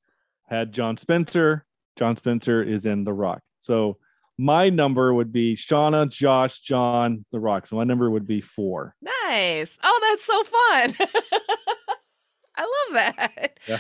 had 0.48 0.72
John 0.72 0.98
Spencer. 0.98 1.66
John 1.98 2.16
Spencer 2.18 2.62
is 2.62 2.86
in 2.86 3.04
The 3.04 3.14
Rock. 3.14 3.42
So 3.60 3.98
my 4.38 4.70
number 4.70 5.14
would 5.14 5.32
be 5.32 5.56
Shawna, 5.56 6.10
Josh, 6.10 6.60
John, 6.60 7.26
The 7.32 7.40
Rock. 7.40 7.68
So 7.68 7.78
my 7.78 7.84
number 7.84 8.10
would 8.10 8.28
be 8.28 8.42
four. 8.42 8.96
Nice. 9.02 9.78
Oh, 9.84 10.00
that's 10.10 10.26
so 10.26 10.44
fun. 10.44 11.10
I 12.56 12.62
love 12.62 13.16
that. 13.18 13.60
Yeah. 13.68 13.80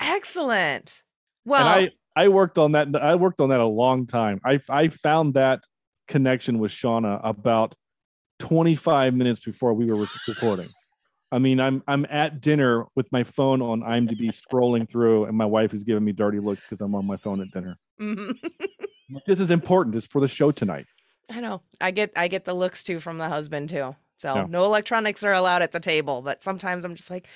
Excellent. 0.00 1.02
Well, 1.44 1.66
and 1.66 1.90
I 2.16 2.24
I 2.24 2.28
worked 2.28 2.58
on 2.58 2.72
that. 2.72 2.94
I 2.96 3.14
worked 3.14 3.40
on 3.40 3.50
that 3.50 3.60
a 3.60 3.66
long 3.66 4.06
time. 4.06 4.40
I 4.44 4.60
I 4.68 4.88
found 4.88 5.34
that 5.34 5.62
connection 6.08 6.58
with 6.58 6.72
Shawna 6.72 7.20
about 7.22 7.74
25 8.40 9.14
minutes 9.14 9.40
before 9.40 9.74
we 9.74 9.86
were 9.86 10.06
recording. 10.26 10.70
I 11.32 11.38
mean, 11.38 11.60
I'm 11.60 11.82
I'm 11.86 12.06
at 12.10 12.40
dinner 12.40 12.86
with 12.96 13.10
my 13.12 13.22
phone 13.22 13.62
on 13.62 13.82
IMDb 13.82 14.28
scrolling 14.30 14.88
through, 14.88 15.26
and 15.26 15.36
my 15.36 15.44
wife 15.44 15.72
is 15.72 15.84
giving 15.84 16.04
me 16.04 16.12
dirty 16.12 16.40
looks 16.40 16.64
because 16.64 16.80
I'm 16.80 16.94
on 16.94 17.06
my 17.06 17.16
phone 17.16 17.40
at 17.40 17.50
dinner. 17.52 17.76
Mm-hmm. 18.00 19.16
this 19.26 19.40
is 19.40 19.50
important. 19.50 19.94
It's 19.94 20.06
for 20.06 20.20
the 20.20 20.28
show 20.28 20.50
tonight. 20.50 20.86
I 21.30 21.40
know. 21.40 21.62
I 21.80 21.92
get 21.92 22.12
I 22.16 22.28
get 22.28 22.44
the 22.44 22.54
looks 22.54 22.82
too 22.82 22.98
from 22.98 23.18
the 23.18 23.28
husband 23.28 23.68
too. 23.68 23.94
So 24.18 24.34
yeah. 24.34 24.46
no 24.48 24.64
electronics 24.64 25.22
are 25.22 25.32
allowed 25.32 25.62
at 25.62 25.72
the 25.72 25.80
table. 25.80 26.20
But 26.20 26.42
sometimes 26.42 26.84
I'm 26.84 26.94
just 26.94 27.10
like, 27.10 27.26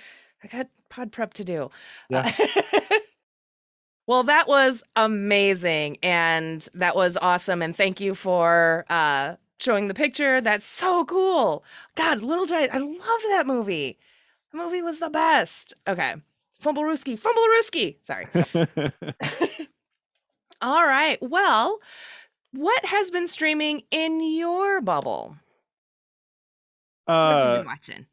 I 0.43 0.49
got 0.49 0.69
pod 0.91 1.13
prep 1.13 1.35
to 1.35 1.45
do. 1.45 1.71
Yeah. 2.11 2.31
Uh, 2.39 2.99
well, 4.07 4.25
that 4.25 4.49
was 4.49 4.83
amazing, 4.97 5.99
and 6.03 6.67
that 6.75 6.97
was 6.97 7.17
awesome. 7.17 7.63
And 7.63 7.77
thank 7.77 8.01
you 8.01 8.15
for 8.15 8.85
uh, 8.91 9.37
showing 9.59 9.89
the 9.89 9.95
picture. 9.95 10.41
That's 10.41 10.65
so 10.67 11.05
cool. 11.05 11.65
God, 11.95 12.23
Little 12.23 12.47
Giant. 12.47 12.75
I 12.75 12.79
loved 12.79 13.25
that 13.31 13.47
movie. 13.47 13.99
The 14.53 14.59
movie 14.59 14.83
was 14.83 14.99
the 14.99 15.11
best. 15.11 15.75
Okay. 15.89 16.15
Fumblerooski, 16.63 17.19
Fumblerooski. 17.19 17.97
Sorry. 18.05 18.27
All 20.61 20.87
right. 20.87 21.19
Well, 21.21 21.79
what 22.53 22.85
has 22.85 23.11
been 23.11 23.27
streaming 23.27 23.83
in 23.91 24.21
your 24.21 24.81
bubble? 24.81 25.37
Uh, 27.07 27.13
what 27.13 27.37
have 27.37 27.51
you 27.51 27.59
been 27.59 27.67
watching? 27.67 28.07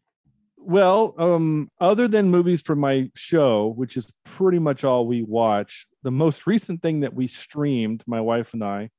Well, 0.58 1.16
um, 1.18 1.70
other 1.80 2.08
than 2.08 2.30
movies 2.30 2.62
from 2.62 2.80
my 2.80 3.10
show, 3.16 3.74
which 3.76 3.98
is 3.98 4.12
pretty 4.26 4.60
much 4.60 4.84
all 4.84 5.08
we 5.08 5.24
watch, 5.24 5.88
the 6.04 6.12
most 6.12 6.46
recent 6.46 6.82
thing 6.82 7.00
that 7.00 7.14
we 7.14 7.28
streamed, 7.28 8.04
my 8.06 8.22
wife 8.22 8.54
and 8.54 8.64
I, 8.64 8.90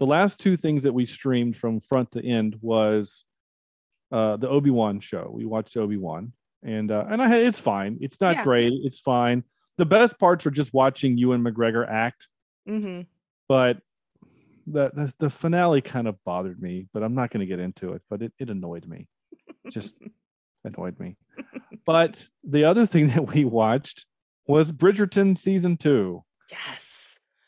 the 0.00 0.06
last 0.06 0.40
two 0.40 0.56
things 0.56 0.82
that 0.82 0.92
we 0.92 1.06
streamed 1.06 1.56
from 1.56 1.78
front 1.78 2.10
to 2.12 2.26
end 2.26 2.56
was 2.60 3.24
uh, 4.10 4.36
the 4.36 4.48
Obi 4.48 4.70
Wan 4.70 4.98
show. 4.98 5.30
We 5.32 5.44
watched 5.44 5.76
Obi 5.76 5.96
Wan, 5.96 6.32
and 6.64 6.90
uh, 6.90 7.06
and 7.08 7.22
I 7.22 7.36
it's 7.36 7.60
fine. 7.60 7.98
It's 8.00 8.20
not 8.20 8.34
yeah. 8.34 8.44
great. 8.44 8.72
It's 8.82 8.98
fine. 8.98 9.44
The 9.78 9.86
best 9.86 10.18
parts 10.18 10.44
are 10.46 10.50
just 10.50 10.74
watching 10.74 11.16
Ewan 11.16 11.44
McGregor 11.44 11.88
act 11.88 12.26
Mm-hmm. 12.68 13.02
But 13.48 13.78
the, 14.66 14.90
the, 14.94 15.12
the 15.18 15.30
finale 15.30 15.80
kind 15.80 16.06
of 16.06 16.16
bothered 16.24 16.62
me, 16.62 16.86
but 16.92 17.02
I'm 17.02 17.14
not 17.14 17.30
going 17.30 17.40
to 17.40 17.46
get 17.46 17.58
into 17.58 17.92
it. 17.92 18.02
But 18.08 18.22
it, 18.22 18.32
it 18.38 18.50
annoyed 18.50 18.86
me, 18.86 19.08
just 19.70 19.96
annoyed 20.64 20.98
me. 21.00 21.16
But 21.84 22.26
the 22.44 22.64
other 22.64 22.86
thing 22.86 23.08
that 23.14 23.34
we 23.34 23.44
watched 23.44 24.06
was 24.46 24.72
Bridgerton 24.72 25.36
season 25.36 25.76
two. 25.76 26.24
Yes. 26.50 26.89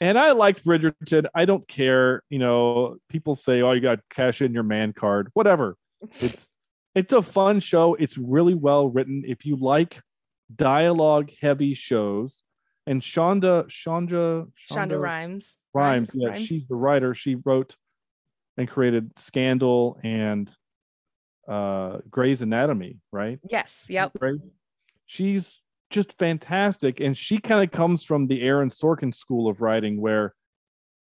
And 0.02 0.18
I 0.18 0.32
liked 0.32 0.64
Bridgerton. 0.64 1.26
I 1.32 1.44
don't 1.44 1.66
care. 1.68 2.24
You 2.28 2.40
know, 2.40 2.96
people 3.08 3.36
say, 3.36 3.62
"Oh, 3.62 3.70
you 3.70 3.80
got 3.80 4.00
cash 4.10 4.42
in 4.42 4.52
your 4.52 4.64
man 4.64 4.92
card." 4.92 5.30
Whatever. 5.34 5.76
It's 6.20 6.50
it's 6.96 7.12
a 7.12 7.22
fun 7.22 7.60
show. 7.60 7.94
It's 7.94 8.18
really 8.18 8.54
well 8.54 8.88
written. 8.88 9.22
If 9.24 9.46
you 9.46 9.54
like 9.54 10.00
dialogue 10.54 11.30
heavy 11.40 11.74
shows, 11.74 12.42
and 12.84 13.00
Shonda 13.00 13.68
Shonda 13.68 14.48
Shonda, 14.68 15.00
Rhimes. 15.00 15.54
Rhimes, 15.72 16.10
yeah, 16.12 16.30
Rhimes. 16.30 16.46
she's 16.46 16.66
the 16.66 16.74
writer. 16.74 17.14
She 17.14 17.36
wrote 17.36 17.76
and 18.56 18.68
created 18.68 19.16
Scandal 19.16 20.00
and 20.02 20.52
uh 21.48 21.98
Grey's 22.10 22.42
Anatomy, 22.42 22.98
right? 23.12 23.38
Yes. 23.48 23.86
Yep. 23.88 24.16
She's 25.06 25.62
just 25.92 26.18
fantastic, 26.18 27.00
and 27.00 27.16
she 27.16 27.38
kind 27.38 27.62
of 27.62 27.70
comes 27.70 28.04
from 28.04 28.26
the 28.26 28.42
Aaron 28.42 28.68
Sorkin 28.68 29.14
school 29.14 29.48
of 29.48 29.60
writing, 29.60 30.00
where 30.00 30.34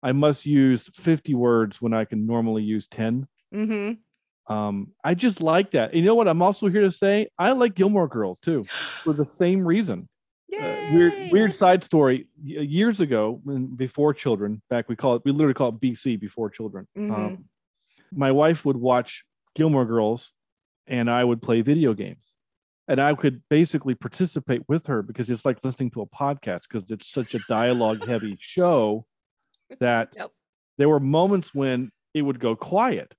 I 0.03 0.13
must 0.13 0.47
use 0.47 0.91
50 0.95 1.35
words 1.35 1.81
when 1.81 1.95
I 1.95 2.05
can 2.05 2.27
normally 2.27 2.63
use 2.63 2.87
10. 2.89 3.27
Mm-hmm. 3.55 4.53
Um, 4.53 4.93
I 5.03 5.15
just 5.15 5.43
like 5.43 5.71
that. 5.71 5.91
And 5.91 6.01
you 6.01 6.05
know 6.05 6.15
what? 6.15 6.29
I'm 6.29 6.43
also 6.43 6.69
here 6.69 6.83
to 6.83 6.91
say 6.91 7.29
I 7.39 7.53
like 7.53 7.75
Gilmore 7.75 8.09
Girls 8.09 8.39
too, 8.39 8.67
for 9.03 9.15
the 9.15 9.25
same 9.25 9.67
reason. 9.67 10.09
Uh, 10.55 10.77
weird, 10.93 11.33
weird 11.33 11.57
side 11.57 11.83
story. 11.83 12.29
Years 12.41 13.01
ago, 13.01 13.41
when 13.43 13.67
before 13.67 14.15
children, 14.15 14.63
back 14.71 14.89
we 14.89 14.95
call 14.95 15.17
it, 15.17 15.23
we 15.25 15.33
literally 15.33 15.55
call 15.55 15.71
it 15.71 15.81
BC, 15.81 16.21
before 16.21 16.51
children. 16.51 16.87
Mm-hmm. 16.97 17.13
Um, 17.13 17.45
my 18.13 18.31
wife 18.31 18.65
would 18.65 18.77
watch 18.77 19.25
Gilmore 19.57 19.87
Girls, 19.87 20.33
and 20.87 21.11
I 21.11 21.25
would 21.25 21.43
play 21.43 21.63
video 21.63 21.95
games, 21.95 22.35
and 22.89 23.01
I 23.01 23.15
could 23.15 23.43
basically 23.49 23.95
participate 23.95 24.63
with 24.69 24.87
her 24.87 25.03
because 25.03 25.31
it's 25.31 25.45
like 25.45 25.65
listening 25.65 25.91
to 25.93 26.03
a 26.03 26.07
podcast 26.07 26.63
because 26.69 26.91
it's 26.91 27.11
such 27.11 27.35
a 27.35 27.41
dialogue 27.49 28.07
heavy 28.07 28.37
show 28.41 29.07
that 29.81 30.13
yep. 30.17 30.31
there 30.79 30.89
were 30.89 31.01
moments 31.01 31.55
when 31.55 31.91
it 32.13 32.23
would 32.23 32.41
go 32.41 32.55
quiet, 32.55 33.15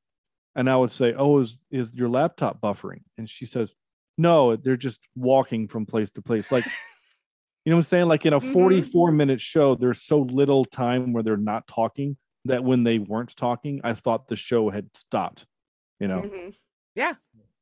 and 0.56 0.70
I 0.70 0.78
would 0.78 0.92
say, 0.92 1.14
"Oh, 1.14 1.40
is 1.40 1.60
is 1.72 1.96
your 1.96 2.10
laptop 2.10 2.62
buffering?" 2.62 3.02
And 3.18 3.30
she 3.30 3.46
says, 3.46 3.74
"No, 4.18 4.56
they're 4.56 4.78
just 4.78 5.02
walking 5.16 5.68
from 5.68 5.86
place 5.86 6.12
to 6.12 6.22
place." 6.22 6.52
Like 6.52 6.66
you 7.66 7.72
know 7.72 7.78
what 7.78 7.80
I'm 7.80 7.84
saying? 7.86 8.06
Like 8.06 8.26
in 8.26 8.34
a 8.34 8.40
44 8.40 9.10
mm-hmm. 9.10 9.18
minute 9.18 9.42
show, 9.42 9.74
there's 9.74 10.02
so 10.02 10.20
little 10.20 10.66
time 10.66 11.14
where 11.14 11.24
they're 11.24 11.36
not 11.36 11.68
talking 11.68 12.16
that 12.46 12.64
when 12.64 12.84
they 12.84 13.00
weren't 13.00 13.36
talking, 13.36 13.82
I 13.84 13.94
thought 13.94 14.28
the 14.28 14.36
show 14.36 14.70
had 14.70 14.88
stopped. 14.96 15.48
You 16.00 16.08
know? 16.08 16.22
Mm-hmm. 16.22 16.50
Yeah. 16.94 17.14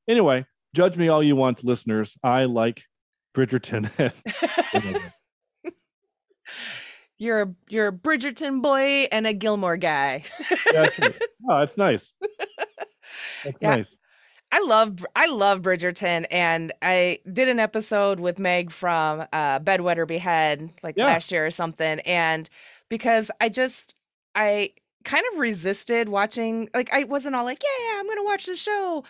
Anyway, 0.07 0.45
judge 0.73 0.97
me 0.97 1.07
all 1.07 1.23
you 1.23 1.35
want, 1.35 1.63
listeners. 1.63 2.17
I 2.23 2.45
like 2.45 2.83
Bridgerton. 3.35 4.13
you're 7.17 7.41
a 7.41 7.55
you're 7.69 7.87
a 7.87 7.91
Bridgerton 7.91 8.61
boy 8.61 9.07
and 9.11 9.27
a 9.27 9.33
Gilmore 9.33 9.77
guy. 9.77 10.23
yeah, 10.73 10.89
oh, 10.99 11.59
that's 11.59 11.77
nice. 11.77 12.15
That's 13.43 13.57
yeah. 13.61 13.75
nice. 13.75 13.97
I 14.51 14.63
love 14.67 15.03
I 15.15 15.27
love 15.27 15.61
Bridgerton, 15.63 16.27
and 16.29 16.71
I 16.83 17.19
did 17.31 17.49
an 17.49 17.59
episode 17.59 18.19
with 18.19 18.37
Meg 18.37 18.71
from 18.71 19.21
uh, 19.33 19.59
Bedwetter 19.59 20.07
Behead 20.07 20.69
like 20.83 20.95
yeah. 20.95 21.05
last 21.05 21.31
year 21.31 21.45
or 21.45 21.51
something, 21.51 21.99
and 22.01 22.47
because 22.87 23.31
I 23.41 23.49
just 23.49 23.95
I 24.35 24.73
kind 25.03 25.23
of 25.33 25.39
resisted 25.39 26.07
watching 26.07 26.69
like 26.73 26.93
I 26.93 27.03
wasn't 27.05 27.35
all 27.35 27.45
like 27.45 27.61
yeah, 27.63 27.93
yeah 27.93 27.99
I'm 27.99 28.07
gonna 28.07 28.23
watch 28.23 28.45
the 28.45 28.55
show. 28.55 29.03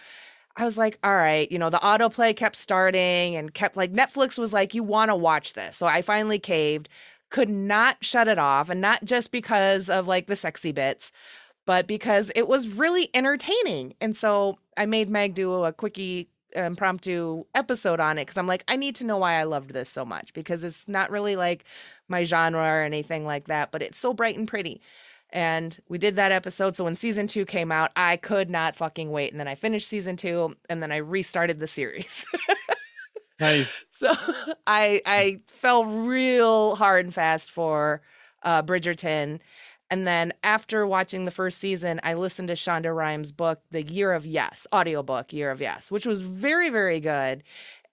I 0.56 0.66
was 0.66 0.78
like, 0.78 1.00
all 1.04 1.16
right, 1.16 1.52
you 1.52 1.58
know, 1.58 1.70
the 1.70 1.80
autoplay 1.80 2.36
kept 2.36 2.56
starting 2.56 3.36
and 3.36 3.54
kept 3.54 3.76
like 3.76 3.92
Netflix 3.92 4.38
was 4.38 4.54
like, 4.54 4.74
you 4.74 4.84
want 4.84 5.10
to 5.10 5.16
watch 5.16 5.54
this. 5.54 5.78
So 5.78 5.88
I 5.88 6.02
finally 6.02 6.38
caved, 6.40 6.90
could 7.30 7.50
not 7.50 7.98
shut 8.02 8.28
it 8.28 8.38
off. 8.38 8.70
And 8.70 8.80
not 8.80 9.04
just 9.04 9.32
because 9.32 9.90
of 9.90 10.08
like 10.08 10.28
the 10.28 10.36
sexy 10.36 10.72
bits, 10.72 11.12
but 11.66 11.88
because 11.88 12.32
it 12.36 12.48
was 12.48 12.68
really 12.68 13.10
entertaining. 13.14 13.96
And 14.00 14.16
so 14.16 14.60
I 14.78 14.86
made 14.86 15.10
Meg 15.10 15.34
do 15.34 15.64
a 15.64 15.74
quickie 15.74 16.30
impromptu 16.56 17.46
episode 17.56 18.00
on 18.00 18.20
it 18.20 18.26
because 18.26 18.38
I'm 18.38 18.48
like, 18.48 18.64
I 18.68 18.76
need 18.76 18.96
to 18.98 19.04
know 19.04 19.18
why 19.18 19.40
I 19.40 19.44
loved 19.44 19.72
this 19.72 19.90
so 19.90 20.06
much 20.06 20.34
because 20.34 20.64
it's 20.64 20.88
not 20.88 21.10
really 21.10 21.36
like 21.36 21.66
my 22.08 22.24
genre 22.24 22.62
or 22.62 22.84
anything 22.84 23.26
like 23.26 23.48
that, 23.48 23.72
but 23.72 23.82
it's 23.82 23.98
so 23.98 24.14
bright 24.14 24.38
and 24.38 24.48
pretty. 24.48 24.82
And 25.34 25.78
we 25.90 25.98
did 25.98 26.16
that 26.16 26.32
episode. 26.32 26.76
So 26.76 26.84
when 26.84 26.96
season 26.96 27.26
two 27.26 27.44
came 27.44 27.72
out, 27.72 27.92
I 27.96 28.18
could 28.18 28.52
not 28.52 28.76
fucking 28.76 29.10
wait. 29.10 29.32
And 29.32 29.40
then 29.40 29.48
I 29.48 29.56
finished 29.56 29.88
season 29.88 30.16
two 30.16 30.56
and 30.70 30.82
then 30.82 30.92
I 30.92 30.98
restarted 30.98 31.60
the 31.60 31.68
series. 31.68 32.26
nice. 33.40 33.84
So 33.90 34.14
I 34.68 35.02
I 35.08 35.40
fell 35.48 35.86
real 35.86 36.76
hard 36.76 37.06
and 37.06 37.14
fast 37.14 37.52
for 37.52 38.04
uh, 38.44 38.62
Bridgerton. 38.62 39.40
And 39.90 40.06
then 40.06 40.34
after 40.44 40.86
watching 40.86 41.26
the 41.26 41.32
first 41.32 41.58
season, 41.58 42.00
I 42.04 42.14
listened 42.14 42.48
to 42.50 42.54
Shonda 42.54 42.96
Rhimes' 42.96 43.32
book, 43.32 43.62
The 43.72 43.84
Year 43.84 44.14
of 44.14 44.26
Yes, 44.26 44.68
audiobook 44.74 45.34
Year 45.34 45.50
of 45.50 45.62
Yes, 45.62 45.92
which 45.92 46.06
was 46.06 46.22
very, 46.22 46.70
very 46.70 47.00
good. 47.00 47.44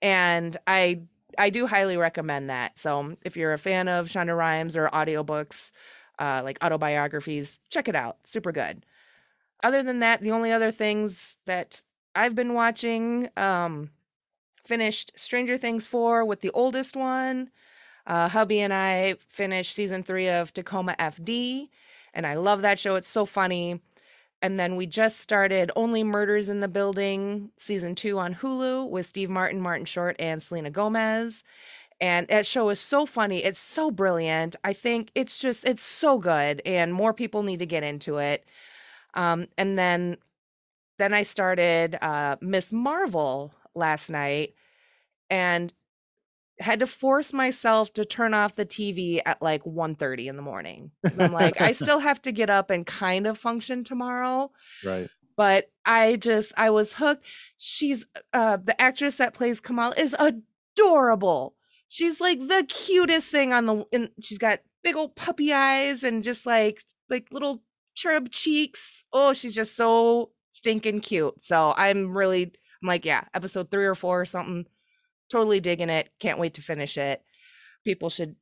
And 0.03 0.57
I 0.67 1.01
I 1.39 1.49
do 1.49 1.67
highly 1.67 1.97
recommend 1.97 2.51
that. 2.51 2.79
So 2.79 3.17
if 3.25 3.35
you're 3.35 3.55
a 3.55 3.59
fan 3.59 3.89
of 3.89 4.09
Shonda 4.09 4.37
Rhimes 4.37 4.77
or 4.77 4.89
audiobooks, 4.89 5.73
uh, 6.21 6.43
like 6.45 6.59
autobiographies, 6.63 7.61
check 7.71 7.89
it 7.89 7.97
out. 7.97 8.19
Super 8.25 8.53
good. 8.53 8.87
Other 9.63 9.83
than 9.83 9.99
that, 10.01 10.21
the 10.21 10.31
only 10.31 10.53
other 10.53 10.71
things 10.71 11.37
that 11.47 11.83
I've 12.15 12.35
been 12.35 12.55
watching, 12.55 13.29
um, 13.37 13.91
finished 14.65 15.13
Stranger 15.17 15.59
Things 15.59 15.87
4 15.87 16.25
with 16.25 16.41
the 16.41 16.51
oldest 16.51 16.95
one. 16.97 17.51
Uh, 18.07 18.29
hubby 18.29 18.61
and 18.61 18.73
I 18.73 19.15
finished 19.19 19.75
season 19.75 20.03
three 20.03 20.29
of 20.29 20.53
Tacoma 20.53 20.95
FD 20.99 21.69
and 22.15 22.27
I 22.27 22.35
love 22.35 22.63
that 22.63 22.79
show. 22.79 22.95
It's 22.97 23.09
so 23.09 23.27
funny. 23.27 23.81
And 24.43 24.59
then 24.59 24.77
we 24.77 24.87
just 24.87 25.21
started 25.21 25.71
Only 25.77 26.03
Murders 26.03 26.49
in 26.49 26.61
the 26.61 26.69
Building 26.69 27.51
season 27.59 27.95
two 27.95 28.19
on 28.19 28.35
Hulu 28.35 28.89
with 28.89 29.07
Steve 29.07 29.29
Martin, 29.29 29.61
Martin 29.61 29.85
Short, 29.85 30.17
and 30.19 30.43
Selena 30.43 30.71
Gomez. 30.71 31.45
And 32.01 32.29
that 32.29 32.47
show 32.47 32.71
is 32.71 32.81
so 32.81 33.05
funny. 33.05 33.45
It's 33.45 33.59
so 33.59 33.91
brilliant. 33.91 34.57
I 34.65 34.73
think 34.73 35.11
it's 35.15 35.39
just, 35.39 35.67
it's 35.67 35.83
so 35.83 36.19
good. 36.19 36.63
And 36.65 36.95
more 36.95 37.13
people 37.13 37.43
need 37.43 37.59
to 37.59 37.67
get 37.67 37.83
into 37.83 38.19
it. 38.19 38.45
Um, 39.15 39.49
and 39.59 39.79
then, 39.79 40.17
then 40.99 41.13
I 41.13 41.23
started 41.23 41.99
uh, 42.01 42.37
Miss 42.41 42.73
Marvel 42.73 43.53
last 43.75 44.09
night. 44.09 44.55
And 45.29 45.73
had 46.61 46.81
to 46.81 46.87
force 46.87 47.33
myself 47.33 47.93
to 47.95 48.05
turn 48.05 48.35
off 48.35 48.55
the 48.55 48.67
TV 48.67 49.21
at 49.25 49.41
like 49.41 49.65
1:30 49.65 50.27
in 50.27 50.37
the 50.37 50.43
morning. 50.43 50.91
I'm 51.19 51.33
like, 51.33 51.61
I 51.61 51.73
still 51.73 51.99
have 51.99 52.21
to 52.23 52.33
get 52.33 52.51
up 52.51 52.71
and 52.71 52.87
kind 52.87 53.27
of 53.27 53.39
function 53.39 53.83
tomorrow. 53.83 54.51
Right. 54.85 55.09
But 55.37 55.71
I 55.87 56.17
just 56.17 56.53
I 56.57 56.71
was 56.71 56.95
hooked. 56.95 57.25
She's 57.57 58.05
uh 58.33 58.59
the 58.63 58.79
actress 58.81 59.17
that 59.17 59.35
plays 59.35 59.61
Kamala 59.61 59.95
is 59.97 60.15
adorable. 60.19 61.55
She's 61.91 62.21
like 62.21 62.39
the 62.39 62.65
cutest 62.69 63.33
thing 63.33 63.53
on 63.53 63.67
the 63.67 63.85
and 63.93 64.11
she's 64.23 64.39
got 64.39 64.61
big 64.85 64.95
old 64.95 65.17
puppy 65.17 65.53
eyes 65.53 66.05
and 66.05 66.23
just 66.23 66.47
like 66.47 66.85
like 67.11 67.27
little 67.33 67.65
cherub 67.97 68.31
cheeks. 68.31 69.05
Oh, 69.13 69.33
she's 69.33 69.57
just 69.57 69.75
so 69.75 70.31
stinking 70.53 71.01
cute. 71.01 71.43
So 71.43 71.75
I'm 71.77 72.17
really 72.17 72.45
I'm 72.45 72.87
like, 72.87 73.05
yeah, 73.05 73.25
episode 73.35 73.73
3 73.73 73.87
or 73.87 73.97
4 73.97 74.21
or 74.21 74.25
something 74.25 74.67
totally 75.31 75.59
digging 75.59 75.91
it. 75.91 76.11
Can't 76.21 76.39
wait 76.39 76.55
to 76.55 76.63
finish 76.63 76.97
it. 76.97 77.23
People 77.85 78.09
should 78.09 78.37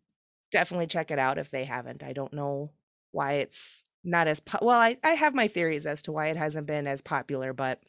definitely 0.53 0.87
check 0.87 1.11
it 1.11 1.19
out 1.19 1.39
if 1.39 1.51
they 1.51 1.65
haven't. 1.65 2.03
I 2.03 2.13
don't 2.13 2.35
know 2.35 2.73
why 3.13 3.35
it's 3.35 3.83
not 4.05 4.29
as 4.29 4.41
po- 4.41 4.59
well. 4.61 4.79
I, 4.79 4.99
I 5.03 5.13
have 5.13 5.35
my 5.35 5.49
theories 5.49 5.87
as 5.87 6.03
to 6.03 6.13
why 6.13 6.27
it 6.27 6.37
hasn't 6.37 6.67
been 6.67 6.87
as 6.87 7.01
popular, 7.01 7.55
but 7.55 7.81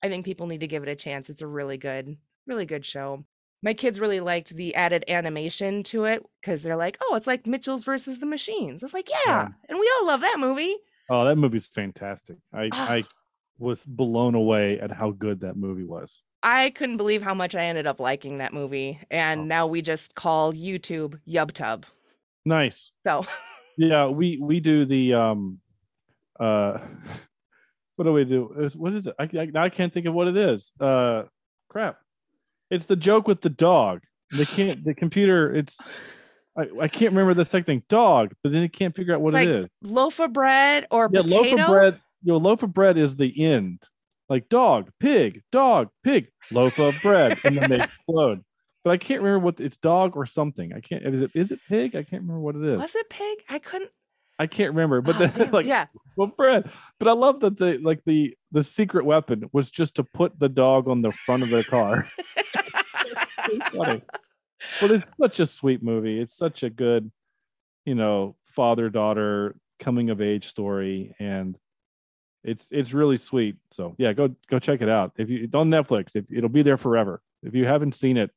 I 0.00 0.08
think 0.08 0.24
people 0.24 0.46
need 0.46 0.60
to 0.60 0.68
give 0.68 0.84
it 0.84 0.88
a 0.88 0.94
chance. 0.94 1.28
It's 1.28 1.42
a 1.42 1.46
really 1.48 1.76
good, 1.76 2.16
really 2.46 2.66
good 2.66 2.86
show. 2.86 3.24
My 3.62 3.74
kids 3.74 4.00
really 4.00 4.20
liked 4.20 4.56
the 4.56 4.74
added 4.74 5.04
animation 5.08 5.82
to 5.84 6.04
it 6.04 6.24
because 6.40 6.62
they're 6.62 6.76
like, 6.76 6.98
oh, 7.00 7.14
it's 7.14 7.26
like 7.28 7.46
Mitchell's 7.46 7.84
versus 7.84 8.18
the 8.18 8.26
Machines. 8.26 8.82
It's 8.82 8.94
like, 8.94 9.08
yeah, 9.08 9.16
yeah. 9.26 9.48
and 9.68 9.78
we 9.78 9.92
all 9.98 10.06
love 10.06 10.20
that 10.20 10.40
movie. 10.40 10.76
Oh, 11.08 11.24
that 11.24 11.36
movie's 11.36 11.66
fantastic. 11.66 12.38
I 12.52 12.70
I 12.72 13.04
was 13.58 13.84
blown 13.84 14.34
away 14.34 14.80
at 14.80 14.90
how 14.90 15.10
good 15.10 15.40
that 15.40 15.56
movie 15.56 15.84
was. 15.84 16.22
I 16.42 16.70
couldn't 16.70 16.96
believe 16.96 17.22
how 17.22 17.34
much 17.34 17.54
I 17.54 17.64
ended 17.64 17.86
up 17.86 18.00
liking 18.00 18.38
that 18.38 18.52
movie. 18.52 18.98
And 19.10 19.42
oh. 19.42 19.44
now 19.44 19.66
we 19.66 19.80
just 19.82 20.14
call 20.14 20.52
YouTube 20.52 21.18
YubTub. 21.28 21.84
Nice. 22.44 22.90
So 23.06 23.24
yeah, 23.78 24.08
we 24.08 24.38
we 24.40 24.60
do 24.60 24.84
the 24.84 25.14
um 25.14 25.60
uh 26.40 26.78
what 27.96 28.04
do 28.04 28.12
we 28.12 28.24
do? 28.24 28.70
What 28.74 28.94
is 28.94 29.06
it? 29.06 29.14
I, 29.18 29.24
I, 29.24 29.64
I 29.64 29.68
can't 29.68 29.92
think 29.92 30.06
of 30.06 30.14
what 30.14 30.28
it 30.28 30.36
is. 30.36 30.72
Uh 30.80 31.24
crap. 31.68 31.98
It's 32.72 32.86
the 32.86 32.96
joke 32.96 33.28
with 33.28 33.42
the 33.42 33.50
dog. 33.50 34.00
They 34.32 34.46
can't 34.46 34.84
the 34.84 34.94
computer 34.94 35.54
it's 35.54 35.78
I, 36.56 36.62
I 36.82 36.88
can't 36.88 37.12
remember 37.12 37.34
the 37.34 37.44
second 37.44 37.64
thing. 37.64 37.82
Dog, 37.88 38.32
but 38.42 38.52
then 38.52 38.62
it 38.62 38.72
can't 38.72 38.94
figure 38.94 39.14
out 39.14 39.20
what 39.20 39.34
it's 39.34 39.42
it 39.42 39.50
like 39.50 39.64
is. 39.64 39.90
Loaf 39.90 40.20
of 40.20 40.32
bread 40.32 40.86
or 40.90 41.08
yeah, 41.12 41.22
potato? 41.22 41.56
loaf 41.56 41.60
of 41.60 41.66
bread. 41.66 42.00
You 42.24 42.32
know, 42.32 42.38
loaf 42.38 42.62
of 42.62 42.72
bread 42.72 42.98
is 42.98 43.16
the 43.16 43.44
end 43.44 43.82
like 44.32 44.48
dog, 44.48 44.90
pig, 44.98 45.42
dog, 45.52 45.90
pig, 46.02 46.28
loaf 46.50 46.78
of 46.78 46.94
bread, 47.02 47.38
and 47.44 47.56
then 47.56 47.68
they 47.68 47.80
explode. 47.84 48.42
But 48.82 48.90
I 48.90 48.96
can't 48.96 49.20
remember 49.20 49.44
what 49.44 49.60
it's 49.60 49.76
dog 49.76 50.16
or 50.16 50.24
something. 50.24 50.72
I 50.72 50.80
can't. 50.80 51.04
Is 51.04 51.20
it 51.20 51.30
is 51.34 51.52
it 51.52 51.60
pig? 51.68 51.94
I 51.94 52.02
can't 52.02 52.22
remember 52.22 52.40
what 52.40 52.56
it 52.56 52.64
is. 52.64 52.78
Was 52.78 52.94
it 52.94 53.10
pig? 53.10 53.38
I 53.50 53.58
couldn't. 53.58 53.90
I 54.38 54.46
can't 54.46 54.70
remember. 54.70 55.02
But 55.02 55.20
oh, 55.20 55.26
then 55.26 55.50
like 55.52 55.66
yeah, 55.66 55.86
well, 56.16 56.28
bread. 56.28 56.70
But 56.98 57.08
I 57.08 57.12
love 57.12 57.40
that 57.40 57.58
the 57.58 57.78
like 57.78 58.00
the 58.06 58.34
the 58.50 58.64
secret 58.64 59.04
weapon 59.04 59.50
was 59.52 59.70
just 59.70 59.96
to 59.96 60.04
put 60.04 60.38
the 60.38 60.48
dog 60.48 60.88
on 60.88 61.02
the 61.02 61.12
front 61.12 61.42
of 61.42 61.50
the 61.50 61.62
car. 61.64 62.08
funny. 63.72 64.02
but 64.80 64.90
it's 64.90 65.04
such 65.20 65.40
a 65.40 65.46
sweet 65.46 65.82
movie. 65.82 66.20
It's 66.20 66.36
such 66.36 66.62
a 66.62 66.70
good, 66.70 67.10
you 67.84 67.94
know, 67.94 68.36
father 68.46 68.90
daughter 68.90 69.56
coming 69.80 70.10
of 70.10 70.20
age 70.20 70.48
story, 70.48 71.14
and 71.18 71.58
it's 72.44 72.68
it's 72.70 72.92
really 72.92 73.16
sweet. 73.16 73.56
So 73.70 73.94
yeah, 73.98 74.12
go 74.12 74.34
go 74.48 74.58
check 74.58 74.82
it 74.82 74.88
out. 74.88 75.12
If 75.16 75.28
you 75.30 75.48
on 75.54 75.70
Netflix, 75.70 76.16
if 76.16 76.30
it'll 76.32 76.48
be 76.48 76.62
there 76.62 76.78
forever. 76.78 77.20
If 77.42 77.54
you 77.54 77.66
haven't 77.66 77.94
seen 77.94 78.16
it, 78.16 78.30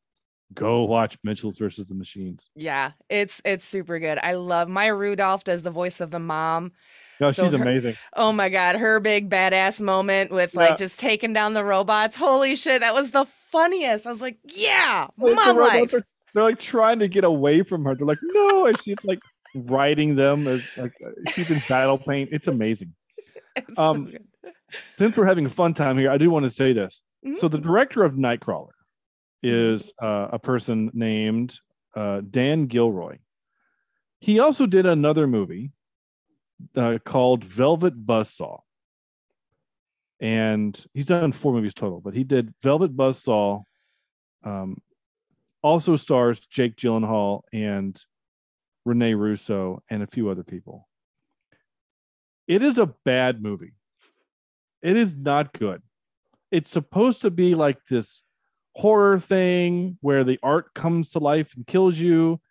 go 0.54 0.84
watch 0.84 1.18
Mitchell's 1.24 1.58
versus 1.58 1.88
the 1.88 1.96
Machines. 1.96 2.50
Yeah, 2.56 2.92
it's 3.10 3.42
it's 3.46 3.66
super 3.66 4.00
good. 4.00 4.20
I 4.22 4.34
love 4.34 4.70
Maya 4.70 4.96
Rudolph 4.96 5.44
does 5.44 5.64
the 5.64 5.72
voice 5.72 6.00
of 6.00 6.12
the 6.12 6.20
mom. 6.20 6.72
No, 7.20 7.32
so 7.32 7.44
she's 7.44 7.54
her, 7.54 7.62
amazing. 7.62 7.96
Oh 8.16 8.32
my 8.32 8.50
god, 8.50 8.76
her 8.76 9.00
big 9.00 9.30
badass 9.30 9.82
moment 9.82 10.32
with 10.32 10.54
yeah. 10.54 10.62
like 10.62 10.78
just 10.78 11.00
taking 11.00 11.34
down 11.34 11.54
the 11.54 11.64
robots. 11.64 12.16
Holy 12.16 12.56
shit, 12.56 12.82
that 12.82 12.94
was 12.94 13.12
the 13.12 13.26
funniest. 13.26 14.06
I 14.06 14.12
was 14.12 14.22
like, 14.22 14.38
yeah, 14.44 15.08
mom 15.18 15.58
life. 15.58 15.94
Are, 15.94 16.04
they're 16.34 16.44
like 16.44 16.60
trying 16.60 17.00
to 17.00 17.08
get 17.08 17.24
away 17.24 17.64
from 17.64 17.86
her. 17.86 17.96
They're 17.96 18.08
like, 18.08 18.20
no, 18.22 18.66
and 18.66 18.82
she's 18.84 19.04
like 19.04 19.20
riding 19.56 20.16
them 20.16 20.48
as 20.48 20.62
like 20.78 20.94
she's 21.30 21.50
in 21.50 21.62
battle 21.70 21.98
paint. 21.98 22.30
It's 22.32 22.48
amazing. 22.48 22.94
It's 23.58 23.80
um, 23.80 24.12
so 24.12 24.52
since 24.96 25.16
we're 25.16 25.26
having 25.26 25.46
a 25.46 25.50
fun 25.50 25.74
time 25.74 25.98
here, 25.98 26.12
I 26.12 26.18
do 26.18 26.30
want 26.30 26.44
to 26.44 26.52
say 26.52 26.74
this. 26.74 27.04
Mm-hmm. 27.26 27.36
So 27.36 27.48
the 27.48 27.58
director 27.58 28.04
of 28.04 28.16
Nightcrawler 28.16 28.72
is 29.46 29.94
uh, 30.02 30.30
a 30.32 30.40
person 30.40 30.90
named 30.94 31.60
uh, 31.96 32.22
Dan 32.30 32.64
Gilroy. 32.64 33.18
He 34.20 34.40
also 34.40 34.66
did 34.66 34.86
another 34.86 35.28
movie 35.28 35.72
uh, 36.76 36.98
called 37.04 37.44
Velvet 37.44 38.06
Buzzsaw. 38.06 38.60
And 40.20 40.84
he's 40.94 41.08
done 41.08 41.32
four 41.32 41.54
movies 41.54 41.74
total, 41.74 42.00
but 42.00 42.16
he 42.16 42.24
did 42.24 42.54
Velvet 42.64 42.96
Buzzsaw. 42.96 43.64
Um, 44.44 44.78
also 45.62 45.96
stars 45.96 46.40
Jake 46.50 46.76
Gyllenhaal 46.76 47.42
and 47.52 48.00
Rene 48.86 49.16
Russo 49.16 49.82
and 49.90 50.04
a 50.04 50.08
few 50.08 50.30
other 50.30 50.44
people. 50.44 50.88
It 52.48 52.62
is 52.62 52.78
a 52.78 52.94
bad 53.04 53.42
movie. 53.42 53.74
It 54.82 54.96
is 54.96 55.16
not 55.16 55.54
good. 55.54 55.82
It's 56.52 56.70
supposed 56.70 57.24
to 57.24 57.32
be 57.32 57.56
like 57.56 57.84
this 57.90 58.22
horror 58.76 59.20
thing 59.20 59.98
where 60.02 60.24
the 60.24 60.40
art 60.44 60.74
comes 60.74 61.12
to 61.12 61.20
life 61.20 61.54
and 61.56 61.66
kills 61.66 61.98
you. 61.98 62.40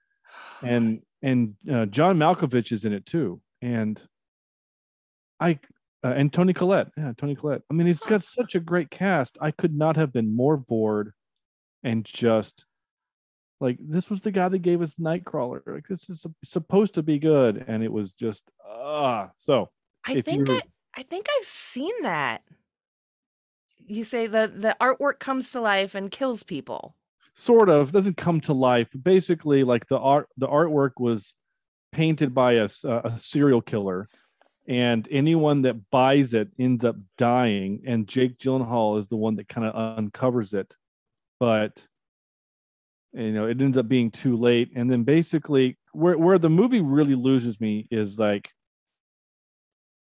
And 0.63 1.03
and 1.21 1.57
uh, 1.71 1.85
John 1.87 2.17
Malkovich 2.17 2.73
is 2.73 2.87
in 2.87 2.95
it 2.95 3.05
too. 3.05 3.41
And 3.61 4.01
I 5.39 5.59
uh, 6.03 6.15
and 6.17 6.33
Toni 6.33 6.55
Collette. 6.55 6.89
Yeah 6.97 7.13
Toni 7.19 7.35
Collette. 7.35 7.63
I 7.71 7.75
mean 7.75 7.87
it's 7.87 8.07
got 8.07 8.23
such 8.39 8.55
a 8.55 8.61
great 8.61 8.91
cast. 8.91 9.37
I 9.43 9.51
could 9.51 9.77
not 9.77 9.97
have 9.97 10.13
been 10.13 10.35
more 10.35 10.57
bored 10.57 11.13
and 11.83 12.05
just 12.05 12.65
like 13.61 13.77
this 13.81 14.09
was 14.09 14.23
the 14.23 14.31
guy 14.31 14.49
that 14.49 14.61
gave 14.61 14.81
us 14.81 14.95
Nightcrawler. 14.95 15.61
Like 15.67 15.87
this 15.87 16.09
is 16.09 16.25
supposed 16.45 16.95
to 16.95 17.03
be 17.03 17.19
good. 17.19 17.65
And 17.69 17.83
it 17.83 17.93
was 17.93 18.15
just 18.15 18.45
ah. 18.67 19.27
Uh, 19.27 19.29
so 19.37 19.71
I 20.07 20.23
think 20.23 20.49
I, 20.49 20.63
I 20.97 21.03
think 21.03 21.27
I've 21.37 21.45
seen 21.45 21.93
that 22.03 22.43
you 23.86 24.05
say 24.05 24.27
the 24.27 24.52
the 24.55 24.77
artwork 24.81 25.19
comes 25.19 25.52
to 25.52 25.61
life 25.61 25.94
and 25.94 26.11
kills 26.11 26.43
people. 26.43 26.97
Sort 27.35 27.69
of 27.69 27.93
doesn't 27.93 28.16
come 28.16 28.40
to 28.43 28.52
life. 28.52 28.89
Basically 29.02 29.65
like 29.65 29.86
the 29.89 29.98
art 29.98 30.28
the 30.36 30.48
artwork 30.48 30.93
was 30.98 31.35
painted 31.93 32.35
by 32.35 32.55
a, 32.55 32.69
a 32.85 33.16
serial 33.16 33.61
killer 33.61 34.09
and 34.66 35.06
anyone 35.11 35.62
that 35.62 35.90
buys 35.90 36.35
it 36.35 36.48
ends 36.59 36.85
up 36.85 36.97
dying 37.16 37.82
and 37.86 38.09
jake 38.09 38.36
gyllenhaal 38.39 38.98
is 38.98 39.06
the 39.06 39.16
one 39.16 39.36
that 39.36 39.47
kind 39.48 39.66
of 39.66 39.98
uncovers 39.98 40.55
it. 40.55 40.74
But 41.39 41.86
you 43.12 43.32
know 43.32 43.47
it 43.47 43.61
ends 43.61 43.78
up 43.78 43.89
being 43.89 44.11
too 44.11 44.36
late 44.36 44.70
and 44.74 44.90
then 44.90 45.05
basically 45.05 45.78
where, 45.93 46.19
where 46.19 46.39
the 46.39 46.51
movie 46.51 46.81
really 46.81 47.15
loses 47.15 47.61
me 47.61 47.86
is 47.90 48.19
like 48.19 48.51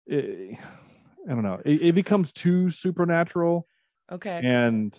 it, 0.06 0.58
I 1.28 1.34
don't 1.34 1.42
know. 1.42 1.60
It, 1.64 1.82
it 1.82 1.94
becomes 1.94 2.32
too 2.32 2.70
supernatural. 2.70 3.66
Okay. 4.10 4.40
And 4.42 4.98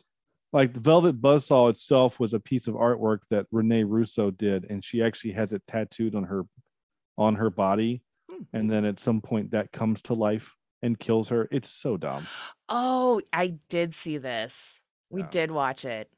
like 0.54 0.74
the 0.74 0.80
Velvet 0.80 1.22
Buzzsaw 1.22 1.70
itself 1.70 2.20
was 2.20 2.34
a 2.34 2.40
piece 2.40 2.68
of 2.68 2.76
artwork 2.76 3.20
that 3.30 3.48
Rene 3.52 3.84
Russo 3.84 4.32
did, 4.32 4.66
and 4.70 4.84
she 4.84 5.02
actually 5.02 5.32
has 5.34 5.54
it 5.54 5.64
tattooed 5.68 6.16
on 6.16 6.24
her 6.24 6.44
on 7.18 7.36
her 7.36 7.50
body. 7.50 8.04
Hmm. 8.30 8.44
And 8.54 8.72
then 8.72 8.86
at 8.86 9.00
some 9.00 9.22
point 9.22 9.52
that 9.52 9.72
comes 9.72 10.02
to 10.04 10.14
life 10.14 10.56
and 10.82 11.00
kills 11.00 11.30
her. 11.30 11.48
It's 11.52 11.70
so 11.70 11.98
dumb. 11.98 12.28
Oh, 12.70 13.22
I 13.32 13.56
did 13.70 13.94
see 13.94 14.18
this. 14.18 14.80
We 15.10 15.22
yeah. 15.22 15.28
did 15.30 15.52
watch 15.52 15.86
it, 15.86 16.10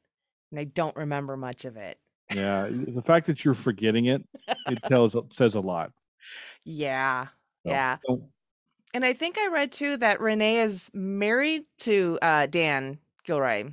and 0.50 0.60
I 0.60 0.64
don't 0.64 0.96
remember 0.96 1.36
much 1.36 1.64
of 1.64 1.76
it. 1.76 1.98
Yeah, 2.32 2.68
the 2.70 3.02
fact 3.02 3.26
that 3.26 3.44
you're 3.44 3.54
forgetting 3.54 4.06
it, 4.06 4.22
it 4.68 4.82
tells 4.86 5.16
says 5.30 5.54
a 5.54 5.60
lot. 5.60 5.92
Yeah, 6.64 7.26
so, 7.64 7.70
yeah. 7.70 7.96
And 8.94 9.04
I 9.04 9.12
think 9.12 9.36
I 9.38 9.48
read 9.48 9.72
too 9.72 9.96
that 9.98 10.20
Rene 10.20 10.58
is 10.58 10.90
married 10.94 11.64
to 11.80 12.18
uh, 12.22 12.46
Dan 12.46 12.98
Gilroy. 13.24 13.72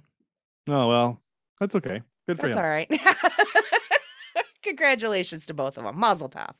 Oh 0.68 0.88
well, 0.88 1.22
that's 1.60 1.76
okay. 1.76 2.02
Good 2.28 2.40
for 2.40 2.48
that's 2.48 2.58
all 2.58 2.64
right. 2.64 2.92
Congratulations 4.64 5.46
to 5.46 5.54
both 5.54 5.78
of 5.78 5.84
them. 5.84 6.00
Mazel 6.00 6.30
tov. 6.30 6.54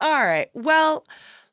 All 0.00 0.24
right. 0.24 0.50
Well, 0.52 1.06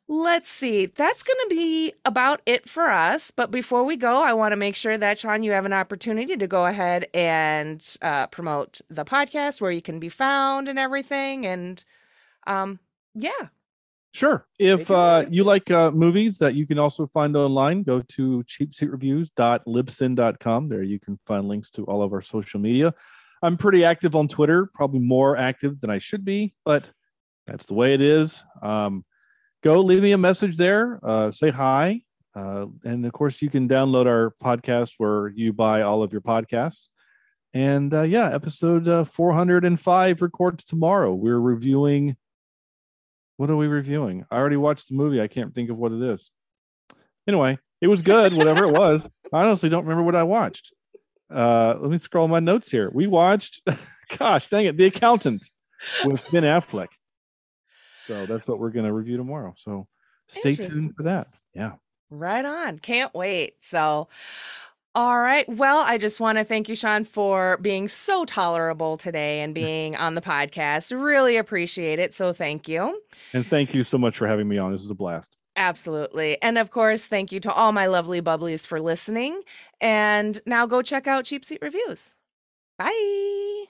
let's 0.07 0.49
see. 0.49 0.85
That's 0.85 1.23
going 1.23 1.49
to 1.49 1.55
be 1.55 1.93
about 2.05 2.41
it 2.45 2.67
for 2.67 2.85
us. 2.85 3.31
But 3.31 3.51
before 3.51 3.83
we 3.83 3.95
go, 3.95 4.21
I 4.21 4.33
want 4.33 4.53
to 4.53 4.57
make 4.57 4.75
sure 4.75 4.97
that 4.97 5.19
Sean, 5.19 5.43
you 5.43 5.51
have 5.51 5.65
an 5.65 5.73
opportunity 5.73 6.37
to 6.37 6.47
go 6.47 6.65
ahead 6.65 7.07
and 7.13 7.85
uh, 8.01 8.27
promote 8.27 8.81
the 8.89 9.05
podcast 9.05 9.61
where 9.61 9.71
you 9.71 9.81
can 9.81 9.99
be 9.99 10.09
found 10.09 10.67
and 10.67 10.79
everything. 10.79 11.45
And 11.45 11.83
um, 12.47 12.79
yeah, 13.13 13.49
Sure. 14.13 14.47
If 14.57 14.89
uh, 14.89 15.25
you 15.29 15.43
like 15.43 15.69
uh, 15.69 15.91
movies 15.91 16.37
that 16.39 16.55
you 16.55 16.65
can 16.65 16.79
also 16.79 17.05
find 17.07 17.35
online, 17.37 17.83
go 17.83 18.01
to 18.01 18.43
cheapseatreviews.libsyn.com. 18.43 20.69
There 20.69 20.83
you 20.83 20.99
can 20.99 21.19
find 21.27 21.47
links 21.47 21.69
to 21.71 21.83
all 21.85 22.01
of 22.01 22.13
our 22.13 22.21
social 22.21 22.59
media. 22.59 22.93
I'm 23.43 23.57
pretty 23.57 23.85
active 23.85 24.15
on 24.15 24.27
Twitter, 24.27 24.71
probably 24.73 24.99
more 24.99 25.37
active 25.37 25.79
than 25.79 25.91
I 25.91 25.99
should 25.99 26.25
be, 26.25 26.55
but 26.65 26.89
that's 27.45 27.67
the 27.67 27.75
way 27.75 27.93
it 27.93 28.01
is. 28.01 28.43
Um, 28.61 29.05
go 29.63 29.81
leave 29.81 30.01
me 30.01 30.13
a 30.13 30.17
message 30.17 30.57
there, 30.57 30.99
uh, 31.03 31.31
say 31.31 31.51
hi. 31.51 32.01
Uh, 32.35 32.65
and 32.83 33.05
of 33.05 33.13
course, 33.13 33.41
you 33.41 33.49
can 33.49 33.67
download 33.67 34.05
our 34.05 34.33
podcast 34.43 34.93
where 34.97 35.29
you 35.29 35.53
buy 35.53 35.81
all 35.81 36.03
of 36.03 36.11
your 36.11 36.21
podcasts. 36.21 36.89
And 37.53 37.93
uh, 37.93 38.03
yeah, 38.03 38.33
episode 38.33 38.87
uh, 38.87 39.03
405 39.03 40.21
records 40.21 40.63
tomorrow. 40.63 41.13
We're 41.13 41.39
reviewing 41.39 42.15
what 43.37 43.49
are 43.49 43.55
we 43.55 43.67
reviewing? 43.67 44.25
I 44.29 44.37
already 44.37 44.57
watched 44.57 44.89
the 44.89 44.95
movie. 44.95 45.21
I 45.21 45.27
can't 45.27 45.55
think 45.55 45.69
of 45.69 45.77
what 45.77 45.91
it 45.91 46.01
is. 46.01 46.31
Anyway, 47.27 47.57
it 47.81 47.87
was 47.87 48.01
good, 48.01 48.33
whatever 48.33 48.65
it 48.65 48.77
was. 48.77 49.09
I 49.33 49.43
honestly 49.43 49.69
don't 49.69 49.83
remember 49.83 50.03
what 50.03 50.15
I 50.15 50.23
watched. 50.23 50.73
Uh, 51.33 51.75
let 51.79 51.91
me 51.91 51.97
scroll 51.97 52.27
my 52.27 52.39
notes 52.39 52.71
here. 52.71 52.89
We 52.93 53.07
watched, 53.07 53.61
gosh 54.17 54.47
dang 54.47 54.65
it, 54.65 54.77
The 54.77 54.85
Accountant 54.85 55.43
with 56.05 56.29
Ben 56.31 56.43
Affleck. 56.43 56.87
So 58.05 58.25
that's 58.25 58.47
what 58.47 58.59
we're 58.59 58.71
going 58.71 58.85
to 58.85 58.93
review 58.93 59.17
tomorrow. 59.17 59.53
So 59.57 59.87
stay 60.27 60.55
tuned 60.55 60.95
for 60.95 61.03
that. 61.03 61.27
Yeah. 61.53 61.73
Right 62.09 62.45
on. 62.45 62.79
Can't 62.79 63.13
wait. 63.13 63.55
So, 63.59 64.07
all 64.97 65.19
right. 65.19 65.47
Well, 65.47 65.77
I 65.77 65.99
just 65.99 66.19
want 66.19 66.39
to 66.39 66.43
thank 66.43 66.67
you, 66.67 66.75
Sean, 66.75 67.03
for 67.03 67.57
being 67.61 67.87
so 67.87 68.25
tolerable 68.25 68.97
today 68.97 69.41
and 69.41 69.53
being 69.53 69.95
on 69.95 70.15
the 70.15 70.21
podcast. 70.21 70.91
Really 70.91 71.37
appreciate 71.37 71.99
it. 71.99 72.15
So 72.15 72.33
thank 72.33 72.67
you. 72.67 72.99
And 73.31 73.45
thank 73.45 73.75
you 73.75 73.83
so 73.83 73.99
much 73.99 74.17
for 74.17 74.25
having 74.25 74.47
me 74.47 74.57
on. 74.57 74.71
This 74.71 74.81
is 74.81 74.89
a 74.89 74.95
blast. 74.95 75.37
Absolutely. 75.55 76.41
And 76.41 76.57
of 76.57 76.71
course, 76.71 77.05
thank 77.05 77.31
you 77.31 77.39
to 77.41 77.51
all 77.51 77.73
my 77.73 77.85
lovely 77.85 78.23
bubblies 78.23 78.65
for 78.65 78.81
listening. 78.81 79.43
And 79.79 80.41
now 80.47 80.65
go 80.65 80.81
check 80.81 81.05
out 81.05 81.25
Cheap 81.25 81.45
Seat 81.45 81.59
Reviews. 81.61 82.15
Bye. 82.79 83.65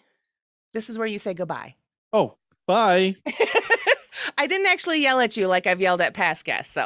This 0.72 0.90
is 0.90 0.98
where 0.98 1.08
you 1.08 1.20
say 1.20 1.34
goodbye. 1.34 1.76
Oh, 2.14 2.38
bye. 2.68 3.18
I 4.38 4.48
didn't 4.48 4.68
actually 4.68 5.02
yell 5.02 5.20
at 5.20 5.36
you 5.36 5.48
like 5.48 5.68
I've 5.68 5.82
yelled 5.82 6.00
at 6.00 6.14
past 6.14 6.46
guests. 6.46 6.74
So, 6.74 6.86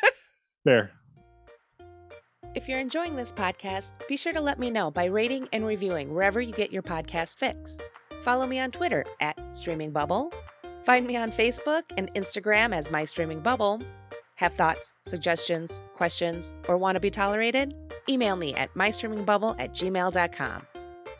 fair. 0.64 0.90
If 2.58 2.68
you're 2.68 2.80
enjoying 2.80 3.14
this 3.14 3.32
podcast, 3.32 3.92
be 4.08 4.16
sure 4.16 4.32
to 4.32 4.40
let 4.40 4.58
me 4.58 4.68
know 4.68 4.90
by 4.90 5.04
rating 5.04 5.48
and 5.52 5.64
reviewing 5.64 6.12
wherever 6.12 6.40
you 6.40 6.52
get 6.52 6.72
your 6.72 6.82
podcast 6.82 7.36
fix. 7.36 7.78
Follow 8.24 8.48
me 8.48 8.58
on 8.58 8.72
Twitter 8.72 9.04
at 9.20 9.38
Streaming 9.56 9.92
Bubble. 9.92 10.32
Find 10.84 11.06
me 11.06 11.16
on 11.16 11.30
Facebook 11.30 11.84
and 11.96 12.12
Instagram 12.14 12.74
as 12.74 12.90
My 12.90 13.04
Streaming 13.04 13.38
Bubble. 13.38 13.80
Have 14.34 14.54
thoughts, 14.54 14.92
suggestions, 15.04 15.80
questions, 15.94 16.52
or 16.66 16.76
want 16.76 16.96
to 16.96 17.00
be 17.00 17.12
tolerated? 17.12 17.76
Email 18.08 18.34
me 18.34 18.54
at 18.54 18.74
mystreamingbubble 18.74 19.54
at 19.60 19.72
gmail.com. 19.72 20.66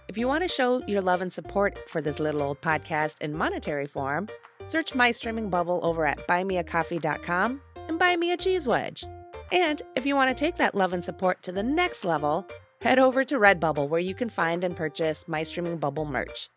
If 0.09 0.19
you 0.19 0.27
want 0.27 0.43
to 0.43 0.49
show 0.49 0.83
your 0.89 1.03
love 1.03 1.21
and 1.21 1.33
support 1.33 1.79
for 1.89 2.01
this 2.01 2.19
little 2.19 2.43
old 2.43 2.61
podcast 2.61 3.21
in 3.21 3.33
monetary 3.33 3.87
form, 3.87 4.27
search 4.67 4.93
My 4.93 5.13
Streaming 5.13 5.51
Bubble 5.51 5.79
over 5.85 6.05
at 6.05 6.19
buymeacoffee.com 6.27 7.61
and 7.87 7.97
buy 7.97 8.17
me 8.17 8.33
a 8.33 8.37
cheese 8.37 8.67
wedge. 8.67 9.05
And 9.51 9.81
if 9.97 10.05
you 10.05 10.15
want 10.15 10.37
to 10.37 10.45
take 10.45 10.57
that 10.57 10.75
love 10.75 10.93
and 10.93 11.03
support 11.03 11.43
to 11.43 11.53
the 11.53 11.63
next 11.63 12.05
level, 12.05 12.47
head 12.83 12.99
over 12.99 13.25
to 13.25 13.39
Redbubble 13.39 13.89
where 13.89 14.01
you 14.01 14.15
can 14.15 14.29
find 14.29 14.63
and 14.65 14.77
purchase 14.77 15.27
My 15.27 15.43
Streaming 15.43 15.79
Bubble 15.79 16.05
merch. 16.05 16.51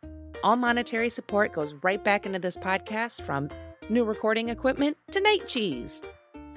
All 0.43 0.55
monetary 0.55 1.09
support 1.09 1.53
goes 1.53 1.73
right 1.83 2.03
back 2.03 2.25
into 2.25 2.39
this 2.39 2.57
podcast 2.57 3.21
from 3.21 3.49
new 3.89 4.03
recording 4.03 4.49
equipment 4.49 4.97
to 5.11 5.21
night 5.21 5.47
cheese. 5.47 6.01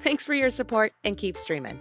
Thanks 0.03 0.25
for 0.25 0.35
your 0.35 0.51
support 0.51 0.93
and 1.05 1.17
keep 1.17 1.37
streaming. 1.37 1.79